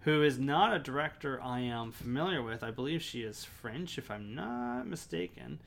who 0.00 0.22
is 0.22 0.38
not 0.38 0.74
a 0.74 0.78
director 0.78 1.40
i 1.42 1.60
am 1.60 1.92
familiar 1.92 2.42
with. 2.42 2.64
I 2.64 2.70
believe 2.70 3.02
she 3.02 3.22
is 3.22 3.44
french 3.44 3.98
if 3.98 4.10
i'm 4.10 4.34
not 4.34 4.86
mistaken. 4.86 5.60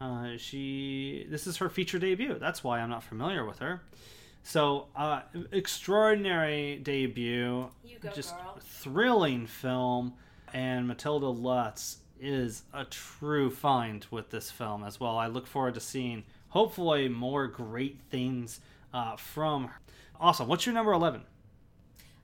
Uh, 0.00 0.36
she 0.36 1.26
this 1.30 1.46
is 1.46 1.56
her 1.58 1.68
feature 1.68 1.98
debut. 1.98 2.38
That's 2.38 2.64
why 2.64 2.80
i'm 2.80 2.90
not 2.90 3.04
familiar 3.04 3.44
with 3.44 3.60
her 3.60 3.82
so 4.48 4.86
uh, 4.96 5.20
extraordinary 5.52 6.76
debut. 6.76 7.68
You 7.84 7.98
go, 8.00 8.08
just 8.14 8.34
girl. 8.34 8.58
thrilling 8.62 9.46
film. 9.46 10.14
And 10.54 10.88
matilda 10.88 11.26
lutz 11.26 11.98
is 12.18 12.62
a 12.72 12.86
true 12.86 13.50
find 13.50 14.06
with 14.10 14.30
this 14.30 14.50
film 14.50 14.84
as 14.84 14.98
well. 14.98 15.18
I 15.18 15.26
look 15.26 15.46
forward 15.46 15.74
to 15.74 15.80
seeing 15.80 16.24
hopefully 16.48 17.10
more 17.10 17.46
great 17.46 17.98
things 18.10 18.60
uh, 18.94 19.16
from 19.16 19.64
her. 19.64 19.80
Awesome. 20.18 20.48
What's 20.48 20.64
your 20.64 20.74
number 20.74 20.92
11 20.92 21.20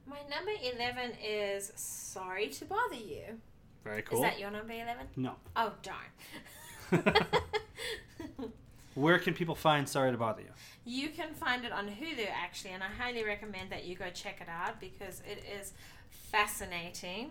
My 0.07 0.17
number 0.31 0.53
11 0.63 1.13
is 1.23 1.73
Sorry 1.77 2.49
to 2.49 2.65
Bother 2.65 2.95
You. 2.95 3.39
very 3.85 4.01
cool. 4.01 4.25
Is 4.25 4.31
that 4.31 4.41
your 4.41 4.51
number 4.51 4.73
11? 4.73 5.09
no. 5.17 5.35
Oh, 5.57 5.75
darn. 5.83 7.05
where 8.95 9.19
can 9.19 9.35
people 9.35 9.55
find 9.55 9.87
sorry 9.87 10.11
to 10.11 10.17
bother 10.17 10.41
you 10.41 10.49
You 10.85 11.09
can 11.09 11.33
find 11.35 11.65
it 11.65 11.73
on 11.73 11.87
Hulu 11.89 12.29
actually, 12.31 12.73
and 12.73 12.83
I 12.83 12.89
highly 12.89 13.25
recommend 13.25 13.71
that 13.71 13.85
you 13.85 13.95
go 13.95 14.07
check 14.13 14.41
it 14.41 14.49
out 14.49 14.81
because 14.81 15.21
it 15.21 15.43
is 15.61 15.73
fascinating. 16.11 17.31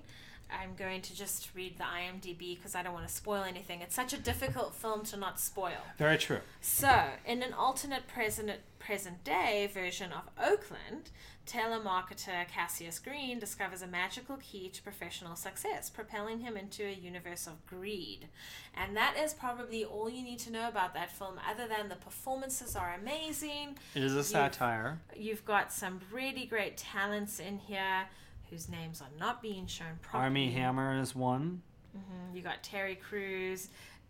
I'm 0.51 0.75
going 0.75 1.01
to 1.01 1.15
just 1.15 1.49
read 1.55 1.77
the 1.77 1.83
IMDb 1.83 2.55
because 2.55 2.75
I 2.75 2.83
don't 2.83 2.93
want 2.93 3.07
to 3.07 3.13
spoil 3.13 3.43
anything. 3.43 3.81
It's 3.81 3.95
such 3.95 4.13
a 4.13 4.17
difficult 4.17 4.75
film 4.75 5.03
to 5.05 5.17
not 5.17 5.39
spoil. 5.39 5.81
very 5.97 6.17
true 6.17 6.39
So, 6.61 7.05
in 7.25 7.41
an 7.41 7.53
alternate 7.53 8.07
present 8.07 8.51
present 8.79 9.23
day 9.23 9.69
version 9.73 10.11
of 10.11 10.23
Oakland, 10.37 11.09
telemarketer 11.45 12.47
Cassius 12.47 12.99
Green 12.99 13.39
discovers 13.39 13.81
a 13.81 13.87
magical 13.87 14.37
key 14.37 14.69
to 14.69 14.81
professional 14.81 15.35
success, 15.35 15.89
propelling 15.89 16.39
him 16.39 16.55
into 16.57 16.83
a 16.85 16.91
universe 16.93 17.47
of 17.47 17.65
greed. 17.65 18.27
And 18.75 18.95
that 18.95 19.15
is 19.17 19.33
probably 19.33 19.83
all 19.83 20.09
you 20.09 20.23
need 20.23 20.39
to 20.39 20.51
know 20.51 20.67
about 20.67 20.93
that 20.93 21.11
film, 21.11 21.39
other 21.49 21.67
than 21.67 21.89
the 21.89 21.95
performances 21.95 22.75
are 22.75 22.93
amazing. 22.99 23.77
it 23.95 24.03
is 24.03 24.15
a 24.15 24.23
satire 24.23 24.99
You've 25.15 25.45
got 25.45 25.71
some 25.71 25.99
really 26.11 26.45
great 26.45 26.77
talents 26.77 27.39
in 27.39 27.57
here 27.57 28.07
whose 28.49 28.69
names 28.69 29.01
are 29.01 29.09
not 29.19 29.41
being 29.41 29.67
shown 29.67 29.97
properly. 30.01 30.23
armie 30.25 30.51
hammer 30.51 30.99
is 30.99 31.15
one 31.15 31.61
Mhm. 31.95 32.35
You 32.35 32.41
got 32.41 32.63
Terry 32.63 32.95
Crews, 32.95 33.69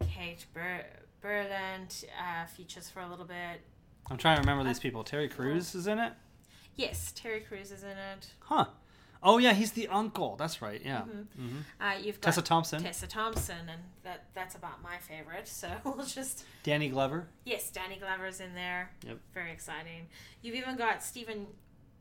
Kate 0.09 0.45
Ber- 0.53 0.85
Berlant 1.21 2.05
uh, 2.17 2.45
features 2.45 2.89
for 2.89 3.01
a 3.01 3.07
little 3.09 3.25
bit. 3.25 3.61
i'm 4.09 4.17
trying 4.17 4.35
to 4.35 4.41
remember 4.41 4.63
these 4.63 4.79
people 4.79 5.03
terry 5.03 5.27
Crews 5.29 5.75
is 5.75 5.87
in 5.87 5.97
it 5.99 6.13
Yes, 6.75 7.11
Terry 7.15 7.41
Crews 7.41 7.71
is 7.71 7.83
in 7.83 7.89
it. 7.91 8.27
Huh. 8.39 8.65
Oh 9.25 9.37
yeah, 9.37 9.53
he's 9.53 9.71
the 9.71 9.87
uncle. 9.87 10.35
That's 10.35 10.61
right. 10.61 10.81
Yeah. 10.83 11.01
Mm-hmm. 11.01 11.57
Uh, 11.79 11.93
you've 12.01 12.19
got 12.19 12.23
Tessa 12.29 12.41
Thompson, 12.41 12.83
Tessa 12.83 13.07
Thompson, 13.07 13.55
and 13.69 13.81
that 14.03 14.25
that's 14.33 14.55
about 14.55 14.81
my 14.83 14.97
favorite. 14.97 15.47
So 15.47 15.69
we'll 15.85 16.03
just 16.05 16.43
Danny 16.63 16.89
Glover. 16.89 17.27
yes, 17.45 17.69
Danny 17.69 17.97
Glover's 17.97 18.41
in 18.41 18.53
there. 18.53 18.91
Yep. 19.07 19.17
Very 19.33 19.51
exciting. 19.51 20.07
You've 20.41 20.55
even 20.55 20.75
got 20.75 21.01
Steven 21.03 21.47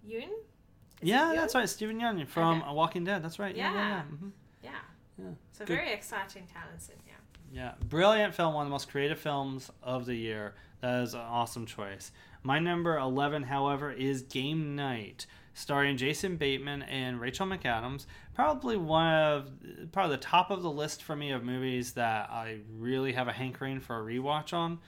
Yeun. 0.06 0.22
Is 0.22 1.08
Yeah, 1.08 1.32
that's 1.36 1.54
right. 1.54 1.68
Steven 1.68 2.00
Yeun 2.00 2.26
from 2.26 2.62
Okay. 2.62 2.72
Walking 2.72 3.04
Dead. 3.04 3.22
That's 3.22 3.38
right. 3.38 3.54
Yeah, 3.54 3.72
yeah, 3.72 3.78
yeah. 3.78 3.88
Yeah. 3.88 4.02
hmm 4.02 4.28
Yeah. 4.64 4.70
Yeah. 5.18 5.30
So 5.52 5.64
Good. 5.64 5.76
very 5.76 5.92
exciting 5.92 6.46
talents 6.52 6.88
in 6.88 6.96
here. 7.04 7.14
Yeah, 7.52 7.72
brilliant 7.88 8.34
film, 8.34 8.54
one 8.54 8.62
of 8.62 8.68
the 8.68 8.72
most 8.72 8.88
creative 8.90 9.18
films 9.20 9.70
of 9.82 10.06
the 10.06 10.14
year. 10.14 10.54
That 10.80 11.02
is 11.02 11.12
an 11.14 11.20
awesome 11.20 11.66
choice. 11.66 12.10
My 12.42 12.58
number 12.58 12.98
11, 12.98 13.44
however, 13.44 13.92
is 13.92 14.22
Game 14.22 14.74
Night, 14.74 15.26
starring 15.54 15.96
Jason 15.96 16.36
Bateman 16.36 16.82
and 16.82 17.20
Rachel 17.20 17.46
McAdams. 17.46 18.06
Probably 18.34 18.76
one 18.76 19.14
of, 19.14 19.50
probably 19.92 20.16
the 20.16 20.22
top 20.22 20.50
of 20.50 20.62
the 20.62 20.70
list 20.70 21.02
for 21.02 21.14
me 21.14 21.30
of 21.30 21.44
movies 21.44 21.92
that 21.92 22.30
I 22.30 22.58
really 22.76 23.12
have 23.12 23.28
a 23.28 23.32
hankering 23.32 23.78
for 23.80 23.96
a 23.98 24.02
rewatch 24.02 24.52
on. 24.52 24.80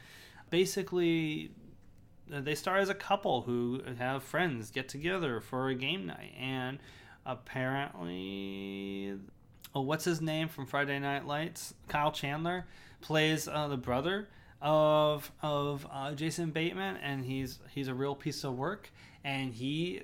Basically, 0.51 1.53
they 2.29 2.55
star 2.55 2.79
as 2.79 2.89
a 2.89 2.95
couple 2.95 3.43
who 3.43 3.83
have 3.99 4.25
friends 4.25 4.71
get 4.71 4.89
together 4.89 5.41
for 5.41 5.69
a 5.69 5.75
game 5.75 6.07
night, 6.07 6.35
and 6.39 6.79
apparently 7.25 9.15
oh, 9.75 9.81
what's 9.81 10.05
his 10.05 10.21
name 10.21 10.49
from 10.49 10.67
Friday 10.67 10.99
Night 10.99 11.27
Lights? 11.27 11.75
Kyle 11.89 12.13
Chandler 12.13 12.67
plays 13.01 13.49
uh, 13.49 13.69
the 13.69 13.77
brother 13.77 14.29
of 14.65 15.31
of 15.43 15.87
uh, 15.93 16.13
Jason 16.13 16.51
Bateman, 16.51 16.97
and 16.97 17.25
he's 17.25 17.61
he's 17.71 17.87
a 17.87 17.95
real 17.95 18.15
piece 18.15 18.43
of 18.43 18.57
work, 18.57 18.91
and 19.23 19.53
he 19.53 20.03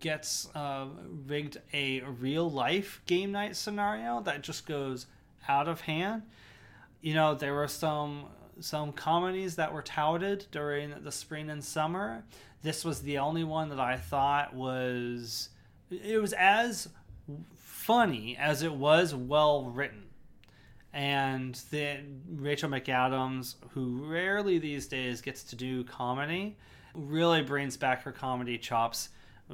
gets 0.00 0.48
uh, 0.54 0.86
rigged 1.26 1.58
a 1.72 2.00
real 2.02 2.50
life 2.50 3.00
game 3.06 3.32
night 3.32 3.56
scenario 3.56 4.20
that 4.20 4.42
just 4.42 4.66
goes 4.66 5.06
out 5.48 5.68
of 5.68 5.82
hand. 5.82 6.22
You 7.00 7.14
know, 7.14 7.34
there 7.34 7.54
were 7.54 7.68
some 7.68 8.26
some 8.60 8.92
comedies 8.92 9.56
that 9.56 9.72
were 9.72 9.82
touted 9.82 10.46
during 10.50 10.94
the 11.02 11.12
spring 11.12 11.48
and 11.48 11.62
summer. 11.62 12.24
This 12.62 12.84
was 12.84 13.02
the 13.02 13.18
only 13.18 13.44
one 13.44 13.68
that 13.68 13.80
I 13.80 13.96
thought 13.96 14.54
was 14.54 15.50
it 15.90 16.20
was 16.20 16.32
as 16.32 16.88
funny 17.54 18.36
as 18.36 18.62
it 18.62 18.72
was 18.72 19.14
well 19.14 19.64
written. 19.64 20.04
And 20.94 21.60
then 21.72 22.22
Rachel 22.36 22.70
McAdams, 22.70 23.56
who 23.70 24.06
rarely 24.06 24.58
these 24.58 24.86
days 24.86 25.20
gets 25.20 25.42
to 25.42 25.56
do 25.56 25.82
comedy, 25.82 26.56
really 26.94 27.42
brings 27.42 27.76
back 27.76 28.04
her 28.04 28.12
comedy 28.12 28.56
chops 28.56 29.08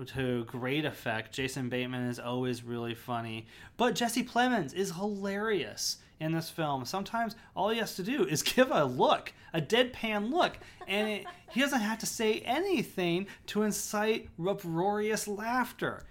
to 0.06 0.44
great 0.44 0.84
effect. 0.84 1.32
Jason 1.32 1.70
Bateman 1.70 2.06
is 2.08 2.18
always 2.18 2.62
really 2.62 2.94
funny, 2.94 3.46
but 3.78 3.94
Jesse 3.94 4.22
Plemons 4.22 4.74
is 4.74 4.92
hilarious 4.92 5.96
in 6.20 6.32
this 6.32 6.50
film. 6.50 6.84
Sometimes 6.84 7.34
all 7.56 7.70
he 7.70 7.78
has 7.78 7.96
to 7.96 8.02
do 8.02 8.24
is 8.24 8.42
give 8.42 8.70
a 8.70 8.84
look, 8.84 9.32
a 9.54 9.62
deadpan 9.62 10.30
look, 10.30 10.58
and 10.86 11.08
it, 11.08 11.26
he 11.50 11.60
doesn't 11.60 11.80
have 11.80 11.98
to 12.00 12.06
say 12.06 12.40
anything 12.40 13.26
to 13.46 13.62
incite 13.62 14.28
uproarious 14.46 15.26
laughter. 15.26 16.04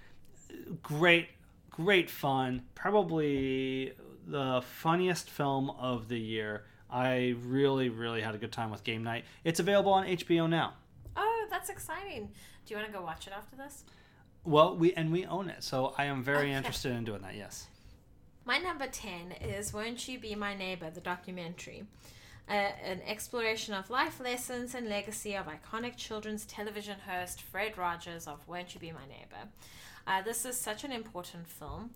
Great, 0.82 1.30
great 1.70 2.10
fun. 2.10 2.64
Probably 2.74 3.94
the 4.30 4.62
funniest 4.64 5.30
film 5.30 5.70
of 5.72 6.08
the 6.08 6.20
year. 6.20 6.64
I 6.90 7.36
really, 7.44 7.90
really 7.90 8.22
had 8.22 8.36
a 8.36 8.38
good 8.38 8.52
time 8.52 8.72
with 8.72 8.84
Game 8.84 9.04
Night. 9.04 9.26
It's 9.44 9.60
available 9.60 9.94
on 9.94 10.06
HBO 10.08 10.50
now. 10.50 10.74
Oh, 11.16 11.46
that's 11.50 11.70
exciting. 11.70 12.30
Do 12.66 12.74
you 12.74 12.78
want 12.78 12.88
to 12.92 12.94
go 12.98 13.04
watch 13.04 13.28
it 13.28 13.34
after 13.34 13.56
this? 13.56 13.84
Well, 14.44 14.76
we 14.76 14.94
and 14.94 15.12
we 15.12 15.26
own 15.26 15.50
it, 15.50 15.64
so 15.64 15.94
I 15.98 16.06
am 16.06 16.24
very 16.24 16.48
Okay. 16.48 16.54
interested 16.54 16.92
in 16.94 17.04
doing 17.04 17.22
that. 17.22 17.36
Yes. 17.36 17.68
My 18.46 18.58
number 18.58 18.88
10 18.88 19.34
is 19.42 19.74
Won't 19.74 20.08
You 20.08 20.18
Be 20.20 20.34
My 20.34 20.56
Neighbor, 20.56 20.90
the 20.90 21.02
documentary. 21.02 21.84
Uh, 22.48 22.54
an 22.84 23.02
exploration 23.06 23.76
of 23.76 23.92
life 23.92 24.20
lessons 24.20 24.74
and 24.74 24.90
legacy 24.90 25.36
of 25.36 25.46
iconic 25.46 25.96
children's 25.98 26.46
television 26.46 26.98
host 27.08 27.42
Fred 27.44 27.78
Rogers 27.78 28.26
of 28.26 28.48
Won't 28.48 28.74
You 28.74 28.80
Be 28.80 28.92
My 28.92 29.06
Neighbor. 29.08 29.50
Uh, 30.08 30.24
this 30.24 30.46
is 30.46 30.58
such 30.60 30.84
an 30.84 30.92
important 30.92 31.48
film 31.48 31.92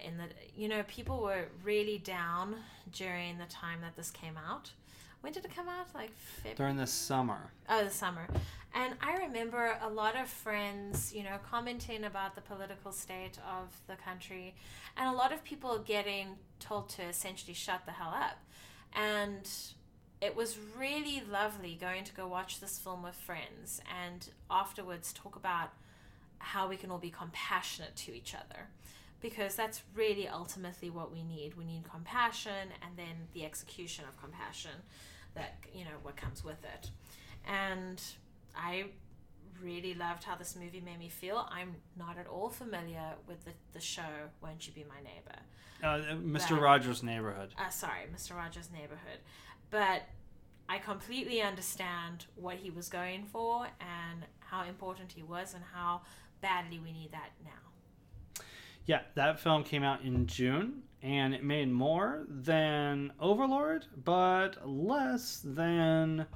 in 0.00 0.16
that, 0.18 0.32
you 0.56 0.68
know, 0.68 0.82
people 0.84 1.22
were 1.22 1.46
really 1.62 1.98
down 1.98 2.56
during 2.92 3.38
the 3.38 3.46
time 3.46 3.80
that 3.82 3.96
this 3.96 4.10
came 4.10 4.36
out. 4.36 4.70
When 5.20 5.32
did 5.32 5.44
it 5.44 5.54
come 5.54 5.68
out? 5.68 5.86
Like 5.94 6.10
February? 6.16 6.56
During 6.56 6.76
the 6.76 6.86
summer. 6.86 7.50
Oh, 7.68 7.84
the 7.84 7.90
summer. 7.90 8.26
And 8.74 8.94
I 9.00 9.16
remember 9.18 9.78
a 9.80 9.88
lot 9.88 10.16
of 10.20 10.28
friends, 10.28 11.14
you 11.14 11.22
know, 11.22 11.38
commenting 11.48 12.04
about 12.04 12.34
the 12.34 12.40
political 12.40 12.92
state 12.92 13.38
of 13.48 13.68
the 13.86 13.94
country, 13.94 14.54
and 14.96 15.08
a 15.08 15.16
lot 15.16 15.32
of 15.32 15.44
people 15.44 15.78
getting 15.78 16.36
told 16.58 16.88
to 16.90 17.02
essentially 17.02 17.54
shut 17.54 17.86
the 17.86 17.92
hell 17.92 18.12
up. 18.14 18.38
And 18.92 19.48
it 20.20 20.34
was 20.34 20.58
really 20.78 21.22
lovely 21.30 21.76
going 21.80 22.04
to 22.04 22.12
go 22.12 22.26
watch 22.26 22.60
this 22.60 22.78
film 22.78 23.02
with 23.02 23.14
friends 23.14 23.80
and 24.04 24.28
afterwards 24.50 25.12
talk 25.12 25.36
about 25.36 25.70
how 26.38 26.68
we 26.68 26.76
can 26.76 26.90
all 26.90 26.98
be 26.98 27.10
compassionate 27.10 27.96
to 27.96 28.14
each 28.14 28.34
other. 28.34 28.68
Because 29.24 29.54
that's 29.54 29.82
really 29.94 30.28
ultimately 30.28 30.90
what 30.90 31.10
we 31.10 31.22
need. 31.22 31.54
We 31.56 31.64
need 31.64 31.84
compassion 31.90 32.68
and 32.82 32.96
then 32.96 33.28
the 33.32 33.44
execution 33.44 34.04
of 34.08 34.20
compassion 34.20 34.76
that, 35.34 35.54
you 35.72 35.84
know, 35.84 35.96
what 36.02 36.16
comes 36.16 36.44
with 36.44 36.62
it 36.62 36.90
and 37.46 38.00
I 38.56 38.86
really 39.62 39.94
loved 39.94 40.24
how 40.24 40.36
this 40.36 40.56
movie 40.56 40.80
made 40.80 40.98
me 40.98 41.08
feel. 41.08 41.46
I'm 41.50 41.76
not 41.96 42.18
at 42.18 42.26
all 42.26 42.48
familiar 42.48 43.14
with 43.26 43.44
the, 43.44 43.52
the 43.72 43.80
show 43.80 44.02
Won't 44.42 44.66
You 44.66 44.72
Be 44.72 44.84
My 44.84 45.00
Neighbor. 45.02 45.38
Uh, 45.82 46.14
Mr. 46.16 46.52
Right. 46.52 46.62
Rogers' 46.62 47.02
Neighborhood. 47.02 47.54
Uh, 47.58 47.68
sorry, 47.68 48.02
Mr. 48.14 48.36
Rogers' 48.36 48.70
Neighborhood. 48.72 49.18
But 49.70 50.02
I 50.68 50.78
completely 50.78 51.42
understand 51.42 52.26
what 52.36 52.56
he 52.56 52.70
was 52.70 52.88
going 52.88 53.24
for 53.24 53.66
and 53.80 54.24
how 54.40 54.64
important 54.64 55.12
he 55.12 55.22
was 55.22 55.54
and 55.54 55.62
how 55.74 56.02
badly 56.40 56.78
we 56.78 56.92
need 56.92 57.12
that 57.12 57.30
now. 57.44 57.50
Yeah, 58.86 59.00
that 59.14 59.40
film 59.40 59.64
came 59.64 59.82
out 59.82 60.02
in 60.02 60.26
June, 60.26 60.82
and 61.02 61.34
it 61.34 61.42
made 61.42 61.70
more 61.70 62.24
than 62.28 63.12
Overlord, 63.20 63.86
but 64.04 64.68
less 64.68 65.40
than 65.44 66.26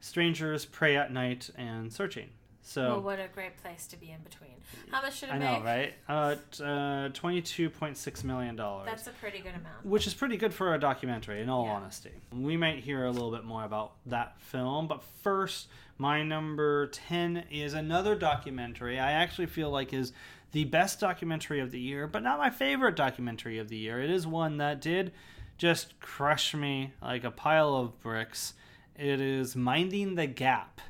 Strangers 0.00 0.64
Prey 0.64 0.96
at 0.96 1.12
Night 1.12 1.50
and 1.56 1.92
Searching. 1.92 2.30
So 2.62 2.82
Well, 2.88 3.00
what 3.00 3.18
a 3.18 3.28
great 3.34 3.56
place 3.62 3.86
to 3.88 3.96
be 3.96 4.10
in 4.10 4.20
between. 4.22 4.50
How 4.90 5.00
much 5.00 5.18
should 5.18 5.30
it 5.30 5.36
I 5.36 5.38
know, 5.38 5.62
right? 5.64 5.94
Uh, 6.06 6.34
t- 6.50 6.62
uh, 6.62 7.08
twenty-two 7.14 7.70
point 7.70 7.96
six 7.96 8.22
million 8.22 8.56
dollars. 8.56 8.86
That's 8.86 9.06
a 9.06 9.12
pretty 9.12 9.38
good 9.38 9.54
amount. 9.54 9.86
which 9.86 10.06
is 10.06 10.12
pretty 10.12 10.36
good 10.36 10.52
for 10.52 10.74
a 10.74 10.78
documentary 10.78 11.40
in 11.40 11.48
all 11.48 11.64
Yeah. 11.64 11.72
honesty 11.72 12.10
we 12.30 12.58
might 12.58 12.80
hear 12.80 13.06
a 13.06 13.10
little 13.10 13.30
bit 13.30 13.44
more 13.44 13.64
about 13.64 13.92
that 14.04 14.38
film 14.42 14.86
but 14.86 15.02
first 15.22 15.68
my 15.96 16.22
number 16.22 16.88
10 16.88 17.44
is 17.50 17.72
another 17.72 18.14
documentary 18.14 19.00
i 19.00 19.12
actually 19.12 19.46
feel 19.46 19.70
like 19.70 19.94
is 19.94 20.12
the 20.52 20.64
best 20.64 21.00
documentary 21.00 21.60
of 21.60 21.70
the 21.70 21.80
year 21.80 22.06
but 22.06 22.22
not 22.22 22.38
my 22.38 22.50
favorite 22.50 22.96
documentary 22.96 23.58
of 23.58 23.68
the 23.68 23.76
year. 23.76 24.00
It 24.00 24.10
is 24.10 24.26
one 24.26 24.56
that 24.58 24.80
did 24.80 25.12
just 25.56 25.98
crush 26.00 26.54
me 26.54 26.92
like 27.02 27.24
a 27.24 27.30
pile 27.30 27.74
of 27.74 28.00
bricks. 28.00 28.54
It 28.96 29.20
is 29.20 29.56
minding 29.56 30.14
the 30.14 30.26
gap 30.26 30.80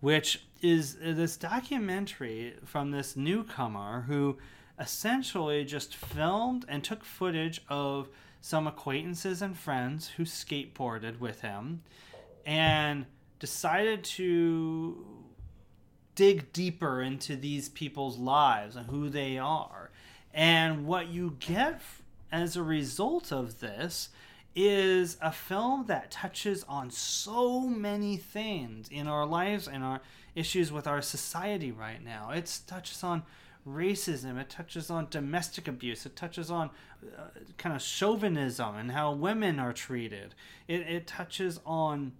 which 0.00 0.44
is 0.62 0.96
uh, 1.04 1.12
this 1.12 1.36
documentary 1.36 2.54
from 2.64 2.90
this 2.90 3.16
newcomer 3.16 4.02
who 4.06 4.38
essentially 4.78 5.64
just 5.64 5.96
filmed 5.96 6.64
and 6.68 6.84
took 6.84 7.04
footage 7.04 7.60
of 7.68 8.08
some 8.40 8.66
acquaintances 8.66 9.42
and 9.42 9.58
friends 9.58 10.08
who 10.08 10.24
skateboarded 10.24 11.18
with 11.18 11.40
him 11.40 11.82
and 12.46 13.06
decided 13.40 14.04
to 14.04 15.04
dig 16.18 16.52
deeper 16.52 17.00
into 17.00 17.36
these 17.36 17.68
people's 17.68 18.18
lives 18.18 18.74
and 18.74 18.86
who 18.86 19.08
they 19.08 19.38
are. 19.38 19.88
And 20.34 20.84
what 20.84 21.06
you 21.06 21.36
get 21.38 21.80
as 22.32 22.56
a 22.56 22.62
result 22.64 23.30
of 23.30 23.60
this 23.60 24.08
is 24.56 25.16
a 25.22 25.30
film 25.30 25.86
that 25.86 26.10
touches 26.10 26.64
on 26.64 26.90
so 26.90 27.60
many 27.60 28.16
things 28.16 28.88
in 28.90 29.06
our 29.06 29.24
lives 29.24 29.68
and 29.68 29.84
our 29.84 30.00
issues 30.34 30.72
with 30.72 30.88
our 30.88 31.00
society 31.00 31.70
right 31.70 32.04
now. 32.04 32.30
It 32.30 32.62
touches 32.66 33.04
on 33.04 33.22
racism, 33.64 34.40
it 34.40 34.50
touches 34.50 34.90
on 34.90 35.06
domestic 35.10 35.68
abuse, 35.68 36.04
it 36.04 36.16
touches 36.16 36.50
on 36.50 36.70
uh, 37.16 37.28
kind 37.58 37.76
of 37.76 37.80
chauvinism 37.80 38.74
and 38.74 38.90
how 38.90 39.12
women 39.12 39.60
are 39.60 39.72
treated. 39.72 40.34
It, 40.66 40.80
it 40.80 41.06
touches 41.06 41.60
on 41.64 42.10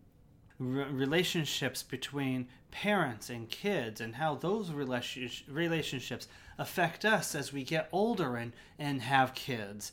re- 0.60 0.84
relationships 0.84 1.82
between 1.82 2.46
parents 2.70 3.30
and 3.30 3.48
kids 3.48 4.00
and 4.00 4.14
how 4.16 4.34
those 4.34 4.70
relation- 4.70 5.30
relationships 5.48 6.28
affect 6.58 7.04
us 7.04 7.34
as 7.34 7.52
we 7.52 7.64
get 7.64 7.88
older 7.92 8.36
and, 8.36 8.52
and 8.78 9.02
have 9.02 9.34
kids. 9.34 9.92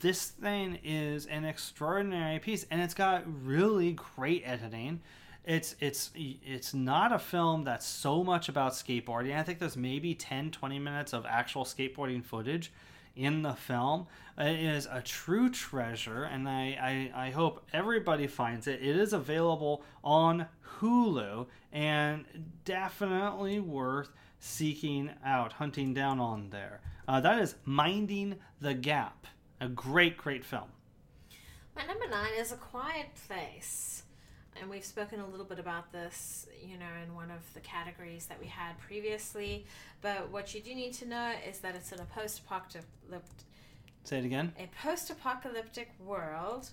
This 0.00 0.28
thing 0.28 0.78
is 0.84 1.26
an 1.26 1.44
extraordinary 1.44 2.38
piece 2.38 2.64
and 2.70 2.80
it's 2.80 2.94
got 2.94 3.24
really 3.44 3.92
great 3.92 4.42
editing. 4.46 5.00
it's 5.44 5.76
it's 5.80 6.10
it's 6.14 6.74
not 6.74 7.12
a 7.12 7.18
film 7.18 7.64
that's 7.64 7.86
so 7.86 8.24
much 8.24 8.48
about 8.48 8.72
skateboarding. 8.72 9.36
I 9.36 9.42
think 9.42 9.58
there's 9.58 9.76
maybe 9.76 10.14
10 10.14 10.50
20 10.50 10.78
minutes 10.78 11.12
of 11.12 11.24
actual 11.26 11.64
skateboarding 11.64 12.24
footage 12.24 12.72
in 13.14 13.42
the 13.42 13.54
film. 13.54 14.06
It 14.38 14.60
is 14.60 14.86
a 14.90 15.00
true 15.00 15.48
treasure, 15.48 16.24
and 16.24 16.48
I, 16.48 17.10
I, 17.14 17.26
I 17.26 17.30
hope 17.30 17.64
everybody 17.72 18.26
finds 18.26 18.66
it. 18.66 18.80
It 18.82 18.96
is 18.96 19.12
available 19.14 19.82
on 20.04 20.46
Hulu 20.80 21.46
and 21.72 22.24
definitely 22.64 23.60
worth 23.60 24.10
seeking 24.38 25.10
out, 25.24 25.54
hunting 25.54 25.94
down 25.94 26.20
on 26.20 26.50
there. 26.50 26.80
Uh, 27.08 27.20
that 27.20 27.38
is 27.38 27.54
Minding 27.64 28.36
the 28.60 28.74
Gap. 28.74 29.26
A 29.60 29.68
great, 29.68 30.16
great 30.16 30.44
film. 30.44 30.68
My 31.74 31.84
number 31.86 32.06
nine 32.08 32.32
is 32.38 32.52
A 32.52 32.56
Quiet 32.56 33.06
Place. 33.26 34.02
And 34.60 34.70
we've 34.70 34.84
spoken 34.84 35.20
a 35.20 35.26
little 35.26 35.44
bit 35.44 35.58
about 35.58 35.92
this, 35.92 36.46
you 36.66 36.78
know, 36.78 36.86
in 37.04 37.14
one 37.14 37.30
of 37.30 37.40
the 37.52 37.60
categories 37.60 38.26
that 38.26 38.40
we 38.40 38.46
had 38.46 38.78
previously. 38.78 39.66
But 40.00 40.30
what 40.30 40.54
you 40.54 40.62
do 40.62 40.74
need 40.74 40.94
to 40.94 41.06
know 41.06 41.32
is 41.46 41.58
that 41.58 41.74
it's 41.74 41.92
in 41.92 42.00
a 42.00 42.04
post 42.06 42.40
apocalyptic 42.40 42.86
Say 44.04 44.18
it 44.18 44.24
again. 44.24 44.52
a 44.58 44.68
post 44.82 45.10
apocalyptic 45.10 45.90
world 45.98 46.70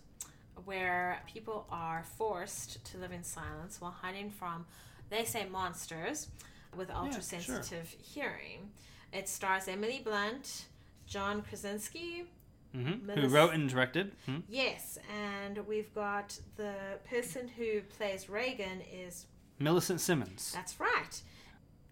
where 0.66 1.22
people 1.32 1.66
are 1.72 2.04
forced 2.18 2.84
to 2.86 2.98
live 2.98 3.12
in 3.12 3.24
silence 3.24 3.80
while 3.82 3.92
hiding 3.92 4.30
from, 4.32 4.66
they 5.10 5.24
say, 5.26 5.46
monsters 5.50 6.28
with 6.76 6.90
ultra 6.92 7.22
sensitive 7.22 7.88
hearing. 8.00 8.72
It 9.12 9.30
stars 9.30 9.68
Emily 9.68 10.02
Blunt, 10.04 10.66
John 11.06 11.42
Krasinski, 11.42 12.26
hmm 12.74 13.08
Who 13.12 13.28
wrote 13.28 13.54
and 13.54 13.70
directed? 13.70 14.14
Hmm? 14.26 14.38
yes, 14.50 14.98
and 15.16 15.60
we've 15.68 15.94
got 15.94 16.40
the 16.56 16.74
person 17.08 17.48
who 17.48 17.82
plays 17.82 18.30
Regan 18.30 18.82
is 18.92 19.28
Millicent 19.60 20.02
Simmonds. 20.02 20.52
that's 20.52 20.80
right. 20.80 21.22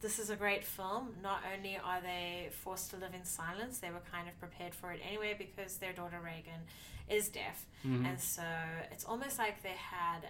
This 0.02 0.18
is 0.20 0.30
a 0.32 0.36
great 0.36 0.64
film. 0.64 1.14
Not 1.22 1.42
only 1.56 1.78
are 1.78 2.02
they 2.02 2.50
forced 2.52 2.90
to 2.92 2.98
live 2.98 3.14
in 3.14 3.24
silence, 3.24 3.78
they 3.80 3.92
were 3.92 4.02
kind 4.12 4.28
of 4.28 4.38
prepared 4.40 4.74
for 4.74 4.92
it 4.92 5.00
anyway 5.08 5.36
because 5.38 5.78
their 5.78 5.94
daughter 5.94 6.20
Regan 6.24 6.62
is 7.08 7.30
deaf. 7.30 7.66
Mhm. 7.86 8.06
And 8.08 8.20
so 8.20 8.44
it's 8.92 9.04
almost 9.06 9.38
like 9.38 9.62
they 9.62 9.70
had 9.78 10.30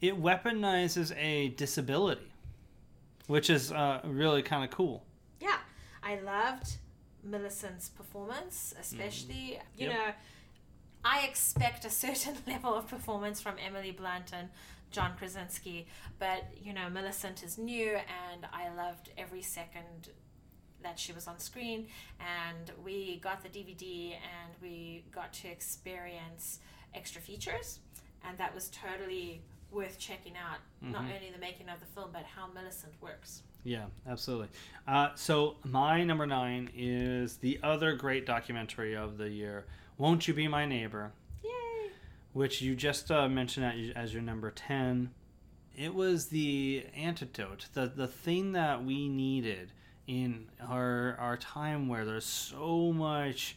It 0.00 0.14
weaponizes 0.14 1.12
a 1.16 1.48
disability, 1.48 2.30
which 3.26 3.50
is 3.50 3.72
uh, 3.72 4.00
really 4.04 4.42
kind 4.42 4.62
of 4.62 4.70
cool. 4.70 5.04
Yeah, 5.40 5.58
I 6.04 6.20
loved 6.20 6.76
Millicent's 7.24 7.88
performance, 7.88 8.74
especially. 8.78 9.60
You 9.76 9.88
Yep. 9.88 9.92
know, 9.92 10.12
I 11.04 11.26
expect 11.26 11.84
a 11.84 11.90
certain 11.90 12.36
level 12.46 12.74
of 12.74 12.86
performance 12.86 13.40
from 13.40 13.56
Emily 13.58 13.90
Blunt 13.90 14.32
and 14.32 14.50
John 14.90 15.16
Krasinski, 15.16 15.86
but 16.18 16.44
you 16.60 16.72
know, 16.72 16.88
Millicent 16.88 17.42
is 17.42 17.58
new, 17.58 17.96
and 18.32 18.46
I 18.52 18.68
loved 18.74 19.10
every 19.18 19.42
second 19.42 20.10
that 20.82 20.98
she 20.98 21.12
was 21.12 21.26
on 21.26 21.38
screen. 21.38 21.88
And 22.20 22.70
we 22.84 23.18
got 23.20 23.42
the 23.42 23.48
DVD, 23.48 24.12
and 24.12 24.54
we 24.62 25.04
got 25.12 25.32
to 25.34 25.48
experience 25.48 26.60
extra 26.94 27.20
features, 27.20 27.80
and 28.24 28.38
that 28.38 28.54
was 28.54 28.70
totally 28.70 29.42
worth 29.70 29.98
checking 29.98 30.34
out. 30.36 30.58
Not 30.80 31.02
Mhm. 31.04 31.16
only 31.16 31.30
the 31.30 31.38
making 31.38 31.68
of 31.68 31.80
the 31.80 31.86
film, 31.86 32.10
but 32.12 32.24
how 32.24 32.46
Millicent 32.46 32.94
works. 33.02 33.42
Yeah, 33.64 33.86
absolutely. 34.06 34.48
Uh, 34.86 35.14
so 35.14 35.56
my 35.64 36.04
number 36.04 36.26
nine 36.26 36.70
is 36.74 37.36
the 37.38 37.60
other 37.62 37.94
great 37.96 38.24
documentary 38.24 38.96
of 38.96 39.18
the 39.18 39.28
year, 39.28 39.66
"Won't 39.98 40.26
You 40.26 40.32
Be 40.32 40.48
My 40.48 40.64
Neighbor,"! 40.64 41.12
Which 42.38 42.62
you 42.62 42.76
just 42.76 43.10
uh, 43.10 43.28
mentioned 43.28 43.92
as 43.96 44.14
your 44.14 44.22
number 44.22 44.48
ten. 44.48 45.10
It 45.76 45.92
was 45.92 46.28
the 46.28 46.86
antidote, 46.94 47.66
the 47.74 47.86
the 47.88 48.06
thing 48.06 48.52
that 48.52 48.84
we 48.84 49.08
needed 49.08 49.72
in 50.06 50.46
our 50.64 51.16
our 51.18 51.36
time 51.36 51.88
where 51.88 52.04
there's 52.04 52.24
so 52.24 52.92
much 52.92 53.56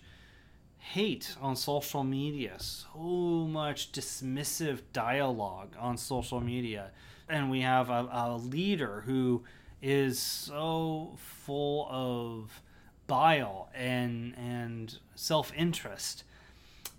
hate 0.80 1.36
on 1.40 1.56
social 1.56 2.04
media, 2.04 2.56
so 2.58 2.98
much 2.98 3.92
dismissive 3.92 4.80
dialogue 4.94 5.76
on 5.80 5.96
social 5.96 6.42
media, 6.42 6.90
and 7.30 7.52
we 7.52 7.62
have 7.62 7.92
a, 7.92 8.10
a 8.12 8.38
leader 8.38 9.04
who 9.06 9.44
is 9.80 10.18
so 10.18 11.14
full 11.18 11.88
of 11.88 12.64
bile 13.06 13.70
and 13.76 14.36
and 14.36 14.98
self 15.14 15.54
interest. 15.56 16.24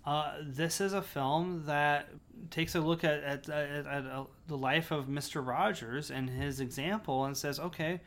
Uh, 0.05 0.33
this 0.41 0.81
is 0.81 0.93
a 0.93 1.01
film 1.01 1.63
that 1.65 2.09
takes 2.49 2.75
a 2.75 2.81
look 2.81 3.03
at 3.03 3.23
at, 3.23 3.49
at, 3.49 3.85
at 3.85 4.05
uh, 4.05 4.25
the 4.47 4.57
life 4.57 4.91
of 4.91 5.05
Mr. 5.05 5.45
Rogers 5.45 6.11
and 6.11 6.29
his 6.29 6.59
example 6.59 7.25
and 7.25 7.37
says, 7.37 7.59
okay, 7.59 8.01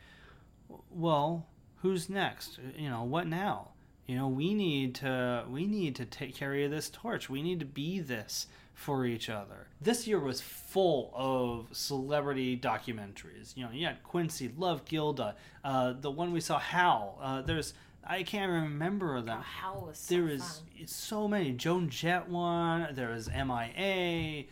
well, 0.91 1.47
who's 1.77 2.09
next? 2.09 2.59
You 2.77 2.89
know, 2.89 3.03
what 3.03 3.27
now? 3.27 3.69
You 4.05 4.15
know, 4.15 4.27
we 4.27 4.53
need 4.53 4.95
to 4.95 5.45
we 5.49 5.65
need 5.65 5.95
to 5.95 6.05
take 6.05 6.35
carry 6.35 6.63
of 6.63 6.71
this 6.71 6.89
torch. 6.89 7.29
We 7.29 7.41
need 7.41 7.59
to 7.59 7.65
be 7.65 7.99
this 7.99 8.47
for 8.73 9.05
each 9.05 9.27
other. 9.27 9.67
This 9.81 10.07
year 10.07 10.19
was 10.19 10.39
full 10.39 11.11
of 11.15 11.67
celebrity 11.75 12.55
documentaries. 12.55 13.57
You 13.57 13.65
know, 13.65 13.71
you 13.71 13.87
had 13.87 14.03
Quincy, 14.03 14.51
Love 14.55 14.85
Gilda, 14.85 15.35
uh, 15.63 15.93
the 15.99 16.11
one 16.11 16.31
we 16.31 16.41
saw, 16.41 16.59
Hal. 16.59 17.17
Uh, 17.19 17.41
there's 17.41 17.73
I 18.09 18.23
can't 18.23 18.51
remember 18.51 19.21
them. 19.21 19.43
Oh, 19.65 19.85
was 19.87 19.97
so 19.97 20.15
There 20.15 20.29
is 20.29 20.61
so 20.85 21.27
many. 21.27 21.51
Joan 21.51 21.89
Jett 21.89 22.29
one. 22.29 22.87
There 22.93 23.13
is 23.13 23.29
MIA. 23.29 24.45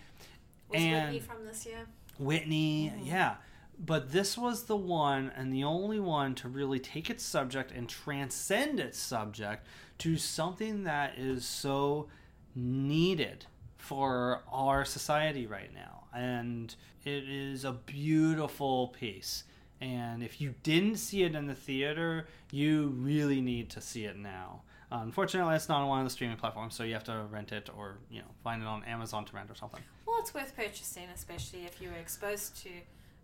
Was 0.70 0.82
and 0.82 1.06
Whitney 1.06 1.20
from 1.20 1.46
this 1.46 1.66
year? 1.66 1.88
Whitney, 2.20 2.92
mm-hmm. 2.94 3.06
yeah. 3.06 3.36
But 3.78 4.12
this 4.12 4.38
was 4.38 4.64
the 4.64 4.76
one 4.76 5.32
and 5.36 5.52
the 5.52 5.64
only 5.64 6.00
one 6.00 6.36
to 6.36 6.48
really 6.48 6.80
take 6.80 7.10
its 7.10 7.24
subject 7.24 7.72
and 7.72 7.90
transcend 7.90 8.80
its 8.80 8.98
subject 8.98 9.68
to 10.00 10.18
something 10.18 10.84
that 10.84 11.18
is 11.18 11.46
so 11.46 12.08
needed 12.56 13.46
for 13.78 14.44
our 14.52 14.86
society 14.86 15.46
right 15.46 15.74
now. 15.74 16.06
And 16.14 16.74
it 17.04 17.30
is 17.30 17.66
a 17.66 17.74
beautiful 17.74 18.90
piece. 18.90 19.44
And 19.82 20.24
if 20.24 20.40
you 20.40 20.56
didn't 20.64 20.98
see 20.98 21.24
it 21.24 21.36
in 21.36 21.48
the 21.48 21.56
theater, 21.56 22.28
you 22.52 22.88
really 22.98 23.42
need 23.42 23.70
to 23.72 23.82
see 23.82 24.06
it 24.06 24.18
now. 24.18 24.62
Unfortunately, 24.92 25.56
it's 25.56 25.68
not 25.68 25.82
on 25.82 25.88
one 25.88 26.00
of 26.00 26.06
the 26.06 26.12
streaming 26.12 26.38
platforms, 26.38 26.76
so 26.76 26.84
you 26.84 26.94
have 26.94 27.04
to 27.06 27.26
rent 27.30 27.52
it 27.52 27.70
or 27.76 27.98
you 28.10 28.20
know 28.20 28.28
find 28.44 28.62
it 28.62 28.66
on 28.66 28.84
Amazon 28.86 29.26
to 29.26 29.36
rent 29.36 29.50
or 29.50 29.56
something. 29.56 29.82
Well, 30.06 30.18
it's 30.20 30.34
worth 30.34 30.56
purchasing, 30.56 31.08
especially 31.14 31.66
if 31.66 31.82
you 31.82 31.90
were 31.90 31.98
exposed 31.98 32.62
to 32.64 32.70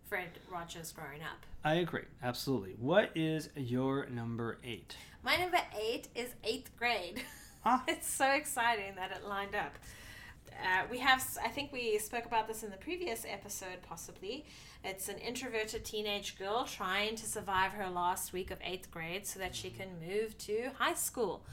Fred 0.08 0.28
Rogers 0.50 0.92
growing 0.92 1.22
up. 1.22 1.46
I 1.64 1.74
agree, 1.76 2.04
absolutely. 2.22 2.74
What 2.78 3.10
is 3.14 3.48
your 3.56 4.06
number 4.06 4.58
eight? 4.64 4.96
My 5.22 5.36
number 5.36 5.60
eight 5.80 6.08
is 6.14 6.34
eighth 6.44 6.76
grade. 6.76 7.22
Ah. 7.64 7.84
it's 7.88 8.10
so 8.10 8.28
exciting 8.32 8.96
that 8.96 9.12
it 9.12 9.26
lined 9.26 9.54
up. 9.54 9.72
Uh, 10.60 10.84
we 10.90 10.98
have, 10.98 11.24
I 11.42 11.48
think 11.48 11.72
we 11.72 11.98
spoke 11.98 12.26
about 12.26 12.46
this 12.48 12.62
in 12.62 12.70
the 12.70 12.76
previous 12.76 13.24
episode, 13.28 13.82
possibly. 13.82 14.44
It's 14.84 15.08
an 15.08 15.18
introverted 15.18 15.84
teenage 15.84 16.38
girl 16.38 16.64
trying 16.64 17.16
to 17.16 17.26
survive 17.26 17.72
her 17.72 17.88
last 17.88 18.32
week 18.32 18.50
of 18.50 18.58
eighth 18.64 18.90
grade 18.90 19.26
so 19.26 19.38
that 19.38 19.54
she 19.54 19.70
can 19.70 19.88
move 20.06 20.36
to 20.38 20.70
high 20.78 20.94
school. 20.94 21.44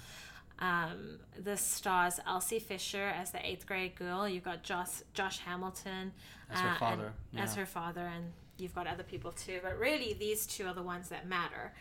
Um, 0.59 1.19
this 1.37 1.61
stars 1.61 2.19
Elsie 2.27 2.59
Fisher 2.59 3.13
as 3.17 3.31
the 3.31 3.45
eighth 3.45 3.65
grade 3.65 3.95
girl. 3.95 4.27
You've 4.27 4.43
got 4.43 4.61
Josh, 4.63 5.01
Josh 5.13 5.39
Hamilton 5.39 6.11
As 6.51 6.59
her 6.59 6.69
uh, 6.69 6.77
father, 6.77 7.13
as 7.37 7.55
her 7.55 7.65
father, 7.65 8.11
and 8.13 8.33
you've 8.57 8.75
got 8.75 8.85
other 8.85 9.03
people 9.03 9.31
too. 9.31 9.59
But 9.63 9.79
really, 9.79 10.13
these 10.13 10.45
two 10.45 10.67
are 10.67 10.73
the 10.73 10.83
ones 10.83 11.07
that 11.09 11.27
matter. 11.27 11.71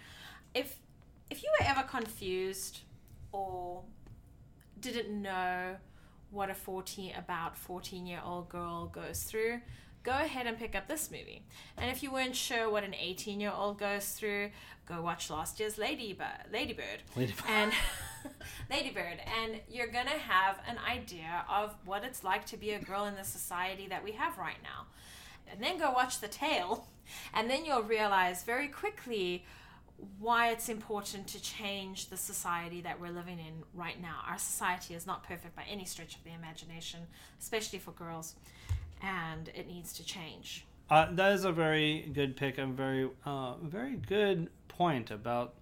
If 0.54 0.76
if 1.28 1.42
you 1.42 1.50
were 1.58 1.66
ever 1.66 1.82
confused 1.82 2.82
or 3.32 3.82
didn't 4.80 5.10
know 5.20 5.76
what 6.30 6.50
a 6.50 6.54
14 6.54 7.14
about 7.16 7.56
14 7.56 8.06
year 8.06 8.20
old 8.24 8.48
girl 8.48 8.86
goes 8.86 9.22
through 9.22 9.60
go 10.02 10.12
ahead 10.12 10.46
and 10.46 10.58
pick 10.58 10.74
up 10.74 10.88
this 10.88 11.10
movie. 11.10 11.42
And 11.76 11.90
if 11.90 12.02
you 12.02 12.10
weren't 12.10 12.34
sure 12.34 12.70
what 12.70 12.84
an 12.84 12.94
18 12.94 13.40
year 13.40 13.52
old 13.54 13.78
goes 13.78 14.10
through 14.10 14.50
go 14.86 15.02
watch 15.02 15.28
last 15.28 15.60
year's 15.60 15.76
ladybird 15.76 16.50
ladybird. 16.52 17.02
Ladybird. 17.16 17.44
and 17.48 17.72
ladybird. 18.70 19.18
And 19.42 19.60
you're 19.68 19.88
gonna 19.88 20.10
have 20.10 20.60
an 20.66 20.78
idea 20.78 21.44
of 21.50 21.74
what 21.84 22.04
it's 22.04 22.24
like 22.24 22.46
to 22.46 22.56
be 22.56 22.70
a 22.72 22.80
girl 22.80 23.04
in 23.04 23.16
the 23.16 23.24
society 23.24 23.86
that 23.88 24.02
we 24.02 24.12
have 24.12 24.38
right 24.38 24.62
now. 24.62 24.86
And 25.50 25.62
then 25.62 25.78
go 25.78 25.90
watch 25.90 26.20
the 26.20 26.28
tale. 26.28 26.86
And 27.32 27.48
then 27.48 27.64
you'll 27.64 27.82
realize 27.82 28.42
very 28.44 28.68
quickly 28.68 29.44
why 30.18 30.50
it's 30.50 30.68
important 30.68 31.26
to 31.28 31.42
change 31.42 32.08
the 32.08 32.16
society 32.16 32.80
that 32.82 33.00
we're 33.00 33.10
living 33.10 33.38
in 33.38 33.64
right 33.74 34.00
now. 34.00 34.20
Our 34.26 34.38
society 34.38 34.94
is 34.94 35.06
not 35.06 35.24
perfect 35.24 35.56
by 35.56 35.64
any 35.68 35.84
stretch 35.84 36.14
of 36.14 36.24
the 36.24 36.32
imagination, 36.32 37.00
especially 37.40 37.78
for 37.78 37.90
girls, 37.92 38.34
and 39.02 39.48
it 39.54 39.66
needs 39.66 39.92
to 39.94 40.04
change. 40.04 40.64
Uh, 40.90 41.08
that 41.12 41.32
is 41.32 41.44
a 41.44 41.52
very 41.52 42.10
good 42.14 42.36
pick 42.36 42.58
and 42.58 42.76
very, 42.76 43.10
uh, 43.26 43.54
very 43.62 43.96
good 43.96 44.48
point 44.68 45.10
about 45.10 45.54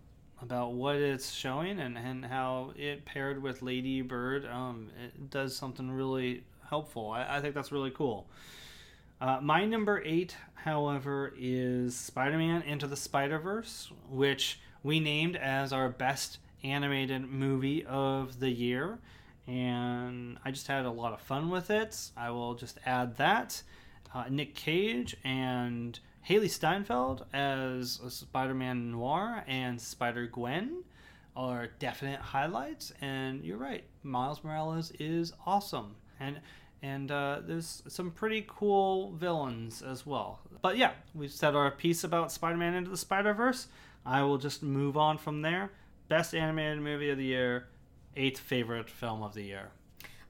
about 0.43 0.75
what 0.75 0.97
it's 0.97 1.33
showing 1.33 1.81
and, 1.81 1.97
and 1.97 2.23
how 2.23 2.71
it 2.77 3.07
paired 3.07 3.43
with 3.43 3.63
Lady 3.63 4.03
Bird. 4.03 4.45
Um, 4.45 4.91
it 5.03 5.31
does 5.31 5.57
something 5.57 5.91
really 5.91 6.45
helpful. 6.69 7.13
I, 7.13 7.39
I 7.39 7.41
think 7.41 7.55
that's 7.55 7.73
really 7.73 7.91
cool. 7.91 8.27
Uh, 9.21 9.39
my 9.41 9.65
number 9.65 10.03
eight, 10.05 10.37
however, 10.55 11.33
is 11.39 11.97
Spider 11.97 12.37
Man 12.37 12.63
Into 12.63 12.87
the 12.87 12.97
Spider 12.97 13.39
Verse, 13.39 13.91
which 14.11 14.61
we 14.83 15.01
named 15.01 15.37
as 15.37 15.73
our 15.73 15.89
best 15.89 16.39
animated 16.63 17.23
movie 17.23 17.85
of 17.87 18.41
the 18.41 18.51
year. 18.51 18.99
And 19.47 20.39
I 20.45 20.51
just 20.51 20.67
had 20.67 20.85
a 20.85 20.91
lot 20.91 21.15
of 21.15 21.21
fun 21.21 21.49
with 21.51 21.71
it. 21.71 22.11
I 22.17 22.31
will 22.31 22.55
just 22.55 22.79
add 22.85 23.17
that. 23.17 23.63
Uh, 24.15 24.25
Nick 24.29 24.55
Cage 24.55 25.17
and 25.25 25.99
Hailee 26.29 26.51
Steinfeld 26.51 27.25
as 27.33 28.01
Spider 28.09 28.55
Man 28.55 28.91
Noir 28.91 29.45
and 29.47 29.81
Spider 29.81 30.27
Gwen 30.27 30.83
are 31.35 31.69
definite 31.79 32.21
highlights. 32.21 32.93
And 33.01 33.45
you're 33.45 33.57
right, 33.57 33.85
Miles 34.03 34.45
Morales 34.45 34.91
is 34.99 35.33
awesome. 35.47 35.95
And 36.19 36.41
and 36.83 37.11
uh, 37.11 37.41
there's 37.47 37.83
some 37.89 38.11
pretty 38.11 38.45
cool 38.49 39.13
villains 39.13 39.83
as 39.83 40.07
well. 40.07 40.41
But 40.63 40.77
yeah, 40.77 40.93
we've 41.15 41.33
said 41.33 41.55
our 41.55 41.71
piece 41.71 42.05
about 42.05 42.33
Spider-Man 42.33 42.75
into 42.75 42.91
the 42.91 42.97
Spider-Verse. 42.97 43.69
I 44.05 44.23
will 44.23 44.39
just 44.39 44.63
move 44.63 44.97
on 44.97 45.19
from 45.19 45.43
there. 45.43 45.71
Best 46.09 46.35
animated 46.35 46.81
movie 46.81 47.11
of 47.11 47.19
the 47.19 47.25
year, 47.25 47.67
eighth 48.17 48.39
favorite 48.39 48.89
film 48.89 49.23
of 49.23 49.35
the 49.35 49.43
year. 49.43 49.71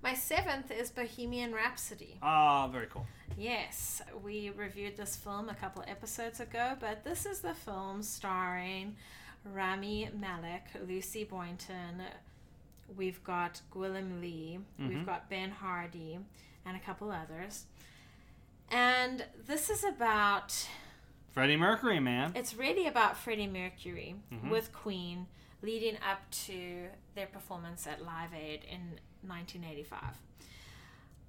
My 0.02 0.14
seventh 0.14 0.70
is 0.70 0.90
Bohemian 0.90 1.52
Rhapsody. 1.52 2.18
Ah, 2.23 2.68
very 2.68 2.86
cool. 2.86 3.06
Yes, 3.36 4.02
we 4.23 4.51
reviewed 4.56 4.97
this 4.97 5.16
film 5.16 5.48
a 5.48 5.55
couple 5.55 5.82
episodes 5.86 6.39
ago, 6.40 6.77
but 6.81 7.02
this 7.02 7.27
is 7.27 7.40
the 7.40 7.55
film 7.55 8.02
starring 8.02 8.97
Rami 9.44 10.10
Malek, 10.18 10.62
Lucy 10.86 11.24
Boynton. 11.24 12.02
We've 12.94 13.22
got 13.24 13.60
Gwilym 13.72 14.20
Lee. 14.20 14.58
Mhm. 14.80 14.88
We've 14.88 15.06
got 15.06 15.28
Ben 15.30 15.50
Hardy, 15.50 16.18
and 16.64 16.76
a 16.76 16.80
couple 16.80 17.10
others. 17.10 17.66
And 18.70 19.24
this 19.46 19.70
is 19.70 19.84
about 19.84 20.68
Freddie 21.32 21.56
Mercury, 21.56 22.00
man. 22.00 22.32
it's 22.34 22.54
really 22.54 22.86
about 22.86 23.16
Freddie 23.16 23.46
Mercury 23.46 24.16
Mhm. 24.32 24.50
with 24.50 24.72
Queen 24.72 25.26
leading 25.62 25.96
up 26.02 26.28
to 26.30 26.88
their 27.14 27.26
performance 27.26 27.86
at 27.86 28.02
Live 28.04 28.34
Aid 28.34 28.64
in 28.64 29.00
1985. 29.22 30.18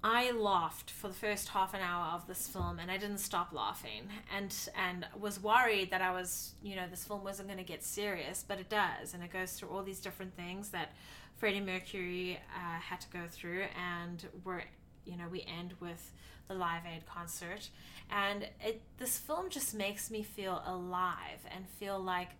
I 0.02 0.30
laughed 0.30 0.90
for 0.92 1.08
the 1.08 1.14
first 1.14 1.48
half 1.50 1.74
an 1.74 1.80
hour 1.80 2.14
of 2.14 2.26
this 2.28 2.46
film 2.48 2.78
and 2.78 2.88
I 2.90 2.98
didn't 2.98 3.18
stop 3.18 3.52
laughing 3.52 4.08
and 4.32 4.54
and 4.76 5.06
was 5.18 5.40
worried 5.40 5.90
that 5.90 6.00
I 6.02 6.12
was, 6.12 6.54
you 6.62 6.76
know, 6.76 6.86
this 6.88 7.04
film 7.04 7.24
wasn't 7.24 7.48
going 7.48 7.58
to 7.58 7.64
get 7.64 7.82
serious, 7.82 8.44
but 8.46 8.58
it 8.60 8.68
does 8.68 9.12
and 9.12 9.24
it 9.24 9.32
goes 9.32 9.54
through 9.54 9.70
all 9.70 9.82
these 9.82 10.00
different 10.00 10.34
things 10.36 10.70
that 10.70 10.92
Freddie 11.38 11.60
Mercury 11.60 12.38
uh, 12.54 12.80
had 12.80 13.00
to 13.00 13.08
go 13.10 13.20
through 13.28 13.64
and 13.76 14.26
we're 14.44 14.62
you 15.08 15.16
know, 15.16 15.24
we 15.30 15.42
end 15.42 15.74
with 15.80 16.12
the 16.48 16.54
Live 16.54 16.82
Aid 16.86 17.06
concert. 17.06 17.70
And 18.10 18.48
it 18.60 18.82
this 18.98 19.18
film 19.18 19.48
just 19.48 19.74
makes 19.74 20.10
me 20.10 20.22
feel 20.22 20.62
alive 20.66 21.40
and 21.54 21.66
feel 21.66 21.98
like 21.98 22.30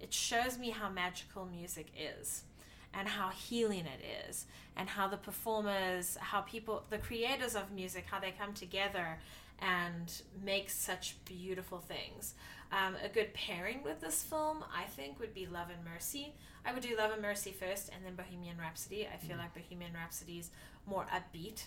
it 0.00 0.12
shows 0.12 0.58
me 0.58 0.70
how 0.70 0.88
magical 0.88 1.46
music 1.46 1.92
is 1.98 2.44
and 2.92 3.08
how 3.08 3.30
healing 3.30 3.84
it 3.86 4.28
is 4.28 4.46
and 4.76 4.88
how 4.88 5.08
the 5.08 5.16
performers 5.16 6.16
how 6.20 6.40
people 6.42 6.84
the 6.90 6.98
creators 6.98 7.56
of 7.56 7.72
music 7.72 8.04
how 8.10 8.20
they 8.20 8.32
come 8.32 8.52
together 8.52 9.18
and 9.60 10.22
make 10.44 10.68
such 10.70 11.16
beautiful 11.24 11.78
things. 11.78 12.34
Um, 12.72 12.96
a 13.04 13.08
good 13.08 13.32
pairing 13.34 13.84
with 13.84 14.00
this 14.00 14.24
film 14.24 14.64
i 14.74 14.82
think 14.82 15.20
would 15.20 15.32
be 15.32 15.46
love 15.46 15.68
and 15.68 15.84
mercy 15.84 16.34
i 16.64 16.72
would 16.72 16.82
do 16.82 16.96
love 16.96 17.10
and 17.12 17.22
mercy 17.22 17.52
first 17.52 17.90
and 17.94 18.04
then 18.04 18.14
bohemian 18.14 18.56
rhapsody 18.58 19.06
i 19.12 19.16
feel 19.16 19.36
like 19.36 19.52
bohemian 19.54 19.92
rhapsody 19.94 20.38
is 20.38 20.50
more 20.86 21.06
upbeat 21.14 21.64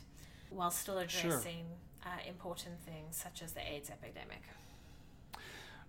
while 0.49 0.71
still 0.71 0.95
Sure. 1.07 1.29
addressing 1.31 1.65
uh, 2.05 2.09
important 2.27 2.79
things 2.81 3.15
such 3.17 3.41
as 3.41 3.51
the 3.53 3.61
aids 3.61 3.89
epidemic 3.89 4.43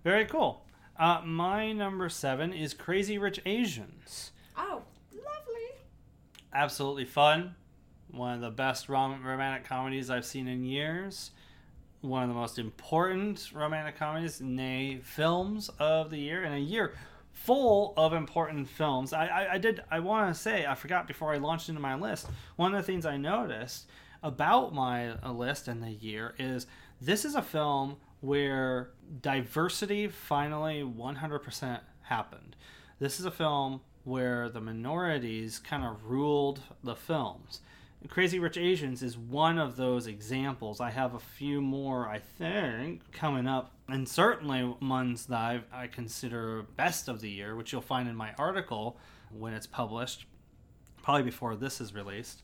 Very 0.04 0.24
cool. 0.26 0.64
Uh, 0.98 1.20
my 1.24 1.72
number 1.72 2.08
seven 2.08 2.52
is 2.52 2.74
Crazy 2.74 3.18
Rich 3.18 3.40
Asians. 3.46 4.32
oh 4.56 4.82
lovely 5.12 5.70
absolutely 6.52 7.04
fun. 7.04 7.54
One 8.10 8.34
of 8.34 8.40
the 8.40 8.50
best 8.50 8.88
rom- 8.88 9.24
romantic 9.24 9.64
comedies 9.68 10.08
I've 10.10 10.24
seen 10.24 10.48
in 10.48 10.64
years. 10.64 11.30
One 12.00 12.22
of 12.22 12.28
the 12.30 12.34
most 12.34 12.58
important 12.58 13.50
romantic 13.52 13.96
comedies, 13.98 14.40
nay, 14.40 15.00
films 15.02 15.68
of 15.78 16.10
the 16.10 16.18
year, 16.18 16.42
in 16.44 16.52
a 16.52 16.58
year 16.58 16.94
full 17.44 17.94
of 17.96 18.12
important 18.12 18.68
films. 18.68 19.12
I, 19.12 19.26
I, 19.26 19.52
I 19.54 19.58
did. 19.58 19.82
I 19.90 20.00
want 20.00 20.34
to 20.34 20.40
say 20.40 20.66
I 20.66 20.74
forgot 20.74 21.06
before 21.06 21.32
I 21.32 21.38
launched 21.38 21.68
into 21.68 21.80
my 21.80 21.94
list. 21.94 22.28
One 22.56 22.74
of 22.74 22.80
the 22.84 22.86
things 22.86 23.06
I 23.06 23.16
noticed 23.16 23.86
about 24.22 24.74
my 24.74 25.10
uh, 25.22 25.32
list 25.32 25.68
and 25.68 25.82
the 25.82 25.90
year 25.90 26.34
is 26.38 26.66
this 27.00 27.24
is 27.24 27.34
a 27.34 27.42
film 27.42 27.96
where 28.20 28.90
diversity 29.20 30.08
finally 30.08 30.82
100% 30.82 31.80
happened. 32.02 32.56
This 32.98 33.20
is 33.20 33.26
a 33.26 33.30
film 33.30 33.80
where 34.02 34.48
the 34.48 34.60
minorities 34.60 35.58
kind 35.58 35.84
of 35.84 36.04
ruled 36.04 36.60
the 36.82 36.96
films. 36.96 37.60
Crazy 38.06 38.38
Rich 38.38 38.56
Asians 38.56 39.02
is 39.02 39.18
one 39.18 39.58
of 39.58 39.76
those 39.76 40.06
examples. 40.06 40.80
I 40.80 40.90
have 40.90 41.14
a 41.14 41.18
few 41.18 41.60
more, 41.60 42.08
I 42.08 42.20
think, 42.20 43.10
coming 43.10 43.48
up, 43.48 43.72
and 43.88 44.08
certainly 44.08 44.62
ones 44.80 45.26
that 45.26 45.38
I've, 45.40 45.64
I 45.72 45.88
consider 45.88 46.62
best 46.76 47.08
of 47.08 47.20
the 47.20 47.28
year, 47.28 47.56
which 47.56 47.72
you'll 47.72 47.82
find 47.82 48.08
in 48.08 48.14
my 48.14 48.32
article 48.38 48.98
when 49.36 49.52
it's 49.52 49.66
published, 49.66 50.26
probably 51.02 51.24
before 51.24 51.56
this 51.56 51.80
is 51.80 51.92
released. 51.92 52.42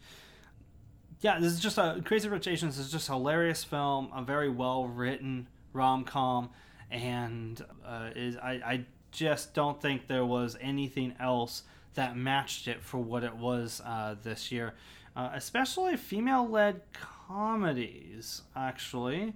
Yeah, 1.20 1.38
this 1.38 1.52
is 1.52 1.60
just 1.60 1.78
a 1.78 2.02
Crazy 2.04 2.28
Rich 2.28 2.48
Asians 2.48 2.76
is 2.76 2.90
just 2.90 3.08
a 3.08 3.12
hilarious 3.12 3.62
film, 3.62 4.10
a 4.14 4.22
very 4.22 4.50
well 4.50 4.86
written 4.86 5.46
rom 5.72 6.04
com, 6.04 6.50
and 6.90 7.64
uh, 7.86 8.10
is 8.16 8.36
I, 8.36 8.52
I 8.52 8.84
just 9.12 9.54
don't 9.54 9.80
think 9.80 10.08
there 10.08 10.26
was 10.26 10.56
anything 10.60 11.14
else 11.20 11.62
that 11.94 12.16
matched 12.16 12.66
it 12.66 12.82
for 12.82 12.98
what 12.98 13.22
it 13.22 13.36
was 13.36 13.80
uh, 13.84 14.16
this 14.22 14.50
year, 14.50 14.74
uh, 15.16 15.30
especially 15.34 15.96
female 15.96 16.48
led 16.48 16.82
comedies. 16.92 18.42
Actually, 18.56 19.34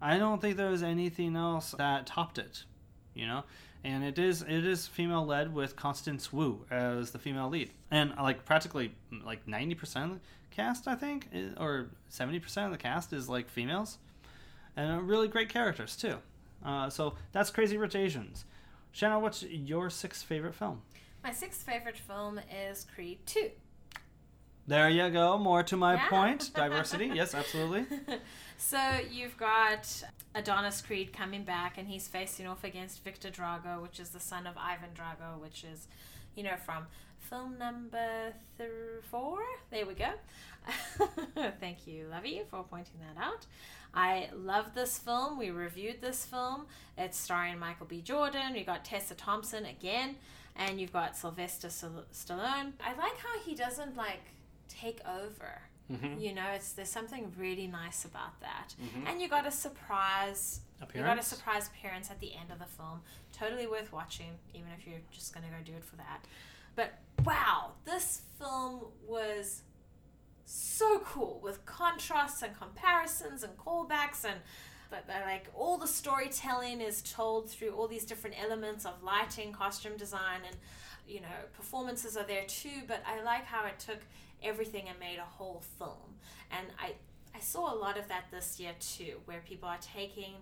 I 0.00 0.18
don't 0.18 0.40
think 0.40 0.56
there 0.56 0.70
was 0.70 0.82
anything 0.82 1.36
else 1.36 1.74
that 1.78 2.06
topped 2.06 2.38
it. 2.38 2.64
You 3.14 3.26
know, 3.26 3.44
and 3.82 4.04
it 4.04 4.18
is 4.18 4.42
it 4.42 4.66
is 4.66 4.86
female 4.86 5.24
led 5.24 5.54
with 5.54 5.76
Constance 5.76 6.32
Wu 6.32 6.64
as 6.70 7.12
the 7.12 7.18
female 7.18 7.48
lead, 7.48 7.70
and 7.90 8.14
like 8.16 8.44
practically 8.44 8.92
like 9.24 9.46
ninety 9.48 9.74
percent 9.74 10.12
of 10.12 10.18
the 10.18 10.54
cast, 10.54 10.86
I 10.86 10.94
think, 10.96 11.28
or 11.58 11.88
seventy 12.08 12.40
percent 12.40 12.66
of 12.66 12.72
the 12.72 12.78
cast 12.78 13.12
is 13.12 13.28
like 13.28 13.48
females, 13.48 13.98
and 14.76 14.92
uh, 14.92 15.00
really 15.00 15.28
great 15.28 15.48
characters 15.48 15.96
too. 15.96 16.16
Uh, 16.64 16.90
so 16.90 17.14
that's 17.32 17.50
Crazy 17.50 17.76
Rich 17.76 17.94
Asians. 17.94 18.44
What's 19.00 19.42
your 19.42 19.90
sixth 19.90 20.24
favorite 20.24 20.54
film? 20.54 20.82
My 21.22 21.32
sixth 21.32 21.62
favorite 21.62 21.98
film 21.98 22.40
is 22.70 22.86
Creed 22.94 23.18
2. 23.26 23.50
There 24.66 24.88
you 24.88 25.08
go. 25.10 25.38
More 25.38 25.62
to 25.62 25.76
my 25.76 25.94
Yeah. 25.94 26.08
point. 26.08 26.50
Diversity. 26.54 27.06
Yes, 27.14 27.34
absolutely. 27.34 27.86
so 28.58 28.78
you've 29.10 29.36
got 29.36 30.02
Adonis 30.34 30.82
Creed 30.82 31.12
coming 31.12 31.44
back, 31.44 31.78
and 31.78 31.86
he's 31.88 32.08
facing 32.08 32.46
off 32.46 32.64
against 32.64 33.04
Viktor 33.04 33.30
Drago, 33.30 33.80
which 33.80 34.00
is 34.00 34.10
the 34.10 34.20
son 34.20 34.46
of 34.46 34.56
Ivan 34.56 34.90
Drago, 34.94 35.40
which 35.40 35.64
is, 35.64 35.86
you 36.34 36.42
know, 36.42 36.56
from 36.64 36.86
film 37.20 37.56
number 37.58 38.32
th- 38.58 38.70
four. 39.10 39.38
There 39.70 39.86
we 39.86 39.94
go. 39.94 40.10
Thank 41.60 41.86
you, 41.86 42.06
Lovey, 42.10 42.42
for 42.50 42.64
pointing 42.64 42.96
that 43.00 43.22
out. 43.22 43.46
I 43.94 44.28
love 44.34 44.74
this 44.74 44.98
film. 44.98 45.38
We 45.38 45.50
reviewed 45.50 46.00
this 46.00 46.24
film. 46.24 46.66
It's 46.98 47.16
starring 47.18 47.58
Michael 47.58 47.86
B. 47.86 48.00
Jordan. 48.02 48.52
We 48.52 48.64
got 48.64 48.84
Tessa 48.84 49.14
Thompson 49.14 49.64
again, 49.64 50.16
and 50.56 50.80
you've 50.80 50.92
got 50.92 51.16
Sylvester 51.16 51.68
Stallone. 51.68 52.72
I 52.80 52.94
like 52.98 53.16
how 53.18 53.38
he 53.44 53.54
doesn't 53.54 53.96
like 53.96 54.20
take 54.68 55.00
over. 55.06 55.62
Mhm. 55.90 56.20
You 56.20 56.34
know, 56.34 56.48
it's 56.50 56.72
there's 56.72 56.90
something 56.90 57.32
really 57.38 57.66
nice 57.66 58.04
about 58.04 58.40
that. 58.40 58.74
Mhm. 58.80 59.06
And 59.08 59.20
you 59.22 59.28
got 59.28 59.46
a 59.46 59.50
surprise 59.52 60.60
you 60.94 61.02
got 61.02 61.18
a 61.18 61.22
surprise 61.22 61.68
appearance 61.68 62.10
at 62.10 62.20
the 62.20 62.34
end 62.34 62.50
of 62.50 62.58
the 62.58 62.66
film. 62.66 63.02
Totally 63.32 63.66
worth 63.66 63.92
watching, 63.92 64.38
even 64.52 64.70
if 64.72 64.86
you're 64.86 65.00
just 65.10 65.32
gonna 65.32 65.48
go 65.48 65.56
do 65.64 65.72
it 65.74 65.84
for 65.84 65.96
that. 65.96 66.24
But 66.74 66.98
wow, 67.24 67.72
this 67.86 68.22
film 68.38 68.92
was 69.06 69.62
so 70.44 70.98
cool 71.00 71.40
with 71.40 71.64
contrasts 71.66 72.42
and 72.42 72.56
comparisons 72.56 73.42
and 73.42 73.56
callbacks 73.56 74.24
and 74.24 74.40
but 74.90 75.04
like 75.08 75.48
all 75.54 75.78
the 75.78 75.86
storytelling 75.88 76.80
is 76.80 77.02
told 77.02 77.50
through 77.50 77.70
all 77.70 77.88
these 77.88 78.04
different 78.04 78.36
elements 78.40 78.86
of 78.86 79.02
lighting, 79.02 79.52
costume 79.52 79.96
design, 79.96 80.42
and 80.46 80.56
you 81.08 81.20
know 81.20 81.26
performances 81.54 82.16
are 82.16 82.22
there 82.24 82.44
too. 82.44 82.82
But 82.86 83.02
I 83.06 83.20
like 83.22 83.44
how 83.46 83.64
it 83.66 83.78
took 83.80 83.98
everything 84.42 84.88
and 84.88 84.98
made 84.98 85.18
a 85.18 85.24
whole 85.24 85.62
film. 85.78 86.16
And 86.50 86.66
I 86.78 86.94
I 87.34 87.40
saw 87.40 87.72
a 87.72 87.76
lot 87.76 87.98
of 87.98 88.08
that 88.08 88.24
this 88.30 88.58
year 88.58 88.72
too, 88.80 89.20
where 89.26 89.42
people 89.46 89.68
are 89.68 89.78
taking 89.80 90.34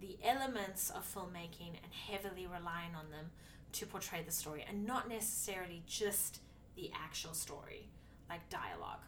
the 0.00 0.18
elements 0.22 0.90
of 0.90 1.02
filmmaking 1.14 1.76
and 1.82 1.92
heavily 2.08 2.46
relying 2.46 2.94
on 2.94 3.10
them 3.10 3.30
to 3.72 3.86
portray 3.86 4.22
the 4.22 4.32
story, 4.32 4.64
and 4.68 4.84
not 4.84 5.08
necessarily 5.08 5.82
just 5.86 6.40
the 6.76 6.90
actual 6.94 7.32
story, 7.32 7.88
like 8.28 8.46
dialogue, 8.50 9.04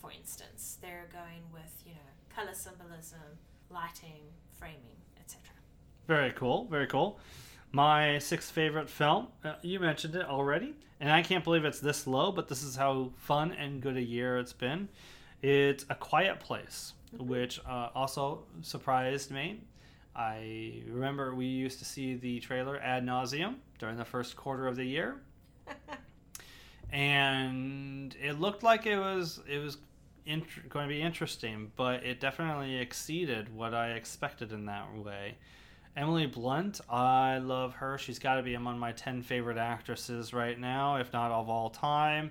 for 0.00 0.10
instance. 0.12 0.78
They're 0.80 1.08
going 1.12 1.42
with 1.52 1.82
you 1.84 1.92
know 1.92 2.34
color 2.34 2.54
symbolism, 2.54 3.18
lighting, 3.68 4.22
framing, 4.58 4.96
etc. 5.18 5.42
Very 6.06 6.32
cool. 6.32 6.66
Very 6.70 6.86
cool. 6.86 7.18
My 7.72 8.18
sixth 8.18 8.50
favorite 8.50 8.88
film, 8.88 9.28
uh, 9.44 9.54
you 9.62 9.78
mentioned 9.78 10.16
it 10.16 10.26
already, 10.26 10.74
and 11.00 11.10
I 11.10 11.22
can't 11.22 11.42
believe 11.42 11.64
it's 11.64 11.80
this 11.80 12.06
low, 12.06 12.30
but 12.30 12.48
this 12.48 12.62
is 12.62 12.76
how 12.76 13.10
fun 13.16 13.52
and 13.52 13.80
good 13.80 13.96
a 13.96 14.02
year 14.02 14.38
it's 14.38 14.52
been. 14.52 14.88
It's 15.42 15.86
A 15.88 15.94
Quiet 15.94 16.40
Place, 16.40 16.92
which 17.18 17.58
uh, 17.66 17.88
also 17.94 18.44
surprised 18.60 19.30
me. 19.30 19.60
I 20.14 20.82
remember 20.86 21.34
we 21.34 21.46
used 21.46 21.78
to 21.78 21.84
see 21.84 22.16
the 22.16 22.40
trailer 22.40 22.78
ad 22.78 23.06
nauseum 23.06 23.56
during 23.78 23.96
the 23.96 24.04
first 24.04 24.36
quarter 24.36 24.66
of 24.66 24.76
the 24.76 24.84
year, 24.84 25.22
and 26.90 28.14
it 28.20 28.38
looked 28.38 28.62
like 28.62 28.84
it 28.84 28.98
was 28.98 29.40
it 29.48 29.58
was 29.58 29.78
int- 30.26 30.68
going 30.68 30.86
to 30.86 30.94
be 30.94 31.00
interesting, 31.00 31.72
but 31.76 32.04
it 32.04 32.20
definitely 32.20 32.76
exceeded 32.76 33.54
what 33.54 33.72
I 33.72 33.92
expected 33.92 34.52
in 34.52 34.66
that 34.66 34.94
way. 34.94 35.36
Emily 35.96 36.26
Blunt, 36.26 36.80
I 36.88 37.38
love 37.38 37.74
her. 37.74 37.98
She's 37.98 38.18
got 38.18 38.36
to 38.36 38.42
be 38.42 38.54
among 38.54 38.78
my 38.78 38.92
10 38.92 39.22
favorite 39.22 39.58
actresses 39.58 40.32
right 40.32 40.58
now, 40.58 40.96
if 40.96 41.12
not 41.12 41.32
of 41.32 41.48
all 41.48 41.70
time. 41.70 42.30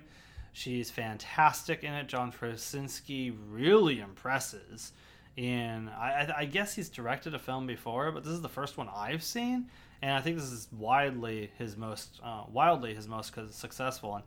She's 0.52 0.90
fantastic 0.90 1.84
in 1.84 1.92
it. 1.92 2.08
John 2.08 2.32
Krasinski 2.32 3.30
really 3.30 4.00
impresses. 4.00 4.92
And 5.36 5.88
I, 5.90 6.32
I, 6.38 6.44
guess 6.44 6.74
he's 6.74 6.88
directed 6.88 7.34
a 7.34 7.38
film 7.38 7.66
before, 7.66 8.10
but 8.10 8.24
this 8.24 8.32
is 8.32 8.40
the 8.40 8.48
first 8.48 8.76
one 8.76 8.88
I've 8.94 9.22
seen, 9.22 9.70
and 10.02 10.12
I 10.12 10.20
think 10.20 10.36
this 10.36 10.50
is 10.50 10.68
widely 10.76 11.52
his 11.56 11.76
most, 11.76 12.20
uh, 12.22 12.44
wildly 12.50 12.94
his 12.94 13.06
most 13.06 13.32
successful. 13.52 14.16
And 14.16 14.24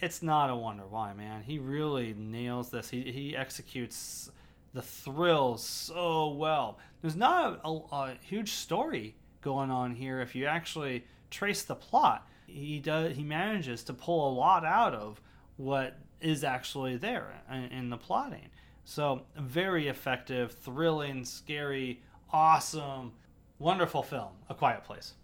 it's 0.00 0.22
not 0.22 0.50
a 0.50 0.56
wonder 0.56 0.82
why, 0.88 1.12
man. 1.12 1.42
He 1.42 1.58
really 1.58 2.14
nails 2.18 2.70
this. 2.70 2.90
He 2.90 3.12
he 3.12 3.36
executes 3.36 4.30
the 4.76 4.82
thrills 4.82 5.64
so 5.64 6.28
well. 6.28 6.78
There's 7.00 7.16
not 7.16 7.62
a, 7.64 7.68
a, 7.68 7.94
a 7.94 8.14
huge 8.20 8.52
story 8.52 9.16
going 9.40 9.70
on 9.70 9.94
here 9.94 10.20
if 10.20 10.34
you 10.34 10.44
actually 10.44 11.06
trace 11.30 11.62
the 11.62 11.74
plot. 11.74 12.28
He 12.46 12.78
does 12.78 13.16
he 13.16 13.24
manages 13.24 13.82
to 13.84 13.94
pull 13.94 14.28
a 14.28 14.34
lot 14.34 14.66
out 14.66 14.92
of 14.92 15.18
what 15.56 15.96
is 16.20 16.44
actually 16.44 16.98
there 16.98 17.26
in, 17.50 17.64
in 17.72 17.88
the 17.88 17.96
plotting. 17.96 18.50
So 18.84 19.22
very 19.34 19.88
effective, 19.88 20.52
thrilling, 20.52 21.24
scary, 21.24 22.02
awesome, 22.30 23.12
wonderful 23.58 24.02
film. 24.02 24.32
A 24.50 24.54
Quiet 24.54 24.84
Place. 24.84 25.14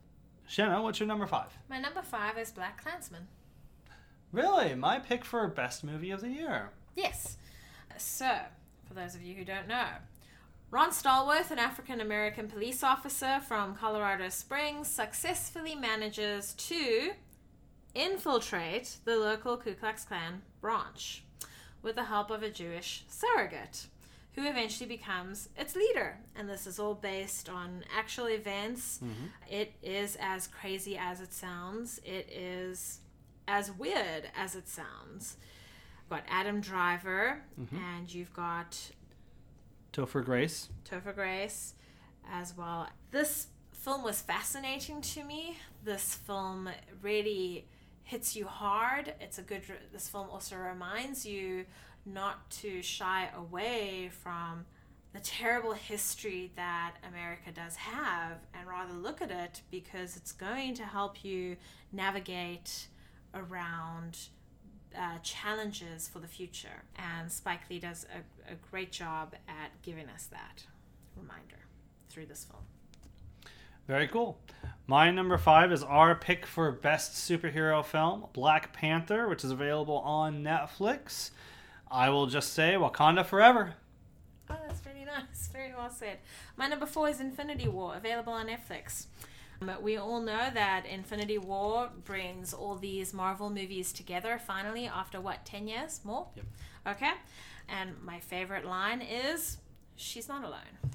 Shanna, 0.49 0.83
what's 0.83 0.99
your 0.99 1.07
number 1.07 1.27
five? 1.27 1.51
My 1.69 1.79
number 1.79 2.01
five 2.01 2.39
is 2.39 2.53
BlacKKKlansman. 2.53 3.27
Really? 4.33 4.75
My 4.75 4.99
pick 4.99 5.27
for 5.27 5.47
best 5.47 5.85
movie 5.85 6.11
of 6.11 6.23
the 6.23 6.31
year. 6.31 6.71
Yes. 6.97 7.37
So, 7.99 8.39
for 8.93 9.01
those 9.01 9.15
of 9.15 9.23
you 9.23 9.35
who 9.35 9.45
don't 9.45 9.69
know, 9.69 9.87
Ron 10.71 10.91
Stallworth, 10.91 11.51
an 11.51 11.59
African 11.59 12.01
American 12.01 12.49
police 12.49 12.83
officer 12.83 13.41
from 13.47 13.75
Colorado 13.75 14.29
Springs, 14.29 14.89
successfully 14.89 15.75
manages 15.75 16.55
to 16.55 17.13
infiltrate 17.95 18.97
the 19.05 19.17
local 19.17 19.57
Ku 19.57 19.75
Klux 19.75 20.05
Klan 20.05 20.43
branch 20.61 21.25
with 21.83 21.97
the 21.97 22.05
help 22.05 22.31
of 22.31 22.43
a 22.43 22.51
Jewish 22.51 23.05
surrogate 23.09 23.87
who 24.35 24.47
eventually 24.47 24.89
becomes 24.89 25.51
its 25.59 25.77
leader. 25.77 26.19
And 26.35 26.49
this 26.49 26.67
is 26.67 26.79
all 26.79 26.95
based 26.95 27.51
on 27.51 27.85
actual 27.95 28.27
events. 28.27 29.01
Mm-hmm. 29.03 29.27
It 29.51 29.75
is 29.83 30.17
as 30.21 30.47
crazy 30.47 30.97
as 30.97 31.21
it 31.21 31.35
sounds. 31.35 32.01
It 32.05 32.31
is 32.31 33.01
as 33.47 33.71
weird 33.73 34.31
as 34.37 34.55
it 34.55 34.69
sounds. 34.69 35.37
Got 36.13 36.25
Adam 36.29 36.61
Driver, 36.61 37.43
Mhm. 37.59 37.73
and 37.73 38.15
you've 38.15 38.35
got 38.35 38.91
Topher 39.95 40.23
Grace. 40.23 40.69
Topher 40.85 41.15
Grace 41.15 41.73
as 42.29 42.55
well. 42.55 42.91
This 43.13 43.47
film 43.73 44.03
was 44.03 44.21
fascinating 44.21 45.01
to 45.01 45.25
me. 45.25 45.57
This 45.83 46.15
film 46.15 46.69
really 47.01 47.67
hits 48.03 48.37
you 48.37 48.47
hard. 48.47 49.15
It's 49.21 49.39
a 49.39 49.43
good. 49.43 49.63
This 49.91 50.11
film 50.11 50.29
also 50.29 50.57
reminds 50.57 51.25
you 51.25 51.65
not 52.05 52.51
to 52.61 52.83
shy 52.83 53.31
away 53.35 54.11
from 54.11 54.67
the 55.15 55.21
terrible 55.21 55.73
history 55.73 56.53
that 56.57 56.97
America 57.09 57.51
does 57.53 57.77
have 57.77 58.39
and 58.53 58.69
rather 58.69 58.93
look 58.93 59.23
at 59.23 59.31
it 59.31 59.63
because 59.71 60.19
it's 60.19 60.33
going 60.33 60.75
to 60.75 60.85
help 60.85 61.25
you 61.25 61.57
navigate 61.91 62.89
around 63.33 64.29
uh, 64.97 65.19
challenges 65.23 66.09
for 66.09 66.19
the 66.19 66.27
future. 66.27 66.85
And 66.97 67.31
Spike 67.31 67.63
Lee 67.71 67.79
does 67.79 68.07
a, 68.15 68.53
a 68.53 68.57
great 68.71 68.93
job 68.93 69.35
at 69.49 69.71
giving 69.83 70.09
us 70.09 70.27
that 70.27 70.65
reminder 71.17 71.67
through 72.09 72.27
this 72.27 72.45
film. 72.45 72.63
Very 73.89 74.07
cool. 74.07 74.39
My 74.87 75.11
number 75.11 75.37
five 75.39 75.73
is 75.73 75.83
our 75.83 76.15
pick 76.15 76.47
for 76.47 76.71
best 76.71 77.13
superhero 77.15 77.85
film, 77.85 78.27
Black 78.33 78.73
Panther, 78.73 79.29
which 79.29 79.43
is 79.45 79.51
available 79.51 79.99
on 79.99 80.43
Netflix. 80.43 81.31
I 81.91 82.09
will 82.11 82.27
just 82.27 82.53
say 82.53 82.75
Wakanda 82.75 83.27
Forever. 83.27 83.75
Oh, 84.49 84.57
that's 84.67 84.81
really 84.87 85.05
nice. 85.07 85.49
Very 85.53 85.73
well 85.77 85.91
said. 85.91 86.19
My 86.57 86.69
number 86.69 86.87
four 86.87 87.09
is 87.09 87.21
Infinity 87.21 87.69
War, 87.69 87.95
available 87.97 88.33
on 88.33 88.47
Netflix. 88.47 89.07
We 89.83 89.97
all 89.97 90.21
know 90.21 90.51
that 90.53 90.87
Infinity 90.87 91.39
War 91.39 91.91
brings 92.05 92.53
all 92.53 92.77
these 92.77 93.13
Marvel 93.13 93.51
movies 93.51 93.93
together 93.93 94.39
finally 94.39 94.87
after 94.87 95.21
what, 95.21 95.45
10 95.45 95.69
years 95.69 96.01
more? 96.05 96.29
Yep. 96.37 96.47
Okay. 96.97 97.13
And 97.69 97.91
my 98.03 98.21
favorite 98.21 98.65
line 98.65 99.03
is 99.03 99.59
She's 99.97 100.29
not 100.29 100.45
alone. 100.45 100.93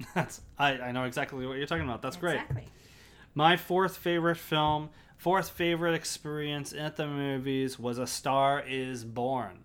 That's 0.14 0.40
I, 0.58 0.72
I 0.78 0.92
know 0.92 1.04
exactly 1.04 1.46
what 1.46 1.56
you're 1.56 1.66
talking 1.66 1.84
about. 1.84 2.02
That's 2.02 2.16
great. 2.16 2.34
Exactly. 2.34 2.64
My 3.34 3.56
fourth 3.56 3.96
favorite 3.96 4.36
film, 4.36 4.90
fourth 5.16 5.50
favorite 5.50 5.94
experience 5.94 6.72
at 6.72 6.96
the 6.96 7.06
movies 7.06 7.78
was 7.78 7.98
A 7.98 8.06
Star 8.06 8.62
Is 8.66 9.04
Born. 9.04 9.63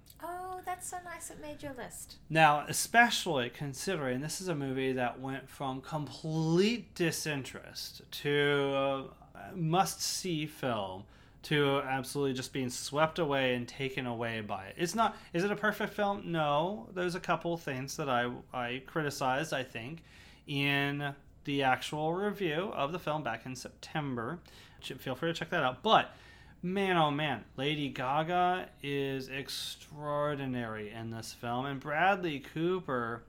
That's 0.79 0.91
so 0.91 0.97
nice 1.03 1.29
it 1.29 1.41
made 1.41 1.61
your 1.61 1.73
list. 1.73 2.15
Now, 2.29 2.63
especially 2.69 3.49
considering 3.49 4.21
this 4.21 4.39
is 4.39 4.47
a 4.47 4.55
movie 4.55 4.93
that 4.93 5.19
went 5.19 5.49
from 5.49 5.81
complete 5.81 6.95
disinterest 6.95 8.01
to 8.09 9.09
must 9.53 10.01
see 10.01 10.45
film 10.45 11.03
to 11.43 11.81
absolutely 11.81 12.33
just 12.33 12.53
being 12.53 12.69
swept 12.69 13.19
away 13.19 13.55
and 13.55 13.67
taken 13.67 14.05
away 14.05 14.39
by 14.39 14.67
it. 14.67 14.75
It's 14.77 14.95
not 14.95 15.17
is 15.33 15.43
it 15.43 15.51
a 15.51 15.55
perfect 15.57 15.93
film? 15.93 16.31
No. 16.31 16.87
There's 16.93 17.15
a 17.15 17.19
couple 17.19 17.57
things 17.57 17.97
that 17.97 18.07
I 18.07 18.31
I 18.53 18.81
criticized, 18.85 19.51
I 19.51 19.63
think, 19.63 20.01
in 20.47 21.13
the 21.43 21.61
actual 21.61 22.13
review 22.13 22.71
of 22.73 22.93
the 22.93 22.99
film 22.99 23.21
back 23.21 23.45
in 23.45 23.53
September. 23.53 24.39
Feel 24.81 25.15
free 25.15 25.33
to 25.33 25.37
check 25.37 25.49
that 25.49 25.61
out. 25.61 25.83
But 25.83 26.13
man 26.61 26.97
oh 26.97 27.11
man. 27.11 27.43
Lady 27.55 27.89
gaga 27.89 28.67
is 28.83 29.29
extraordinary 29.29 30.91
in 30.91 31.09
this 31.09 31.33
film. 31.33 31.65
And 31.65 31.79
bradley 31.79 32.39
cooper 32.39 33.23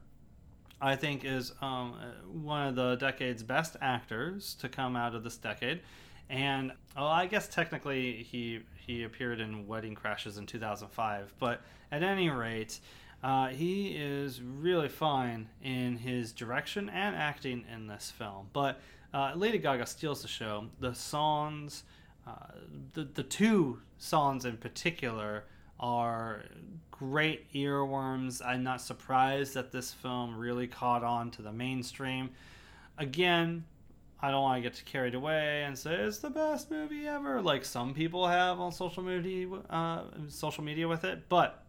i 0.81 0.97
think 0.97 1.25
is 1.25 1.53
um, 1.61 1.95
one 2.43 2.67
of 2.67 2.75
the 2.75 2.97
decade's 2.97 3.43
best 3.43 3.77
actors 3.81 4.55
to 4.61 4.69
come 4.69 4.97
out 4.97 5.15
of 5.15 5.23
this 5.23 5.37
decade. 5.37 5.81
And 6.29 6.73
oh 6.97 7.07
i 7.07 7.27
guess 7.27 7.49
technically 7.49 8.27
he 8.29 8.61
he 8.87 9.05
appeared 9.05 9.41
in 9.41 9.67
wedding 9.67 9.95
crashers 9.95 10.39
in 10.39 10.47
2005 10.47 11.35
but 11.39 11.61
at 11.93 12.03
any 12.03 12.31
rate 12.31 12.81
uh, 13.23 13.49
he 13.49 13.89
is 13.89 14.41
really 14.41 14.89
fine 14.89 15.49
in 15.63 15.99
his 15.99 16.33
direction 16.33 16.89
and 16.89 17.15
acting 17.15 17.65
in 17.73 17.87
this 17.87 18.11
film. 18.11 18.49
But 18.55 18.81
uh, 19.13 19.33
lady 19.37 19.59
gaga 19.59 19.85
steals 19.85 20.23
the 20.23 20.29
show. 20.29 20.67
The 20.81 20.95
songs 20.95 21.83
the 22.93 23.05
the 23.05 23.23
two 23.23 23.81
songs 23.99 24.45
in 24.45 24.57
particular 24.57 25.45
are 25.79 26.45
great 26.91 27.53
earworms. 27.55 28.45
I'm 28.45 28.63
not 28.63 28.81
surprised 28.83 29.55
that 29.55 29.73
this 29.73 29.93
film 29.93 30.37
really 30.37 30.67
caught 30.67 31.03
on 31.03 31.31
to 31.33 31.43
the 31.43 31.53
mainstream. 31.53 32.31
Again, 32.99 33.65
I 34.21 34.31
don't 34.31 34.43
want 34.43 34.63
to 34.63 34.69
get 34.69 34.85
carried 34.85 35.15
away 35.15 35.65
and 35.65 35.79
say 35.79 35.95
it's 35.95 36.19
the 36.19 36.29
best 36.29 36.71
movie 36.71 37.07
ever, 37.07 37.41
like 37.41 37.65
some 37.65 37.95
people 37.95 38.29
have 38.29 38.61
on 38.61 38.73
social 38.73 39.03
media, 39.03 39.49
uh, 39.71 40.03
social 40.29 40.63
media 40.63 40.87
with 40.87 41.05
it. 41.05 41.29
But 41.31 41.65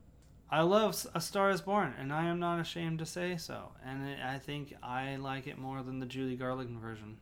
I 0.49 0.61
love 0.63 1.07
A 1.15 1.21
Star 1.21 1.49
Is 1.49 1.61
Born, 1.61 1.93
and 1.97 2.11
I 2.11 2.25
am 2.25 2.39
not 2.39 2.59
ashamed 2.59 2.99
to 2.99 3.05
say 3.05 3.37
so. 3.37 3.71
And 3.85 4.21
I 4.21 4.37
think 4.37 4.75
I 4.83 5.15
like 5.15 5.47
it 5.47 5.57
more 5.57 5.81
than 5.81 5.99
the 5.99 6.05
Judy 6.05 6.35
Garland 6.35 6.77
version. 6.79 7.17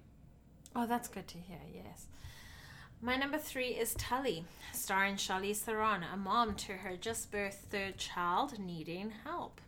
Oh, 0.76 0.88
that's 0.88 1.08
good 1.08 1.28
to 1.28 1.38
hear, 1.38 1.60
yes. 1.72 2.08
My 3.02 3.16
number 3.16 3.38
three 3.38 3.70
is 3.70 3.96
Tully, 3.96 4.44
starring 4.74 5.16
Charlize 5.16 5.60
Theron, 5.60 6.04
a 6.04 6.18
mom 6.18 6.54
to 6.56 6.74
her 6.74 6.98
just 6.98 7.32
birthed 7.32 7.54
third 7.54 7.98
child 7.98 8.60
needing 8.60 9.14
help. 9.24 9.62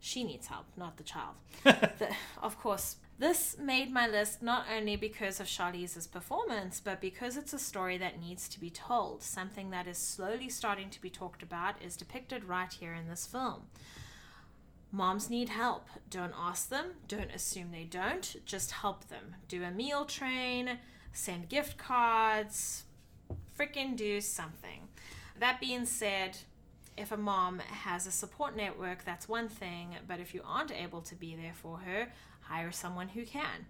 She 0.00 0.24
needs 0.24 0.46
help, 0.46 0.64
not 0.74 0.96
the 0.96 1.02
child. 1.02 1.34
the, 1.64 2.08
of 2.42 2.58
course, 2.58 2.96
this 3.18 3.58
made 3.58 3.92
my 3.92 4.08
list 4.08 4.42
not 4.42 4.64
only 4.74 4.96
because 4.96 5.40
of 5.40 5.46
Charlize's 5.46 6.06
performance, 6.06 6.80
but 6.80 7.02
because 7.02 7.36
it's 7.36 7.52
a 7.52 7.58
story 7.58 7.98
that 7.98 8.18
needs 8.18 8.48
to 8.48 8.58
be 8.58 8.70
told. 8.70 9.22
Something 9.22 9.70
that 9.70 9.86
is 9.86 9.98
slowly 9.98 10.48
starting 10.48 10.88
to 10.88 11.02
be 11.02 11.10
talked 11.10 11.42
about 11.42 11.74
is 11.82 11.96
depicted 11.96 12.44
right 12.44 12.72
here 12.72 12.94
in 12.94 13.08
this 13.08 13.26
film. 13.26 13.64
Moms 14.90 15.28
need 15.28 15.50
help. 15.50 15.86
Don't 16.08 16.34
ask 16.38 16.70
them. 16.70 16.92
Don't 17.08 17.30
assume 17.30 17.72
they 17.72 17.84
don't. 17.84 18.36
Just 18.46 18.70
help 18.70 19.08
them. 19.08 19.34
Do 19.48 19.64
a 19.64 19.70
meal 19.70 20.06
train, 20.06 20.78
send 21.14 21.48
gift 21.48 21.78
cards, 21.78 22.84
freaking 23.58 23.96
do 23.96 24.20
something. 24.20 24.88
That 25.38 25.60
being 25.60 25.86
said, 25.86 26.36
if 26.96 27.10
a 27.10 27.16
mom 27.16 27.60
has 27.60 28.06
a 28.06 28.12
support 28.12 28.56
network, 28.56 29.04
that's 29.04 29.28
one 29.28 29.48
thing, 29.48 29.96
but 30.06 30.20
if 30.20 30.34
you 30.34 30.42
aren't 30.44 30.72
able 30.72 31.00
to 31.02 31.14
be 31.14 31.34
there 31.34 31.54
for 31.54 31.78
her, 31.78 32.12
hire 32.42 32.72
someone 32.72 33.08
who 33.08 33.24
can. 33.24 33.66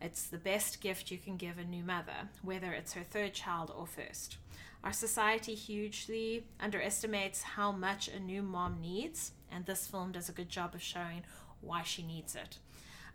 It's 0.00 0.26
the 0.26 0.38
best 0.38 0.80
gift 0.80 1.10
you 1.10 1.18
can 1.18 1.36
give 1.36 1.58
a 1.58 1.64
new 1.64 1.82
mother, 1.82 2.28
whether 2.42 2.72
it's 2.72 2.92
her 2.92 3.04
third 3.04 3.34
child 3.34 3.72
or 3.76 3.86
first. 3.86 4.36
Our 4.84 4.92
society 4.92 5.54
hugely 5.54 6.44
underestimates 6.60 7.42
how 7.42 7.72
much 7.72 8.08
a 8.08 8.18
new 8.18 8.42
mom 8.42 8.80
needs, 8.80 9.32
and 9.50 9.64
this 9.64 9.86
film 9.86 10.12
does 10.12 10.28
a 10.28 10.32
good 10.32 10.48
job 10.48 10.74
of 10.74 10.82
showing 10.82 11.22
why 11.60 11.82
she 11.82 12.02
needs 12.02 12.34
it. 12.34 12.58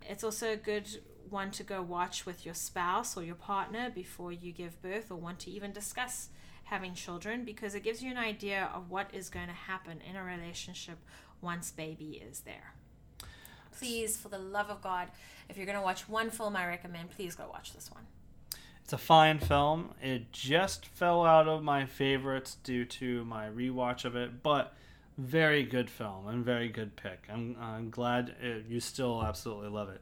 It's 0.10 0.24
also 0.24 0.54
a 0.54 0.58
good 0.58 0.88
one 1.32 1.52
to 1.52 1.64
go 1.64 1.82
watch 1.82 2.26
with 2.26 2.46
your 2.46 2.56
spouse 2.56 3.18
or 3.18 3.24
your 3.24 3.36
partner 3.36 3.90
before 3.90 4.32
you 4.32 4.52
give 4.52 4.82
birth 4.82 5.12
or 5.12 5.16
want 5.16 5.40
to 5.40 5.52
even 5.52 5.72
discuss 5.72 6.30
having 6.66 6.94
children 6.94 7.46
because 7.46 7.76
it 7.76 7.84
gives 7.84 8.04
you 8.04 8.12
an 8.12 8.18
idea 8.18 8.70
of 8.74 8.90
what 8.90 9.10
is 9.14 9.30
going 9.30 9.48
to 9.48 9.54
happen 9.54 10.00
in 10.10 10.16
a 10.16 10.24
relationship 10.24 10.98
once 11.42 11.72
baby 11.72 12.22
is 12.30 12.42
there. 12.42 12.74
Please, 13.78 14.18
for 14.18 14.30
the 14.30 14.40
love 14.40 14.70
of 14.70 14.82
God, 14.82 15.10
if 15.50 15.56
you're 15.56 15.66
going 15.66 15.78
to 15.78 15.84
watch 15.84 16.10
one 16.10 16.30
film 16.30 16.56
I 16.56 16.68
recommend, 16.68 17.12
please 17.12 17.36
go 17.36 17.48
watch 17.52 17.74
this 17.74 17.92
one. 17.92 18.04
It's 18.84 18.94
a 18.94 18.98
fine 18.98 19.40
film. 19.40 19.94
It 20.02 20.32
just 20.32 20.86
fell 20.86 21.26
out 21.26 21.48
of 21.48 21.62
my 21.62 21.86
favorites 21.86 22.58
due 22.64 22.86
to 22.86 23.24
my 23.26 23.48
rewatch 23.48 24.06
of 24.06 24.16
it, 24.16 24.42
but 24.42 24.74
very 25.18 25.64
good 25.64 25.90
film 25.90 26.28
and 26.28 26.44
very 26.46 26.70
good 26.70 26.96
pick. 26.96 27.28
I'm, 27.32 27.56
I'm 27.60 27.90
glad 27.90 28.36
it, 28.42 28.66
you 28.68 28.80
still 28.80 29.24
absolutely 29.24 29.70
love 29.70 29.90
it. 29.90 30.02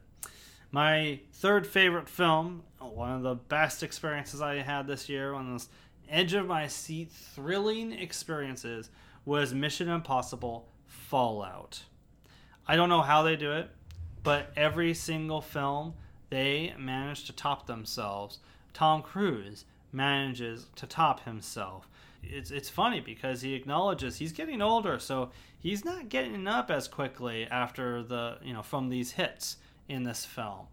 My 0.70 1.20
third 1.32 1.66
favorite 1.66 2.08
film, 2.08 2.62
one 2.78 3.12
of 3.12 3.22
the 3.22 3.34
best 3.34 3.82
experiences 3.82 4.40
I 4.40 4.56
had 4.56 4.86
this 4.86 5.08
year, 5.08 5.32
one 5.32 5.46
of 5.46 5.52
those 5.52 5.68
edge 6.08 6.34
of 6.34 6.46
my 6.46 6.66
seat 6.66 7.10
thrilling 7.10 7.92
experiences, 7.92 8.90
was 9.24 9.54
Mission 9.54 9.88
Impossible 9.88 10.68
Fallout. 10.86 11.84
I 12.68 12.76
don't 12.76 12.88
know 12.88 13.02
how 13.02 13.22
they 13.22 13.36
do 13.36 13.52
it, 13.52 13.70
but 14.22 14.52
every 14.56 14.92
single 14.92 15.40
film 15.40 15.94
they 16.30 16.74
manage 16.78 17.24
to 17.24 17.32
top 17.32 17.66
themselves 17.66 18.40
Tom 18.76 19.00
Cruise 19.00 19.64
manages 19.90 20.66
to 20.76 20.86
top 20.86 21.24
himself. 21.24 21.88
It's 22.22 22.50
it's 22.50 22.68
funny 22.68 23.00
because 23.00 23.40
he 23.40 23.54
acknowledges 23.54 24.18
he's 24.18 24.32
getting 24.32 24.60
older, 24.60 24.98
so 24.98 25.30
he's 25.58 25.82
not 25.82 26.10
getting 26.10 26.46
up 26.46 26.70
as 26.70 26.86
quickly 26.86 27.46
after 27.46 28.02
the 28.02 28.36
you 28.42 28.52
know 28.52 28.62
from 28.62 28.90
these 28.90 29.12
hits 29.12 29.56
in 29.88 30.02
this 30.04 30.24
film. 30.24 30.66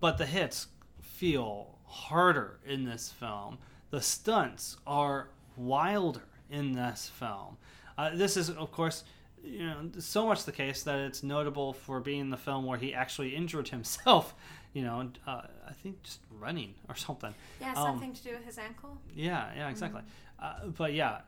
But 0.00 0.18
the 0.18 0.26
hits 0.26 0.68
feel 1.00 1.78
harder 1.86 2.60
in 2.66 2.84
this 2.84 3.10
film. 3.10 3.58
The 3.90 4.00
stunts 4.00 4.76
are 4.86 5.28
wilder 5.56 6.22
in 6.50 6.72
this 6.72 7.10
film. 7.14 7.56
Uh, 7.98 8.10
this 8.14 8.36
is 8.36 8.50
of 8.50 8.72
course 8.72 9.04
you 9.42 9.66
know 9.66 9.76
so 9.98 10.26
much 10.26 10.44
the 10.44 10.52
case 10.52 10.82
that 10.82 10.98
it's 10.98 11.22
notable 11.22 11.72
for 11.72 11.98
being 12.00 12.30
the 12.30 12.36
film 12.36 12.64
where 12.66 12.78
he 12.78 12.92
actually 12.94 13.34
injured 13.34 13.68
himself 13.68 14.34
you 14.72 14.82
know, 14.82 15.10
uh, 15.26 15.42
I 15.68 15.72
think 15.72 16.02
just 16.02 16.20
running 16.38 16.74
or 16.88 16.94
something. 16.94 17.34
Yeah, 17.60 17.74
something 17.74 18.10
um, 18.10 18.14
to 18.14 18.22
do 18.22 18.30
with 18.32 18.44
his 18.44 18.58
ankle. 18.58 18.98
Yeah, 19.14 19.48
yeah, 19.56 19.68
exactly. 19.68 20.02
Mm-hmm. 20.02 20.68
Uh, 20.68 20.70
but 20.70 20.94
yeah, 20.94 21.20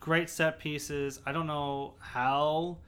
great 0.00 0.30
set 0.30 0.58
pieces. 0.58 1.20
I 1.26 1.32
don't 1.32 1.46
know 1.46 1.94
how 1.98 2.78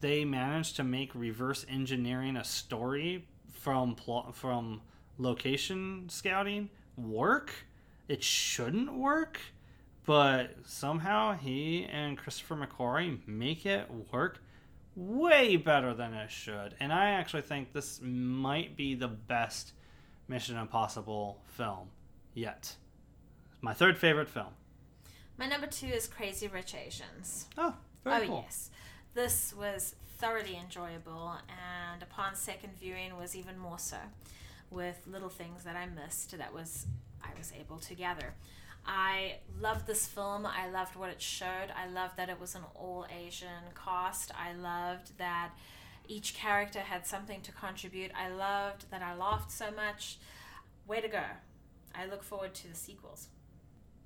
they 0.00 0.24
managed 0.24 0.76
to 0.76 0.84
make 0.84 1.14
reverse 1.14 1.64
engineering 1.68 2.36
a 2.36 2.44
story 2.44 3.26
from 3.52 3.94
pl- 3.94 4.32
from 4.32 4.82
location 5.18 6.08
scouting 6.08 6.70
work. 6.96 7.52
It 8.08 8.22
shouldn't 8.22 8.94
work, 8.94 9.40
but 10.04 10.54
somehow 10.64 11.34
he 11.34 11.84
and 11.84 12.16
Christopher 12.16 12.56
McQuarrie 12.56 13.26
make 13.26 13.66
it 13.66 13.90
work 14.12 14.40
way 14.94 15.56
better 15.56 15.92
than 15.92 16.14
it 16.14 16.30
should. 16.30 16.74
And 16.80 16.92
I 16.92 17.10
actually 17.10 17.42
think 17.42 17.72
this 17.72 18.00
might 18.02 18.76
be 18.76 18.94
the 18.94 19.08
best 19.08 19.72
Mission 20.28 20.56
Impossible 20.56 21.40
film 21.46 21.88
yet. 22.34 22.74
My 23.60 23.74
third 23.74 23.98
favorite 23.98 24.28
film. 24.28 24.54
My 25.38 25.46
number 25.46 25.66
two 25.66 25.86
is 25.86 26.06
Crazy 26.08 26.48
Rich 26.48 26.74
Asians. 26.74 27.46
Oh, 27.58 27.74
very 28.04 28.24
oh 28.24 28.28
cool. 28.28 28.44
yes, 28.46 28.70
this 29.16 29.54
was 29.58 29.96
thoroughly 30.18 30.56
enjoyable, 30.56 31.32
and 31.48 32.02
upon 32.02 32.36
second 32.36 32.78
viewing 32.78 33.16
was 33.16 33.34
even 33.34 33.58
more 33.58 33.78
so, 33.78 33.96
with 34.70 35.00
little 35.06 35.30
things 35.30 35.64
that 35.64 35.74
I 35.74 35.86
missed 35.86 36.36
that 36.36 36.52
was 36.54 36.86
I 37.24 37.30
was 37.36 37.52
able 37.58 37.78
to 37.78 37.94
gather. 37.94 38.34
I 38.86 39.38
loved 39.60 39.86
this 39.86 40.06
film. 40.06 40.46
I 40.46 40.68
loved 40.68 40.94
what 40.94 41.10
it 41.10 41.20
showed. 41.20 41.72
I 41.74 41.88
loved 41.88 42.18
that 42.18 42.28
it 42.28 42.38
was 42.38 42.54
an 42.54 42.62
all 42.74 43.06
Asian 43.10 43.72
cast. 43.74 44.30
I 44.38 44.52
loved 44.52 45.18
that 45.18 45.52
each 46.06 46.34
character 46.34 46.80
had 46.80 47.06
something 47.06 47.40
to 47.40 47.52
contribute. 47.52 48.12
I 48.14 48.28
loved 48.28 48.90
that 48.90 49.02
I 49.02 49.16
laughed 49.16 49.50
so 49.50 49.70
much. 49.70 50.18
Way 50.86 51.00
to 51.00 51.08
go. 51.08 51.24
I 51.94 52.06
look 52.06 52.22
forward 52.22 52.54
to 52.54 52.68
the 52.68 52.76
sequels. 52.76 53.28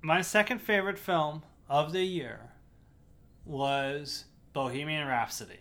My 0.01 0.21
second 0.21 0.59
favorite 0.59 0.97
film 0.97 1.43
of 1.69 1.91
the 1.91 2.05
year 2.05 2.51
was 3.45 4.25
Bohemian 4.53 5.07
Rhapsody. 5.07 5.59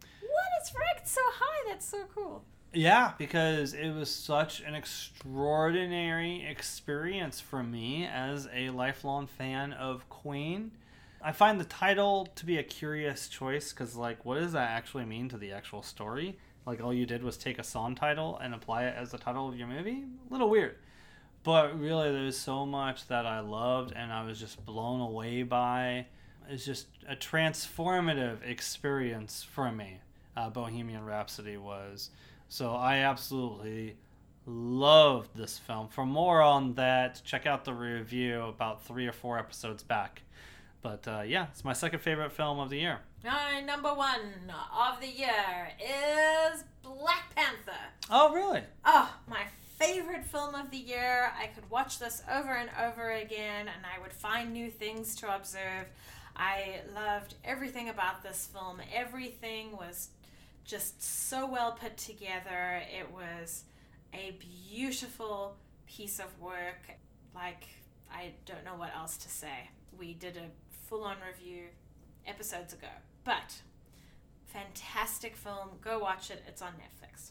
What? 0.00 0.46
It's 0.60 0.72
ranked 0.74 1.08
so 1.08 1.20
high. 1.24 1.70
That's 1.70 1.86
so 1.86 2.04
cool. 2.14 2.44
Yeah, 2.74 3.12
because 3.18 3.74
it 3.74 3.90
was 3.90 4.10
such 4.10 4.60
an 4.60 4.74
extraordinary 4.74 6.46
experience 6.46 7.38
for 7.38 7.62
me 7.62 8.06
as 8.06 8.48
a 8.54 8.70
lifelong 8.70 9.26
fan 9.26 9.74
of 9.74 10.08
Queen. 10.08 10.70
I 11.20 11.32
find 11.32 11.60
the 11.60 11.64
title 11.64 12.26
to 12.34 12.46
be 12.46 12.56
a 12.56 12.62
curious 12.62 13.28
choice 13.28 13.72
because, 13.72 13.94
like, 13.94 14.24
what 14.24 14.36
does 14.38 14.52
that 14.52 14.70
actually 14.70 15.04
mean 15.04 15.28
to 15.28 15.36
the 15.36 15.52
actual 15.52 15.82
story? 15.82 16.38
Like, 16.64 16.82
all 16.82 16.94
you 16.94 17.04
did 17.04 17.22
was 17.22 17.36
take 17.36 17.58
a 17.58 17.64
song 17.64 17.94
title 17.94 18.38
and 18.38 18.54
apply 18.54 18.84
it 18.84 18.94
as 18.96 19.10
the 19.10 19.18
title 19.18 19.48
of 19.48 19.56
your 19.56 19.68
movie? 19.68 20.04
A 20.30 20.32
little 20.32 20.48
weird. 20.48 20.76
But 21.44 21.78
really, 21.78 22.10
there's 22.10 22.38
so 22.38 22.64
much 22.64 23.06
that 23.08 23.26
I 23.26 23.40
loved 23.40 23.92
and 23.92 24.12
I 24.12 24.24
was 24.24 24.40
just 24.40 24.64
blown 24.64 25.00
away 25.00 25.42
by. 25.42 26.06
It's 26.52 26.66
just 26.66 26.88
a 27.08 27.16
transformative 27.16 28.46
experience 28.46 29.42
for 29.42 29.72
me. 29.72 30.00
Uh, 30.36 30.50
Bohemian 30.50 31.02
Rhapsody 31.02 31.56
was. 31.56 32.10
So 32.50 32.72
I 32.72 32.98
absolutely 32.98 33.96
loved 34.44 35.30
this 35.34 35.58
film. 35.58 35.88
For 35.88 36.04
more 36.04 36.42
on 36.42 36.74
that, 36.74 37.22
check 37.24 37.46
out 37.46 37.64
the 37.64 37.72
review 37.72 38.42
about 38.42 38.84
three 38.84 39.06
or 39.06 39.12
four 39.12 39.38
episodes 39.38 39.82
back. 39.82 40.20
But 40.82 41.08
uh, 41.08 41.22
yeah, 41.22 41.46
it's 41.52 41.64
my 41.64 41.72
second 41.72 42.00
favorite 42.00 42.32
film 42.32 42.60
of 42.60 42.68
the 42.68 42.80
year. 42.80 42.98
My 43.24 43.62
number 43.62 43.94
one 43.94 44.52
of 44.76 45.00
the 45.00 45.08
year 45.08 45.70
is 45.80 46.64
Black 46.82 47.34
Panther. 47.34 47.80
Oh, 48.10 48.34
really? 48.34 48.60
Oh, 48.84 49.10
my 49.26 49.44
favorite 49.78 50.26
film 50.26 50.54
of 50.54 50.70
the 50.70 50.76
year. 50.76 51.32
I 51.40 51.46
could 51.46 51.70
watch 51.70 51.98
this 51.98 52.22
over 52.30 52.52
and 52.52 52.68
over 52.78 53.10
again 53.12 53.68
and 53.68 53.86
I 53.86 54.02
would 54.02 54.12
find 54.12 54.52
new 54.52 54.70
things 54.70 55.16
to 55.16 55.34
observe. 55.34 55.86
I 56.36 56.80
loved 56.94 57.34
everything 57.44 57.88
about 57.88 58.22
this 58.22 58.48
film. 58.52 58.80
Everything 58.94 59.76
was 59.76 60.08
just 60.64 61.02
so 61.02 61.46
well 61.46 61.72
put 61.72 61.96
together. 61.96 62.82
It 62.98 63.10
was 63.12 63.64
a 64.14 64.36
beautiful 64.38 65.56
piece 65.86 66.18
of 66.18 66.26
work. 66.40 66.90
Like, 67.34 67.64
I 68.10 68.32
don't 68.46 68.64
know 68.64 68.76
what 68.76 68.94
else 68.96 69.16
to 69.18 69.28
say. 69.28 69.70
We 69.98 70.14
did 70.14 70.36
a 70.36 70.48
full 70.88 71.04
on 71.04 71.16
review 71.26 71.64
episodes 72.26 72.72
ago. 72.72 72.88
But, 73.24 73.62
fantastic 74.46 75.36
film. 75.36 75.70
Go 75.80 75.98
watch 75.98 76.30
it. 76.30 76.42
It's 76.46 76.62
on 76.62 76.72
Netflix. 76.72 77.30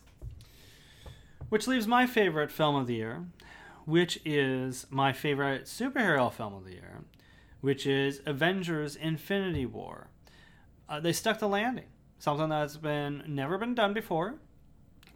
Which 1.50 1.68
leaves 1.68 1.88
my 1.88 2.08
favorite 2.08 2.52
film 2.52 2.76
of 2.76 2.88
the 2.88 2.96
year, 2.96 3.26
which 3.86 4.20
is 4.24 4.88
my 4.90 5.12
favorite 5.12 5.66
superhero 5.66 6.32
film 6.32 6.54
of 6.54 6.66
the 6.66 6.72
year, 6.72 7.02
which 7.62 7.88
is 7.88 8.22
Avengers 8.26 8.96
Infinity 8.96 9.66
War. 9.66 10.10
Uh, 10.90 11.00
they 11.00 11.14
stuck 11.14 11.40
the 11.40 11.48
landing 11.48 11.86
something 12.22 12.50
that's 12.50 12.78
been 12.78 13.24
never 13.28 13.58
been 13.58 13.74
done 13.74 13.94
before. 13.94 14.36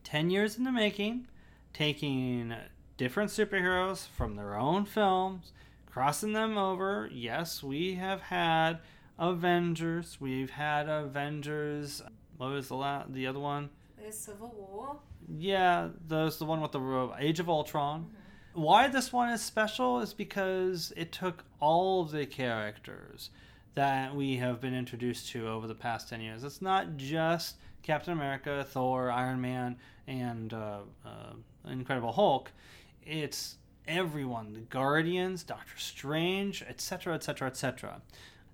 10 0.03 0.31
years 0.31 0.57
in 0.57 0.63
the 0.63 0.71
making, 0.71 1.27
taking 1.71 2.53
different 2.97 3.29
superheroes 3.29 4.07
from 4.07 4.35
their 4.35 4.55
own 4.55 4.85
films, 4.85 5.53
crossing 5.85 6.33
them 6.33 6.57
over. 6.57 7.07
Yes, 7.13 7.61
we 7.61 7.93
have 7.95 8.21
had 8.21 8.79
Avengers. 9.19 10.17
We've 10.19 10.49
had 10.49 10.89
Avengers. 10.89 12.01
What 12.37 12.51
was 12.51 12.69
the 12.69 12.75
la- 12.75 13.05
the 13.07 13.27
other 13.27 13.39
one? 13.39 13.69
The 14.03 14.11
Civil 14.11 14.53
War. 14.57 14.97
Yeah, 15.37 15.89
there's 16.07 16.39
the 16.39 16.45
one 16.45 16.59
with 16.61 16.71
the 16.71 17.11
Age 17.19 17.39
of 17.39 17.49
Ultron. 17.49 18.01
Mm-hmm. 18.01 18.15
Why 18.55 18.87
this 18.87 19.11
one 19.11 19.33
is 19.33 19.41
special 19.41 19.99
is 19.99 20.13
because 20.13 20.93
it 20.95 21.11
took 21.11 21.43
all 21.59 22.03
of 22.03 22.11
the 22.11 22.25
characters 22.25 23.29
that 23.73 24.15
we 24.15 24.37
have 24.37 24.61
been 24.61 24.73
introduced 24.73 25.27
to 25.31 25.49
over 25.49 25.67
the 25.67 25.75
past 25.75 26.07
10 26.07 26.21
years. 26.21 26.41
It's 26.45 26.61
not 26.61 26.95
just 26.95 27.57
Captain 27.83 28.13
America, 28.13 28.65
Thor, 28.65 29.11
Iron 29.11 29.41
Man, 29.41 29.75
and 30.07 30.53
uh, 30.53 30.79
uh, 31.05 31.33
Incredible 31.69 32.13
Hulk. 32.13 32.53
It's 33.05 33.57
everyone 33.89 34.53
the 34.53 34.61
Guardians, 34.61 35.43
Doctor 35.43 35.77
Strange, 35.77 36.61
etc., 36.61 37.15
etc., 37.15 37.49
etc. 37.49 38.01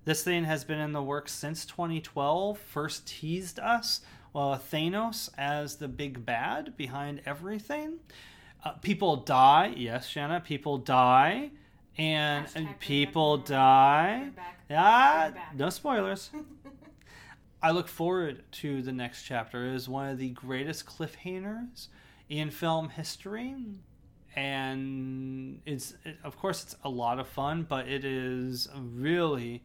This 0.06 0.24
thing 0.24 0.46
has 0.46 0.64
been 0.64 0.80
in 0.80 0.94
the 0.94 1.04
works 1.04 1.32
since 1.32 1.64
2012. 1.64 2.58
First 2.58 3.06
teased 3.06 3.60
us 3.60 4.02
uh, 4.34 4.58
Thanos 4.58 5.30
as 5.38 5.76
the 5.76 5.88
big 5.88 6.26
bad 6.26 6.76
behind 6.76 7.22
everything. 7.24 8.00
Uh, 8.64 8.72
people 8.74 9.18
die. 9.18 9.74
Yes, 9.76 10.08
Shanna, 10.08 10.40
people 10.40 10.78
die. 10.78 11.52
And, 11.98 12.48
and 12.56 12.80
people 12.80 13.38
die. 13.38 14.30
Ah, 14.70 15.32
back. 15.34 15.56
no 15.56 15.70
spoilers. 15.70 16.30
I 17.64 17.72
look 17.72 17.88
forward 17.88 18.44
to 18.54 18.82
the 18.82 18.92
next 18.92 19.24
chapter. 19.24 19.66
It 19.68 19.76
is 19.76 19.90
one 19.90 20.10
of 20.10 20.18
the 20.18 20.30
greatest 20.30 20.86
cliffhangers 20.86 21.88
in 22.30 22.50
film 22.50 22.90
history. 22.90 23.56
And 24.36 25.62
it's, 25.66 25.94
it, 26.06 26.18
of 26.24 26.38
course, 26.38 26.64
it's 26.64 26.76
a 26.84 26.90
lot 26.90 27.20
of 27.20 27.28
fun, 27.28 27.66
but 27.68 27.88
it 27.88 28.06
is 28.06 28.68
really 28.76 29.62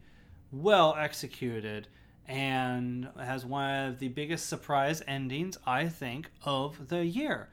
well 0.51 0.95
executed 0.99 1.87
and 2.27 3.07
has 3.17 3.45
one 3.45 3.87
of 3.87 3.99
the 3.99 4.09
biggest 4.09 4.47
surprise 4.47 5.01
endings, 5.07 5.57
I 5.65 5.87
think, 5.87 6.29
of 6.43 6.89
the 6.89 7.05
year. 7.05 7.47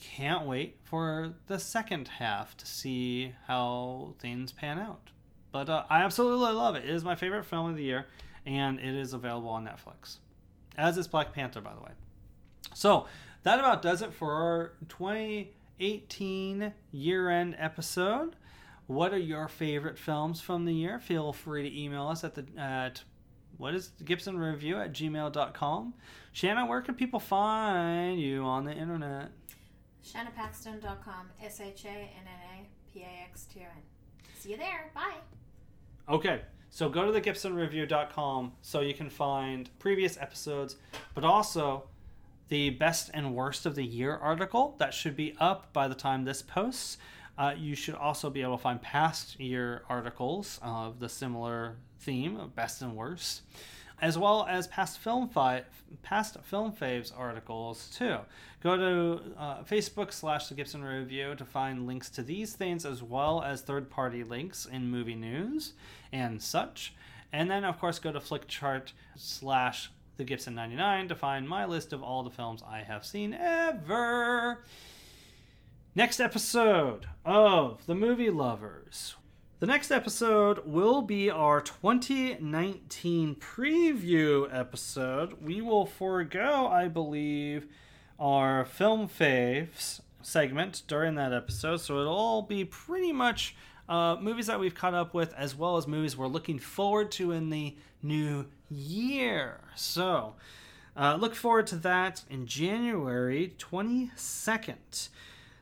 Can't 0.00 0.46
wait 0.46 0.78
for 0.82 1.34
the 1.46 1.58
second 1.58 2.08
half 2.08 2.56
to 2.56 2.66
see 2.66 3.34
how 3.46 4.14
things 4.18 4.50
pan 4.50 4.78
out. 4.78 5.10
But 5.52 5.68
uh, 5.68 5.84
I 5.90 6.02
absolutely 6.02 6.52
love 6.52 6.74
it. 6.74 6.84
It 6.84 6.90
is 6.90 7.04
my 7.04 7.14
favorite 7.14 7.44
film 7.44 7.68
of 7.68 7.76
the 7.76 7.82
year, 7.82 8.06
and 8.46 8.78
it 8.78 8.94
is 8.94 9.12
available 9.12 9.50
on 9.50 9.64
Netflix. 9.64 10.16
As 10.76 10.96
is 10.96 11.06
Black 11.06 11.32
Panther, 11.32 11.60
by 11.60 11.74
the 11.74 11.80
way. 11.80 11.90
So 12.74 13.06
that 13.42 13.58
about 13.58 13.82
does 13.82 14.02
it 14.02 14.12
for 14.12 14.32
our 14.32 14.72
2018 14.88 16.72
year 16.92 17.30
end 17.30 17.56
episode. 17.58 18.36
What 18.86 19.12
are 19.12 19.18
your 19.18 19.48
favorite 19.48 19.98
films 19.98 20.40
from 20.40 20.64
the 20.64 20.74
year? 20.74 20.98
Feel 20.98 21.32
free 21.32 21.68
to 21.68 21.80
email 21.80 22.08
us 22.08 22.24
at 22.24 22.34
the 22.34 22.44
at 22.58 23.02
what 23.56 23.74
is 23.74 23.92
Gibson 24.04 24.38
Review 24.38 24.78
at 24.78 24.92
gmail.com. 24.92 25.94
Shanna, 26.32 26.66
where 26.66 26.80
can 26.80 26.94
people 26.94 27.20
find 27.20 28.20
you 28.20 28.42
on 28.42 28.64
the 28.64 28.72
internet? 28.72 29.30
ShannaPaxton.com. 30.04 31.30
S 31.42 31.60
H 31.60 31.84
A 31.84 31.88
N 31.88 32.26
N 32.26 32.40
A 32.58 32.92
P 32.92 33.02
A 33.02 33.24
X 33.28 33.46
T 33.52 33.60
O 33.60 33.62
N. 33.62 33.82
See 34.38 34.50
you 34.50 34.56
there. 34.56 34.90
Bye. 34.94 35.18
Okay, 36.08 36.42
so 36.70 36.88
go 36.88 37.06
to 37.06 37.12
the 37.12 37.20
GibsonReview.com 37.20 38.52
so 38.62 38.80
you 38.80 38.94
can 38.94 39.10
find 39.10 39.70
previous 39.78 40.16
episodes, 40.18 40.76
but 41.14 41.24
also 41.24 41.84
the 42.48 42.70
best 42.70 43.10
and 43.14 43.34
worst 43.34 43.64
of 43.64 43.74
the 43.76 43.84
year 43.84 44.16
article 44.16 44.74
that 44.78 44.92
should 44.92 45.14
be 45.14 45.34
up 45.38 45.72
by 45.72 45.86
the 45.88 45.94
time 45.94 46.24
this 46.24 46.42
posts. 46.42 46.98
Uh, 47.38 47.54
you 47.56 47.74
should 47.74 47.94
also 47.94 48.28
be 48.28 48.42
able 48.42 48.56
to 48.56 48.62
find 48.62 48.82
past 48.82 49.38
year 49.40 49.82
articles 49.88 50.58
of 50.62 50.98
the 51.00 51.08
similar 51.08 51.76
theme 52.00 52.36
of 52.36 52.54
best 52.54 52.82
and 52.82 52.96
worst, 52.96 53.42
as 54.00 54.16
well 54.16 54.46
as 54.48 54.66
past 54.66 54.98
film 54.98 55.28
fi- 55.28 55.64
past 56.02 56.36
film 56.42 56.72
faves 56.72 57.12
articles 57.16 57.90
too. 57.96 58.18
Go 58.62 58.76
to 58.76 59.20
uh, 59.38 59.62
Facebook 59.62 60.12
slash 60.12 60.48
the 60.48 60.54
Gibson 60.54 60.82
Review 60.82 61.34
to 61.34 61.44
find 61.44 61.86
links 61.86 62.10
to 62.10 62.22
these 62.22 62.54
things 62.54 62.84
as 62.84 63.02
well 63.02 63.42
as 63.42 63.62
third 63.62 63.90
party 63.90 64.24
links 64.24 64.66
in 64.66 64.90
movie 64.90 65.14
news 65.14 65.72
and 66.12 66.40
such. 66.42 66.94
And 67.32 67.50
then 67.50 67.64
of 67.64 67.78
course 67.78 67.98
go 67.98 68.12
to 68.12 68.20
Flickchart 68.20 68.92
slash 69.16 69.90
the 70.16 70.24
Gibson 70.24 70.54
99 70.54 71.08
to 71.08 71.14
find 71.14 71.48
my 71.48 71.64
list 71.64 71.92
of 71.92 72.02
all 72.02 72.22
the 72.22 72.30
films 72.30 72.62
I 72.68 72.80
have 72.80 73.06
seen 73.06 73.32
ever. 73.34 74.64
Next 75.94 76.20
episode 76.20 77.06
of 77.24 77.84
The 77.86 77.94
Movie 77.94 78.30
Lovers. 78.30 79.16
The 79.60 79.66
next 79.66 79.90
episode 79.90 80.60
will 80.64 81.02
be 81.02 81.28
our 81.28 81.60
2019 81.60 83.34
preview 83.34 84.48
episode. 84.50 85.34
We 85.42 85.60
will 85.60 85.84
forego, 85.84 86.66
I 86.66 86.88
believe, 86.88 87.66
our 88.18 88.64
film 88.64 89.06
faves 89.06 90.00
segment 90.22 90.84
during 90.88 91.16
that 91.16 91.34
episode, 91.34 91.82
so 91.82 92.00
it'll 92.00 92.16
all 92.16 92.40
be 92.40 92.64
pretty 92.64 93.12
much 93.12 93.54
uh, 93.86 94.16
movies 94.18 94.46
that 94.46 94.58
we've 94.58 94.74
caught 94.74 94.94
up 94.94 95.12
with, 95.12 95.34
as 95.34 95.54
well 95.54 95.76
as 95.76 95.86
movies 95.86 96.16
we're 96.16 96.26
looking 96.26 96.58
forward 96.58 97.10
to 97.12 97.32
in 97.32 97.50
the 97.50 97.76
new 98.02 98.46
year. 98.70 99.60
So, 99.76 100.36
uh, 100.96 101.18
look 101.20 101.34
forward 101.34 101.66
to 101.66 101.76
that 101.76 102.24
in 102.30 102.46
January 102.46 103.52
22nd. 103.58 105.10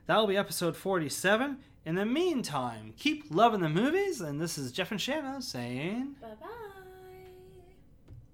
That'll 0.07 0.29
be 0.29 0.37
episode 0.37 0.77
47. 0.77 1.59
In 1.89 1.95
the 1.95 2.05
meantime, 2.05 2.93
keep 2.99 3.25
loving 3.31 3.61
the 3.61 3.71
movies, 3.71 4.21
and 4.21 4.39
this 4.39 4.59
is 4.59 4.73
Jeff 4.73 4.91
and 4.91 5.01
Shanna 5.01 5.41
saying. 5.41 6.17
Bye 6.21 6.29
bye. 6.39 6.68